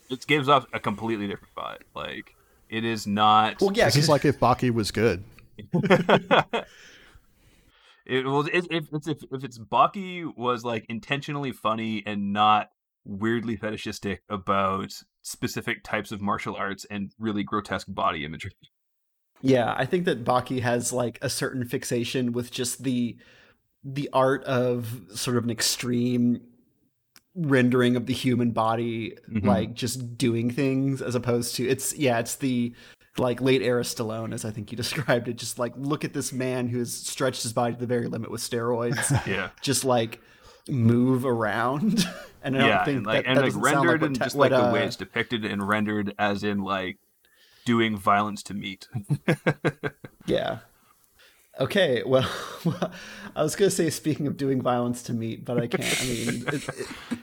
it 0.09 0.25
gives 0.27 0.47
off 0.47 0.65
a 0.73 0.79
completely 0.79 1.27
different 1.27 1.53
vibe. 1.55 1.81
Like 1.95 2.35
it 2.69 2.85
is 2.85 3.05
not. 3.07 3.59
well, 3.61 3.71
yeah, 3.73 3.85
this 3.85 3.95
'cause- 3.95 4.03
is 4.03 4.09
like 4.09 4.25
if 4.25 4.39
Baki 4.39 4.71
was 4.71 4.91
good. 4.91 5.23
it 8.05 8.25
well, 8.25 8.41
if 8.47 8.65
if 8.71 8.87
if, 8.93 9.07
if, 9.07 9.17
if 9.31 9.43
it's 9.43 9.57
Baki 9.59 10.35
was 10.35 10.63
like 10.63 10.85
intentionally 10.89 11.51
funny 11.51 12.03
and 12.05 12.31
not 12.33 12.69
weirdly 13.05 13.55
fetishistic 13.55 14.21
about 14.29 14.93
specific 15.21 15.83
types 15.83 16.11
of 16.11 16.21
martial 16.21 16.55
arts 16.55 16.85
and 16.89 17.11
really 17.19 17.43
grotesque 17.43 17.87
body 17.89 18.23
imagery. 18.25 18.51
Yeah, 19.41 19.73
I 19.77 19.85
think 19.85 20.05
that 20.05 20.23
Baki 20.25 20.61
has 20.61 20.91
like 20.93 21.17
a 21.21 21.29
certain 21.29 21.65
fixation 21.65 22.33
with 22.33 22.51
just 22.51 22.83
the 22.83 23.17
the 23.83 24.09
art 24.11 24.43
of 24.43 25.01
sort 25.15 25.37
of 25.37 25.45
an 25.45 25.49
extreme 25.49 26.41
rendering 27.39 27.95
of 27.95 28.05
the 28.05 28.13
human 28.13 28.51
body 28.51 29.15
Mhm. 29.31 29.45
like 29.45 29.73
just 29.73 30.17
doing 30.17 30.51
things 30.51 31.01
as 31.01 31.15
opposed 31.15 31.55
to 31.55 31.67
it's 31.67 31.95
yeah, 31.95 32.19
it's 32.19 32.35
the 32.35 32.73
like 33.17 33.41
late 33.41 33.61
era 33.61 33.81
Stallone 33.83 34.33
as 34.33 34.45
I 34.45 34.51
think 34.51 34.71
you 34.71 34.75
described 34.83 35.27
it 35.27 35.35
just 35.37 35.57
like 35.59 35.73
look 35.77 36.03
at 36.05 36.13
this 36.13 36.31
man 36.33 36.67
who 36.67 36.79
has 36.79 36.93
stretched 36.93 37.43
his 37.43 37.53
body 37.53 37.73
to 37.73 37.79
the 37.79 37.87
very 37.87 38.07
limit 38.07 38.29
with 38.31 38.41
steroids 38.41 39.09
Yeah. 39.27 39.49
just 39.61 39.83
like 39.85 40.19
move 40.69 41.25
around 41.25 42.05
and 42.43 42.55
I 42.55 42.59
don't 42.59 42.67
yeah, 42.69 42.85
think 42.85 42.97
and 42.97 43.05
like 43.07 43.23
that, 43.25 43.29
and 43.29 43.37
that 43.37 43.43
like 43.53 43.63
rendered 43.63 44.01
like 44.01 44.07
and 44.07 44.15
te- 44.15 44.23
just 44.25 44.35
what, 44.35 44.51
like 44.51 44.61
the 44.61 44.67
uh, 44.69 44.73
way 44.73 44.85
it's 44.85 44.95
depicted 44.95 45.45
and 45.45 45.67
rendered 45.67 46.13
as 46.19 46.43
in 46.43 46.59
like 46.63 46.97
doing 47.65 47.97
violence 47.97 48.41
to 48.43 48.53
meat. 48.53 48.87
Yeah. 50.25 50.59
Okay. 51.59 52.03
Well, 52.05 52.29
well, 52.65 52.91
I 53.35 53.43
was 53.43 53.55
gonna 53.55 53.71
say 53.71 53.89
speaking 53.89 54.27
of 54.27 54.37
doing 54.37 54.61
violence 54.61 55.03
to 55.03 55.13
meat, 55.13 55.45
but 55.45 55.57
I 55.59 55.67
can't. 55.67 56.01
I 56.01 56.05
mean, 56.05 56.43
it, 56.47 56.69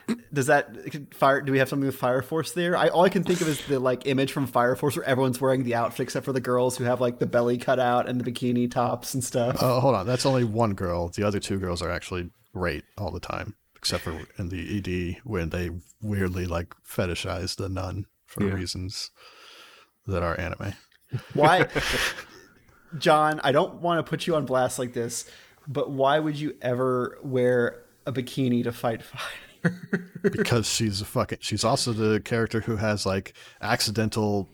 it, 0.08 0.18
does 0.32 0.46
that 0.46 1.14
fire? 1.14 1.40
Do 1.40 1.52
we 1.52 1.58
have 1.58 1.68
something 1.68 1.86
with 1.86 1.96
Fire 1.96 2.20
Force 2.22 2.52
there? 2.52 2.76
I 2.76 2.88
all 2.88 3.04
I 3.04 3.08
can 3.08 3.22
think 3.24 3.40
of 3.40 3.48
is 3.48 3.64
the 3.66 3.78
like 3.80 4.06
image 4.06 4.32
from 4.32 4.46
Fire 4.46 4.76
Force 4.76 4.96
where 4.96 5.04
everyone's 5.06 5.40
wearing 5.40 5.64
the 5.64 5.74
outfit 5.74 6.00
except 6.00 6.26
for 6.26 6.32
the 6.32 6.40
girls 6.40 6.76
who 6.76 6.84
have 6.84 7.00
like 7.00 7.18
the 7.18 7.26
belly 7.26 7.56
cut 7.58 7.78
out 7.78 8.08
and 8.08 8.20
the 8.20 8.30
bikini 8.30 8.70
tops 8.70 9.14
and 9.14 9.24
stuff. 9.24 9.56
Oh, 9.60 9.80
hold 9.80 9.94
on. 9.94 10.06
That's 10.06 10.26
only 10.26 10.44
one 10.44 10.74
girl. 10.74 11.08
The 11.08 11.22
other 11.22 11.40
two 11.40 11.58
girls 11.58 11.80
are 11.80 11.90
actually 11.90 12.30
great 12.52 12.84
all 12.98 13.10
the 13.10 13.20
time, 13.20 13.54
except 13.76 14.04
for 14.04 14.20
in 14.38 14.50
the 14.50 14.78
ED 15.16 15.22
when 15.24 15.48
they 15.50 15.70
weirdly 16.02 16.44
like 16.44 16.74
fetishize 16.86 17.56
the 17.56 17.68
nun 17.70 18.04
for 18.26 18.44
Yeah. 18.44 18.52
reasons 18.54 19.10
that 20.06 20.22
are 20.22 20.38
anime. 20.38 20.74
Why, 21.34 21.66
John? 22.98 23.40
I 23.42 23.52
don't 23.52 23.74
want 23.76 24.04
to 24.04 24.08
put 24.08 24.26
you 24.26 24.36
on 24.36 24.46
blast 24.46 24.78
like 24.78 24.92
this, 24.92 25.28
but 25.66 25.90
why 25.90 26.18
would 26.18 26.36
you 26.36 26.56
ever 26.62 27.18
wear 27.22 27.82
a 28.06 28.12
bikini 28.12 28.64
to 28.64 28.72
fight 28.72 29.02
fire? 29.02 29.20
because 30.22 30.68
she's 30.68 31.00
a 31.00 31.04
fucking 31.04 31.38
she's 31.40 31.64
also 31.64 31.92
the 31.92 32.20
character 32.20 32.60
who 32.60 32.76
has 32.76 33.04
like 33.04 33.32
accidental 33.60 34.48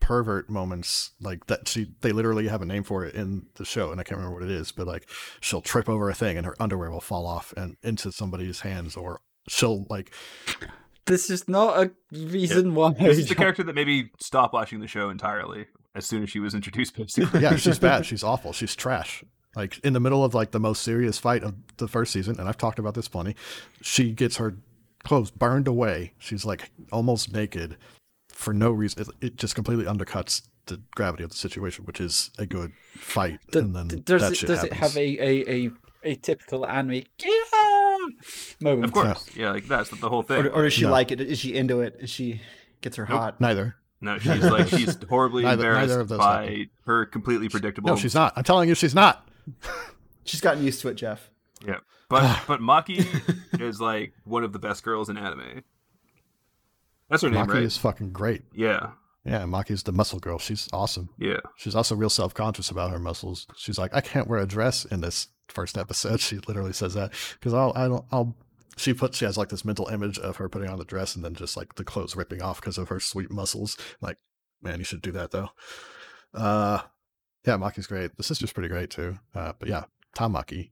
pervert 0.00 0.48
moments 0.48 1.10
like 1.20 1.46
that 1.46 1.68
she 1.68 1.92
they 2.00 2.12
literally 2.12 2.48
have 2.48 2.62
a 2.62 2.64
name 2.64 2.82
for 2.82 3.04
it 3.04 3.14
in 3.14 3.46
the 3.56 3.64
show 3.64 3.92
and 3.92 4.00
I 4.00 4.04
can't 4.04 4.18
remember 4.18 4.40
what 4.40 4.48
it 4.48 4.50
is 4.50 4.72
but 4.72 4.86
like 4.86 5.06
she'll 5.40 5.60
trip 5.60 5.88
over 5.88 6.08
a 6.08 6.14
thing 6.14 6.38
and 6.38 6.46
her 6.46 6.56
underwear 6.58 6.90
will 6.90 7.00
fall 7.00 7.26
off 7.26 7.52
and 7.58 7.76
into 7.82 8.10
somebody's 8.10 8.60
hands 8.60 8.96
or 8.96 9.20
she'll 9.48 9.86
like 9.90 10.12
This 11.06 11.30
is 11.30 11.48
not 11.48 11.76
a 11.78 11.90
reason 12.12 12.74
why. 12.74 12.92
This 12.92 13.18
is 13.18 13.28
the 13.28 13.34
character 13.34 13.64
that 13.64 13.74
maybe 13.74 14.10
stop 14.20 14.52
watching 14.52 14.80
the 14.80 14.86
show 14.86 15.10
entirely 15.10 15.66
as 15.94 16.06
soon 16.06 16.22
as 16.22 16.30
she 16.30 16.40
was 16.40 16.54
introduced 16.54 16.96
basically. 16.96 17.40
yeah 17.40 17.56
she's 17.56 17.78
bad 17.78 18.04
she's 18.06 18.22
awful 18.22 18.52
she's 18.52 18.74
trash 18.74 19.22
like 19.54 19.78
in 19.84 19.92
the 19.92 20.00
middle 20.00 20.24
of 20.24 20.34
like 20.34 20.50
the 20.50 20.60
most 20.60 20.82
serious 20.82 21.18
fight 21.18 21.42
of 21.42 21.54
the 21.76 21.88
first 21.88 22.12
season 22.12 22.38
and 22.38 22.48
I've 22.48 22.56
talked 22.58 22.78
about 22.78 22.94
this 22.94 23.08
plenty 23.08 23.36
she 23.80 24.12
gets 24.12 24.36
her 24.38 24.56
clothes 25.04 25.30
burned 25.30 25.68
away 25.68 26.12
she's 26.18 26.44
like 26.44 26.70
almost 26.90 27.32
naked 27.32 27.76
for 28.32 28.52
no 28.52 28.70
reason. 28.70 29.02
It, 29.02 29.08
it 29.26 29.36
just 29.36 29.54
completely 29.54 29.84
undercuts 29.84 30.42
the 30.66 30.80
gravity 30.94 31.22
of 31.24 31.30
the 31.30 31.36
situation, 31.36 31.84
which 31.84 32.00
is 32.00 32.30
a 32.38 32.46
good 32.46 32.72
fight. 32.96 33.38
D- 33.50 33.58
and 33.60 33.74
then 33.74 33.88
does 34.04 34.22
that 34.22 34.32
it 34.32 34.36
shit 34.36 34.48
does 34.48 34.64
it 34.64 34.72
have 34.72 34.96
a 34.96 35.00
a, 35.00 35.50
a, 35.66 35.70
a 36.02 36.14
typical 36.16 36.66
anime 36.66 37.02
yeah! 37.22 38.06
moment? 38.60 38.84
Of 38.86 38.92
course. 38.92 39.28
Yeah, 39.36 39.52
like 39.52 39.66
that's 39.68 39.90
the 39.90 40.08
whole 40.08 40.22
thing. 40.22 40.46
or, 40.46 40.50
or 40.50 40.62
does 40.64 40.72
she 40.72 40.82
No. 40.84 40.90
like 40.90 41.10
it? 41.12 41.20
Is 41.20 41.38
she 41.38 41.54
into 41.54 41.80
it? 41.82 41.96
Is 42.00 42.10
she 42.10 42.40
gets 42.80 42.96
her 42.96 43.04
hot? 43.04 43.40
Neither. 43.40 43.76
No, 44.02 44.18
she's 44.18 44.42
like 44.42 44.68
she's 44.68 44.98
horribly 45.08 45.44
Neither- 45.44 45.68
embarrassed 45.68 46.10
neither 46.10 46.18
by 46.18 46.42
happen. 46.42 46.70
her 46.86 47.06
completely 47.06 47.48
predictable. 47.48 47.88
No, 47.90 47.96
she's 47.96 48.14
not. 48.14 48.32
I'm 48.36 48.44
telling 48.44 48.68
you, 48.68 48.74
she's 48.74 48.94
not. 48.94 49.26
She's 50.24 50.40
gotten 50.40 50.62
used 50.62 50.80
to 50.82 50.88
it, 50.88 50.94
Jeff. 50.94 51.30
Yeah, 51.66 51.78
but 52.08 52.42
but 52.46 52.60
Maki 52.60 53.04
is 53.60 53.80
like 53.80 54.12
one 54.24 54.44
of 54.44 54.52
the 54.52 54.60
best 54.60 54.84
girls 54.84 55.08
in 55.08 55.16
anime. 55.16 55.62
That's 57.08 57.22
her 57.22 57.30
name, 57.30 57.44
Maki 57.46 57.54
right? 57.54 57.62
is 57.64 57.76
fucking 57.76 58.12
great. 58.12 58.42
Yeah, 58.54 58.90
Yeah, 59.24 59.42
Maki's 59.42 59.82
the 59.82 59.92
muscle 59.92 60.18
girl. 60.20 60.38
She's 60.38 60.68
awesome. 60.72 61.08
yeah. 61.18 61.38
She's 61.56 61.74
also 61.74 61.94
real 61.96 62.08
self 62.10 62.34
conscious 62.34 62.70
about 62.70 62.90
her 62.92 62.98
muscles. 63.00 63.46
She's 63.56 63.78
like, 63.78 63.94
I 63.94 64.00
can't 64.00 64.28
wear 64.28 64.38
a 64.40 64.46
dress 64.46 64.84
in 64.84 65.00
this 65.00 65.28
first 65.48 65.76
episode. 65.76 66.20
She 66.20 66.38
literally 66.46 66.72
says 66.72 66.94
that 66.94 67.12
because 67.34 67.52
I'll, 67.52 67.72
I 67.74 67.88
don't, 67.88 68.04
I'll. 68.12 68.36
She 68.76 68.94
puts, 68.94 69.18
she 69.18 69.24
has 69.26 69.36
like 69.36 69.50
this 69.50 69.64
mental 69.64 69.88
image 69.88 70.18
of 70.18 70.36
her 70.36 70.48
putting 70.48 70.68
on 70.70 70.78
the 70.78 70.84
dress 70.84 71.14
and 71.14 71.24
then 71.24 71.34
just 71.34 71.56
like 71.56 71.74
the 71.74 71.84
clothes 71.84 72.16
ripping 72.16 72.40
off 72.42 72.60
because 72.60 72.78
of 72.78 72.88
her 72.88 73.00
sweet 73.00 73.30
muscles. 73.30 73.76
Like, 74.00 74.16
man, 74.62 74.78
you 74.78 74.84
should 74.84 75.02
do 75.02 75.12
that 75.12 75.30
though. 75.30 75.50
Uh, 76.34 76.80
yeah, 77.46 77.56
Maki's 77.56 77.86
great. 77.86 78.16
The 78.16 78.22
sister's 78.22 78.52
pretty 78.52 78.68
great 78.68 78.90
too. 78.90 79.18
Uh, 79.34 79.52
but 79.58 79.68
yeah, 79.68 79.84
Tamaki. 80.16 80.70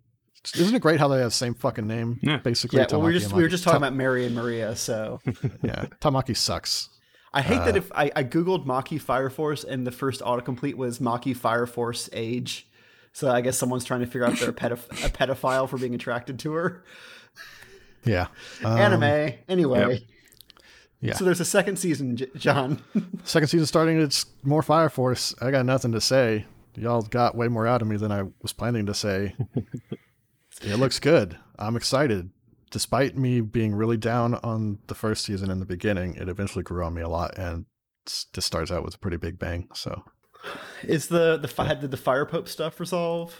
Isn't 0.56 0.74
it 0.74 0.80
great 0.80 0.98
how 0.98 1.08
they 1.08 1.16
have 1.18 1.26
the 1.26 1.30
same 1.32 1.52
fucking 1.54 1.86
name? 1.86 2.18
Yeah. 2.22 2.38
Basically, 2.38 2.78
Yeah, 2.80 2.86
well, 2.90 3.00
we 3.00 3.06
were 3.08 3.12
just 3.12 3.32
we 3.32 3.42
were 3.42 3.48
just 3.48 3.64
talking 3.64 3.80
Ta- 3.80 3.86
about 3.88 3.94
Mary 3.96 4.24
and 4.24 4.34
Maria. 4.34 4.74
So 4.76 5.20
Yeah, 5.62 5.86
Tamaki 6.00 6.34
sucks. 6.36 6.88
I 7.34 7.42
hate 7.42 7.58
Uh, 7.58 7.64
that 7.66 7.76
if 7.76 7.92
I, 7.94 8.10
I 8.16 8.24
googled 8.24 8.64
Maki 8.66 8.98
Fire 9.00 9.28
Force 9.30 9.62
and 9.62 9.86
the 9.86 9.90
first 9.92 10.20
autocomplete 10.22 10.74
was 10.74 10.98
Maki 10.98 11.36
Fire 11.36 11.66
Force 11.66 12.08
age. 12.14 12.66
So 13.12 13.30
I 13.30 13.40
guess 13.42 13.58
someone's 13.58 13.84
trying 13.84 14.00
to 14.00 14.06
figure 14.06 14.24
out 14.24 14.32
if 14.32 14.40
they're 14.40 14.48
a, 14.50 14.52
pedoph- 14.54 15.04
a 15.04 15.10
pedophile 15.10 15.68
for 15.68 15.76
being 15.76 15.94
attracted 15.94 16.38
to 16.40 16.52
her. 16.52 16.84
Yeah. 18.04 18.28
Um, 18.64 18.78
Anime, 18.78 19.34
anyway. 19.48 20.06
Yeah. 21.00 21.14
So 21.14 21.24
there's 21.24 21.40
a 21.40 21.44
second 21.46 21.78
season, 21.78 22.18
John. 22.36 22.82
Second 23.24 23.48
season 23.48 23.66
starting, 23.66 23.98
it's 24.00 24.26
more 24.42 24.62
Fire 24.62 24.90
Force. 24.90 25.34
I 25.40 25.50
got 25.50 25.64
nothing 25.64 25.92
to 25.92 26.00
say. 26.00 26.44
Y'all 26.76 27.02
got 27.02 27.34
way 27.34 27.48
more 27.48 27.66
out 27.66 27.80
of 27.80 27.88
me 27.88 27.96
than 27.96 28.12
I 28.12 28.24
was 28.42 28.52
planning 28.52 28.84
to 28.86 28.94
say. 28.94 29.34
it 30.62 30.76
looks 30.78 30.98
good. 30.98 31.38
I'm 31.58 31.74
excited. 31.76 32.30
Despite 32.70 33.16
me 33.16 33.40
being 33.40 33.74
really 33.74 33.96
down 33.96 34.34
on 34.36 34.78
the 34.86 34.94
first 34.94 35.24
season 35.24 35.50
in 35.50 35.58
the 35.58 35.66
beginning, 35.66 36.14
it 36.16 36.28
eventually 36.28 36.62
grew 36.62 36.84
on 36.84 36.94
me 36.94 37.02
a 37.02 37.08
lot, 37.08 37.36
and 37.38 37.64
this 38.34 38.44
starts 38.44 38.70
out 38.70 38.84
with 38.84 38.94
a 38.94 38.98
pretty 38.98 39.16
big 39.16 39.38
bang. 39.38 39.68
So 39.74 40.04
Is 40.84 41.08
the 41.08 41.38
the 41.38 41.48
fi- 41.48 41.74
did 41.74 41.90
the 41.90 41.96
Fire 41.96 42.26
Pope 42.26 42.48
stuff 42.48 42.78
resolve? 42.78 43.34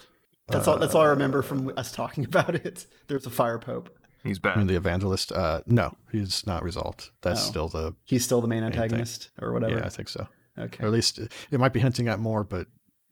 That's 0.49 0.67
all. 0.67 0.79
That's 0.79 0.95
all 0.95 1.03
I 1.03 1.09
remember 1.11 1.43
from 1.43 1.73
us 1.77 1.93
talking 1.93 2.25
about 2.31 2.55
it. 2.55 2.87
There's 3.07 3.27
a 3.27 3.31
Fire 3.31 3.59
Pope. 3.59 3.91
He's 4.23 4.39
I 4.45 4.57
mean, 4.57 4.67
the 4.67 4.77
evangelist, 4.77 5.33
uh, 5.33 5.63
no, 5.67 5.97
he's 6.13 6.47
not 6.47 6.63
resolved. 6.63 7.11
That's 7.23 7.41
Oh. 7.47 7.51
still 7.51 7.69
the 7.69 7.95
He's 8.05 8.25
still 8.25 8.41
the 8.41 8.49
main 8.49 8.63
antagonist, 8.63 9.31
or 9.41 9.53
whatever. 9.53 9.79
yeah, 9.79 9.87
I 9.87 9.89
think 9.89 10.09
so. 10.09 10.29
Okay. 10.59 10.83
Or 10.85 10.87
at 10.89 10.93
least 10.93 11.19
it 11.19 11.59
might 11.61 11.73
be 11.73 11.81
hinting 11.81 12.09
at 12.09 12.19
more, 12.21 12.45
but 12.45 12.67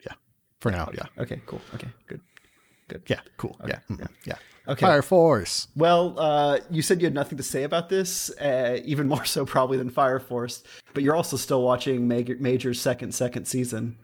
yeah, 0.05 0.12
for 0.60 0.70
now, 0.70 0.90
yeah, 0.94 1.06
Okay. 1.18 1.40
Cool. 1.47 1.60
Okay. 1.74 1.89
Good. 2.06 2.20
Good. 2.89 3.02
yeah, 3.06 3.20
cool, 3.36 3.56
yeah, 3.66 3.80
mhm, 3.90 4.09
yeah. 4.24 4.36
Okay. 4.66 4.80
Fire 4.85 5.01
Force. 5.02 5.68
Well, 5.76 6.14
uh, 6.18 6.59
you 6.70 6.82
said 6.82 7.01
you 7.01 7.06
had 7.06 7.14
nothing 7.14 7.39
to 7.39 7.43
say 7.44 7.62
about 7.62 7.89
this, 7.89 8.30
uh, 8.39 8.78
even 8.85 9.09
more 9.14 9.24
so 9.24 9.47
probably 9.47 9.78
than 9.78 9.89
Fire 9.89 10.18
Force, 10.20 10.62
but 10.93 11.02
you're 11.02 11.16
also 11.16 11.36
still 11.39 11.62
watching 11.62 12.06
Major, 12.06 12.36
Major's 12.39 12.80
second 12.80 13.14
second 13.14 13.47
season. 13.47 13.97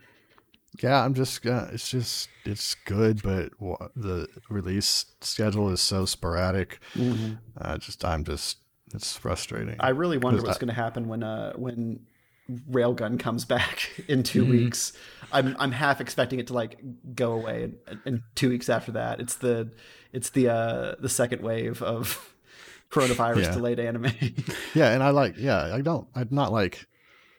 Yeah, 0.82 1.04
I'm 1.04 1.14
just 1.14 1.44
uh, 1.46 1.66
it's 1.72 1.88
just 1.90 2.28
it's 2.44 2.74
good, 2.84 3.22
but 3.22 3.52
wha- 3.60 3.88
the 3.96 4.26
release 4.48 5.06
schedule 5.20 5.70
is 5.70 5.80
so 5.80 6.04
sporadic. 6.04 6.80
Uh, 7.58 7.78
just 7.78 8.04
I'm 8.04 8.24
just 8.24 8.58
it's 8.94 9.16
frustrating. 9.16 9.76
I 9.80 9.90
really 9.90 10.18
wonder 10.18 10.42
what's 10.42 10.58
going 10.58 10.68
to 10.68 10.74
happen 10.74 11.08
when 11.08 11.22
uh 11.22 11.52
when 11.54 12.00
Railgun 12.70 13.18
comes 13.18 13.44
back 13.56 13.90
in 14.08 14.22
2 14.22 14.42
Mm-hmm. 14.42 14.50
weeks. 14.50 14.92
I'm 15.32 15.56
I'm 15.58 15.72
half 15.72 16.00
expecting 16.00 16.38
it 16.38 16.46
to 16.48 16.52
like 16.54 16.78
go 17.14 17.32
away, 17.32 17.72
and, 17.86 18.00
and 18.04 18.22
two 18.34 18.48
weeks 18.50 18.68
after 18.68 18.92
that, 18.92 19.20
it's 19.20 19.36
the 19.36 19.70
it's 20.12 20.30
the 20.30 20.48
uh 20.48 20.94
the 21.00 21.08
second 21.08 21.42
wave 21.42 21.82
of 21.82 22.34
coronavirus 22.90 23.42
Yeah. 23.44 23.50
delayed 23.52 23.80
anime. 23.80 24.06
yeah, 24.74 24.90
and 24.92 25.02
I 25.02 25.10
like 25.10 25.36
yeah, 25.38 25.74
I 25.74 25.80
don't 25.80 26.06
I'm 26.14 26.28
not 26.30 26.52
like 26.52 26.86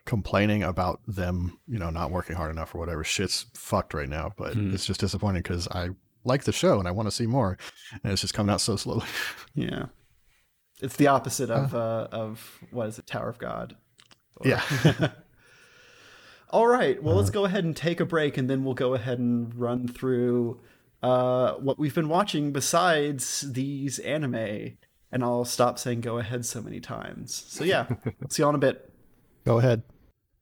complaining 0.05 0.63
about 0.63 1.01
them, 1.07 1.59
you 1.67 1.79
know, 1.79 1.89
not 1.89 2.11
working 2.11 2.35
hard 2.35 2.51
enough 2.51 2.73
or 2.75 2.77
whatever. 2.79 3.03
Shit's 3.03 3.45
fucked 3.53 3.93
right 3.93 4.09
now, 4.09 4.31
but 4.37 4.53
Hmm. 4.53 4.73
it's 4.73 4.85
just 4.85 4.99
disappointing 4.99 5.41
because 5.41 5.67
I 5.69 5.89
like 6.23 6.43
the 6.43 6.51
show 6.51 6.79
and 6.79 6.87
I 6.87 6.91
want 6.91 7.07
to 7.07 7.11
see 7.11 7.27
more, 7.27 7.57
and 8.03 8.11
it's 8.13 8.21
just 8.21 8.33
coming 8.33 8.53
out 8.53 8.61
so 8.61 8.75
slowly. 8.75 9.05
yeah, 9.55 9.85
it's 10.81 10.95
the 10.95 11.07
opposite 11.07 11.49
of 11.49 11.73
uh 11.75 12.07
of 12.11 12.59
what 12.71 12.87
is 12.87 12.99
it, 12.99 13.07
Tower 13.07 13.29
of 13.29 13.37
God. 13.39 13.75
yeah, 14.43 14.61
All 16.49 16.67
right. 16.67 17.01
Well, 17.01 17.13
Uh-huh. 17.13 17.19
let's 17.19 17.29
go 17.31 17.45
ahead 17.45 17.63
and 17.63 17.75
take 17.75 17.99
a 17.99 18.05
break, 18.05 18.37
and 18.37 18.49
then 18.49 18.63
we'll 18.63 18.75
go 18.75 18.93
ahead 18.93 19.19
and 19.19 19.53
run 19.55 19.87
through 19.87 20.61
uh, 21.03 21.53
what 21.53 21.77
we've 21.77 21.93
been 21.95 22.07
watching 22.09 22.51
besides 22.51 23.41
these 23.51 23.99
anime. 23.99 24.77
And 25.11 25.23
I'll 25.23 25.45
stop 25.45 25.79
saying 25.79 26.01
"go 26.01 26.17
ahead" 26.17 26.45
so 26.45 26.61
many 26.61 26.79
times. 26.79 27.45
So 27.47 27.63
yeah, 27.63 27.87
see 28.29 28.41
you 28.43 28.47
on 28.47 28.55
a 28.55 28.59
bit, 28.59 28.91
go 29.45 29.59
ahead. 29.59 29.83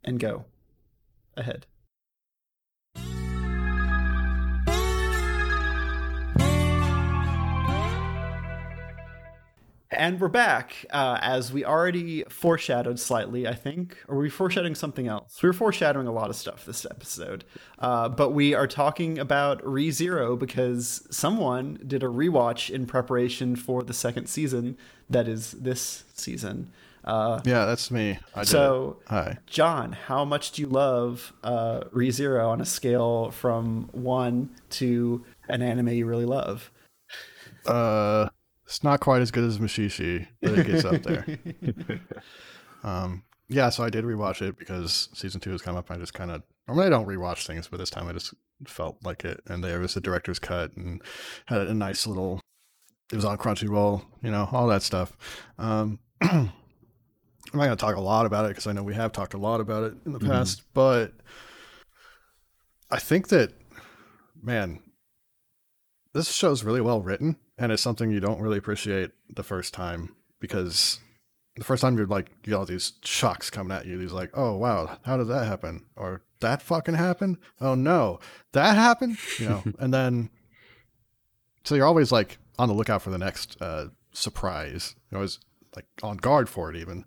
And 0.04 0.20
go 0.20 0.46
ahead. 1.36 1.66
And 9.96 10.20
we're 10.20 10.28
back, 10.28 10.86
uh, 10.90 11.20
as 11.22 11.54
we 11.54 11.64
already 11.64 12.24
foreshadowed 12.24 13.00
slightly, 13.00 13.48
I 13.48 13.54
think. 13.54 13.98
Or 14.08 14.16
were 14.16 14.24
we 14.24 14.30
foreshadowing 14.30 14.76
something 14.76 15.08
else? 15.08 15.42
We 15.42 15.48
were 15.48 15.54
foreshadowing 15.54 16.08
a 16.08 16.12
lot 16.12 16.30
of 16.30 16.36
stuff 16.36 16.66
this 16.66 16.86
episode. 16.86 17.46
Uh, 17.78 18.10
but 18.10 18.32
we 18.32 18.54
are 18.56 18.68
talking 18.68 19.20
about 19.20 19.64
ReZero 19.64 20.38
because 20.38 21.08
someone 21.12 21.80
did 21.86 22.02
a 22.02 22.08
rewatch 22.08 22.70
in 22.70 22.88
preparation 22.88 23.56
for 23.56 23.84
the 23.84 23.94
second 23.94 24.28
season, 24.28 24.78
that 25.10 25.28
is 25.28 25.52
this 25.52 26.06
season. 26.16 26.72
Uh, 27.04 27.42
Yeah, 27.46 27.66
that's 27.66 27.92
me. 27.92 28.18
I 28.36 28.44
so. 28.44 28.98
Hi. 29.08 29.38
John, 29.46 29.92
how 29.92 30.24
much 30.24 30.54
do 30.54 30.62
you 30.62 30.68
love 30.68 31.34
uh, 31.44 31.82
ReZero 31.94 32.48
on 32.48 32.62
a 32.62 32.66
scale 32.66 33.32
from 33.32 33.90
one 33.92 34.50
to 34.72 35.24
an 35.50 35.62
anime 35.62 35.90
you 35.90 36.06
really 36.06 36.26
love? 36.26 36.72
Uh, 37.66 38.30
it's 38.66 38.84
not 38.84 39.00
quite 39.00 39.22
as 39.22 39.32
good 39.32 39.44
as 39.44 39.60
Mushishi, 39.60 40.28
but 40.42 40.58
it 40.60 40.68
gets 40.68 40.86
up 40.86 41.04
there. 41.04 41.26
um, 42.84 43.24
yeah, 43.50 43.70
so 43.70 43.84
I 43.84 43.90
did 43.90 44.06
rewatch 44.06 44.42
it 44.42 44.58
because 44.58 45.10
season 45.14 45.42
two 45.42 45.52
has 45.52 45.62
come 45.62 45.76
up. 45.76 45.92
I 45.92 45.98
just 45.98 46.14
kind 46.14 46.32
of 46.32 46.44
normally 46.68 46.88
I 46.88 46.90
don't 46.90 47.08
rewatch 47.08 47.46
things, 47.46 47.68
but 47.68 47.78
this 47.78 47.90
time 47.90 48.08
I 48.08 48.14
just 48.14 48.34
felt 48.66 48.98
like 49.04 49.26
it. 49.26 49.42
And 49.48 49.64
there 49.64 49.80
was 49.80 49.96
a 49.96 50.02
director's 50.02 50.40
cut 50.40 50.76
and 50.76 51.02
had 51.48 51.62
a 51.62 51.74
nice 51.74 52.08
little. 52.08 52.40
It 53.12 53.16
was 53.16 53.26
on 53.26 53.38
Crunchyroll, 53.38 54.06
you 54.24 54.32
know, 54.32 54.50
all 54.52 54.68
that 54.68 54.82
stuff. 54.82 55.16
Um, 55.60 56.00
I'm 57.54 57.60
not 57.60 57.66
going 57.66 57.78
to 57.78 57.82
talk 57.82 57.96
a 57.96 58.02
lot 58.02 58.26
about 58.26 58.46
it 58.46 58.50
because 58.50 58.66
I 58.66 58.72
know 58.74 58.82
we 58.82 58.96
have 58.96 59.12
talked 59.12 59.36
a 59.36 59.38
lot 59.38 59.62
about 59.62 59.84
it 59.84 59.94
in 60.08 60.12
the 60.12 60.20
past, 60.20 60.64
but 60.74 61.14
I 62.90 62.98
think 62.98 63.28
that, 63.28 63.54
man, 64.42 64.80
this 66.14 66.32
show's 66.32 66.64
really 66.64 66.82
well 66.82 67.02
written 67.02 67.38
and 67.58 67.72
it's 67.72 67.82
something 67.82 68.12
you 68.12 68.20
don't 68.20 68.42
really 68.42 68.58
appreciate 68.58 69.12
the 69.30 69.44
first 69.44 69.74
time 69.74 70.16
because 70.40 71.00
the 71.56 71.64
first 71.64 71.82
time 71.82 71.98
you're 71.98 72.08
like 72.08 72.30
you 72.44 72.52
get 72.52 72.56
all 72.56 72.66
these 72.66 72.94
shocks 73.04 73.50
coming 73.50 73.76
at 73.76 73.86
you 73.86 73.98
these 73.98 74.12
like 74.12 74.32
oh 74.34 74.56
wow 74.56 74.98
how 75.04 75.18
did 75.18 75.28
that 75.28 75.46
happen? 75.46 75.86
Or 75.96 76.24
that 76.40 76.62
fucking 76.62 76.96
happened? 76.96 77.38
Oh 77.62 77.76
no 77.76 78.20
that 78.54 78.76
happened? 78.76 79.18
You 79.40 79.50
know 79.50 79.64
and 79.80 79.94
then 79.94 80.30
so 81.64 81.76
you're 81.76 81.86
always 81.86 82.12
like 82.12 82.38
on 82.58 82.68
the 82.68 82.74
lookout 82.74 83.02
for 83.02 83.10
the 83.10 83.18
next 83.18 83.62
uh 83.62 83.88
surprise. 84.12 84.96
You're 85.10 85.20
always 85.20 85.40
like 85.76 85.86
on 86.02 86.18
guard 86.18 86.50
for 86.50 86.70
it 86.70 86.76
even 86.76 87.06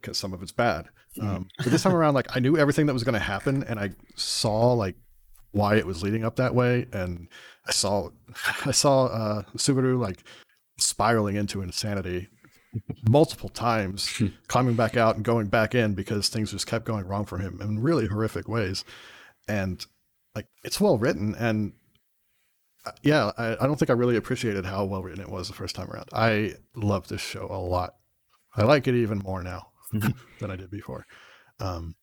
because 0.00 0.18
some 0.18 0.32
of 0.32 0.42
it's 0.42 0.52
bad. 0.52 0.88
Um 1.20 1.48
but 1.56 1.72
this 1.72 1.82
time 1.82 1.96
around 1.96 2.14
like 2.14 2.36
i 2.36 2.38
knew 2.38 2.56
everything 2.56 2.86
that 2.86 2.92
was 2.92 3.02
going 3.02 3.14
to 3.14 3.18
happen 3.18 3.64
and 3.64 3.80
i 3.80 3.90
saw 4.14 4.72
like 4.72 4.94
why 5.50 5.74
it 5.74 5.84
was 5.84 6.00
leading 6.00 6.22
up 6.22 6.36
that 6.36 6.54
way 6.54 6.86
and 6.92 7.26
i 7.66 7.72
saw 7.72 8.10
i 8.66 8.70
saw 8.70 9.06
uh 9.06 9.42
subaru 9.56 9.98
like 9.98 10.22
spiraling 10.78 11.34
into 11.34 11.60
insanity 11.60 12.28
multiple 13.08 13.48
times 13.48 14.22
climbing 14.48 14.74
back 14.74 14.96
out 14.96 15.16
and 15.16 15.24
going 15.24 15.48
back 15.48 15.74
in 15.74 15.94
because 15.94 16.28
things 16.28 16.50
just 16.50 16.66
kept 16.66 16.84
going 16.84 17.06
wrong 17.06 17.24
for 17.24 17.38
him 17.38 17.60
in 17.60 17.80
really 17.80 18.06
horrific 18.06 18.48
ways. 18.48 18.84
And 19.46 19.84
like 20.34 20.46
it's 20.62 20.80
well 20.80 20.98
written 20.98 21.34
and 21.38 21.72
uh, 22.84 22.92
yeah 23.02 23.32
I, 23.38 23.52
I 23.54 23.66
don't 23.66 23.76
think 23.78 23.90
i 23.90 23.94
really 23.94 24.16
appreciated 24.16 24.64
how 24.64 24.84
well 24.84 25.02
written 25.02 25.22
it 25.22 25.30
was 25.30 25.48
the 25.48 25.54
first 25.54 25.74
time 25.74 25.90
around. 25.90 26.08
I 26.12 26.54
love 26.76 27.08
this 27.08 27.20
show 27.20 27.46
a 27.50 27.58
lot. 27.58 27.94
I 28.54 28.64
like 28.64 28.86
it 28.86 28.94
even 28.94 29.18
more 29.18 29.42
now 29.42 29.67
than 30.40 30.50
i 30.50 30.56
did 30.56 30.70
before 30.70 31.06
um 31.60 31.94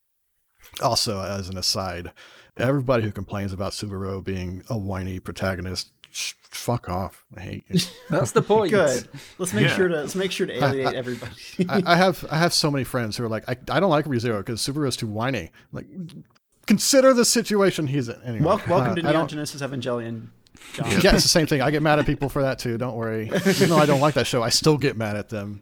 also 0.82 1.22
as 1.22 1.49
an 1.49 1.57
aside 1.57 2.12
everybody 2.57 3.03
who 3.03 3.12
complains 3.12 3.53
about 3.53 3.72
subaru 3.72 4.24
being 4.24 4.64
a 4.70 4.78
whiny 4.78 5.20
protagonist 5.20 5.91
sh- 6.10 6.34
fuck 6.41 6.90
off 6.90 7.24
i 7.38 7.41
hate 7.41 7.64
you 7.70 7.80
That's 8.10 8.32
the 8.32 8.41
point. 8.41 8.72
Good. 8.72 9.07
Let's 9.38 9.52
make 9.53 9.68
Yeah. 9.68 9.76
sure 9.76 9.88
to 9.90 9.95
let's 9.95 10.16
make 10.16 10.32
sure 10.32 10.48
to 10.48 10.53
alienate 10.53 10.94
everybody. 10.95 11.32
I, 11.68 11.82
I 11.86 11.95
have 11.95 12.26
I 12.32 12.38
have 12.38 12.53
so 12.53 12.70
many 12.72 12.84
friends 12.84 13.18
who 13.18 13.26
are 13.26 13.28
like, 13.30 13.44
I, 13.49 13.57
I 13.70 13.80
don't 13.80 13.90
like 13.90 14.06
ReZero 14.06 14.38
because 14.40 14.62
Subaru 14.62 14.88
is 14.88 14.95
too 14.95 15.07
whiny. 15.07 15.52
Like, 15.74 15.88
consider 16.66 17.14
the 17.14 17.26
situation 17.26 17.88
he's 17.88 18.07
in. 18.07 18.22
Anyway, 18.24 18.45
Wel- 18.45 18.62
welcome 18.70 18.91
uh, 18.91 18.95
to 18.95 19.07
I 19.07 19.12
Neon 19.12 19.28
Genesis 19.28 19.62
Evangelion. 19.62 20.28
John. 20.74 20.90
Yeah, 21.02 21.14
it's 21.16 21.24
the 21.24 21.30
same 21.30 21.48
thing. 21.48 21.62
I 21.62 21.72
get 21.72 21.82
mad 21.82 21.99
at 21.99 22.06
people 22.06 22.30
for 22.30 22.41
that 22.44 22.60
too. 22.60 22.78
Don't 22.78 22.95
worry. 22.95 23.26
Even 23.48 23.70
though 23.70 23.78
I 23.78 23.86
don't 23.86 23.99
like 23.99 24.14
that 24.14 24.28
show, 24.28 24.41
I 24.41 24.49
still 24.49 24.78
get 24.78 24.95
mad 24.95 25.18
at 25.18 25.30
them. 25.30 25.62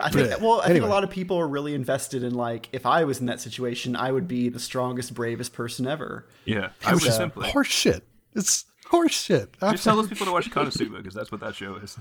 I 0.00 0.10
think 0.10 0.30
Yeah. 0.30 0.36
well, 0.36 0.60
I 0.60 0.68
think 0.68 0.84
a 0.84 0.88
lot 0.88 1.04
of 1.04 1.10
people 1.10 1.36
are 1.38 1.48
really 1.48 1.74
invested 1.74 2.22
in 2.22 2.34
like 2.34 2.68
if 2.72 2.86
I 2.86 3.04
was 3.04 3.20
in 3.20 3.26
that 3.26 3.40
situation, 3.40 3.96
I 3.96 4.12
would 4.12 4.28
be 4.28 4.48
the 4.48 4.60
strongest, 4.60 5.14
bravest 5.14 5.52
person 5.52 5.86
ever. 5.86 6.26
Yeah, 6.44 6.70
I 6.84 6.94
would 6.94 7.02
So- 7.02 7.10
simply 7.10 7.50
Horse 7.50 7.68
shit. 7.68 8.04
It's 8.34 8.64
horse 8.90 9.12
shit. 9.12 9.54
just 9.60 9.84
tell 9.84 9.96
those 9.96 10.08
people 10.08 10.24
to 10.26 10.32
watch 10.32 10.50
Konosuba 10.50 10.96
because 10.98 11.12
that's 11.14 11.30
what 11.32 11.40
that 11.42 11.54
show 11.54 11.76
is. 11.76 11.98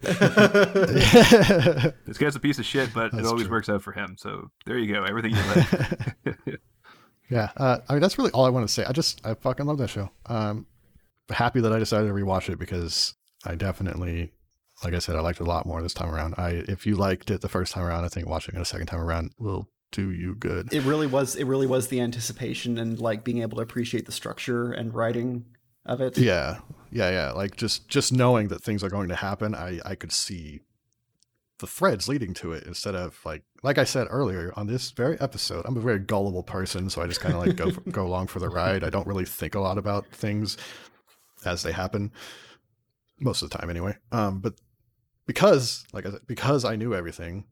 this 2.06 2.18
guy's 2.18 2.36
a 2.36 2.40
piece 2.40 2.58
of 2.58 2.64
shit, 2.66 2.92
but 2.94 3.12
it 3.14 3.24
always 3.24 3.44
true. 3.44 3.50
works 3.52 3.68
out 3.68 3.82
for 3.82 3.92
him. 3.92 4.16
So 4.18 4.50
there 4.66 4.78
you 4.78 4.92
go. 4.92 5.04
Everything 5.04 5.32
you 5.34 5.42
like. 5.54 6.16
yeah, 7.30 7.50
uh, 7.56 7.78
I 7.88 7.92
mean 7.94 8.02
that's 8.02 8.18
really 8.18 8.30
all 8.32 8.44
I 8.44 8.50
want 8.50 8.66
to 8.66 8.72
say. 8.72 8.84
I 8.84 8.92
just 8.92 9.24
I 9.26 9.34
fucking 9.34 9.66
love 9.66 9.78
that 9.78 9.90
show. 9.90 10.10
Um, 10.26 10.66
happy 11.30 11.60
that 11.60 11.72
I 11.72 11.78
decided 11.78 12.08
to 12.08 12.14
rewatch 12.14 12.48
it 12.48 12.58
because 12.58 13.14
I 13.46 13.54
definitely, 13.54 14.32
like 14.84 14.94
I 14.94 14.98
said, 14.98 15.16
I 15.16 15.20
liked 15.20 15.40
it 15.40 15.44
a 15.44 15.48
lot 15.48 15.66
more 15.66 15.82
this 15.82 15.94
time 15.94 16.14
around. 16.14 16.34
I 16.36 16.64
if 16.68 16.86
you 16.86 16.96
liked 16.96 17.30
it 17.30 17.40
the 17.40 17.48
first 17.48 17.72
time 17.72 17.84
around, 17.84 18.04
I 18.04 18.08
think 18.08 18.28
watching 18.28 18.54
it 18.54 18.60
a 18.60 18.64
second 18.64 18.86
time 18.86 19.00
around 19.00 19.32
will 19.38 19.68
do 19.92 20.10
you 20.10 20.34
good. 20.34 20.72
It 20.72 20.82
really 20.84 21.06
was. 21.06 21.36
It 21.36 21.44
really 21.44 21.66
was 21.66 21.88
the 21.88 22.00
anticipation 22.00 22.78
and 22.78 22.98
like 22.98 23.24
being 23.24 23.42
able 23.42 23.56
to 23.56 23.62
appreciate 23.62 24.06
the 24.06 24.12
structure 24.12 24.72
and 24.72 24.94
writing 24.94 25.44
of 25.86 26.00
it. 26.00 26.18
Yeah, 26.18 26.58
yeah, 26.90 27.10
yeah. 27.10 27.30
Like 27.32 27.56
just 27.56 27.88
just 27.88 28.12
knowing 28.12 28.48
that 28.48 28.62
things 28.62 28.82
are 28.84 28.90
going 28.90 29.08
to 29.08 29.16
happen, 29.16 29.54
I 29.54 29.80
I 29.84 29.94
could 29.94 30.12
see 30.12 30.60
the 31.58 31.66
threads 31.66 32.08
leading 32.08 32.34
to 32.34 32.52
it 32.52 32.64
instead 32.64 32.94
of 32.94 33.18
like 33.24 33.42
like 33.62 33.78
I 33.78 33.84
said 33.84 34.08
earlier 34.10 34.52
on 34.56 34.66
this 34.66 34.90
very 34.90 35.18
episode. 35.20 35.64
I'm 35.66 35.76
a 35.76 35.80
very 35.80 36.00
gullible 36.00 36.42
person, 36.42 36.90
so 36.90 37.00
I 37.00 37.06
just 37.06 37.20
kind 37.20 37.34
of 37.34 37.46
like 37.46 37.56
go 37.56 37.70
for, 37.70 37.80
go 37.90 38.06
along 38.06 38.26
for 38.26 38.40
the 38.40 38.48
ride. 38.48 38.84
I 38.84 38.90
don't 38.90 39.06
really 39.06 39.24
think 39.24 39.54
a 39.54 39.60
lot 39.60 39.78
about 39.78 40.06
things 40.08 40.56
as 41.44 41.62
they 41.62 41.72
happen 41.72 42.12
most 43.20 43.42
of 43.42 43.50
the 43.50 43.58
time, 43.58 43.70
anyway. 43.70 43.96
Um, 44.10 44.40
but 44.40 44.54
because 45.26 45.84
like 45.92 46.06
I 46.06 46.10
said, 46.10 46.26
because 46.26 46.64
I 46.64 46.76
knew 46.76 46.94
everything, 46.94 47.44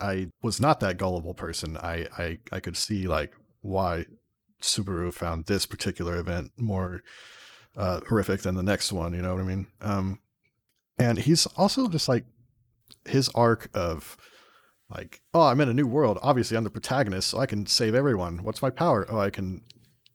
I 0.00 0.28
was 0.42 0.60
not 0.60 0.80
that 0.80 0.96
gullible 0.96 1.34
person. 1.34 1.76
I 1.76 2.06
I 2.18 2.38
I 2.52 2.60
could 2.60 2.76
see 2.76 3.06
like 3.06 3.32
why 3.62 4.06
Subaru 4.62 5.12
found 5.12 5.46
this 5.46 5.66
particular 5.66 6.16
event 6.16 6.52
more 6.56 7.02
uh, 7.76 8.00
horrific 8.08 8.42
than 8.42 8.54
the 8.54 8.62
next 8.62 8.92
one. 8.92 9.14
You 9.14 9.22
know 9.22 9.34
what 9.34 9.42
I 9.42 9.46
mean? 9.46 9.66
Um, 9.80 10.18
and 10.98 11.18
he's 11.18 11.46
also 11.56 11.88
just 11.88 12.08
like 12.08 12.24
his 13.06 13.28
arc 13.30 13.70
of 13.74 14.16
like, 14.90 15.20
oh, 15.34 15.42
I'm 15.42 15.60
in 15.60 15.68
a 15.68 15.74
new 15.74 15.86
world. 15.86 16.18
Obviously, 16.22 16.56
I'm 16.56 16.64
the 16.64 16.70
protagonist, 16.70 17.28
so 17.28 17.38
I 17.38 17.46
can 17.46 17.66
save 17.66 17.94
everyone. 17.94 18.42
What's 18.42 18.62
my 18.62 18.70
power? 18.70 19.06
Oh, 19.10 19.18
I 19.18 19.30
can. 19.30 19.62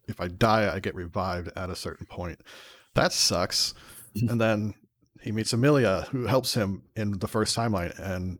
If 0.07 0.21
I 0.21 0.27
die, 0.27 0.71
I 0.71 0.79
get 0.79 0.93
revived 0.93 1.49
at 1.55 1.69
a 1.69 1.75
certain 1.75 2.05
point. 2.05 2.39
That 2.93 3.11
sucks. 3.11 3.73
and 4.15 4.39
then 4.39 4.75
he 5.25 5.31
meets 5.31 5.51
Emilia, 5.53 6.05
who 6.11 6.27
helps 6.27 6.53
him 6.53 6.83
in 6.95 7.17
the 7.17 7.27
first 7.27 7.57
timeline, 7.57 7.97
and 7.97 8.37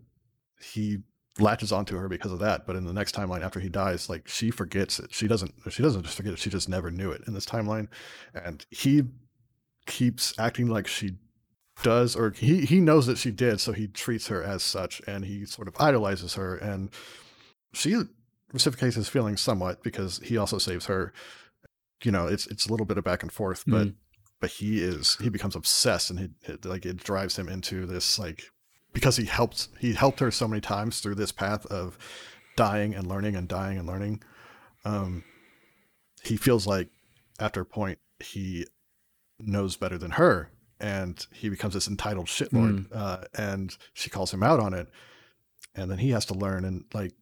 he 0.61 0.99
latches 1.39 1.71
onto 1.71 1.97
her 1.97 2.07
because 2.07 2.31
of 2.31 2.37
that. 2.39 2.67
But 2.67 2.75
in 2.75 2.85
the 2.85 2.93
next 2.93 3.15
timeline 3.15 3.41
after 3.41 3.59
he 3.59 3.69
dies, 3.69 4.07
like 4.07 4.27
she 4.27 4.51
forgets 4.51 4.99
it. 4.99 5.11
She 5.11 5.27
doesn't 5.27 5.55
she 5.71 5.81
doesn't 5.81 6.03
just 6.03 6.15
forget 6.15 6.33
it, 6.33 6.39
she 6.39 6.51
just 6.51 6.69
never 6.69 6.91
knew 6.91 7.09
it 7.09 7.23
in 7.25 7.33
this 7.33 7.45
timeline. 7.47 7.87
And 8.35 8.63
he 8.69 9.01
keeps 9.87 10.37
acting 10.37 10.67
like 10.67 10.85
she 10.85 11.15
does 11.81 12.15
or 12.15 12.29
he 12.29 12.65
he 12.65 12.79
knows 12.79 13.07
that 13.07 13.17
she 13.17 13.31
did, 13.31 13.59
so 13.59 13.71
he 13.71 13.87
treats 13.87 14.27
her 14.27 14.43
as 14.43 14.61
such 14.61 15.01
and 15.07 15.25
he 15.25 15.43
sort 15.43 15.67
of 15.67 15.75
idolizes 15.79 16.35
her 16.35 16.55
and 16.55 16.91
she 17.73 17.99
reciprocates 18.53 18.95
his 18.95 19.09
feelings 19.09 19.41
somewhat 19.41 19.81
because 19.81 20.19
he 20.19 20.37
also 20.37 20.59
saves 20.59 20.85
her. 20.85 21.13
You 22.03 22.11
know, 22.11 22.27
it's 22.27 22.45
it's 22.45 22.67
a 22.67 22.69
little 22.69 22.85
bit 22.85 22.99
of 22.99 23.03
back 23.03 23.23
and 23.23 23.31
forth, 23.31 23.63
but 23.65 23.87
hmm. 23.87 23.93
But 24.45 24.51
he 24.51 24.77
is 24.77 25.17
he 25.19 25.29
becomes 25.29 25.55
obsessed 25.55 26.11
and 26.11 26.19
he 26.19 26.29
it, 26.43 26.63
like 26.65 26.85
it 26.85 26.97
drives 26.97 27.35
him 27.35 27.49
into 27.49 27.87
this 27.87 28.19
like 28.19 28.43
because 28.93 29.17
he 29.17 29.25
helped 29.25 29.69
he 29.79 29.93
helped 29.93 30.19
her 30.19 30.29
so 30.29 30.47
many 30.47 30.61
times 30.61 30.99
through 30.99 31.15
this 31.15 31.31
path 31.31 31.65
of 31.65 31.97
dying 32.55 32.93
and 32.93 33.07
learning 33.07 33.35
and 33.35 33.47
dying 33.47 33.79
and 33.79 33.87
learning 33.87 34.21
um 34.85 35.23
he 36.23 36.37
feels 36.37 36.67
like 36.67 36.89
after 37.39 37.61
a 37.61 37.65
point 37.65 37.97
he 38.19 38.67
knows 39.39 39.75
better 39.77 39.97
than 39.97 40.11
her 40.11 40.51
and 40.79 41.25
he 41.33 41.49
becomes 41.49 41.73
this 41.73 41.87
entitled 41.87 42.27
shitlord 42.27 42.85
uh, 42.93 43.23
and 43.33 43.75
she 43.93 44.09
calls 44.09 44.33
him 44.33 44.43
out 44.43 44.59
on 44.59 44.73
it. 44.73 44.87
And 45.73 45.89
then 45.89 45.97
he 45.97 46.11
has 46.11 46.25
to 46.25 46.33
learn 46.33 46.65
and 46.65 46.85
like 46.93 47.13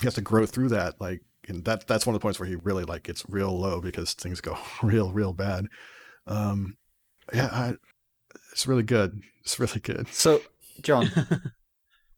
he 0.00 0.06
has 0.06 0.14
to 0.14 0.20
grow 0.20 0.46
through 0.46 0.70
that 0.70 1.00
like 1.00 1.22
and 1.48 1.64
that 1.64 1.86
that's 1.86 2.06
one 2.06 2.14
of 2.14 2.20
the 2.20 2.22
points 2.22 2.38
where 2.40 2.48
he 2.48 2.56
really 2.56 2.84
like 2.84 3.04
gets 3.04 3.24
real 3.28 3.56
low 3.56 3.80
because 3.80 4.12
things 4.14 4.40
go 4.40 4.58
real 4.82 5.12
real 5.12 5.32
bad 5.32 5.68
um 6.26 6.76
yeah 7.32 7.48
I, 7.52 7.74
it's 8.52 8.66
really 8.66 8.82
good 8.82 9.20
it's 9.42 9.58
really 9.60 9.80
good 9.80 10.08
So, 10.08 10.40
John. 10.82 11.10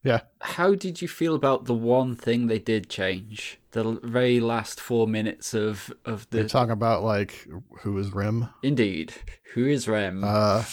Yeah. 0.04 0.20
How 0.40 0.74
did 0.74 1.02
you 1.02 1.08
feel 1.08 1.34
about 1.34 1.64
the 1.64 1.74
one 1.74 2.14
thing 2.14 2.46
they 2.46 2.60
did 2.60 2.88
change? 2.88 3.58
The 3.72 3.98
very 4.02 4.38
last 4.40 4.80
four 4.80 5.08
minutes 5.08 5.54
of 5.54 5.92
of 6.04 6.30
the. 6.30 6.38
You're 6.38 6.48
talking 6.48 6.72
about 6.72 7.02
like 7.02 7.46
who 7.80 7.98
is 7.98 8.12
Rem. 8.14 8.48
Indeed. 8.62 9.12
Who 9.54 9.66
is 9.66 9.88
Rem? 9.88 10.22
Uh, 10.24 10.64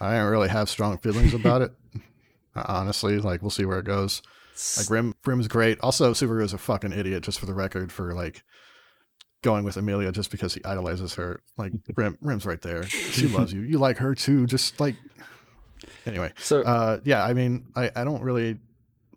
I 0.00 0.14
don't 0.16 0.30
really 0.30 0.48
have 0.48 0.68
strong 0.68 0.98
feelings 0.98 1.32
about 1.34 1.62
it. 1.62 1.72
Uh, 2.56 2.64
Honestly, 2.66 3.16
like 3.20 3.42
we'll 3.42 3.50
see 3.50 3.64
where 3.64 3.78
it 3.78 3.84
goes. 3.84 4.22
Like 4.76 4.90
Rem, 4.90 5.14
Rem's 5.24 5.46
great. 5.46 5.78
Also, 5.82 6.12
Subaru 6.12 6.42
is 6.42 6.52
a 6.52 6.58
fucking 6.58 6.92
idiot, 6.92 7.22
just 7.22 7.38
for 7.38 7.46
the 7.46 7.54
record, 7.54 7.92
for 7.92 8.12
like 8.12 8.42
going 9.42 9.64
with 9.64 9.76
Emilia 9.76 10.12
just 10.12 10.30
because 10.30 10.54
he 10.54 10.64
idolizes 10.64 11.14
her. 11.14 11.40
Like 11.56 11.72
Rem, 11.96 12.18
Rem's 12.20 12.46
right 12.46 12.60
there. 12.60 12.84
She 12.84 13.26
loves 13.26 13.52
you. 13.52 13.60
You 13.62 13.78
like 13.78 13.98
her 13.98 14.14
too. 14.14 14.46
Just 14.46 14.80
like 14.80 14.96
anyway. 16.06 16.32
so, 16.38 16.62
Uh, 16.62 17.00
yeah. 17.04 17.24
I 17.24 17.34
mean, 17.34 17.66
I, 17.76 17.90
I 17.96 18.04
don't 18.04 18.22
really. 18.22 18.58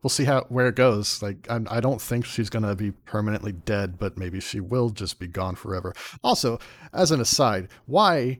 We'll 0.01 0.09
see 0.09 0.25
how 0.25 0.41
where 0.49 0.67
it 0.67 0.75
goes. 0.75 1.21
Like, 1.21 1.49
I, 1.49 1.61
I 1.69 1.79
don't 1.79 2.01
think 2.01 2.25
she's 2.25 2.49
gonna 2.49 2.75
be 2.75 2.91
permanently 2.91 3.53
dead, 3.53 3.97
but 3.97 4.17
maybe 4.17 4.41
she 4.41 4.59
will 4.59 4.89
just 4.89 5.17
be 5.17 5.27
gone 5.27 5.55
forever. 5.55 5.93
Also, 6.23 6.59
as 6.93 7.11
an 7.11 7.21
aside, 7.21 7.69
why? 7.85 8.39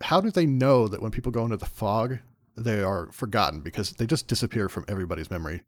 How 0.00 0.20
do 0.20 0.30
they 0.30 0.46
know 0.46 0.88
that 0.88 1.00
when 1.02 1.10
people 1.12 1.30
go 1.30 1.44
into 1.44 1.58
the 1.58 1.66
fog, 1.66 2.18
they 2.56 2.82
are 2.82 3.12
forgotten 3.12 3.60
because 3.60 3.90
they 3.92 4.06
just 4.06 4.26
disappear 4.28 4.68
from 4.68 4.84
everybody's 4.88 5.30
memory? 5.30 5.62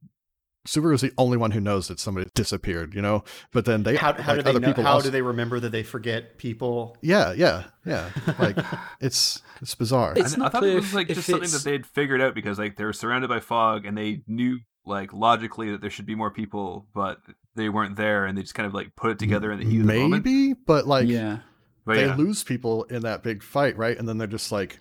Subaru 0.67 0.95
is 0.95 1.03
the 1.03 1.13
only 1.19 1.37
one 1.37 1.51
who 1.51 1.61
knows 1.61 1.89
that 1.89 2.01
somebody 2.01 2.31
disappeared, 2.35 2.95
you 2.95 3.03
know. 3.03 3.23
But 3.53 3.67
then 3.67 3.83
they 3.83 3.97
How, 3.97 4.15
how 4.15 4.35
like, 4.35 4.37
do 4.39 4.43
they 4.43 4.51
other 4.51 4.61
know? 4.61 4.67
people 4.69 4.85
How 4.85 4.93
also- 4.95 5.09
do 5.09 5.11
they 5.11 5.23
remember 5.23 5.61
that 5.61 5.71
they 5.73 5.83
forget 5.83 6.39
people? 6.39 6.97
Yeah, 7.03 7.33
yeah, 7.33 7.65
yeah. 7.85 8.11
Like 8.39 8.57
it's 9.01 9.43
it's 9.61 9.75
bizarre. 9.75 10.15
It's 10.17 10.35
I, 10.35 10.39
not 10.39 10.47
I 10.47 10.49
thought 10.61 10.65
it 10.69 10.75
was 10.75 10.95
like 10.95 11.09
just 11.09 11.27
something 11.29 11.51
that 11.51 11.63
they'd 11.65 11.87
figured 11.87 12.21
out 12.21 12.35
because 12.35 12.59
like 12.59 12.77
they 12.77 12.85
were 12.85 12.93
surrounded 12.93 13.29
by 13.29 13.41
fog 13.41 13.85
and 13.87 13.97
they 13.97 14.23
knew 14.27 14.59
like 14.87 15.13
logically 15.13 15.71
that 15.71 15.81
there 15.81 15.91
should 15.91 16.07
be 16.07 16.15
more 16.15 16.31
people, 16.31 16.87
but 16.95 17.19
they 17.55 17.69
weren't 17.69 17.97
there, 17.97 18.27
and 18.27 18.37
they 18.37 18.43
just 18.43 18.55
kind 18.55 18.67
of 18.67 18.75
like 18.75 18.97
put 18.97 19.11
it 19.11 19.19
together 19.19 19.53
in 19.53 19.59
the 19.59 19.65
heat 19.65 19.81
of 19.81 19.87
the 19.87 19.95
moment. 20.01 20.25
Maybe, 20.25 20.55
but 20.55 20.87
like 20.87 21.09
yeah. 21.09 21.39
But 21.87 21.97
they 21.97 22.07
yeah, 22.07 22.17
lose 22.17 22.43
people 22.43 22.85
in 22.85 23.03
that 23.03 23.23
big 23.23 23.43
fight, 23.43 23.77
right? 23.77 23.99
And 23.99 24.09
then 24.09 24.17
they're 24.17 24.27
just 24.27 24.51
like, 24.51 24.79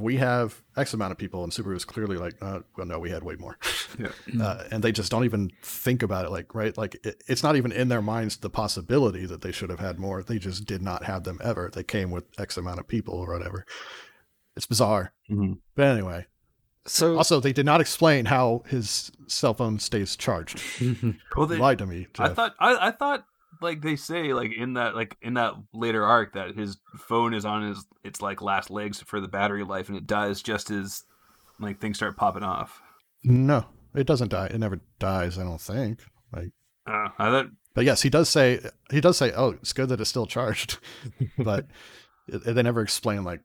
we 0.00 0.16
have 0.16 0.62
X 0.76 0.94
amount 0.94 1.12
of 1.12 1.18
people, 1.18 1.42
and 1.44 1.52
Subaru 1.52 1.76
is 1.76 1.84
clearly 1.84 2.16
like, 2.16 2.34
uh, 2.40 2.60
well, 2.76 2.86
no, 2.86 2.98
we 2.98 3.10
had 3.10 3.22
way 3.22 3.36
more. 3.36 3.58
Yeah. 3.98 4.08
Uh, 4.40 4.64
and 4.70 4.82
they 4.82 4.92
just 4.92 5.10
don't 5.10 5.24
even 5.24 5.50
think 5.62 6.02
about 6.02 6.24
it, 6.24 6.30
like, 6.30 6.54
right? 6.54 6.76
Like, 6.76 6.94
it, 7.04 7.22
it's 7.26 7.42
not 7.42 7.56
even 7.56 7.72
in 7.72 7.88
their 7.88 8.02
minds 8.02 8.36
the 8.36 8.50
possibility 8.50 9.26
that 9.26 9.40
they 9.40 9.50
should 9.52 9.70
have 9.70 9.80
had 9.80 9.98
more. 9.98 10.22
They 10.22 10.38
just 10.38 10.66
did 10.66 10.82
not 10.82 11.04
have 11.04 11.24
them 11.24 11.38
ever. 11.42 11.70
They 11.72 11.82
came 11.82 12.10
with 12.10 12.24
X 12.38 12.56
amount 12.56 12.80
of 12.80 12.86
people 12.86 13.14
or 13.14 13.32
whatever. 13.32 13.64
It's 14.56 14.66
bizarre. 14.66 15.12
Mhm. 15.30 15.58
But 15.74 15.86
anyway, 15.86 16.26
So, 16.86 17.16
also, 17.16 17.40
they 17.40 17.52
did 17.52 17.66
not 17.66 17.80
explain 17.80 18.26
how 18.26 18.62
his 18.66 19.10
cell 19.26 19.54
phone 19.54 19.78
stays 19.78 20.16
charged. 20.16 20.60
well, 21.36 21.46
They 21.46 21.56
they, 21.56 21.60
lied 21.60 21.78
to 21.78 21.86
me. 21.86 22.06
I 22.18 22.28
thought 22.28 22.54
I, 22.60 22.88
I 22.88 22.90
thought 22.92 23.24
like 23.60 23.82
they 23.82 23.96
say 23.96 24.32
like 24.32 24.52
in 24.52 24.74
that 24.74 24.94
like 24.94 25.16
in 25.22 25.34
that 25.34 25.54
later 25.72 26.04
arc 26.04 26.34
that 26.34 26.54
his 26.54 26.78
phone 26.96 27.34
is 27.34 27.44
on 27.44 27.68
his 27.68 27.84
its 28.04 28.20
like 28.22 28.42
last 28.42 28.70
legs 28.70 29.00
for 29.00 29.20
the 29.20 29.28
battery 29.28 29.64
life 29.64 29.88
and 29.88 29.96
it 29.96 30.06
dies 30.06 30.42
just 30.42 30.70
as 30.70 31.04
like 31.60 31.80
things 31.80 31.96
start 31.96 32.16
popping 32.16 32.42
off. 32.42 32.80
no, 33.24 33.66
it 33.94 34.06
doesn't 34.06 34.30
die. 34.30 34.46
It 34.46 34.58
never 34.58 34.80
dies. 34.98 35.38
I 35.38 35.42
don't 35.42 35.60
think. 35.60 36.00
Like. 36.32 36.50
Uh, 36.86 37.08
I 37.18 37.30
thought 37.30 37.46
But 37.74 37.84
yes, 37.84 38.02
he 38.02 38.10
does 38.10 38.28
say 38.28 38.60
he 38.90 39.00
does 39.00 39.16
say, 39.16 39.32
"Oh, 39.36 39.50
it's 39.50 39.72
good 39.72 39.90
that 39.90 40.00
it's 40.00 40.08
still 40.08 40.26
charged," 40.26 40.78
but 41.38 41.66
it, 42.28 42.54
they 42.54 42.62
never 42.62 42.80
explain 42.80 43.24
like 43.24 43.40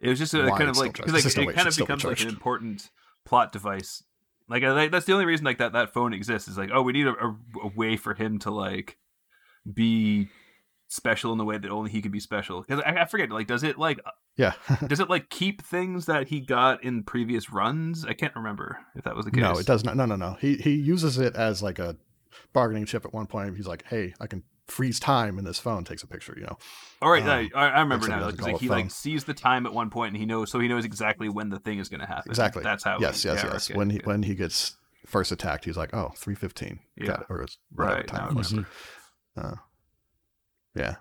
it 0.00 0.08
was 0.08 0.18
just 0.18 0.34
a, 0.34 0.48
kind 0.50 0.68
of 0.68 0.76
like 0.76 0.98
like, 0.98 1.06
no 1.06 1.14
it 1.14 1.24
it 1.24 1.54
kind 1.54 1.68
of 1.68 1.76
be 1.76 1.82
becomes 1.82 2.04
like 2.04 2.20
an 2.20 2.28
important 2.28 2.90
plot 3.24 3.52
device. 3.52 4.02
Like 4.48 4.62
I, 4.62 4.72
like, 4.72 4.90
that's 4.90 5.06
the 5.06 5.12
only 5.12 5.24
reason 5.24 5.44
like 5.46 5.58
that 5.58 5.72
that 5.72 5.94
phone 5.94 6.12
exists 6.12 6.48
is 6.48 6.58
like 6.58 6.70
oh 6.72 6.82
we 6.82 6.92
need 6.92 7.06
a, 7.06 7.12
a, 7.12 7.36
a 7.62 7.68
way 7.74 7.96
for 7.96 8.14
him 8.14 8.38
to 8.40 8.50
like 8.50 8.98
be 9.72 10.28
special 10.88 11.32
in 11.32 11.38
the 11.38 11.44
way 11.44 11.58
that 11.58 11.70
only 11.70 11.90
he 11.90 12.00
can 12.00 12.12
be 12.12 12.20
special 12.20 12.60
because 12.62 12.82
I, 12.86 13.02
I 13.02 13.04
forget 13.06 13.30
like 13.30 13.46
does 13.48 13.64
it 13.64 13.78
like 13.78 13.98
yeah. 14.36 14.52
does 14.86 15.00
it 15.00 15.08
like 15.08 15.28
keep 15.30 15.62
things 15.62 16.06
that 16.06 16.28
he 16.28 16.40
got 16.40 16.82
in 16.84 17.02
previous 17.04 17.50
runs? 17.50 18.04
I 18.04 18.14
can't 18.14 18.34
remember 18.34 18.78
if 18.94 19.04
that 19.04 19.14
was 19.16 19.24
the 19.24 19.30
case. 19.30 19.40
no, 19.40 19.52
it 19.58 19.66
does 19.66 19.84
not. 19.84 19.96
No, 19.96 20.06
no, 20.06 20.16
no. 20.16 20.36
He 20.40 20.56
he 20.56 20.72
uses 20.72 21.18
it 21.18 21.34
as 21.36 21.62
like 21.62 21.78
a 21.78 21.96
bargaining 22.52 22.84
chip 22.84 23.04
at 23.04 23.12
one 23.12 23.26
point. 23.26 23.56
He's 23.56 23.66
like, 23.66 23.84
"Hey, 23.86 24.14
I 24.20 24.26
can 24.26 24.42
freeze 24.66 24.98
time," 24.98 25.38
and 25.38 25.46
this 25.46 25.58
phone 25.60 25.84
takes 25.84 26.02
a 26.02 26.06
picture. 26.08 26.34
You 26.36 26.46
know. 26.46 26.58
All 27.00 27.10
right, 27.10 27.22
Um, 27.22 27.50
I, 27.54 27.68
I 27.68 27.80
remember 27.80 28.08
now. 28.08 28.18
he 28.18 28.24
Like, 28.24 28.40
like, 28.40 28.58
he 28.58 28.66
it 28.66 28.70
like 28.70 28.90
sees 28.90 29.24
the 29.24 29.34
time 29.34 29.66
at 29.66 29.72
one 29.72 29.88
point, 29.90 30.12
and 30.12 30.16
he 30.16 30.26
knows, 30.26 30.50
so 30.50 30.58
he 30.58 30.66
knows 30.68 30.84
exactly 30.84 31.28
when 31.28 31.48
the 31.50 31.58
thing 31.60 31.78
is 31.78 31.88
going 31.88 32.00
to 32.00 32.06
happen. 32.06 32.30
Exactly. 32.30 32.62
That's 32.62 32.82
how. 32.82 32.98
Yes, 33.00 33.22
he- 33.22 33.28
yes, 33.28 33.42
yeah, 33.44 33.52
yes. 33.52 33.70
okay, 33.70 33.78
when 33.78 33.90
he 33.90 33.98
okay. 33.98 34.06
when 34.06 34.22
he 34.24 34.34
gets 34.34 34.76
first 35.06 35.30
attacked, 35.30 35.64
he's 35.64 35.76
like, 35.76 35.94
"Oh, 35.94 36.12
315. 36.16 36.80
Yeah. 36.96 37.06
Got 37.06 37.20
it. 37.20 37.26
Or 37.28 37.42
it's 37.42 37.58
whatever 37.72 37.96
Right, 37.98 38.08
time 38.08 38.34
now 38.34 38.64
it 39.36 39.40
I 39.40 39.42
was. 39.42 39.52
Uh, 39.54 39.56
yeah, 40.74 40.94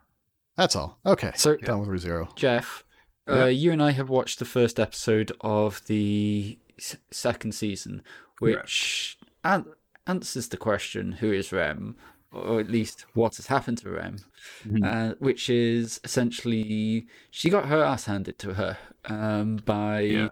that's 0.57 0.75
all. 0.75 0.99
Okay, 1.05 1.31
so 1.35 1.55
done 1.57 1.79
with 1.81 1.89
ReZero. 1.89 2.35
Jeff, 2.35 2.83
Yeah. 3.27 3.43
uh, 3.43 3.45
you 3.47 3.71
and 3.71 3.81
I 3.81 3.91
have 3.91 4.09
watched 4.09 4.39
the 4.39 4.45
first 4.45 4.79
episode 4.79 5.31
of 5.41 5.81
the 5.87 6.59
s- 6.77 6.97
second 7.11 7.53
season, 7.53 8.03
which 8.39 9.17
an- 9.43 9.65
answers 10.05 10.49
the 10.49 10.57
question 10.57 11.13
who 11.13 11.31
is 11.31 11.51
Rem, 11.51 11.95
or 12.31 12.59
at 12.59 12.69
least 12.69 13.05
what 13.13 13.35
has 13.37 13.47
happened 13.47 13.77
to 13.79 13.89
Rem, 13.91 14.17
Mhm. 14.65 14.83
uh, 14.85 15.15
which 15.19 15.49
is 15.49 15.99
essentially 16.03 17.07
she 17.31 17.49
got 17.49 17.67
her 17.69 17.83
ass 17.83 18.05
handed 18.05 18.37
to 18.39 18.55
her 18.55 18.77
um, 19.05 19.57
by 19.57 20.01
Yeah. 20.01 20.29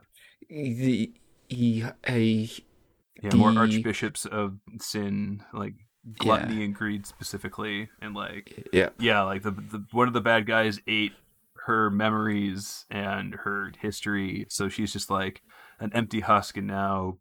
the 0.49 1.13
he, 1.49 1.83
a 2.07 2.49
yeah, 3.21 3.35
more 3.35 3.51
archbishops 3.57 4.25
of 4.25 4.57
sin, 4.79 5.43
like 5.53 5.75
gluttony 6.17 6.63
and 6.63 6.75
greed 6.75 7.05
specifically, 7.05 7.89
and 8.01 8.15
like 8.15 8.67
yeah 8.73 8.89
yeah, 8.99 9.21
like 9.21 9.43
the, 9.43 9.51
the 9.51 9.85
one 9.91 10.07
of 10.07 10.13
the 10.13 10.21
bad 10.21 10.45
guys 10.45 10.79
ate 10.87 11.13
her 11.65 11.89
memories 11.89 12.85
and 12.89 13.35
her 13.35 13.71
history, 13.79 14.45
so 14.49 14.69
she's 14.69 14.93
just 14.93 15.09
like 15.09 15.41
an 15.79 15.91
empty 15.93 16.21
husk, 16.21 16.57
and 16.57 16.67
now 16.67 17.17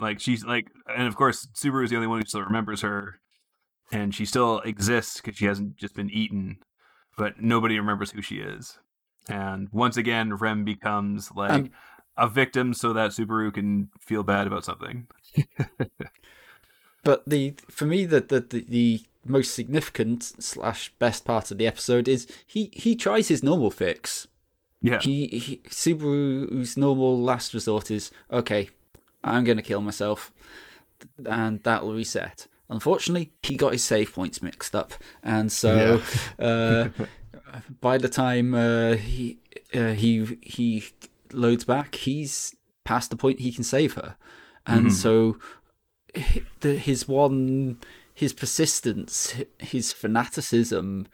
like 0.00 0.20
she's 0.20 0.44
like, 0.44 0.68
and 0.94 1.06
of 1.06 1.16
course 1.16 1.46
Subaru 1.54 1.84
is 1.84 1.90
the 1.90 1.96
only 1.96 2.08
one 2.08 2.20
who 2.20 2.26
still 2.26 2.42
remembers 2.42 2.82
her, 2.82 3.20
and 3.90 4.14
she 4.14 4.24
still 4.24 4.60
exists 4.60 5.20
because 5.20 5.36
she 5.36 5.46
hasn't 5.46 5.76
just 5.76 5.94
been 5.94 6.10
eaten, 6.10 6.58
but 7.16 7.40
nobody 7.40 7.78
remembers 7.78 8.10
who 8.10 8.22
she 8.22 8.36
is, 8.36 8.78
and 9.28 9.68
once 9.72 9.96
again 9.96 10.34
Rem 10.34 10.64
becomes 10.64 11.30
like. 11.34 11.50
Um, 11.50 11.70
a 12.16 12.28
victim 12.28 12.74
so 12.74 12.92
that 12.92 13.10
Subaru 13.10 13.52
can 13.52 13.90
feel 13.98 14.22
bad 14.22 14.46
about 14.46 14.64
something. 14.64 15.08
But 17.04 17.22
the 17.26 17.54
for 17.70 17.84
me 17.86 18.04
the 18.06 18.20
the, 18.20 18.40
the, 18.40 18.64
the 18.68 19.00
most 19.26 19.54
significant 19.54 20.22
slash 20.22 20.92
best 20.98 21.24
part 21.24 21.50
of 21.50 21.58
the 21.58 21.66
episode 21.66 22.08
is 22.08 22.26
he 22.46 22.70
he 22.72 22.96
tries 22.96 23.28
his 23.28 23.42
normal 23.42 23.70
fix. 23.70 24.26
Yeah. 24.82 25.00
He, 25.00 25.26
he 25.28 25.56
Subaru's 25.70 26.76
normal 26.76 27.18
last 27.20 27.54
resort 27.54 27.90
is 27.90 28.10
okay. 28.30 28.68
I'm 29.22 29.44
gonna 29.44 29.62
kill 29.62 29.80
myself, 29.80 30.30
and 31.24 31.62
that 31.62 31.84
will 31.84 31.94
reset. 31.94 32.46
Unfortunately, 32.68 33.32
he 33.42 33.56
got 33.56 33.72
his 33.72 33.84
save 33.84 34.12
points 34.12 34.42
mixed 34.42 34.74
up, 34.74 34.92
and 35.22 35.50
so 35.52 36.02
uh, 36.38 36.88
by 37.80 37.98
the 37.98 38.08
time 38.08 38.54
uh, 38.54 38.94
he 38.96 39.38
uh, 39.74 39.92
he 39.92 40.38
he 40.42 40.84
loads 41.32 41.64
back, 41.64 41.94
he's 41.94 42.54
past 42.84 43.10
the 43.10 43.16
point 43.16 43.40
he 43.40 43.52
can 43.52 43.64
save 43.64 43.94
her, 43.94 44.16
and 44.66 44.86
Mhm. 44.88 44.92
so 44.92 45.36
his 46.60 47.08
one 47.08 47.78
his 48.14 48.32
persistence, 48.32 49.34
his 49.58 49.92
fanaticism, 49.92 51.08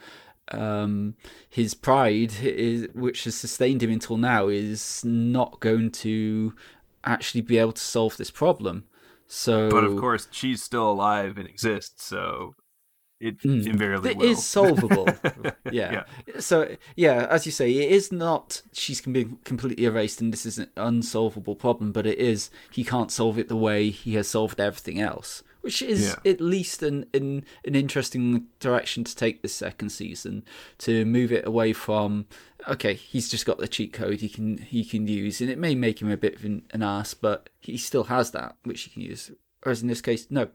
um, 0.53 1.15
his 1.49 1.73
pride, 1.73 2.35
is, 2.43 2.89
which 2.95 3.25
has 3.25 3.35
sustained 3.35 3.83
him 3.83 3.91
until 3.91 4.19
now, 4.19 4.49
is 4.49 5.03
not 5.03 5.61
going 5.61 5.91
to 5.91 6.55
actually 7.03 7.41
be 7.41 7.57
able 7.57 7.73
to 7.73 7.83
solve 7.83 8.19
this 8.19 8.31
problem. 8.31 8.85
So, 9.27 9.71
but 9.71 9.85
of 9.85 9.97
course, 9.97 10.29
she's 10.31 10.63
still 10.63 10.91
alive 10.91 11.39
and 11.39 11.49
exists, 11.49 12.05
so 12.05 12.55
it 13.21 13.39
mm, 13.41 13.67
invariably 13.67 14.13
it 14.13 14.17
will. 14.17 14.31
is 14.31 14.45
solvable. 14.45 15.07
yeah. 15.71 16.05
yeah. 16.27 16.41
So 16.41 16.77
yeah, 16.97 17.27
as 17.29 17.45
you 17.45 17.53
say, 17.53 17.71
it 17.71 17.91
is 17.91 18.11
not 18.11 18.63
she's 18.73 19.01
can 19.01 19.13
be 19.13 19.29
completely 19.45 19.85
erased, 19.85 20.21
and 20.21 20.33
this 20.33 20.47
is 20.47 20.59
an 20.59 20.71
unsolvable 20.77 21.55
problem. 21.55 21.93
But 21.93 22.07
it 22.07 22.19
is 22.19 22.51
he 22.73 22.83
can't 22.83 23.13
solve 23.13 23.39
it 23.39 23.49
the 23.49 23.57
way 23.57 23.91
he 23.91 24.15
has 24.15 24.29
solved 24.29 24.59
everything 24.59 25.01
else, 25.01 25.43
which 25.61 25.83
is 25.83 26.17
yeah. 26.25 26.31
at 26.31 26.41
least 26.41 26.83
an, 26.83 27.05
an 27.13 27.45
an 27.67 27.75
interesting 27.75 28.47
direction 28.59 29.05
to 29.05 29.15
take 29.15 29.43
this 29.43 29.55
second 29.55 29.91
season 29.91 30.43
to 30.79 31.05
move 31.05 31.31
it 31.31 31.47
away 31.47 31.75
from 31.75 32.27
okay, 32.69 32.95
he's 32.95 33.29
just 33.29 33.47
got 33.47 33.59
the 33.59 33.69
cheat 33.69 33.93
code 33.93 34.21
he 34.21 34.31
can 34.31 34.59
he 34.59 34.83
can 34.83 35.07
use, 35.07 35.43
and 35.43 35.51
it 35.51 35.59
may 35.59 35.75
make 35.75 36.01
him 36.01 36.11
a 36.11 36.17
bit 36.17 36.37
of 36.37 36.45
an, 36.47 36.63
an 36.73 36.83
ass, 36.83 37.13
but 37.13 37.51
he 37.59 37.77
still 37.77 38.05
has 38.05 38.31
that 38.31 38.57
which 38.65 38.83
he 38.83 38.91
can 38.91 39.03
use. 39.03 39.31
Whereas 39.63 39.83
in 39.83 39.89
this 39.89 40.01
case, 40.01 40.27
no, 40.31 40.49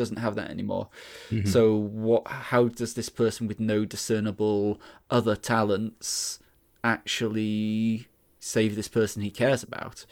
doesn't 0.00 0.18
have 0.18 0.34
that 0.34 0.50
anymore. 0.50 0.88
Mm-hmm. 1.30 1.48
So 1.48 1.74
what? 1.76 2.26
How 2.26 2.68
does 2.68 2.94
this 2.94 3.08
person 3.08 3.46
with 3.46 3.60
no 3.60 3.84
discernible 3.84 4.80
other 5.10 5.36
talents 5.36 6.38
actually 6.82 8.08
save 8.38 8.74
this 8.74 8.88
person 8.88 9.22
he 9.22 9.30
cares 9.30 9.62
about? 9.62 10.06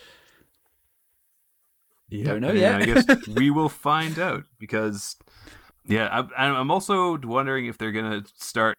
Yeah, 2.10 2.24
Don't 2.24 2.40
know 2.40 2.52
yet. 2.52 2.82
I 2.82 2.84
guess 2.86 3.26
we 3.28 3.50
will 3.50 3.68
find 3.68 4.18
out 4.18 4.44
because, 4.58 5.16
yeah, 5.86 6.22
I, 6.36 6.46
I'm 6.46 6.70
also 6.70 7.18
wondering 7.18 7.66
if 7.66 7.76
they're 7.76 7.92
gonna 7.92 8.24
start 8.36 8.76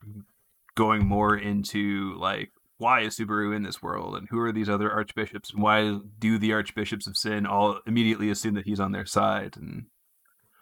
going 0.76 1.06
more 1.06 1.36
into 1.36 2.16
like 2.18 2.52
why 2.78 3.02
is 3.02 3.18
Subaru 3.18 3.54
in 3.54 3.64
this 3.64 3.84
world 3.84 4.16
and 4.16 4.28
who 4.30 4.40
are 4.40 4.54
these 4.54 4.70
other 4.70 4.90
archbishops 4.90 5.52
and 5.52 5.62
why 5.62 6.00
do 6.18 6.38
the 6.38 6.54
archbishops 6.54 7.08
of 7.08 7.18
sin 7.18 7.46
all 7.46 7.82
immediately 7.86 8.30
assume 8.30 8.54
that 8.54 8.66
he's 8.66 8.80
on 8.80 8.94
their 8.94 9.06
side 9.06 9.58
and 9.58 9.88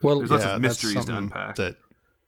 well, 0.01 0.19
there's 0.19 0.31
lots 0.31 0.45
yeah, 0.45 0.55
of 0.55 0.61
mysteries 0.61 1.05
to 1.05 1.17
unpack. 1.17 1.55
That, 1.55 1.77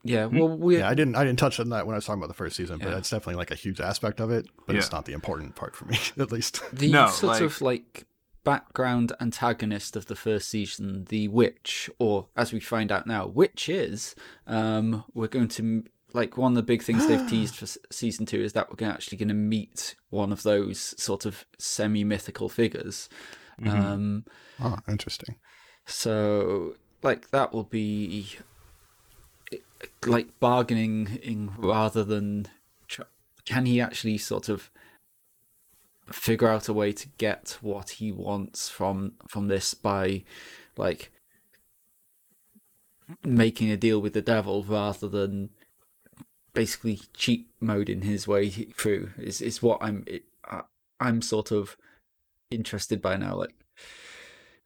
yeah, 0.04 0.26
well, 0.26 0.58
we 0.58 0.78
yeah, 0.78 0.90
I 0.90 0.94
didn't 0.94 1.16
I 1.16 1.24
didn't 1.24 1.40
touch 1.40 1.60
on 1.60 1.70
that 1.70 1.86
when 1.86 1.94
I 1.94 1.98
was 1.98 2.06
talking 2.06 2.22
about 2.22 2.30
the 2.30 2.34
first 2.34 2.56
season, 2.56 2.80
but 2.80 2.90
yeah. 2.90 2.98
it's 2.98 3.10
definitely 3.10 3.36
like 3.36 3.52
a 3.52 3.56
huge 3.56 3.82
aspect 3.82 4.20
of 4.20 4.32
it. 4.32 4.48
But 4.66 4.74
yeah. 4.74 4.80
it's 4.80 4.92
not 4.92 5.06
the 5.06 5.14
important 5.14 5.56
part 5.56 5.76
for 5.76 5.86
me, 5.86 5.98
at 6.18 6.32
least. 6.32 6.62
The 6.72 6.92
no, 6.92 7.08
sort 7.10 7.34
like, 7.34 7.42
of 7.42 7.62
like 7.62 8.06
background 8.44 9.12
antagonist 9.20 9.96
of 9.96 10.06
the 10.06 10.16
first 10.16 10.50
season, 10.50 11.06
the 11.10 11.28
witch, 11.28 11.90
or 12.00 12.28
as 12.36 12.54
we 12.54 12.60
find 12.60 12.92
out 12.92 13.08
now, 13.08 13.28
witches. 13.28 14.16
Um, 14.48 15.04
we're 15.14 15.28
going 15.28 15.50
to 15.50 15.84
like 16.14 16.38
one 16.38 16.54
of 16.54 16.56
the 16.56 16.64
big 16.64 16.82
things 16.82 17.06
they've 17.06 17.30
teased 17.30 17.56
for 17.56 17.68
season 17.92 18.26
two 18.26 18.42
is 18.42 18.54
that 18.54 18.70
we're 18.70 18.90
actually 18.90 19.18
going 19.18 19.28
to 19.28 19.34
meet 19.36 19.96
one 20.10 20.32
of 20.32 20.44
those 20.44 20.96
sort 21.02 21.26
of 21.26 21.46
semi 21.58 22.04
mythical 22.04 22.48
figures. 22.50 23.10
Mm-hmm. 23.62 23.82
Um, 23.82 24.26
oh, 24.62 24.78
interesting. 24.88 25.36
So 25.86 26.76
like 27.02 27.32
that 27.32 27.54
will 27.54 27.64
be 27.64 28.38
like 30.06 30.40
bargaining 30.40 31.20
in 31.22 31.52
rather 31.58 32.04
than 32.04 32.48
can 33.46 33.66
he 33.66 33.82
actually 33.82 34.18
sort 34.18 34.48
of 34.48 34.70
figure 36.12 36.48
out 36.48 36.68
a 36.68 36.74
way 36.74 36.92
to 36.92 37.08
get 37.18 37.58
what 37.62 37.92
he 37.92 38.12
wants 38.12 38.70
from 38.70 39.14
from 39.28 39.48
this 39.48 39.74
by 39.74 40.24
like 40.78 41.12
making 43.24 43.72
a 43.72 43.78
deal 43.78 44.00
with 44.00 44.14
the 44.14 44.22
devil 44.22 44.64
rather 44.64 45.08
than 45.08 45.50
basically 46.54 47.00
cheat 47.16 47.48
mode 47.60 47.90
in 47.90 48.02
his 48.02 48.28
way 48.28 48.50
through 48.50 49.12
is 49.18 49.42
is 49.42 49.62
what 49.62 49.78
I'm 49.82 50.04
it, 50.08 50.24
I'm 51.00 51.22
sort 51.22 51.52
of 51.52 51.78
interested 52.52 53.02
by 53.02 53.18
now 53.18 53.36
like 53.36 53.56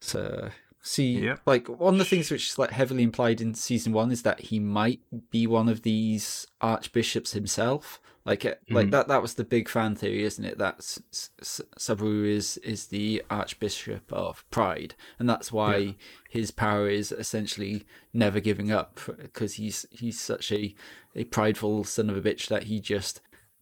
so 0.00 0.50
see 0.84 1.18
yeah. 1.18 1.36
like 1.46 1.66
one 1.66 1.94
of 1.94 1.98
the 1.98 2.04
things 2.04 2.30
which 2.30 2.50
is 2.50 2.58
like 2.58 2.70
heavily 2.70 3.02
implied 3.02 3.40
in 3.40 3.54
season 3.54 3.92
one 3.92 4.12
is 4.12 4.22
that 4.22 4.38
he 4.38 4.58
might 4.58 5.00
be 5.30 5.46
one 5.46 5.68
of 5.68 5.80
these 5.82 6.46
archbishops 6.60 7.32
himself 7.32 8.00
like 8.26 8.40
mm-hmm. 8.40 8.74
like 8.74 8.90
that 8.90 9.08
that 9.08 9.22
was 9.22 9.34
the 9.34 9.44
big 9.44 9.66
fan 9.66 9.94
theory 9.94 10.24
isn't 10.24 10.44
it 10.44 10.58
that 10.58 10.80
Subaru 10.80 12.26
is 12.26 12.58
is 12.58 12.86
the 12.86 13.22
archbishop 13.30 14.12
of 14.12 14.48
pride 14.50 14.94
and 15.18 15.28
that's 15.28 15.50
why 15.50 15.76
yeah. 15.76 15.92
his 16.28 16.50
power 16.50 16.88
is 16.88 17.12
essentially 17.12 17.86
never 18.12 18.38
giving 18.38 18.70
up 18.70 19.00
because 19.18 19.54
he's 19.54 19.86
he's 19.90 20.20
such 20.20 20.52
a 20.52 20.74
a 21.16 21.24
prideful 21.24 21.84
son 21.84 22.10
of 22.10 22.16
a 22.16 22.20
bitch 22.20 22.48
that 22.48 22.64
he 22.64 22.78
just 22.78 23.20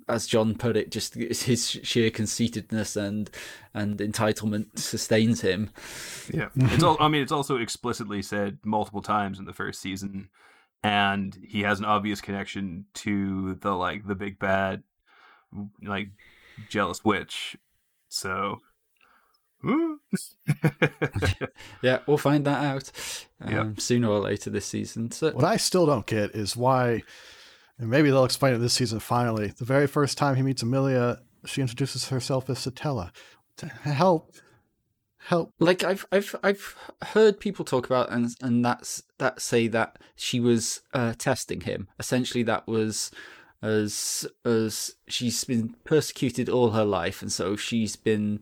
as 0.09 0.27
John 0.27 0.55
put 0.55 0.77
it, 0.77 0.91
just 0.91 1.15
his 1.15 1.69
sheer 1.83 2.11
conceitedness 2.11 2.97
and 2.97 3.31
and 3.75 3.99
entitlement 3.99 4.79
sustains 4.79 5.41
him. 5.41 5.71
Yeah, 6.33 6.49
it's 6.57 6.83
all. 6.83 6.97
I 7.01 7.09
mean, 7.09 7.23
it's 7.23 7.33
also 7.33 7.57
explicitly 7.57 8.23
said 8.23 8.59
multiple 8.65 9.03
times 9.03 9.39
in 9.39 9.45
the 9.45 9.53
first 9.53 9.81
season, 9.81 10.29
and 10.83 11.37
he 11.47 11.63
has 11.63 11.79
an 11.79 11.85
obvious 11.85 12.21
connection 12.21 12.87
to 12.95 13.55
the 13.55 13.73
like 13.73 14.07
the 14.07 14.15
big 14.15 14.39
bad, 14.39 14.83
like 15.83 16.09
jealous 16.69 17.05
witch. 17.05 17.57
So. 18.09 18.61
yeah, 21.83 22.01
we'll 22.09 22.19
find 22.19 22.45
that 22.45 22.65
out 22.65 22.91
um, 23.41 23.53
yep. 23.53 23.81
sooner 23.81 24.09
or 24.09 24.19
later 24.19 24.51
this 24.51 24.67
season. 24.67 25.13
So, 25.13 25.31
what 25.31 25.45
I 25.45 25.57
still 25.57 25.87
don't 25.87 26.05
get 26.05 26.35
is 26.35 26.57
why 26.57 27.05
and 27.79 27.91
maybe 27.91 28.11
they'll 28.11 28.25
explain 28.25 28.55
it 28.55 28.59
this 28.59 28.75
season 28.75 29.01
finally. 29.01 29.49
The 29.49 29.65
very 29.65 29.87
first 29.87 30.19
time 30.19 30.37
he 30.37 30.43
meets 30.43 30.63
Emilia, 30.63 31.21
she 31.45 31.61
introduces 31.61 32.09
herself 32.09 32.49
as 32.49 32.59
Satella. 32.59 33.11
Help. 33.83 34.35
Help. 35.19 35.53
Like 35.61 35.85
I've 35.85 36.05
I've 36.11 36.35
I've 36.43 36.77
heard 37.03 37.39
people 37.39 37.65
talk 37.65 37.87
about 37.87 38.11
and 38.11 38.31
and 38.41 38.65
that's 38.65 39.05
that 39.19 39.41
say 39.41 39.69
that 39.69 39.99
she 40.17 40.41
was 40.41 40.83
uh, 40.93 41.15
testing 41.17 41.61
him. 41.61 41.89
Essentially 41.99 42.43
that 42.45 42.67
was 42.67 43.13
as 43.63 44.27
as 44.45 44.97
she's 45.07 45.45
been 45.45 45.77
persecuted 45.85 46.49
all 46.49 46.71
her 46.71 46.85
life 46.85 47.23
and 47.23 47.31
so 47.31 47.55
she's 47.55 47.95
been 47.95 48.41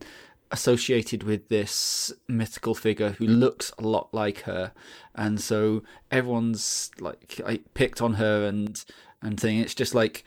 associated 0.49 1.23
with 1.23 1.47
this 1.47 2.11
mythical 2.27 2.75
figure 2.75 3.11
who 3.11 3.25
looks 3.25 3.71
a 3.77 3.83
lot 3.83 4.13
like 4.13 4.41
her 4.41 4.73
and 5.15 5.39
so 5.39 5.81
everyone's 6.09 6.91
like, 6.99 7.39
like 7.45 7.73
picked 7.73 8.01
on 8.01 8.15
her 8.15 8.45
and 8.45 8.83
and 9.21 9.39
thing. 9.39 9.59
It's 9.59 9.75
just 9.75 9.95
like 9.95 10.23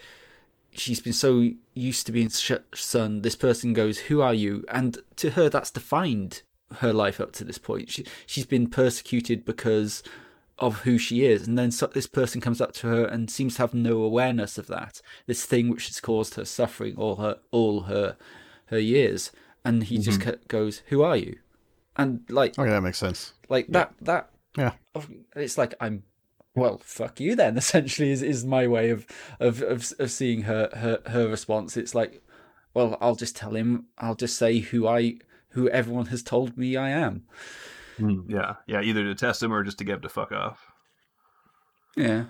she's 0.73 1.01
been 1.01 1.13
so 1.13 1.51
used 1.75 2.07
to 2.07 2.13
being 2.13 2.31
son. 2.31 3.23
This 3.23 3.37
person 3.37 3.73
goes, 3.73 3.99
"Who 4.01 4.21
are 4.21 4.35
you?" 4.35 4.65
And 4.69 4.99
to 5.17 5.31
her, 5.31 5.49
that's 5.49 5.71
defined 5.71 6.43
her 6.79 6.93
life 6.93 7.21
up 7.21 7.33
to 7.33 7.45
this 7.45 7.59
point. 7.59 7.91
She 7.91 8.05
she's 8.27 8.47
been 8.47 8.69
persecuted 8.69 9.45
because 9.45 10.03
of 10.59 10.81
who 10.81 10.99
she 10.99 11.25
is, 11.25 11.47
and 11.47 11.59
then 11.59 11.71
so, 11.71 11.87
this 11.87 12.07
person 12.07 12.41
comes 12.41 12.61
up 12.61 12.73
to 12.75 12.87
her 12.87 13.05
and 13.05 13.31
seems 13.31 13.57
to 13.57 13.63
have 13.63 13.75
no 13.75 14.03
awareness 14.03 14.59
of 14.59 14.67
that. 14.69 15.01
This 15.27 15.45
thing 15.45 15.69
which 15.69 15.89
has 15.89 16.01
caused 16.01 16.35
her 16.35 16.45
suffering 16.45 16.97
all 16.97 17.17
her 17.17 17.39
all 17.51 17.83
her 17.83 18.17
her 18.67 18.79
years, 18.79 19.33
and 19.65 19.85
he 19.85 19.97
mm-hmm. 19.99 20.21
just 20.21 20.49
goes, 20.49 20.83
"Who 20.87 21.03
are 21.03 21.17
you?" 21.17 21.39
And 21.97 22.25
like, 22.29 22.59
okay, 22.59 22.71
that 22.71 22.83
makes 22.83 22.99
sense. 22.99 23.35
Like 23.49 23.67
yeah. 23.67 23.73
that 23.73 23.95
that 24.03 24.31
yeah, 24.57 24.73
it's 25.35 25.59
like 25.59 25.75
I'm 25.81 26.05
well, 26.55 26.81
fuck 26.85 27.21
you 27.21 27.35
then. 27.35 27.57
Essentially, 27.59 28.11
is 28.11 28.23
is 28.23 28.45
my 28.45 28.67
way 28.67 28.91
of 28.91 29.07
of 29.41 29.63
of, 29.63 29.93
of 29.99 30.11
seeing 30.11 30.43
her, 30.43 30.71
her 30.75 31.01
her 31.11 31.29
response. 31.29 31.77
It's 31.77 31.95
like, 31.95 32.23
well, 32.73 32.97
I'll 33.01 33.17
just 33.17 33.37
tell 33.37 33.55
him. 33.55 33.87
I'll 33.99 34.15
just 34.15 34.37
say 34.37 34.59
who 34.59 34.87
I 34.87 35.17
who 35.51 35.69
everyone 35.69 36.07
has 36.07 36.23
told 36.23 36.57
me 36.57 36.77
I 36.77 36.91
am. 36.91 37.25
Mm, 37.99 38.25
yeah, 38.29 38.55
yeah. 38.67 38.83
Either 38.83 39.05
to 39.05 39.15
test 39.15 39.43
him 39.43 39.53
or 39.53 39.63
just 39.63 39.79
to 39.79 39.85
get 39.85 39.97
him 39.97 40.03
to 40.03 40.09
fuck 40.09 40.33
off. 40.33 40.73
Yeah, 41.97 42.25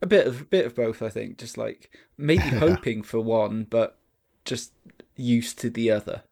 a 0.00 0.06
bit 0.06 0.26
of 0.26 0.42
a 0.42 0.44
bit 0.44 0.66
of 0.66 0.74
both. 0.74 1.02
I 1.02 1.08
think. 1.08 1.38
Just 1.38 1.58
like 1.58 1.90
maybe 2.16 2.42
hoping 2.42 3.02
for 3.02 3.20
one, 3.20 3.66
but 3.68 3.98
just 4.44 4.72
used 5.16 5.58
to 5.60 5.70
the 5.70 5.90
other. 5.90 6.22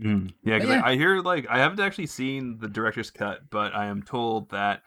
Mm. 0.00 0.32
Yeah, 0.44 0.62
yeah. 0.62 0.82
I, 0.84 0.92
I 0.92 0.96
hear 0.96 1.20
like 1.20 1.46
I 1.48 1.58
haven't 1.58 1.80
actually 1.80 2.06
seen 2.06 2.58
the 2.58 2.68
director's 2.68 3.10
cut, 3.10 3.50
but 3.50 3.74
I 3.74 3.86
am 3.86 4.02
told 4.02 4.50
that 4.50 4.82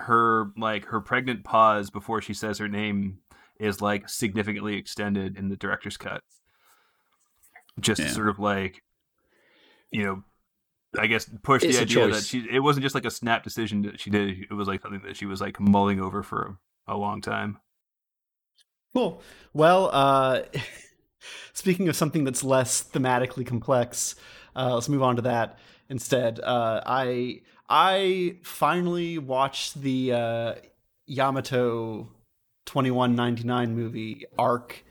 her 0.00 0.50
like 0.56 0.86
her 0.86 1.00
pregnant 1.00 1.44
pause 1.44 1.90
before 1.90 2.20
she 2.20 2.34
says 2.34 2.58
her 2.58 2.68
name 2.68 3.18
is 3.58 3.80
like 3.80 4.08
significantly 4.08 4.76
extended 4.76 5.36
in 5.36 5.48
the 5.48 5.56
director's 5.56 5.96
cut. 5.96 6.22
Just 7.78 8.00
yeah. 8.00 8.08
sort 8.08 8.28
of 8.28 8.38
like 8.38 8.82
you 9.90 10.04
know 10.04 10.22
I 10.98 11.06
guess 11.06 11.30
push 11.42 11.62
it's 11.62 11.76
the 11.76 11.82
idea 11.82 12.08
that 12.08 12.24
she 12.24 12.46
it 12.50 12.60
wasn't 12.60 12.82
just 12.82 12.94
like 12.94 13.04
a 13.04 13.10
snap 13.10 13.44
decision 13.44 13.82
that 13.82 14.00
she 14.00 14.10
did. 14.10 14.46
It 14.50 14.54
was 14.54 14.66
like 14.66 14.82
something 14.82 15.02
that 15.04 15.16
she 15.16 15.26
was 15.26 15.40
like 15.40 15.60
mulling 15.60 16.00
over 16.00 16.22
for 16.22 16.58
a, 16.86 16.94
a 16.94 16.96
long 16.96 17.20
time. 17.20 17.58
Cool. 18.94 19.22
Well, 19.52 19.90
uh 19.92 20.42
speaking 21.52 21.88
of 21.88 21.96
something 21.96 22.24
that's 22.24 22.42
less 22.42 22.82
thematically 22.82 23.46
complex, 23.46 24.16
uh 24.56 24.74
let's 24.74 24.88
move 24.88 25.02
on 25.02 25.16
to 25.16 25.22
that 25.22 25.58
instead. 25.88 26.40
Uh 26.40 26.80
I 26.84 27.42
I 27.70 28.36
finally 28.42 29.16
watched 29.18 29.80
the 29.80 30.12
uh, 30.12 30.54
Yamato 31.06 32.08
2199 32.66 33.76
movie 33.76 34.24
arc, 34.36 34.84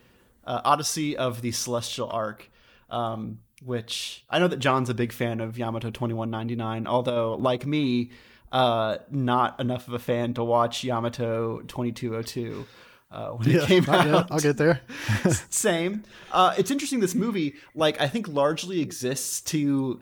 uh, 0.45 0.61
Odyssey 0.63 1.17
of 1.17 1.41
the 1.41 1.51
Celestial 1.51 2.09
Ark, 2.09 2.49
um, 2.89 3.39
which 3.61 4.23
I 4.29 4.39
know 4.39 4.47
that 4.47 4.59
John's 4.59 4.89
a 4.89 4.93
big 4.93 5.11
fan 5.11 5.41
of 5.41 5.57
Yamato 5.57 5.89
2199, 5.91 6.87
although, 6.87 7.35
like 7.35 7.65
me, 7.65 8.11
uh, 8.53 8.99
not 9.11 9.59
enough 9.59 9.87
of 9.89 9.93
a 9.93 9.99
fan 9.99 10.33
to 10.35 10.43
watch 10.43 10.83
Yamato 10.83 11.59
2202. 11.67 12.65
Uh, 13.11 13.29
when 13.31 13.49
Yeah, 13.49 13.63
it 13.63 13.67
came 13.67 13.85
I'll, 13.89 14.15
out, 14.15 14.27
get, 14.27 14.31
I'll 14.31 14.39
get 14.39 14.57
there. 14.57 14.81
same. 15.49 16.03
Uh, 16.31 16.53
it's 16.57 16.71
interesting. 16.71 16.99
This 16.99 17.15
movie, 17.15 17.55
like, 17.75 17.99
I 17.99 18.07
think 18.07 18.27
largely 18.27 18.81
exists 18.81 19.41
to 19.41 19.99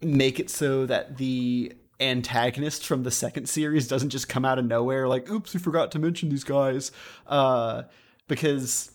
make 0.00 0.40
it 0.40 0.48
so 0.50 0.86
that 0.86 1.18
the 1.18 1.74
antagonist 2.00 2.86
from 2.86 3.02
the 3.02 3.10
second 3.10 3.48
series 3.48 3.88
doesn't 3.88 4.10
just 4.10 4.28
come 4.28 4.44
out 4.44 4.58
of 4.58 4.64
nowhere, 4.64 5.08
like, 5.08 5.30
"Oops, 5.30 5.52
we 5.52 5.60
forgot 5.60 5.92
to 5.92 5.98
mention 5.98 6.28
these 6.28 6.44
guys," 6.44 6.92
uh, 7.26 7.84
because. 8.26 8.92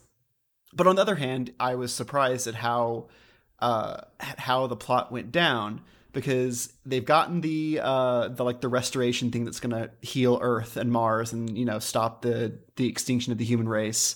But 0.76 0.88
on 0.88 0.96
the 0.96 1.04
other 1.04 1.16
hand, 1.16 1.54
I 1.60 1.76
was 1.76 1.94
surprised 1.94 2.48
at 2.48 2.56
how 2.56 3.08
uh, 3.60 4.02
how 4.20 4.68
the 4.68 4.76
plot 4.76 5.12
went 5.12 5.32
down 5.32 5.82
because 6.14 6.74
they've 6.86 7.06
gotten 7.06 7.42
the 7.42 7.80
uh, 7.82 8.28
the 8.30 8.44
like 8.44 8.62
the 8.62 8.70
restoration 8.70 9.32
thing 9.32 9.46
that's 9.46 9.60
going 9.60 9.72
to 9.72 9.92
heal 10.02 10.40
Earth 10.42 10.78
and 10.78 10.92
Mars 10.92 11.34
and 11.34 11.58
you 11.58 11.66
know 11.66 11.80
stop 11.80 12.22
the 12.22 12.58
the 12.76 12.88
extinction 12.88 13.32
of 13.32 13.38
the 13.38 13.46
human 13.46 13.68
race. 13.68 14.16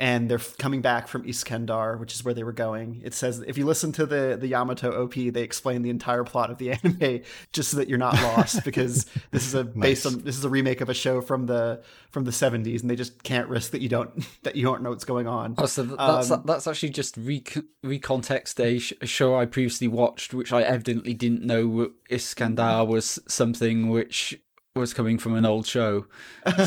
And 0.00 0.30
they're 0.30 0.38
coming 0.38 0.80
back 0.80 1.08
from 1.08 1.24
Iskandar, 1.24 2.00
which 2.00 2.14
is 2.14 2.24
where 2.24 2.32
they 2.32 2.42
were 2.42 2.52
going. 2.52 3.02
It 3.04 3.12
says 3.12 3.40
if 3.46 3.58
you 3.58 3.66
listen 3.66 3.92
to 3.92 4.06
the 4.06 4.36
the 4.40 4.48
Yamato 4.48 4.90
OP, 5.04 5.12
they 5.14 5.42
explain 5.42 5.82
the 5.82 5.90
entire 5.90 6.24
plot 6.24 6.50
of 6.50 6.56
the 6.56 6.72
anime 6.82 7.20
just 7.52 7.70
so 7.70 7.76
that 7.76 7.86
you're 7.88 7.98
not 7.98 8.14
lost 8.14 8.64
because 8.64 9.04
this 9.30 9.46
is 9.46 9.54
a 9.54 9.62
based 9.64 10.06
on 10.06 10.22
this 10.22 10.38
is 10.38 10.44
a 10.44 10.48
remake 10.48 10.80
of 10.80 10.88
a 10.88 10.94
show 10.94 11.20
from 11.20 11.44
the 11.44 11.82
from 12.10 12.24
the 12.24 12.30
70s, 12.30 12.80
and 12.80 12.90
they 12.90 12.96
just 12.96 13.22
can't 13.22 13.48
risk 13.48 13.72
that 13.72 13.82
you 13.82 13.90
don't 13.90 14.26
that 14.42 14.56
you 14.56 14.64
don't 14.64 14.82
know 14.82 14.88
what's 14.88 15.04
going 15.04 15.26
on. 15.26 15.54
Oh, 15.58 15.66
so 15.66 15.82
that's 15.82 16.30
Um, 16.30 16.44
that's 16.46 16.66
actually 16.66 16.90
just 16.90 17.16
re- 17.18 17.44
recontext 17.84 18.58
a, 18.58 18.78
sh- 18.78 18.94
a 19.02 19.06
show 19.06 19.36
I 19.36 19.44
previously 19.44 19.86
watched, 19.86 20.32
which 20.32 20.50
I 20.52 20.62
evidently 20.62 21.12
didn't 21.12 21.42
know 21.42 21.90
Iskandar 22.10 22.86
was 22.86 23.18
something 23.28 23.90
which 23.90 24.40
was 24.74 24.94
coming 24.94 25.18
from 25.18 25.34
an 25.34 25.44
old 25.44 25.66
show. 25.66 26.06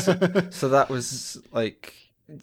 So, 0.00 0.18
so 0.50 0.68
that 0.68 0.88
was 0.88 1.42
like 1.52 1.94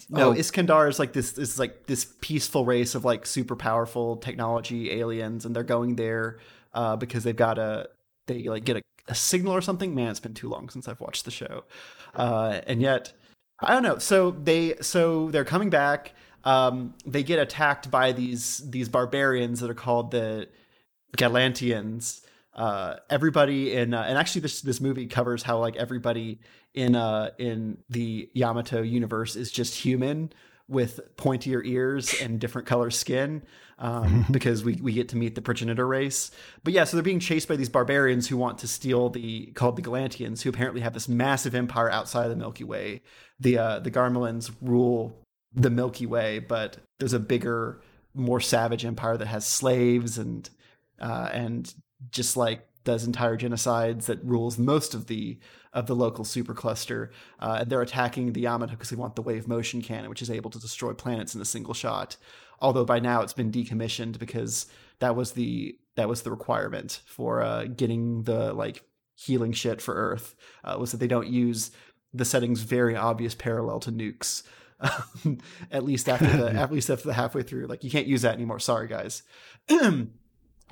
No, 0.09 0.29
oh, 0.29 0.33
Iskandar 0.33 0.87
is 0.89 0.99
like 0.99 1.13
this 1.13 1.37
is 1.37 1.57
like 1.57 1.87
this 1.87 2.05
peaceful 2.21 2.65
race 2.65 2.93
of 2.93 3.03
like 3.03 3.25
super 3.25 3.55
powerful 3.55 4.17
technology 4.17 4.91
aliens, 4.91 5.45
and 5.45 5.55
they're 5.55 5.63
going 5.63 5.95
there 5.95 6.37
uh, 6.73 6.95
because 6.95 7.23
they've 7.23 7.35
got 7.35 7.57
a 7.57 7.89
they 8.27 8.43
like 8.43 8.63
get 8.63 8.77
a, 8.77 8.81
a 9.07 9.15
signal 9.15 9.53
or 9.53 9.61
something. 9.61 9.95
Man, 9.95 10.11
it's 10.11 10.19
been 10.19 10.35
too 10.35 10.49
long 10.49 10.69
since 10.69 10.87
I've 10.87 11.01
watched 11.01 11.25
the 11.25 11.31
show, 11.31 11.63
uh, 12.15 12.61
and 12.67 12.79
yet 12.79 13.13
I 13.59 13.73
don't 13.73 13.81
know. 13.83 13.97
So 13.97 14.31
they 14.31 14.75
so 14.81 15.31
they're 15.31 15.45
coming 15.45 15.71
back. 15.71 16.13
Um, 16.43 16.93
they 17.05 17.23
get 17.23 17.39
attacked 17.39 17.89
by 17.89 18.11
these 18.11 18.59
these 18.69 18.87
barbarians 18.87 19.61
that 19.61 19.69
are 19.69 19.75
called 19.75 20.11
the 20.11 20.47
Galantians. 21.17 22.21
Uh, 22.53 22.97
everybody 23.09 23.73
in 23.73 23.93
uh, 23.93 24.03
and 24.07 24.17
actually 24.17 24.41
this 24.41 24.61
this 24.61 24.81
movie 24.81 25.07
covers 25.07 25.43
how 25.43 25.57
like 25.57 25.75
everybody 25.75 26.39
in 26.73 26.95
uh 26.95 27.31
in 27.37 27.77
the 27.89 28.29
Yamato 28.33 28.81
universe 28.81 29.35
is 29.35 29.51
just 29.51 29.75
human 29.75 30.31
with 30.67 31.01
pointier 31.17 31.61
ears 31.65 32.19
and 32.21 32.39
different 32.39 32.65
color 32.65 32.89
skin 32.89 33.43
um, 33.77 34.25
because 34.31 34.63
we, 34.63 34.75
we 34.75 34.93
get 34.93 35.09
to 35.09 35.17
meet 35.17 35.35
the 35.35 35.41
progenitor 35.41 35.85
race. 35.85 36.31
But 36.63 36.71
yeah, 36.73 36.85
so 36.85 36.95
they're 36.95 37.03
being 37.03 37.19
chased 37.19 37.49
by 37.49 37.57
these 37.57 37.67
barbarians 37.67 38.29
who 38.29 38.37
want 38.37 38.59
to 38.59 38.67
steal 38.67 39.09
the 39.09 39.47
called 39.47 39.75
the 39.75 39.81
Galantians, 39.81 40.41
who 40.41 40.49
apparently 40.49 40.81
have 40.81 40.93
this 40.93 41.09
massive 41.09 41.53
empire 41.53 41.89
outside 41.89 42.23
of 42.23 42.29
the 42.29 42.37
Milky 42.37 42.63
Way. 42.63 43.01
The 43.39 43.57
uh, 43.57 43.79
the 43.79 43.91
Garmelins 43.91 44.51
rule 44.61 45.13
the 45.53 45.69
Milky 45.69 46.05
Way, 46.05 46.39
but 46.39 46.77
there's 46.99 47.13
a 47.13 47.19
bigger, 47.19 47.81
more 48.13 48.39
savage 48.39 48.85
empire 48.85 49.17
that 49.17 49.27
has 49.27 49.45
slaves 49.45 50.17
and 50.17 50.49
uh, 50.99 51.29
and 51.33 51.73
just 52.11 52.37
like 52.37 52.65
does 52.83 53.05
entire 53.05 53.37
genocides 53.37 54.05
that 54.05 54.23
rules 54.23 54.57
most 54.57 54.93
of 54.93 55.07
the 55.07 55.37
of 55.73 55.87
the 55.87 55.95
local 55.95 56.25
supercluster. 56.25 57.09
Uh, 57.39 57.59
and 57.61 57.69
they're 57.69 57.81
attacking 57.81 58.33
the 58.33 58.41
Yamato 58.41 58.71
because 58.71 58.89
they 58.89 58.95
want 58.95 59.15
the 59.15 59.21
wave 59.21 59.47
motion 59.47 59.81
cannon, 59.81 60.09
which 60.09 60.21
is 60.21 60.29
able 60.29 60.49
to 60.51 60.59
destroy 60.59 60.93
planets 60.93 61.35
in 61.35 61.41
a 61.41 61.45
single 61.45 61.73
shot. 61.73 62.17
Although 62.59 62.85
by 62.85 62.99
now 62.99 63.21
it's 63.21 63.33
been 63.33 63.51
decommissioned 63.51 64.19
because 64.19 64.67
that 64.99 65.15
was 65.15 65.31
the 65.31 65.77
that 65.95 66.07
was 66.07 66.21
the 66.21 66.31
requirement 66.31 67.01
for 67.05 67.41
uh, 67.41 67.65
getting 67.65 68.23
the 68.23 68.53
like 68.53 68.83
healing 69.15 69.51
shit 69.51 69.81
for 69.81 69.93
Earth 69.93 70.35
uh, 70.63 70.77
was 70.79 70.91
that 70.91 70.97
they 70.97 71.07
don't 71.07 71.27
use 71.27 71.71
the 72.13 72.25
setting's 72.25 72.61
very 72.61 72.95
obvious 72.95 73.35
parallel 73.35 73.79
to 73.81 73.91
nukes. 73.91 74.43
Um, 74.79 75.39
at 75.71 75.83
least 75.83 76.09
after 76.09 76.25
the 76.25 76.51
at 76.59 76.71
least 76.71 76.89
after 76.89 77.07
the 77.07 77.13
halfway 77.13 77.43
through, 77.43 77.67
like 77.67 77.83
you 77.83 77.91
can't 77.91 78.07
use 78.07 78.21
that 78.21 78.35
anymore. 78.35 78.59
Sorry, 78.59 78.87
guys. 78.87 79.23
and 79.69 80.11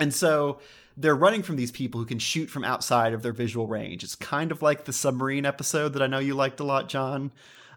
so 0.10 0.60
they're 1.00 1.16
running 1.16 1.42
from 1.42 1.56
these 1.56 1.72
people 1.72 2.00
who 2.00 2.06
can 2.06 2.20
shoot 2.20 2.50
from 2.50 2.64
outside 2.64 3.14
of 3.14 3.24
their 3.24 3.32
visual 3.34 3.68
range. 3.68 4.04
It's 4.04 4.16
kind 4.16 4.52
of 4.52 4.62
like 4.62 4.86
the 4.86 4.94
submarine 4.94 5.46
episode 5.46 5.94
that 5.94 6.02
I 6.02 6.08
know 6.08 6.20
you 6.20 6.36
liked 6.36 6.60
a 6.60 6.64
lot, 6.66 6.90
John. 6.90 7.32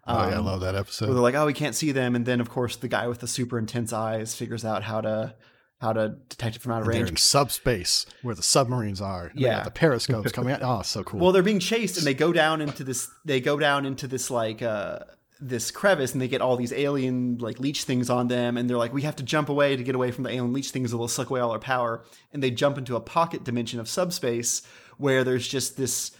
Oh 0.07 0.15
yeah, 0.29 0.35
I 0.35 0.39
Um, 0.39 0.47
love 0.47 0.61
that 0.63 0.73
where 0.73 0.81
episode. 0.81 1.07
they're 1.07 1.15
like, 1.15 1.37
"Oh, 1.37 1.47
we 1.47 1.53
can't 1.53 1.77
see 1.77 1.93
them," 1.93 2.17
and 2.17 2.27
then 2.27 2.41
of 2.41 2.51
course 2.51 2.75
the 2.77 2.89
guy 2.89 3.07
with 3.07 3.21
the 3.21 3.29
super 3.29 3.59
intense 3.59 3.93
eyes 3.93 4.35
figures 4.35 4.65
out 4.65 4.83
how 4.83 5.01
to 5.01 5.35
how 5.81 5.93
to 5.93 6.11
detect 6.29 6.55
it 6.57 6.63
from 6.63 6.73
out 6.73 6.81
of 6.83 6.87
They're 6.87 6.95
range. 6.95 7.11
in 7.11 7.17
subspace 7.17 8.07
where 8.23 8.35
the 8.37 8.43
submarines 8.43 9.01
are. 9.01 9.33
Yeah. 9.35 9.65
the 9.65 9.71
periscopes 9.73 10.31
coming 10.33 10.53
out. 10.55 10.61
Oh, 10.63 10.83
so 10.83 11.03
cool. 11.03 11.19
Well, 11.23 11.33
they're 11.33 11.43
being 11.43 11.59
chased, 11.59 11.99
and 11.99 12.07
they 12.07 12.15
go 12.15 12.33
down 12.33 12.61
into 12.61 12.85
this. 12.85 13.09
They 13.25 13.41
go 13.41 13.59
down 13.59 13.85
into 13.87 14.07
this 14.07 14.31
like 14.31 14.63
uh, 14.63 15.01
this 15.43 15.71
crevice, 15.71 16.13
and 16.13 16.23
they 16.23 16.29
get 16.29 16.41
all 16.41 16.57
these 16.57 16.73
alien 16.73 17.39
like 17.39 17.59
leech 17.59 17.85
things 17.85 18.09
on 18.09 18.29
them, 18.29 18.57
and 18.57 18.71
they're 18.71 18.79
like, 18.79 18.95
"We 18.95 19.03
have 19.03 19.17
to 19.17 19.25
jump 19.25 19.49
away 19.49 19.77
to 19.77 19.83
get 19.83 19.95
away 19.95 20.13
from 20.13 20.25
the 20.25 20.31
alien 20.31 20.53
leech 20.53 20.71
things, 20.71 20.95
or 20.95 20.99
they'll 20.99 21.09
suck 21.09 21.31
away 21.31 21.41
all 21.41 21.51
our 21.51 21.59
power." 21.59 22.05
And 22.33 22.43
they 22.43 22.51
jump 22.51 22.79
into 22.79 22.97
a 22.97 23.01
pocket 23.01 23.45
dimension 23.45 23.81
of 23.81 23.89
subspace 23.89 24.63
where 24.99 25.25
there's 25.25 25.49
just 25.49 25.77
this 25.77 26.13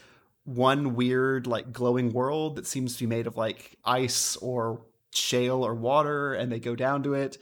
one 0.45 0.97
weird 0.97 1.47
like 1.47 1.73
glowing 1.73 2.13
world 2.13 2.57
that 2.57 2.67
seems 2.67 2.95
to 2.95 3.05
be 3.05 3.07
made 3.07 3.29
of 3.29 3.37
like 3.37 3.79
ice 3.85 4.37
or 4.37 4.83
shale 5.13 5.65
or 5.65 5.75
water, 5.75 6.35
and 6.35 6.51
they 6.51 6.59
go 6.59 6.75
down 6.75 7.03
to 7.05 7.15
it. 7.15 7.39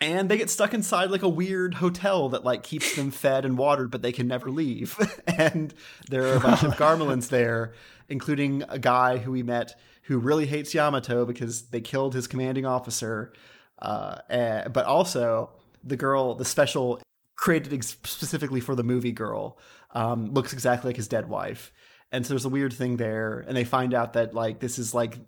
And 0.00 0.28
they 0.28 0.36
get 0.36 0.50
stuck 0.50 0.74
inside 0.74 1.12
like 1.12 1.22
a 1.22 1.28
weird 1.28 1.74
hotel 1.74 2.28
that 2.30 2.44
like 2.44 2.62
keeps 2.62 2.96
them 2.96 3.10
fed 3.12 3.44
and 3.44 3.58
watered, 3.58 3.90
but 3.90 4.02
they 4.02 4.12
can 4.12 4.28
never 4.28 4.50
leave. 4.50 4.96
and 5.26 5.74
there 6.08 6.26
are 6.26 6.36
a 6.36 6.40
bunch 6.40 6.62
of 6.62 6.72
Garmelins 6.76 7.28
there, 7.28 7.72
including 8.08 8.62
a 8.68 8.78
guy 8.78 9.18
who 9.18 9.32
we 9.32 9.42
met 9.42 9.74
who 10.02 10.18
really 10.18 10.46
hates 10.46 10.74
Yamato 10.74 11.24
because 11.24 11.62
they 11.70 11.80
killed 11.80 12.14
his 12.14 12.26
commanding 12.26 12.66
officer. 12.66 13.32
Uh, 13.78 14.18
eh, 14.30 14.68
but 14.68 14.84
also 14.84 15.50
the 15.82 15.96
girl, 15.96 16.34
the 16.34 16.44
special 16.44 17.00
created 17.36 17.72
ex- 17.72 17.96
specifically 18.04 18.60
for 18.60 18.74
the 18.74 18.84
movie 18.84 19.12
girl, 19.12 19.58
um, 19.92 20.32
looks 20.32 20.52
exactly 20.52 20.88
like 20.88 20.96
his 20.96 21.08
dead 21.08 21.28
wife. 21.28 21.72
And 22.10 22.26
so 22.26 22.34
there's 22.34 22.44
a 22.44 22.50
weird 22.50 22.72
thing 22.72 22.98
there, 22.98 23.44
and 23.46 23.56
they 23.56 23.64
find 23.64 23.94
out 23.94 24.12
that 24.12 24.34
like 24.34 24.60
this 24.60 24.78
is 24.78 24.94
like 24.94 25.18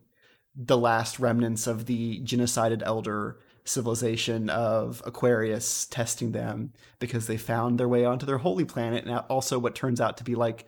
the 0.55 0.79
last 0.79 1.19
remnants 1.19 1.67
of 1.67 1.87
the 1.87 2.21
genocided 2.21 2.83
elder 2.85 3.39
civilization 3.65 4.51
of 4.51 5.03
Aquarius 5.07 5.87
testing 5.87 6.33
them 6.33 6.73
because 6.99 7.27
they 7.27 7.37
found 7.37 7.81
their 7.81 7.89
way 7.89 8.05
onto 8.05 8.27
their 8.27 8.39
holy 8.39 8.65
planet 8.65 9.07
and 9.07 9.17
also 9.31 9.59
what 9.59 9.75
turns 9.75 10.01
out 10.01 10.19
to 10.19 10.25
be 10.25 10.35
like 10.35 10.67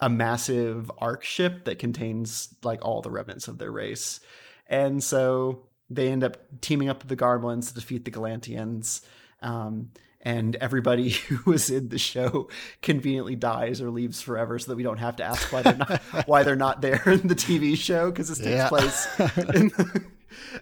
a 0.00 0.08
massive 0.08 0.90
ark 0.98 1.24
ship 1.24 1.64
that 1.64 1.78
contains 1.78 2.54
like 2.62 2.84
all 2.84 3.00
the 3.02 3.10
remnants 3.10 3.48
of 3.48 3.58
their 3.58 3.70
race. 3.72 4.20
And 4.66 5.02
so 5.02 5.62
they 5.88 6.08
end 6.10 6.24
up 6.24 6.36
teaming 6.60 6.88
up 6.88 6.98
with 6.98 7.08
the 7.08 7.16
Garmelins 7.16 7.68
to 7.68 7.74
defeat 7.74 8.04
the 8.04 8.10
Galantians. 8.10 9.00
Um, 9.40 9.90
and 10.22 10.56
everybody 10.56 11.10
who 11.28 11.50
was 11.50 11.70
in 11.70 11.88
the 11.88 11.98
show 11.98 12.48
conveniently 12.82 13.36
dies 13.36 13.80
or 13.80 13.90
leaves 13.90 14.20
forever 14.20 14.58
so 14.58 14.72
that 14.72 14.76
we 14.76 14.82
don't 14.82 14.98
have 14.98 15.16
to 15.16 15.24
ask 15.24 15.52
why 15.52 15.62
they're 15.62 15.76
not 15.76 16.00
why 16.26 16.42
they're 16.42 16.56
not 16.56 16.80
there 16.82 17.02
in 17.06 17.28
the 17.28 17.34
TV 17.34 17.76
show 17.76 18.10
because 18.10 18.28
this 18.28 18.38
takes 18.38 18.50
Yeah. 18.50 18.68
place 18.68 19.06
in 19.54 19.70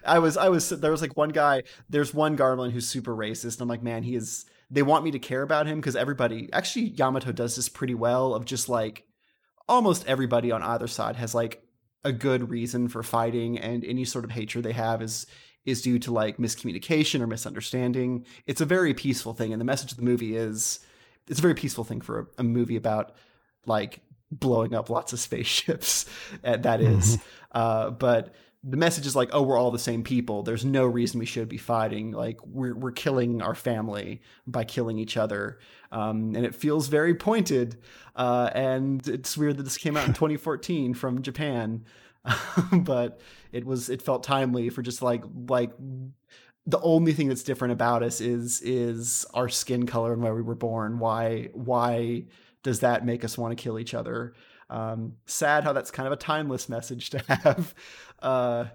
I 0.05 0.19
was 0.19 0.37
I 0.37 0.49
was 0.51 0.69
there 0.69 0.91
was 0.91 1.01
like 1.01 1.17
one 1.17 1.31
guy 1.31 1.63
there's 1.89 2.13
one 2.13 2.37
Garmelin 2.37 2.73
who's 2.73 2.87
super 2.87 3.17
racist 3.17 3.55
and 3.55 3.63
I'm 3.63 3.69
like 3.69 3.83
man 3.83 4.03
he 4.03 4.15
is 4.17 4.45
they 4.71 4.83
want 4.83 5.03
me 5.05 5.11
to 5.13 5.19
care 5.19 5.43
about 5.43 5.67
him 5.67 5.79
because 5.81 5.97
everybody 5.97 6.51
actually 6.53 6.87
Yamato 6.89 7.33
does 7.33 7.57
this 7.57 7.69
pretty 7.71 7.95
well 7.95 8.35
of 8.35 8.45
just 8.45 8.69
like 8.69 9.05
almost 9.69 10.07
everybody 10.07 10.51
on 10.53 10.63
either 10.63 10.87
side 10.87 11.17
has 11.17 11.35
like 11.35 11.63
a 12.05 12.13
good 12.13 12.51
reason 12.51 12.89
for 12.89 13.03
fighting 13.03 13.59
and 13.59 13.85
any 13.85 14.05
sort 14.05 14.25
of 14.25 14.31
hatred 14.31 14.65
they 14.65 14.73
have 14.73 15.03
is 15.03 15.27
is 15.65 15.81
due 15.81 15.99
to 15.99 16.13
like 16.13 16.37
miscommunication 16.37 17.23
or 17.23 17.27
misunderstanding. 17.27 18.27
It's 18.47 18.61
a 18.61 18.67
very 18.67 18.93
peaceful 18.93 19.33
thing 19.33 19.53
and 19.53 19.61
the 19.61 19.65
message 19.65 19.93
of 19.93 19.97
the 19.97 20.05
movie 20.05 20.37
is 20.37 20.81
it's 21.27 21.39
a 21.39 21.43
very 21.43 21.55
peaceful 21.55 21.85
thing 21.85 22.03
for 22.03 22.21
a, 22.21 22.27
a 22.41 22.43
movie 22.43 22.77
about 22.77 23.15
like 23.65 24.01
blowing 24.31 24.75
up 24.75 24.91
lots 24.91 25.13
of 25.13 25.21
spaceships. 25.21 26.07
That 26.43 26.81
is. 26.81 27.19
Uh, 27.53 27.91
but 27.91 28.35
the 28.67 28.77
message 28.79 29.07
is 29.07 29.15
like, 29.15 29.29
oh, 29.33 29.43
we're 29.43 29.59
all 29.59 29.71
the 29.71 29.79
same 29.79 30.03
people. 30.03 30.43
There's 30.43 30.65
no 30.65 30.87
reason 30.87 31.21
we 31.21 31.27
should 31.27 31.49
be 31.49 31.59
fighting. 31.59 32.13
Like 32.13 32.39
we're 32.47 32.75
we're 32.75 32.93
killing 32.93 33.43
our 33.43 33.55
family 33.55 34.23
by 34.47 34.65
killing 34.65 34.99
each 34.99 35.17
other, 35.19 35.59
um, 35.93 36.35
and 36.35 36.47
it 36.47 36.55
feels 36.55 36.89
very 36.89 37.15
pointed. 37.15 37.77
Uh, 38.17 38.51
and 38.55 39.07
it's 39.07 39.37
weird 39.37 39.59
that 39.59 39.65
this 39.65 39.77
came 39.77 39.97
out 39.97 40.07
in 40.07 40.15
2014 40.15 40.95
from 40.95 41.21
Japan, 41.21 41.85
but 42.73 43.21
it 43.53 43.67
was 43.67 43.91
it 43.91 44.01
felt 44.01 44.23
timely 44.23 44.71
for 44.71 44.81
just 44.81 45.03
like 45.03 45.25
like 45.49 45.73
the 46.67 46.81
only 46.81 47.13
thing 47.13 47.29
that's 47.29 47.43
different 47.43 47.73
about 47.73 48.03
us 48.03 48.23
is 48.23 48.63
is 48.63 49.27
our 49.35 49.51
skin 49.51 49.85
color 49.85 50.15
and 50.15 50.23
where 50.23 50.35
we 50.35 50.43
were 50.43 50.55
born. 50.55 50.99
Why 50.99 51.51
why 51.53 52.25
does 52.63 52.81
that 52.81 53.05
make 53.05 53.25
us 53.25 53.37
want 53.37 53.57
to 53.57 53.63
kill 53.63 53.79
each 53.79 53.93
other? 53.93 54.33
Um, 54.71 55.17
sad 55.27 55.65
how 55.65 55.73
that's 55.73 55.91
kind 55.91 56.07
of 56.07 56.13
a 56.13 56.17
timeless 56.17 56.69
message 56.69 57.11
to 57.11 57.19
have. 57.29 57.75
Uh, 58.21 58.67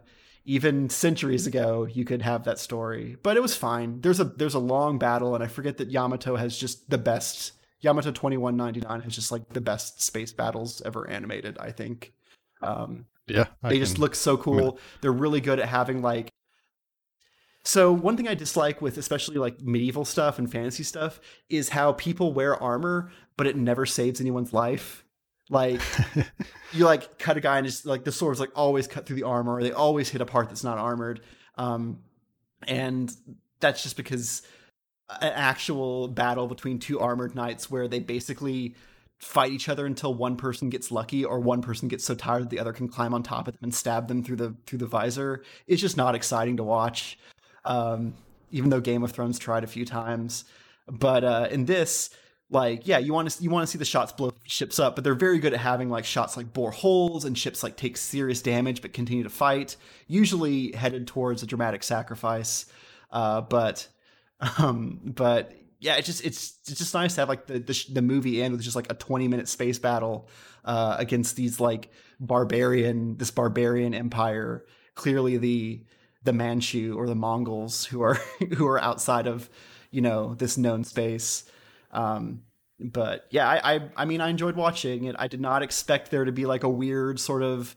even 0.45 0.89
centuries 0.89 1.45
ago, 1.45 1.85
you 1.85 2.05
could 2.05 2.21
have 2.21 2.45
that 2.45 2.57
story, 2.59 3.17
but 3.21 3.37
it 3.37 3.41
was 3.41 3.55
fine. 3.55 4.01
There's 4.01 4.19
a 4.19 4.23
there's 4.23 4.55
a 4.55 4.59
long 4.59 4.97
battle, 4.97 5.35
and 5.35 5.43
I 5.43 5.47
forget 5.47 5.77
that 5.77 5.91
Yamato 5.91 6.35
has 6.35 6.57
just 6.57 6.89
the 6.89 6.97
best. 6.97 7.53
Yamato 7.81 8.11
twenty 8.11 8.37
one 8.37 8.57
ninety 8.57 8.81
nine 8.81 9.01
has 9.01 9.15
just 9.15 9.31
like 9.31 9.49
the 9.49 9.61
best 9.61 10.01
space 10.01 10.33
battles 10.33 10.81
ever 10.85 11.07
animated. 11.09 11.57
I 11.59 11.71
think. 11.71 12.13
Um, 12.61 13.05
yeah, 13.27 13.45
I 13.63 13.69
they 13.69 13.75
can, 13.75 13.85
just 13.85 13.99
look 13.99 14.15
so 14.15 14.37
cool. 14.37 14.57
I 14.57 14.61
mean, 14.61 14.77
They're 15.01 15.11
really 15.11 15.39
good 15.39 15.59
at 15.59 15.69
having 15.69 16.01
like 16.01 16.29
so 17.63 17.91
one 17.91 18.17
thing 18.17 18.27
I 18.27 18.33
dislike 18.33 18.81
with 18.81 18.97
especially 18.97 19.35
like 19.35 19.61
medieval 19.61 20.05
stuff 20.05 20.39
and 20.39 20.51
fantasy 20.51 20.83
stuff 20.83 21.19
is 21.49 21.69
how 21.69 21.93
people 21.93 22.33
wear 22.33 22.55
armor, 22.61 23.11
but 23.37 23.47
it 23.47 23.55
never 23.55 23.85
saves 23.85 24.19
anyone's 24.19 24.53
life. 24.53 25.05
Like 25.49 25.81
you 26.73 26.85
like 26.85 27.17
cut 27.17 27.37
a 27.37 27.41
guy 27.41 27.57
and 27.57 27.65
just 27.65 27.85
like 27.85 28.03
the 28.03 28.11
swords 28.11 28.39
like 28.39 28.51
always 28.55 28.87
cut 28.87 29.05
through 29.05 29.15
the 29.15 29.23
armor, 29.23 29.55
or 29.55 29.63
they 29.63 29.71
always 29.71 30.09
hit 30.09 30.21
a 30.21 30.25
part 30.25 30.49
that's 30.49 30.63
not 30.63 30.77
armored. 30.77 31.21
Um, 31.57 31.99
and 32.67 33.11
that's 33.59 33.83
just 33.83 33.97
because 33.97 34.41
an 35.21 35.33
actual 35.33 36.07
battle 36.07 36.47
between 36.47 36.79
two 36.79 36.99
armored 36.99 37.35
knights 37.35 37.69
where 37.69 37.87
they 37.87 37.99
basically 37.99 38.75
fight 39.17 39.51
each 39.51 39.67
other 39.67 39.85
until 39.85 40.13
one 40.13 40.37
person 40.37 40.69
gets 40.69 40.91
lucky 40.91 41.25
or 41.25 41.39
one 41.39 41.61
person 41.61 41.89
gets 41.89 42.05
so 42.05 42.15
tired 42.15 42.43
that 42.43 42.49
the 42.49 42.59
other 42.59 42.71
can 42.71 42.87
climb 42.87 43.13
on 43.13 43.21
top 43.21 43.47
of 43.47 43.53
them 43.53 43.59
and 43.63 43.75
stab 43.75 44.07
them 44.07 44.23
through 44.23 44.37
the 44.37 44.55
through 44.65 44.79
the 44.79 44.85
visor 44.85 45.43
is 45.67 45.81
just 45.81 45.97
not 45.97 46.15
exciting 46.15 46.57
to 46.57 46.63
watch. 46.63 47.17
Um, 47.65 48.13
even 48.51 48.69
though 48.69 48.79
Game 48.79 49.03
of 49.03 49.11
Thrones 49.11 49.37
tried 49.37 49.63
a 49.63 49.67
few 49.67 49.85
times, 49.85 50.45
but 50.87 51.23
uh, 51.23 51.47
in 51.51 51.65
this, 51.65 52.09
like 52.51 52.87
yeah 52.87 52.97
you 52.97 53.13
want 53.13 53.29
to 53.29 53.43
you 53.43 53.49
want 53.49 53.65
to 53.65 53.71
see 53.71 53.77
the 53.77 53.85
shots 53.85 54.11
blow 54.11 54.31
ships 54.43 54.79
up 54.79 54.95
but 54.95 55.03
they're 55.03 55.13
very 55.13 55.37
good 55.37 55.53
at 55.53 55.59
having 55.59 55.89
like 55.89 56.05
shots 56.05 56.35
like 56.35 56.51
bore 56.51 56.71
holes 56.71 57.25
and 57.25 57.37
ships 57.37 57.61
like 57.61 57.77
take 57.77 57.95
serious 57.95 58.41
damage 58.41 58.81
but 58.81 58.91
continue 58.91 59.23
to 59.23 59.29
fight 59.29 59.75
usually 60.07 60.71
headed 60.71 61.07
towards 61.07 61.43
a 61.43 61.45
dramatic 61.45 61.83
sacrifice. 61.83 62.65
Uh, 63.11 63.41
but 63.41 63.87
um 64.57 64.99
but 65.03 65.53
yeah 65.79 65.95
it's 65.95 66.07
just 66.07 66.25
it's 66.25 66.57
it's 66.67 66.79
just 66.79 66.93
nice 66.93 67.15
to 67.15 67.21
have 67.21 67.29
like 67.29 67.45
the 67.47 67.59
the, 67.59 67.85
the 67.91 68.01
movie 68.01 68.41
end 68.41 68.53
with 68.53 68.61
just 68.61 68.75
like 68.75 68.91
a 68.91 68.95
20 68.95 69.27
minute 69.27 69.47
space 69.47 69.79
battle 69.79 70.27
uh, 70.65 70.95
against 70.99 71.35
these 71.35 71.59
like 71.59 71.89
barbarian 72.19 73.17
this 73.17 73.31
barbarian 73.31 73.93
empire 73.93 74.65
clearly 74.95 75.37
the 75.37 75.83
the 76.23 76.33
manchu 76.33 76.95
or 76.97 77.07
the 77.07 77.15
mongols 77.15 77.85
who 77.85 78.01
are 78.01 78.15
who 78.57 78.67
are 78.67 78.79
outside 78.79 79.27
of 79.27 79.49
you 79.91 80.01
know 80.01 80.35
this 80.35 80.57
known 80.57 80.83
space 80.83 81.49
um, 81.91 82.41
but 82.79 83.27
yeah, 83.29 83.47
I, 83.47 83.75
I, 83.75 83.89
I 83.97 84.05
mean 84.05 84.21
I 84.21 84.29
enjoyed 84.29 84.55
watching 84.55 85.05
it. 85.05 85.15
I 85.19 85.27
did 85.27 85.41
not 85.41 85.63
expect 85.63 86.11
there 86.11 86.25
to 86.25 86.31
be 86.31 86.45
like 86.45 86.63
a 86.63 86.69
weird 86.69 87.19
sort 87.19 87.43
of 87.43 87.75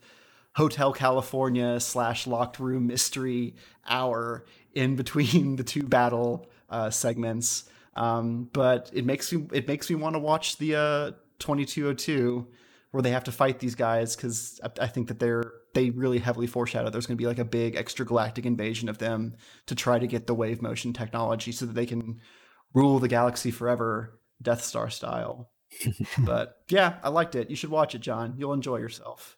Hotel 0.55 0.93
California 0.93 1.81
slash 1.81 2.27
locked 2.27 2.59
room 2.59 2.87
mystery 2.87 3.57
hour 3.89 4.45
in 4.75 4.97
between 4.97 5.57
the 5.57 5.65
two 5.65 5.83
battle 5.83 6.47
uh, 6.71 6.91
segments. 6.91 7.65
Um, 7.95 8.49
but 8.53 8.91
it 8.95 9.05
makes 9.05 9.33
me 9.33 9.47
it 9.53 9.69
makes 9.69 9.91
me 9.91 9.97
want 9.97 10.15
to 10.15 10.19
watch 10.19 10.57
the 10.57 10.77
uh, 10.77 11.11
2202 11.41 12.47
where 12.91 13.03
they 13.03 13.11
have 13.11 13.25
to 13.25 13.33
fight 13.33 13.59
these 13.59 13.75
guys 13.75 14.17
because 14.17 14.61
I, 14.63 14.85
I, 14.85 14.87
think 14.87 15.09
that 15.09 15.19
they're 15.19 15.53
they 15.75 15.91
really 15.91 16.19
heavily 16.19 16.47
foreshadow 16.47 16.89
there's 16.89 17.07
going 17.07 17.17
to 17.17 17.23
be 17.23 17.27
like 17.27 17.39
a 17.39 17.45
big 17.45 17.75
extra 17.75 18.07
galactic 18.07 18.47
invasion 18.47 18.89
of 18.89 18.99
them 18.99 19.35
to 19.67 19.75
try 19.75 19.99
to 19.99 20.07
get 20.07 20.27
the 20.27 20.35
wave 20.35 20.63
motion 20.63 20.93
technology 20.95 21.53
so 21.53 21.67
that 21.67 21.75
they 21.75 21.87
can 21.87 22.21
rule 22.75 22.99
the 22.99 23.09
galaxy 23.09 23.51
forever, 23.51 24.19
Death 24.41 24.63
Star 24.63 24.91
style. 24.91 25.51
but 26.19 26.59
yeah, 26.69 26.97
I 27.03 27.09
liked 27.09 27.35
it. 27.35 27.51
You 27.51 27.57
should 27.57 27.71
watch 27.71 27.95
it, 27.95 28.01
John. 28.01 28.35
You'll 28.37 28.53
enjoy 28.53 28.79
yourself. 28.79 29.37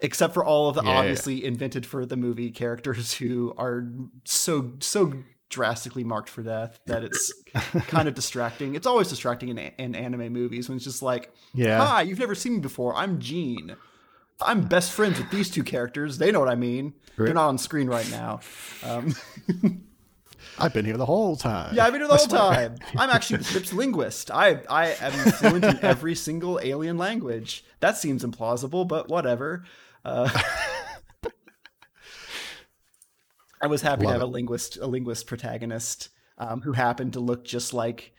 Except 0.00 0.34
for 0.34 0.44
all 0.44 0.68
of 0.68 0.74
the 0.74 0.82
yeah, 0.82 0.90
obviously 0.90 1.40
yeah. 1.40 1.48
invented 1.48 1.86
for 1.86 2.04
the 2.04 2.16
movie 2.16 2.50
characters 2.50 3.14
who 3.14 3.54
are 3.56 3.88
so 4.24 4.72
so 4.80 5.14
drastically 5.48 6.04
marked 6.04 6.28
for 6.28 6.42
death 6.42 6.80
that 6.86 7.04
it's 7.04 7.32
kind 7.86 8.08
of 8.08 8.14
distracting. 8.14 8.74
It's 8.74 8.86
always 8.86 9.08
distracting 9.08 9.48
in, 9.48 9.58
in 9.58 9.94
anime 9.94 10.32
movies 10.32 10.68
when 10.68 10.76
it's 10.76 10.84
just 10.84 11.02
like, 11.02 11.32
yeah. 11.54 11.84
hi, 11.84 12.02
you've 12.02 12.18
never 12.18 12.34
seen 12.34 12.54
me 12.54 12.60
before. 12.60 12.94
I'm 12.94 13.20
Gene. 13.20 13.76
I'm 14.40 14.62
best 14.62 14.92
friends 14.92 15.18
with 15.18 15.30
these 15.30 15.50
two 15.50 15.64
characters. 15.64 16.18
They 16.18 16.30
know 16.30 16.40
what 16.40 16.48
I 16.48 16.56
mean. 16.56 16.94
Right. 17.16 17.26
They're 17.26 17.34
not 17.34 17.48
on 17.48 17.58
screen 17.58 17.86
right 17.86 18.10
now. 18.10 18.40
Um, 18.82 19.14
I've 20.58 20.72
been 20.72 20.84
here 20.84 20.96
the 20.96 21.06
whole 21.06 21.36
time. 21.36 21.74
Yeah, 21.74 21.84
I've 21.84 21.92
been 21.92 22.00
here 22.00 22.08
the 22.08 22.16
whole 22.16 22.26
time. 22.26 22.76
I'm 22.96 23.10
actually 23.10 23.38
the 23.38 23.44
ship's 23.44 23.72
linguist. 23.72 24.30
I 24.30 24.60
I 24.68 24.96
am 25.00 25.12
fluent 25.32 25.64
in 25.64 25.78
every 25.84 26.14
single 26.14 26.60
alien 26.62 26.98
language. 26.98 27.64
That 27.80 27.96
seems 27.96 28.24
implausible, 28.24 28.86
but 28.88 29.08
whatever. 29.08 29.64
Uh, 30.04 30.30
I 33.60 33.66
was 33.66 33.82
happy 33.82 34.04
Love 34.04 34.14
to 34.14 34.20
have 34.20 34.22
it. 34.22 34.24
a 34.24 34.28
linguist 34.28 34.78
a 34.78 34.86
linguist 34.86 35.26
protagonist 35.26 36.10
um, 36.38 36.60
who 36.62 36.72
happened 36.72 37.14
to 37.14 37.20
look 37.20 37.44
just 37.44 37.74
like 37.74 38.12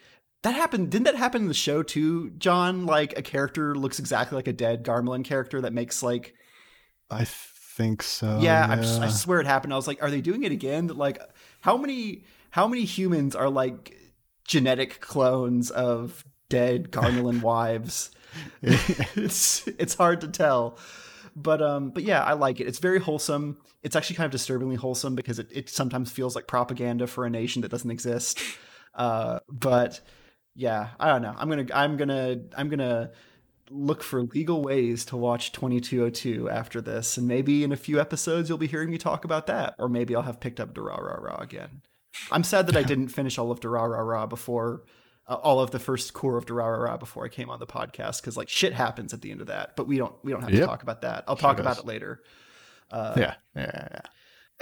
that 0.44 0.56
happened 0.56 0.90
didn't 0.92 1.06
that 1.06 1.16
happen 1.16 1.44
in 1.44 1.48
the 1.48 1.54
show 1.54 1.84
too 1.84 2.32
john 2.32 2.86
like 2.86 3.18
a 3.18 3.22
character 3.22 3.76
looks 3.76 4.00
exactly 4.00 4.36
like 4.36 4.48
a 4.48 4.54
dead 4.54 4.84
garmelin 4.84 5.24
character 5.24 5.62
that 5.62 5.74
makes 5.74 6.02
like 6.02 6.34
i 7.10 7.24
think 7.26 8.02
so 8.02 8.40
yeah, 8.42 8.76
yeah. 8.76 9.00
I, 9.02 9.06
I, 9.06 9.10
swear 9.10 9.40
it 9.40 9.46
happened 9.46 9.74
i 9.74 9.76
was 9.76 9.88
like 9.88 10.02
are 10.02 10.10
they 10.10 10.22
doing 10.22 10.44
it 10.44 10.52
again 10.52 10.88
like 10.88 11.22
how 11.62 11.78
many 11.78 12.24
how 12.52 12.68
many 12.68 12.86
humans 12.86 13.36
are 13.36 13.50
like 13.50 13.96
genetic 14.46 15.00
clones 15.02 15.70
of 15.70 16.26
dead 16.50 16.92
Garmelin 16.92 17.42
wives? 17.42 18.12
it's 18.62 19.68
it's 19.68 19.96
hard 19.96 20.22
to 20.22 20.28
tell. 20.28 20.78
But 21.36 21.62
um 21.62 21.92
but 21.92 22.04
yeah, 22.04 22.24
I 22.24 22.34
like 22.34 22.60
it. 22.60 22.68
It's 22.68 22.80
very 22.80 23.00
wholesome. 23.00 23.58
It's 23.84 23.96
actually 23.96 24.16
kind 24.16 24.26
of 24.26 24.32
disturbingly 24.32 24.76
wholesome 24.76 25.16
because 25.16 25.40
it, 25.40 25.48
it 25.52 25.70
sometimes 25.70 26.12
feels 26.12 26.36
like 26.36 26.48
propaganda 26.48 27.08
for 27.08 27.26
a 27.26 27.30
nation 27.30 27.62
that 27.62 27.70
doesn't 27.70 27.92
exist. 27.92 28.40
Uh 28.94 29.40
but 29.50 30.02
yeah, 30.56 30.90
I 31.00 31.10
don't 31.10 31.22
know. 31.22 31.36
I'm 31.38 31.50
gonna 31.50 31.68
I'm 31.74 31.98
gonna 31.98 32.38
I'm 32.58 32.70
gonna 32.70 33.12
look 33.70 34.04
for 34.04 34.22
legal 34.22 34.62
ways 34.62 35.06
to 35.06 35.18
watch 35.18 35.52
2202 35.52 36.50
after 36.50 36.82
this, 36.82 37.18
and 37.18 37.28
maybe 37.28 37.64
in 37.64 37.72
a 37.72 37.78
few 37.78 38.00
episodes 38.00 38.50
you'll 38.50 38.58
be 38.58 38.68
hearing 38.68 38.90
me 38.90 38.98
talk 38.98 39.26
about 39.26 39.48
that, 39.48 39.76
or 39.78 39.90
maybe 39.90 40.16
I'll 40.16 40.24
have 40.24 40.40
picked 40.40 40.60
up 40.60 40.74
Durarara 40.74 41.42
again. 41.42 41.82
I'm 42.32 42.44
sad 42.44 42.68
that 42.68 42.78
I 42.78 42.84
didn't 42.92 43.10
finish 43.10 43.38
all 43.38 43.52
of 43.52 43.60
Durarara 43.60 44.28
before 44.28 44.84
uh, 45.28 45.36
all 45.36 45.60
of 45.60 45.72
the 45.72 45.80
first 45.80 46.14
core 46.14 46.38
of 46.38 46.46
Durarara 46.46 47.00
before 47.00 47.26
I 47.26 47.30
came 47.30 47.50
on 47.50 47.60
the 47.60 47.68
podcast 47.68 48.22
because 48.22 48.38
like 48.38 48.50
shit 48.50 48.74
happens 48.74 49.14
at 49.14 49.22
the 49.22 49.32
end 49.32 49.42
of 49.42 49.48
that, 49.48 49.76
but 49.76 49.88
we 49.88 49.98
don't 49.98 50.14
we 50.24 50.32
don't 50.32 50.42
have 50.42 50.52
yep. 50.52 50.62
to 50.62 50.68
talk 50.68 50.84
about 50.84 51.02
that. 51.02 51.26
I'll 51.28 51.36
talk 51.36 51.60
about 51.60 51.78
it 51.78 51.86
later. 51.86 52.22
Uh, 52.90 53.16
yeah. 53.18 53.34
yeah, 53.56 53.88
yeah. 53.92 54.02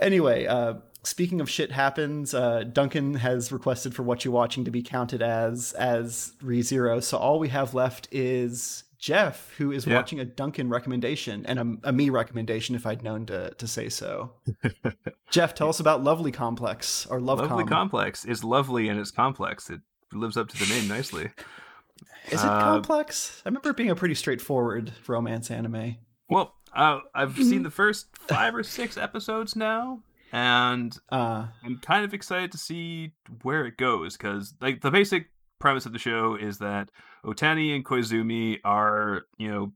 Anyway, 0.02 0.46
uh, 0.48 0.76
speaking 1.04 1.40
of 1.40 1.50
shit 1.50 1.72
happens, 1.72 2.34
uh, 2.34 2.64
Duncan 2.64 3.14
has 3.16 3.52
requested 3.52 3.94
for 3.94 4.04
what 4.04 4.26
you're 4.26 4.34
watching 4.34 4.66
to 4.66 4.72
be 4.72 4.82
counted 4.82 5.22
as 5.22 5.74
as 5.74 6.34
ReZero. 6.44 7.04
So 7.04 7.18
all 7.18 7.40
we 7.40 7.50
have 7.50 7.74
left 7.74 8.08
is 8.12 8.85
Jeff, 8.98 9.54
who 9.58 9.72
is 9.72 9.86
yeah. 9.86 9.96
watching 9.96 10.20
a 10.20 10.26
Duncan 10.26 10.70
recommendation 10.70 11.46
and 11.46 11.60
a, 11.60 11.90
a, 11.90 11.92
me 11.92 12.10
recommendation 12.10 12.76
if 12.76 12.86
I'd 12.86 13.04
known 13.04 13.26
to, 13.28 13.52
to 13.52 13.68
say 13.68 13.90
so. 13.90 14.32
Jeff, 15.30 15.54
tell 15.54 15.70
us 15.70 15.80
about 15.80 16.04
Lovely 16.04 16.32
Complex 16.32 17.06
or 17.06 17.20
Love 17.20 17.40
Lovely 17.40 17.64
Com. 17.64 17.68
Complex 17.68 18.26
is 18.26 18.44
lovely 18.44 18.90
and 18.90 19.00
it's 19.00 19.12
complex. 19.12 19.70
It 19.70 19.82
lives 20.14 20.38
up 20.38 20.48
to 20.50 20.58
the 20.58 20.74
name 20.74 20.88
nicely. 20.88 21.30
Is 22.28 22.44
it 22.44 22.48
uh, 22.48 22.60
complex? 22.60 23.42
I 23.46 23.50
remember 23.50 23.70
it 23.70 23.78
being 23.78 23.92
a 23.92 23.96
pretty 23.96 24.16
straightforward 24.16 24.92
romance 25.08 25.52
anime. 25.52 25.98
Well, 26.28 26.56
uh, 26.74 27.00
I've 27.14 27.34
mm-hmm. 27.34 27.44
seen 27.44 27.64
the 27.64 27.70
first 27.70 28.08
five 28.18 28.56
or 28.56 28.64
six 28.64 28.98
episodes 28.98 29.56
now, 29.56 30.02
and 30.32 30.98
uh, 31.10 31.48
I'm 31.64 31.78
kind 31.82 32.04
of 32.04 32.14
excited 32.14 32.52
to 32.54 32.58
see 32.58 33.14
where 33.44 33.66
it 33.66 33.78
goes 33.78 34.18
because, 34.18 34.56
like, 34.60 34.82
the 34.82 34.90
basic 34.90 35.28
premise 35.60 35.86
of 35.86 35.94
the 35.94 36.00
show 36.00 36.36
is 36.36 36.60
that 36.60 36.90
Otani 37.26 37.76
and 37.76 37.86
Koizumi 37.86 38.60
are, 38.64 39.24
you 39.38 39.52
know, 39.52 39.72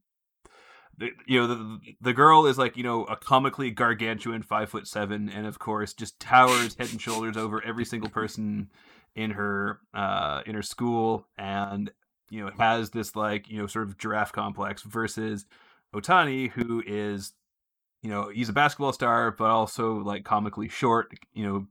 the, 1.00 1.12
you 1.26 1.40
know 1.40 1.48
the 1.48 1.80
the 2.02 2.14
girl 2.14 2.46
is 2.46 2.58
like 2.58 2.76
you 2.76 2.84
know 2.84 3.06
a 3.06 3.16
comically 3.16 3.72
gargantuan 3.72 4.42
five 4.42 4.70
foot 4.70 4.86
seven, 4.86 5.30
and 5.30 5.48
of 5.48 5.58
course 5.58 5.94
just 5.94 6.20
towers 6.20 6.76
head 6.76 6.92
and 6.92 7.02
shoulders 7.02 7.38
over 7.38 7.64
every 7.64 7.86
single 7.86 8.10
person 8.10 8.70
in 9.16 9.32
her 9.32 9.80
uh 9.94 10.42
in 10.46 10.56
her 10.56 10.62
school, 10.62 11.26
and 11.38 11.90
you 12.30 12.44
know 12.44 12.52
has 12.60 12.90
this 12.90 13.16
like 13.16 13.50
you 13.50 13.58
know 13.58 13.66
sort 13.66 13.88
of 13.88 13.98
giraffe 13.98 14.34
complex 14.34 14.82
versus 14.82 15.46
Otani, 15.96 16.50
who 16.52 16.84
is 16.86 17.32
you 18.04 18.10
know 18.10 18.30
he's 18.30 18.50
a 18.50 18.54
basketball 18.54 18.92
star, 18.92 19.32
but 19.32 19.50
also 19.50 19.96
like 20.00 20.26
comically 20.26 20.68
short. 20.68 21.14
You 21.34 21.48
know, 21.48 21.68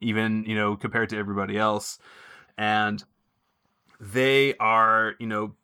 even 0.00 0.44
you 0.46 0.54
know 0.54 0.76
compared 0.76 1.10
to 1.10 1.18
everybody 1.18 1.58
else, 1.58 1.98
and 2.56 3.04
they 4.00 4.54
are 4.58 5.14
you 5.18 5.26
know 5.26 5.54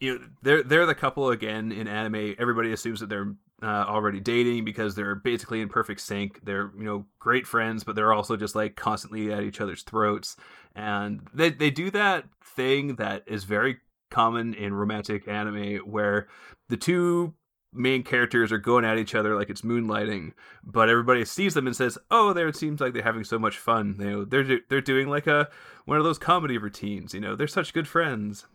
you 0.00 0.18
know 0.18 0.24
they're 0.42 0.62
they're 0.62 0.86
the 0.86 0.94
couple 0.94 1.30
again 1.30 1.72
in 1.72 1.88
anime. 1.88 2.34
Everybody 2.38 2.72
assumes 2.72 3.00
that 3.00 3.08
they're 3.08 3.34
uh, 3.62 3.84
already 3.86 4.20
dating 4.20 4.64
because 4.64 4.94
they're 4.94 5.14
basically 5.14 5.60
in 5.60 5.68
perfect 5.68 6.00
sync. 6.00 6.44
They're 6.44 6.70
you 6.76 6.84
know 6.84 7.06
great 7.18 7.46
friends, 7.46 7.84
but 7.84 7.96
they're 7.96 8.12
also 8.12 8.36
just 8.36 8.54
like 8.54 8.76
constantly 8.76 9.32
at 9.32 9.42
each 9.42 9.60
other's 9.60 9.82
throats, 9.82 10.36
and 10.74 11.26
they 11.32 11.50
they 11.50 11.70
do 11.70 11.90
that 11.92 12.24
thing 12.42 12.96
that 12.96 13.22
is 13.26 13.44
very 13.44 13.78
common 14.10 14.54
in 14.54 14.74
romantic 14.74 15.26
anime 15.26 15.78
where 15.78 16.28
the 16.68 16.76
two 16.76 17.34
main 17.74 18.02
characters 18.02 18.52
are 18.52 18.58
going 18.58 18.84
at 18.84 18.98
each 18.98 19.14
other 19.14 19.34
like 19.34 19.50
it's 19.50 19.62
moonlighting, 19.62 20.32
but 20.62 20.88
everybody 20.88 21.24
sees 21.24 21.54
them 21.54 21.66
and 21.66 21.76
says, 21.76 21.98
"Oh, 22.10 22.32
there 22.32 22.48
it 22.48 22.56
seems 22.56 22.80
like 22.80 22.92
they're 22.92 23.02
having 23.02 23.24
so 23.24 23.38
much 23.38 23.58
fun. 23.58 23.96
You 23.98 24.10
know, 24.10 24.24
they're 24.24 24.60
they're 24.68 24.80
doing 24.80 25.08
like 25.08 25.26
a 25.26 25.48
one 25.84 25.98
of 25.98 26.04
those 26.04 26.18
comedy 26.18 26.58
routines. 26.58 27.12
You 27.14 27.20
know, 27.20 27.36
they're 27.36 27.46
such 27.46 27.74
good 27.74 27.88
friends." 27.88 28.46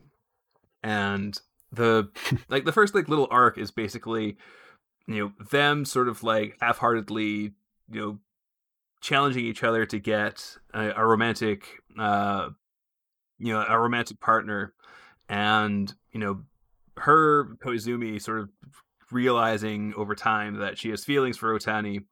And 0.82 1.40
the 1.72 2.10
like 2.50 2.66
the 2.66 2.72
first 2.72 2.96
like 2.96 3.10
little 3.10 3.28
arc 3.30 3.58
is 3.58 3.72
basically 3.72 4.38
you 5.08 5.20
know 5.20 5.46
them 5.52 5.86
sort 5.86 6.08
of 6.08 6.24
like 6.24 6.58
half-heartedly 6.62 7.54
you 7.92 8.02
know 8.02 8.20
challenging 9.02 9.46
each 9.46 9.64
other 9.64 9.86
to 9.86 10.00
get 10.00 10.58
a, 10.74 10.92
a 10.96 11.06
romantic 11.06 11.82
uh 11.98 12.50
you 13.38 13.54
know 13.54 13.66
a 13.68 13.80
romantic 13.80 14.20
partner 14.20 14.74
and 15.30 15.94
you 16.12 16.20
know 16.20 16.42
her 16.98 17.56
koizumi 17.64 18.22
sort 18.22 18.40
of 18.40 18.50
realizing 19.12 19.94
over 19.96 20.16
time 20.16 20.56
that 20.58 20.78
she 20.78 20.90
has 20.90 21.04
feelings 21.04 21.38
for 21.38 21.58
otani 21.58 22.04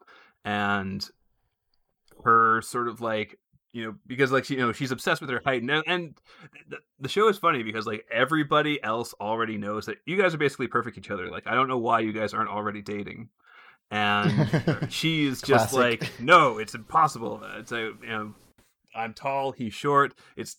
and 0.44 1.10
her 2.24 2.62
sort 2.62 2.88
of 2.88 3.02
like 3.02 3.38
you 3.74 3.86
know 3.86 3.96
because 4.08 4.32
like 4.32 4.46
she, 4.46 4.56
you 4.56 4.60
know 4.60 4.72
she's 4.72 4.92
obsessed 4.92 5.22
with 5.22 5.30
her 5.30 5.42
height 5.46 5.62
and, 5.62 5.72
and 5.86 6.18
the, 6.70 6.78
the 7.00 7.10
show 7.10 7.28
is 7.28 7.38
funny 7.38 7.64
because 7.64 7.86
like 7.86 8.06
everybody 8.12 8.82
else 8.84 9.14
already 9.20 9.58
knows 9.58 9.86
that 9.86 9.98
you 10.06 10.18
guys 10.20 10.34
are 10.34 10.38
basically 10.40 10.68
perfect 10.68 10.98
each 10.98 11.12
other. 11.12 11.30
Like 11.30 11.48
i 11.48 11.54
don't 11.54 11.68
know 11.68 11.78
why 11.78 12.00
you 12.00 12.12
guys 12.14 12.34
aren't 12.34 12.50
already 12.50 12.82
dating. 12.82 13.30
And 13.92 14.88
she's 14.90 15.42
just 15.42 15.70
Classic. 15.72 16.02
like 16.02 16.20
no 16.20 16.58
it's 16.58 16.76
impossible. 16.76 17.42
It's 17.58 17.72
a 17.72 17.92
you 18.02 18.10
know 18.10 18.34
i'm 18.96 19.14
tall 19.14 19.52
he's 19.52 19.74
short. 19.74 20.14
It's 20.36 20.58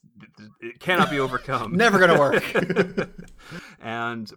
it 0.60 0.78
cannot 0.78 1.10
be 1.10 1.18
overcome. 1.26 1.74
Never 1.74 1.98
gonna 1.98 2.18
work. 2.18 2.44
and 3.80 4.30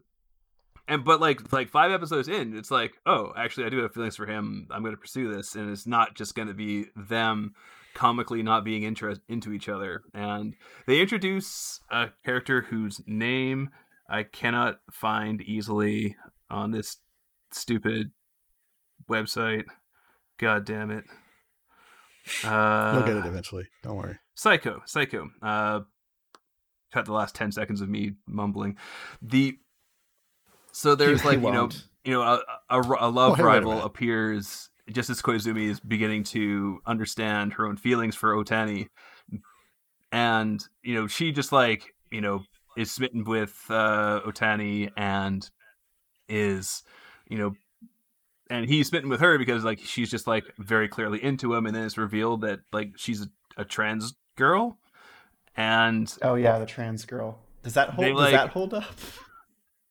and 0.92 1.06
but 1.06 1.22
like 1.22 1.52
like 1.54 1.70
five 1.70 1.92
episodes 1.92 2.28
in 2.28 2.56
it's 2.56 2.70
like 2.70 2.94
oh 3.06 3.32
actually 3.36 3.66
i 3.66 3.70
do 3.70 3.82
have 3.82 3.94
feelings 3.94 4.16
for 4.16 4.26
him 4.26 4.68
i'm 4.70 4.84
going 4.84 4.94
to 4.94 5.00
pursue 5.00 5.34
this 5.34 5.56
and 5.56 5.72
it's 5.72 5.88
not 5.88 6.16
just 6.16 6.36
going 6.36 6.50
to 6.50 6.54
be 6.54 6.86
them 6.96 7.54
comically 7.96 8.44
not 8.44 8.64
being 8.64 8.84
interest 8.84 9.22
into 9.28 9.54
each 9.54 9.70
other 9.70 10.04
and 10.14 10.54
they 10.88 11.00
introduce 11.00 11.80
a 11.90 12.10
character 12.26 12.62
whose 12.62 13.02
name 13.08 13.70
i 14.10 14.22
cannot 14.22 14.80
find 14.92 15.42
easily 15.42 16.16
on 16.50 16.72
this 16.72 16.98
stupid 17.52 18.12
website 19.10 19.64
god 20.38 20.66
damn 20.66 20.92
it 20.92 21.06
uh 22.44 22.92
You'll 22.94 23.08
get 23.08 23.18
it 23.18 23.26
eventually. 23.26 23.68
Don't 23.82 23.96
worry. 23.96 24.20
Psycho, 24.36 24.84
Psycho. 24.86 25.32
Uh, 25.42 25.80
cut 26.94 27.06
the 27.06 27.14
last 27.14 27.34
ten 27.34 27.52
seconds 27.52 27.82
of 27.82 27.90
me 27.90 28.12
mumbling. 28.28 28.78
The 29.24 29.58
so 30.82 30.96
there's 30.96 31.22
He 31.22 31.28
like 31.28 31.38
you 31.42 31.52
know 31.52 31.62
won't. 31.62 31.86
you 32.04 32.14
know 32.14 32.22
a, 32.22 32.42
a, 32.70 32.80
a 32.82 33.10
love 33.10 33.32
Oh, 33.32 33.34
wait 33.34 33.40
a 33.40 33.44
rival 33.44 33.82
appears 33.84 34.70
just 34.92 35.10
as 35.10 35.22
Koizumi 35.22 35.70
is 35.70 35.80
beginning 35.80 36.24
to 36.26 36.80
understand 36.86 37.54
her 37.54 37.66
own 37.66 37.78
feelings 37.78 38.16
for 38.16 38.34
Otani, 38.36 38.88
and 40.12 40.64
you 40.84 40.96
know 40.96 41.08
she 41.08 41.32
just 41.32 41.52
like 41.52 41.94
you 42.12 42.22
know 42.22 42.44
is 42.78 42.92
smitten 42.92 43.24
with 43.24 43.56
uh, 43.70 44.22
Otani 44.26 44.90
and 44.98 45.50
is 46.28 46.84
you 47.30 47.38
know 47.38 47.54
and 48.50 48.66
he's 48.68 48.88
smitten 48.88 49.10
with 49.10 49.22
her 49.22 49.38
because 49.38 49.64
like 49.64 49.80
she's 49.80 50.10
just 50.12 50.28
like 50.28 50.44
very 50.58 50.88
clearly 50.88 51.24
into 51.24 51.54
him 51.54 51.66
and 51.66 51.76
then 51.76 51.84
it's 51.84 51.98
revealed 51.98 52.42
that 52.42 52.60
like 52.74 52.92
she's 52.98 53.22
a, 53.22 53.28
a 53.62 53.66
trans 53.66 54.14
girl 54.36 54.78
and 55.56 56.18
oh 56.22 56.36
yeah, 56.36 56.58
the 56.60 56.66
trans 56.66 57.06
girl. 57.06 57.38
Does 57.64 57.74
that 57.76 57.90
hold? 57.92 58.06
They, 58.06 58.12
does 58.12 58.20
like- 58.20 58.32
that 58.32 58.50
hold 58.50 58.74
up? 58.74 58.86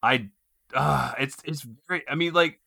i 0.02 0.28
uh 0.74 1.12
it's 1.18 1.36
it's 1.44 1.66
very 1.88 2.02
i 2.09 2.14
mean 2.14 2.32
like 2.32 2.60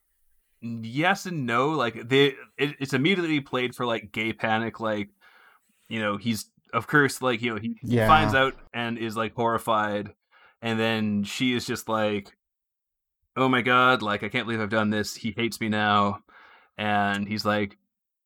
yes 0.62 1.26
and 1.26 1.46
no 1.46 1.70
like 1.72 2.08
they 2.08 2.36
it, 2.58 2.76
it's 2.80 2.94
immediately 2.94 3.40
played 3.42 3.76
for 3.76 3.86
like 3.86 4.12
gay 4.12 4.32
panic 4.34 4.80
like 4.80 5.10
you 5.90 6.00
know 6.00 6.18
he's 6.18 6.46
of 6.74 6.88
course 6.88 7.22
like 7.22 7.42
you 7.42 7.54
know 7.54 7.60
he 7.60 7.76
Yeah. 7.84 8.08
finds 8.08 8.34
out 8.34 8.56
and 8.74 8.98
is 8.98 9.16
like 9.18 9.36
horrified 9.36 10.14
and 10.62 10.80
then 10.80 11.24
she 11.24 11.54
is 11.54 11.66
just 11.66 11.90
like 11.90 12.36
oh 13.36 13.50
my 13.50 13.62
god 13.62 14.02
like 14.02 14.24
i 14.24 14.30
can't 14.30 14.46
believe 14.46 14.62
i've 14.62 14.70
done 14.70 14.90
this. 14.90 15.16
He 15.16 15.34
hates 15.36 15.60
me 15.60 15.70
now. 15.70 16.20
And 16.78 17.28
he's 17.28 17.46
like 17.46 17.78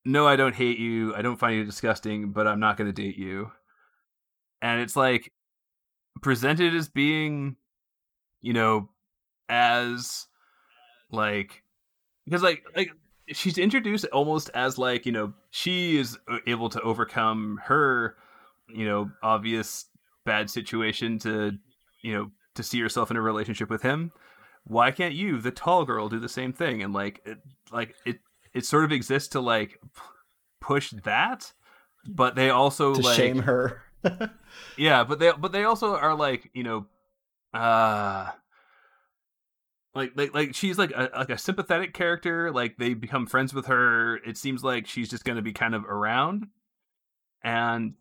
no 0.06 0.28
i 0.28 0.36
don't 0.36 0.56
hate 0.56 0.80
you. 0.80 1.14
I 1.16 1.22
don't 1.22 1.38
find 1.40 1.56
you 1.56 1.66
disgusting 1.66 2.32
but 2.32 2.46
i'm 2.48 2.60
not 2.60 2.78
going 2.78 2.88
to 2.94 3.02
date 3.02 3.18
you. 3.18 3.52
And 4.62 4.80
it's 4.82 4.96
like 4.96 5.34
presented 6.22 6.76
as 6.76 6.88
being 6.90 7.56
you 8.42 8.54
know 8.54 8.90
as 9.50 10.28
like 11.12 11.64
because 12.26 12.44
like 12.44 12.64
like 12.76 12.90
she's 13.28 13.58
introduced 13.58 14.06
almost 14.14 14.50
as 14.54 14.78
like 14.78 15.06
you 15.06 15.12
know 15.12 15.34
she 15.52 15.98
is 15.98 16.18
uh, 16.30 16.38
able 16.48 16.70
to 16.70 16.82
overcome 16.82 17.60
her 17.66 18.16
you 18.70 18.86
know 18.86 19.10
obvious 19.24 19.86
bad 20.26 20.50
situation 20.50 21.18
to 21.20 21.54
you 22.02 22.14
know 22.14 22.32
to 22.56 22.64
see 22.64 22.80
herself 22.80 23.10
in 23.12 23.18
a 23.18 23.22
relationship 23.22 23.70
with 23.70 23.82
him 23.82 24.12
why 24.66 24.92
can't 24.92 25.14
you 25.14 25.40
the 25.40 25.52
tall 25.52 25.86
girl 25.86 26.10
do 26.10 26.20
the 26.20 26.28
same 26.28 26.52
thing 26.52 26.84
and 26.84 26.94
like 26.94 27.22
it 27.26 27.38
like 27.72 27.96
it 28.06 28.20
it 28.54 28.66
sort 28.66 28.84
of 28.84 28.92
exists 28.92 29.30
to 29.30 29.40
like 29.40 29.80
p- 29.96 30.02
push 30.60 30.92
that 31.04 31.54
but 32.08 32.36
they 32.36 32.50
also 32.50 32.96
to 32.96 33.02
like 33.02 33.16
shame 33.16 33.40
her. 33.40 33.82
yeah, 34.78 35.04
but 35.04 35.20
they 35.20 35.32
but 35.38 35.52
they 35.52 35.64
also 35.64 35.96
are 35.96 36.16
like 36.16 36.50
you 36.54 36.64
know, 36.64 36.86
uh, 37.54 38.32
like 39.98 40.12
like 40.16 40.34
like 40.34 40.56
she's 40.56 40.78
like 40.78 40.92
a 40.92 41.10
like 41.16 41.32
a 41.32 41.38
sympathetic 41.38 41.94
character. 41.94 42.52
Like 42.52 42.78
they 42.78 42.94
become 42.94 43.26
friends 43.26 43.54
with 43.54 43.66
her. 43.66 44.18
It 44.18 44.38
seems 44.38 44.64
like 44.64 44.86
she's 44.86 45.10
just 45.10 45.26
going 45.26 45.38
to 45.38 45.42
be 45.42 45.54
kind 45.54 45.74
of 45.74 45.86
around, 45.86 46.48
and 47.44 47.96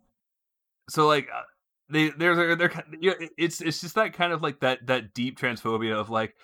so 0.91 1.07
like 1.07 1.29
uh, 1.35 1.43
they 1.89 2.11
they're 2.11 2.37
they're, 2.37 2.57
they're 2.57 2.85
it's 3.39 3.61
it's 3.63 3.81
just 3.81 3.95
that 3.95 4.13
kind 4.13 4.33
of 4.33 4.43
like 4.43 4.61
that 4.61 4.87
that 4.87 5.15
deep 5.15 5.39
transphobia 5.39 5.95
of 5.95 6.11
like 6.11 6.35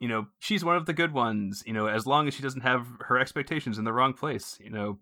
you 0.00 0.08
know 0.08 0.26
she's 0.38 0.64
one 0.64 0.76
of 0.76 0.86
the 0.86 0.94
good 0.94 1.12
ones 1.12 1.62
you 1.66 1.72
know 1.72 1.86
as 1.86 2.06
long 2.06 2.26
as 2.26 2.34
she 2.34 2.42
doesn't 2.42 2.62
have 2.62 2.86
her 3.00 3.18
expectations 3.18 3.78
in 3.78 3.84
the 3.84 3.92
wrong 3.92 4.12
place 4.12 4.58
you 4.60 4.70
know 4.70 4.98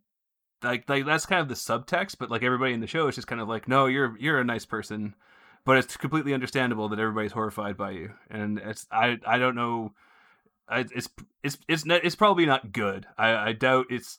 like 0.63 0.89
like 0.89 1.07
that's 1.07 1.27
kind 1.27 1.41
of 1.41 1.49
the 1.49 1.55
subtext 1.55 2.17
but 2.19 2.31
like 2.31 2.43
everybody 2.43 2.73
in 2.73 2.81
the 2.81 2.87
show 2.87 3.07
is 3.09 3.15
just 3.15 3.27
kind 3.27 3.41
of 3.41 3.49
like 3.49 3.67
no 3.69 3.87
you're 3.87 4.17
you're 4.19 4.41
a 4.41 4.45
nice 4.45 4.67
person 4.67 5.15
but 5.65 5.77
it's 5.77 5.97
completely 5.97 6.35
understandable 6.35 6.89
that 6.89 6.99
everybody's 6.99 7.33
horrified 7.33 7.77
by 7.77 7.91
you 7.91 8.13
and 8.31 8.59
it's 8.59 8.87
i 8.91 9.19
i 9.27 9.39
don't 9.39 9.55
know 9.55 9.93
I, 10.69 10.87
it's 10.95 11.09
it's 11.43 11.59
it's 11.69 11.85
not, 11.85 12.05
it's 12.05 12.15
probably 12.15 12.47
not 12.47 12.73
good. 12.73 13.07
I 13.19 13.35
i 13.35 13.53
doubt 13.53 13.87
it's 13.91 14.19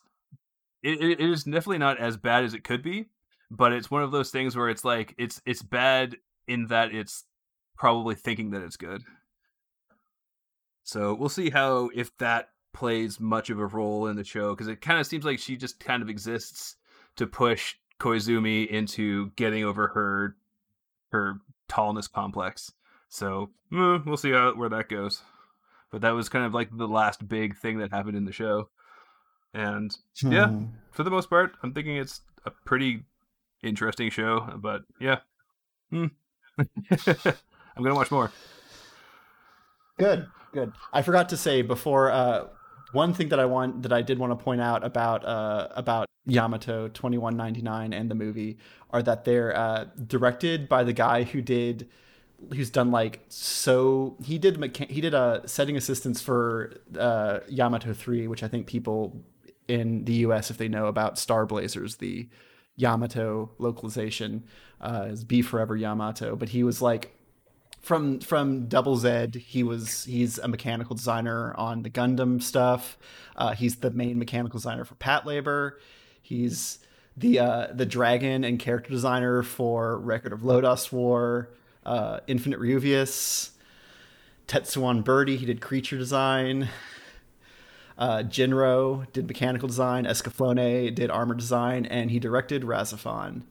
it, 0.84 1.02
it 1.02 1.20
it 1.20 1.30
is 1.30 1.44
definitely 1.44 1.80
not 1.80 2.00
as 2.00 2.18
bad 2.18 2.44
as 2.44 2.54
it 2.54 2.64
could 2.64 2.84
be 2.84 3.08
but 3.56 3.72
it's 3.72 3.92
one 3.92 4.02
of 4.02 4.12
those 4.12 4.32
things 4.32 4.56
where 4.56 4.70
it's 4.70 4.84
like 4.84 5.14
it's 5.18 5.42
it's 5.46 5.62
bad 5.62 6.18
in 6.48 6.68
that 6.68 6.94
it's 6.94 7.26
probably 7.76 8.16
thinking 8.16 8.50
that 8.52 8.64
it's 8.64 8.78
good. 8.78 9.04
So 10.84 11.14
we'll 11.14 11.30
see 11.30 11.52
how 11.52 11.90
if 11.94 12.16
that 12.18 12.50
plays 12.74 13.20
much 13.20 13.50
of 13.50 13.60
a 13.60 13.66
role 13.66 14.08
in 14.08 14.16
the 14.16 14.24
show 14.24 14.52
because 14.52 14.68
it 14.68 14.82
kind 14.82 15.00
of 15.00 15.06
seems 15.06 15.24
like 15.24 15.40
she 15.40 15.56
just 15.56 15.80
kind 15.80 16.02
of 16.02 16.10
exists 16.10 16.76
to 17.16 17.28
push 17.28 17.76
Koizumi 18.00 18.68
into 18.68 19.30
getting 19.36 19.64
over 19.64 19.90
her 19.90 20.36
her 21.14 21.36
tallness 21.70 22.12
complex. 22.12 22.74
So 23.08 23.50
eh, 23.72 24.00
we'll 24.06 24.18
see 24.18 24.32
how 24.32 24.54
where 24.56 24.70
that 24.70 24.90
goes. 24.90 25.22
But 25.92 26.02
that 26.02 26.12
was 26.12 26.28
kind 26.28 26.46
of 26.46 26.54
like 26.54 26.76
the 26.76 26.88
last 26.88 27.28
big 27.28 27.56
thing 27.56 27.78
that 27.78 27.92
happened 27.92 28.18
in 28.18 28.26
the 28.26 28.32
show. 28.34 28.70
And 29.54 29.96
yeah, 30.24 30.48
Hmm. 30.48 30.66
for 30.92 31.04
the 31.04 31.12
most 31.12 31.30
part, 31.30 31.54
I'm 31.64 31.74
thinking 31.74 31.96
it's 31.96 32.22
a 32.46 32.52
pretty 32.52 33.04
interesting 33.62 34.10
show. 34.10 34.52
But 34.58 34.82
yeah, 35.00 35.20
Hmm. 35.90 36.08
I'm 36.58 37.84
gonna 37.84 37.96
watch 37.96 38.12
more. 38.12 38.32
Good, 39.98 40.28
good. 40.54 40.74
I 40.92 41.02
forgot 41.04 41.30
to 41.30 41.38
say 41.38 41.62
before. 41.62 42.12
Uh, 42.12 42.48
one 42.94 43.14
thing 43.14 43.30
that 43.30 43.40
I 43.40 43.46
want 43.46 43.84
that 43.84 43.92
I 43.92 44.02
did 44.02 44.20
want 44.20 44.38
to 44.38 44.44
point 44.44 44.62
out 44.62 44.84
about 44.84 45.26
uh, 45.26 45.68
about 45.76 46.08
Yamato 46.26 46.88
twenty 46.90 47.18
one 47.18 47.36
ninety 47.36 47.62
nine 47.62 47.94
and 47.94 48.10
the 48.10 48.16
movie 48.16 48.58
are 48.92 49.04
that 49.04 49.26
they're 49.26 49.56
uh, 49.56 49.86
directed 50.08 50.70
by 50.70 50.84
the 50.84 50.94
guy 50.94 51.24
who 51.24 51.42
did 51.42 51.90
who's 52.54 52.70
done 52.70 52.92
like 52.92 53.26
so 53.30 54.16
he 54.24 54.38
did 54.38 54.58
mecha- 54.58 54.90
he 54.90 55.02
did 55.02 55.14
a 55.14 55.42
setting 55.46 55.76
assistance 55.76 56.22
for 56.22 56.74
uh, 56.98 57.40
Yamato 57.50 57.94
three, 57.94 58.28
which 58.28 58.44
I 58.44 58.48
think 58.48 58.68
people 58.68 59.24
in 59.68 60.06
the 60.06 60.14
U.S. 60.14 60.52
if 60.52 60.58
they 60.58 60.68
know 60.68 60.88
about 60.88 61.18
Star 61.18 61.46
Blazers, 61.46 61.98
the 61.98 62.28
Yamato 62.76 63.52
localization 63.60 64.44
uh, 64.82 65.08
is 65.10 65.24
Be 65.24 65.42
Forever 65.42 65.76
Yamato, 65.76 66.36
but 66.36 66.50
he 66.50 66.64
was 66.64 66.82
like 66.82 67.16
from 67.84 68.22
from 68.22 68.68
Double 68.68 68.98
Z. 68.98 69.40
He 69.46 69.62
was 69.62 70.06
he's 70.06 70.40
a 70.40 70.48
mechanical 70.48 70.96
designer 70.96 71.54
on 71.56 71.84
the 71.84 71.90
Gundam 71.90 72.42
stuff. 72.42 72.98
Uh, 73.36 73.54
he's 73.54 73.76
the 73.76 73.92
main 73.92 74.18
mechanical 74.18 74.58
designer 74.58 74.86
for 74.86 74.96
Patlabor. 74.96 75.74
He's 76.22 76.80
the 77.16 77.40
uh, 77.40 77.68
the 77.74 77.86
dragon 77.86 78.44
and 78.44 78.58
character 78.58 78.90
designer 78.90 79.44
for 79.44 80.00
Record 80.00 80.34
of 80.34 80.40
Lodoss 80.40 80.92
War, 80.92 81.50
uh, 81.86 82.22
Infinite 82.26 82.60
Ryvius, 82.60 83.52
Tetsuwan 84.48 85.04
Birdie. 85.04 85.36
He 85.36 85.46
did 85.46 85.62
creature 85.62 85.98
design. 85.98 86.70
Uh, 87.96 88.24
Jin-Roh 88.24 89.06
did 89.14 89.28
mechanical 89.28 89.68
design. 89.68 90.06
Escaflowne 90.06 90.96
did 90.96 91.12
armor 91.12 91.36
design, 91.36 91.86
and 91.86 92.10
he 92.10 92.18
directed 92.18 92.64
RahXephon. 92.64 93.44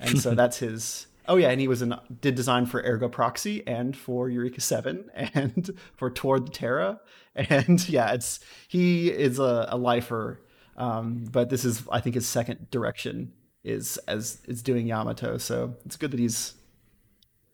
And 0.00 0.20
so 0.20 0.34
that's 0.34 0.58
his. 0.58 1.06
Oh 1.26 1.36
yeah, 1.36 1.50
and 1.50 1.60
he 1.60 1.68
was 1.68 1.82
in 1.82 1.94
did 2.20 2.34
design 2.34 2.66
for 2.66 2.82
Ergo 2.82 3.08
Proxy 3.08 3.66
and 3.66 3.96
for 3.96 4.28
Eureka 4.28 4.60
Seven 4.60 5.10
and 5.14 5.70
for 5.96 6.10
Toward 6.10 6.46
the 6.46 6.50
Terra. 6.50 7.00
And 7.34 7.86
yeah, 7.88 8.12
it's 8.12 8.40
he 8.68 9.10
is 9.10 9.38
a, 9.38 9.66
a 9.70 9.76
lifer. 9.76 10.40
Um, 10.76 11.24
but 11.30 11.50
this 11.50 11.64
is 11.64 11.82
I 11.90 12.00
think 12.00 12.14
his 12.14 12.26
second 12.26 12.70
direction 12.70 13.32
is 13.62 13.96
as 14.08 14.40
is 14.46 14.62
doing 14.62 14.86
Yamato. 14.86 15.38
So 15.38 15.74
it's 15.86 15.96
good 15.96 16.10
that 16.10 16.20
he's 16.20 16.54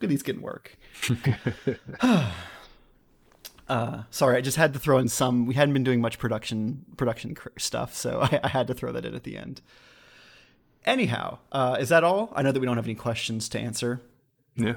good 0.01 0.11
he's 0.11 0.23
getting 0.23 0.43
work. 0.43 0.77
Uh, 3.71 4.03
sorry, 4.11 4.37
I 4.37 4.41
just 4.41 4.57
had 4.57 4.73
to 4.73 4.81
throw 4.81 4.99
in 4.99 5.07
some. 5.07 5.47
We 5.47 5.55
hadn't 5.55 5.73
been 5.73 5.85
doing 5.85 6.01
much 6.01 6.19
production 6.19 6.85
production 6.97 7.37
stuff, 7.57 7.95
so 7.95 8.21
I, 8.23 8.41
I 8.43 8.49
had 8.49 8.67
to 8.67 8.75
throw 8.75 8.91
that 8.91 9.05
in 9.05 9.15
at 9.15 9.23
the 9.23 9.37
end. 9.37 9.63
Anyhow, 10.85 11.39
uh, 11.52 11.77
is 11.78 11.90
that 11.90 12.05
all? 12.05 12.32
I 12.35 12.43
know 12.43 12.52
that 12.52 12.61
we 12.61 12.66
don't 12.66 12.77
have 12.77 12.86
any 12.86 12.94
questions 12.94 13.48
to 13.51 13.59
answer. 13.59 14.01
Yeah. 14.57 14.77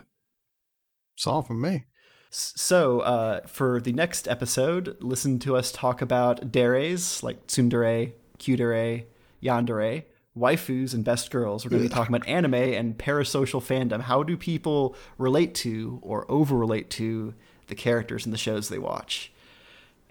It's 1.16 1.28
all 1.28 1.42
from 1.42 1.62
me. 1.62 1.86
So, 2.30 3.02
uh, 3.02 3.42
for 3.46 3.80
the 3.80 3.94
next 3.94 4.28
episode, 4.28 4.98
listen 5.00 5.38
to 5.40 5.56
us 5.56 5.72
talk 5.72 6.02
about 6.02 6.52
deres 6.52 7.22
like 7.22 7.46
tsundere, 7.46 8.14
kuudere, 8.40 9.06
yandere, 9.42 10.06
waifus, 10.36 10.96
and 10.96 11.06
best 11.06 11.30
girls. 11.30 11.64
We're 11.64 11.70
going 11.70 11.84
to 11.84 11.90
be 11.90 11.94
talking 11.94 12.16
about 12.16 12.28
anime 12.28 12.56
and 12.56 12.98
parasocial 12.98 13.62
fandom. 13.62 14.02
How 14.02 14.24
do 14.24 14.36
people 14.36 14.96
relate 15.20 15.54
to 15.56 16.00
or 16.02 16.30
over 16.30 16.58
relate 16.58 16.90
to 16.92 17.36
the 17.68 17.76
characters 17.76 18.26
in 18.26 18.32
the 18.32 18.38
shows 18.38 18.68
they 18.68 18.80
watch? 18.80 19.32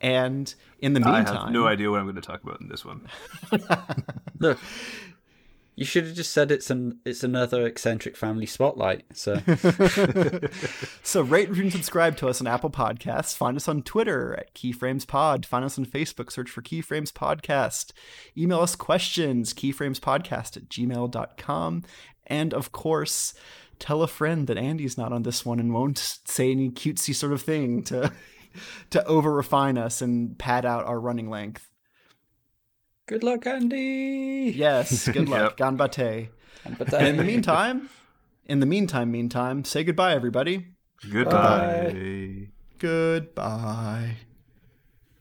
And 0.01 0.53
in 0.79 0.95
the 0.95 1.01
meantime, 1.01 1.27
I 1.27 1.45
have 1.45 1.51
no 1.51 1.67
idea 1.67 1.91
what 1.91 1.99
I'm 1.99 2.07
going 2.07 2.17
to 2.17 2.23
talk 2.23 2.43
about 2.43 2.61
in 2.61 2.69
this 2.69 2.85
one. 2.85 3.09
You 5.75 5.87
should 5.87 6.05
have 6.05 6.15
just 6.15 6.33
said 6.33 6.51
it's 6.51 6.71
an 6.71 6.99
it's 7.05 7.25
another 7.25 7.67
eccentric 7.67 8.17
family 8.17 8.45
spotlight. 8.47 9.05
So 9.15 9.37
So 11.03 11.23
rate, 11.23 11.49
review, 11.49 11.65
and 11.65 11.73
subscribe 11.73 12.17
to 12.19 12.29
us 12.29 12.41
on 12.41 12.47
Apple 12.47 12.71
Podcasts. 12.71 13.37
Find 13.37 13.57
us 13.57 13.69
on 13.69 13.83
Twitter 13.83 14.35
at 14.39 14.55
Keyframes 14.55 15.07
Pod. 15.07 15.47
Find 15.47 15.65
us 15.65 15.79
on 15.79 15.87
Facebook. 15.87 16.31
Search 16.31 16.51
for 16.51 16.61
Keyframes 16.63 17.11
Podcast. 17.11 17.93
Email 18.37 18.61
us 18.61 18.77
questions, 18.77 19.55
keyframespodcast 19.55 20.57
at 20.57 20.69
gmail.com. 20.69 21.85
And 22.27 22.55
of 22.55 22.73
course, 22.73 23.35
tell 23.79 24.03
a 24.03 24.09
friend 24.09 24.47
that 24.47 24.59
Andy's 24.59 24.99
not 24.99 25.13
on 25.13 25.23
this 25.23 25.45
one 25.45 25.59
and 25.59 25.73
won't 25.73 25.99
say 25.99 26.51
any 26.51 26.71
cutesy 26.71 27.15
sort 27.15 27.33
of 27.33 27.43
thing 27.43 27.83
to 27.85 28.13
to 28.91 29.05
over 29.07 29.33
refine 29.33 29.79
us 29.79 30.03
and 30.03 30.39
pad 30.39 30.67
out 30.67 30.85
our 30.85 31.01
running 31.01 31.31
length. 31.31 31.72
Good 33.13 33.23
luck, 33.23 33.47
Andy. 33.47 34.55
Yes, 34.57 35.07
good 35.09 35.29
luck. 35.29 35.59
Yep. 35.59 35.77
Ganbate. 35.77 36.29
But 36.79 36.95
And 36.95 37.09
in 37.09 37.17
the 37.19 37.25
meantime, 37.25 37.91
in 38.47 38.61
the 38.61 38.67
meantime, 38.67 39.11
meantime, 39.11 39.65
say 39.65 39.85
goodbye, 39.85 40.15
everybody. 40.15 40.69
Goodbye. 41.11 42.49
Goodbye. 42.79 44.17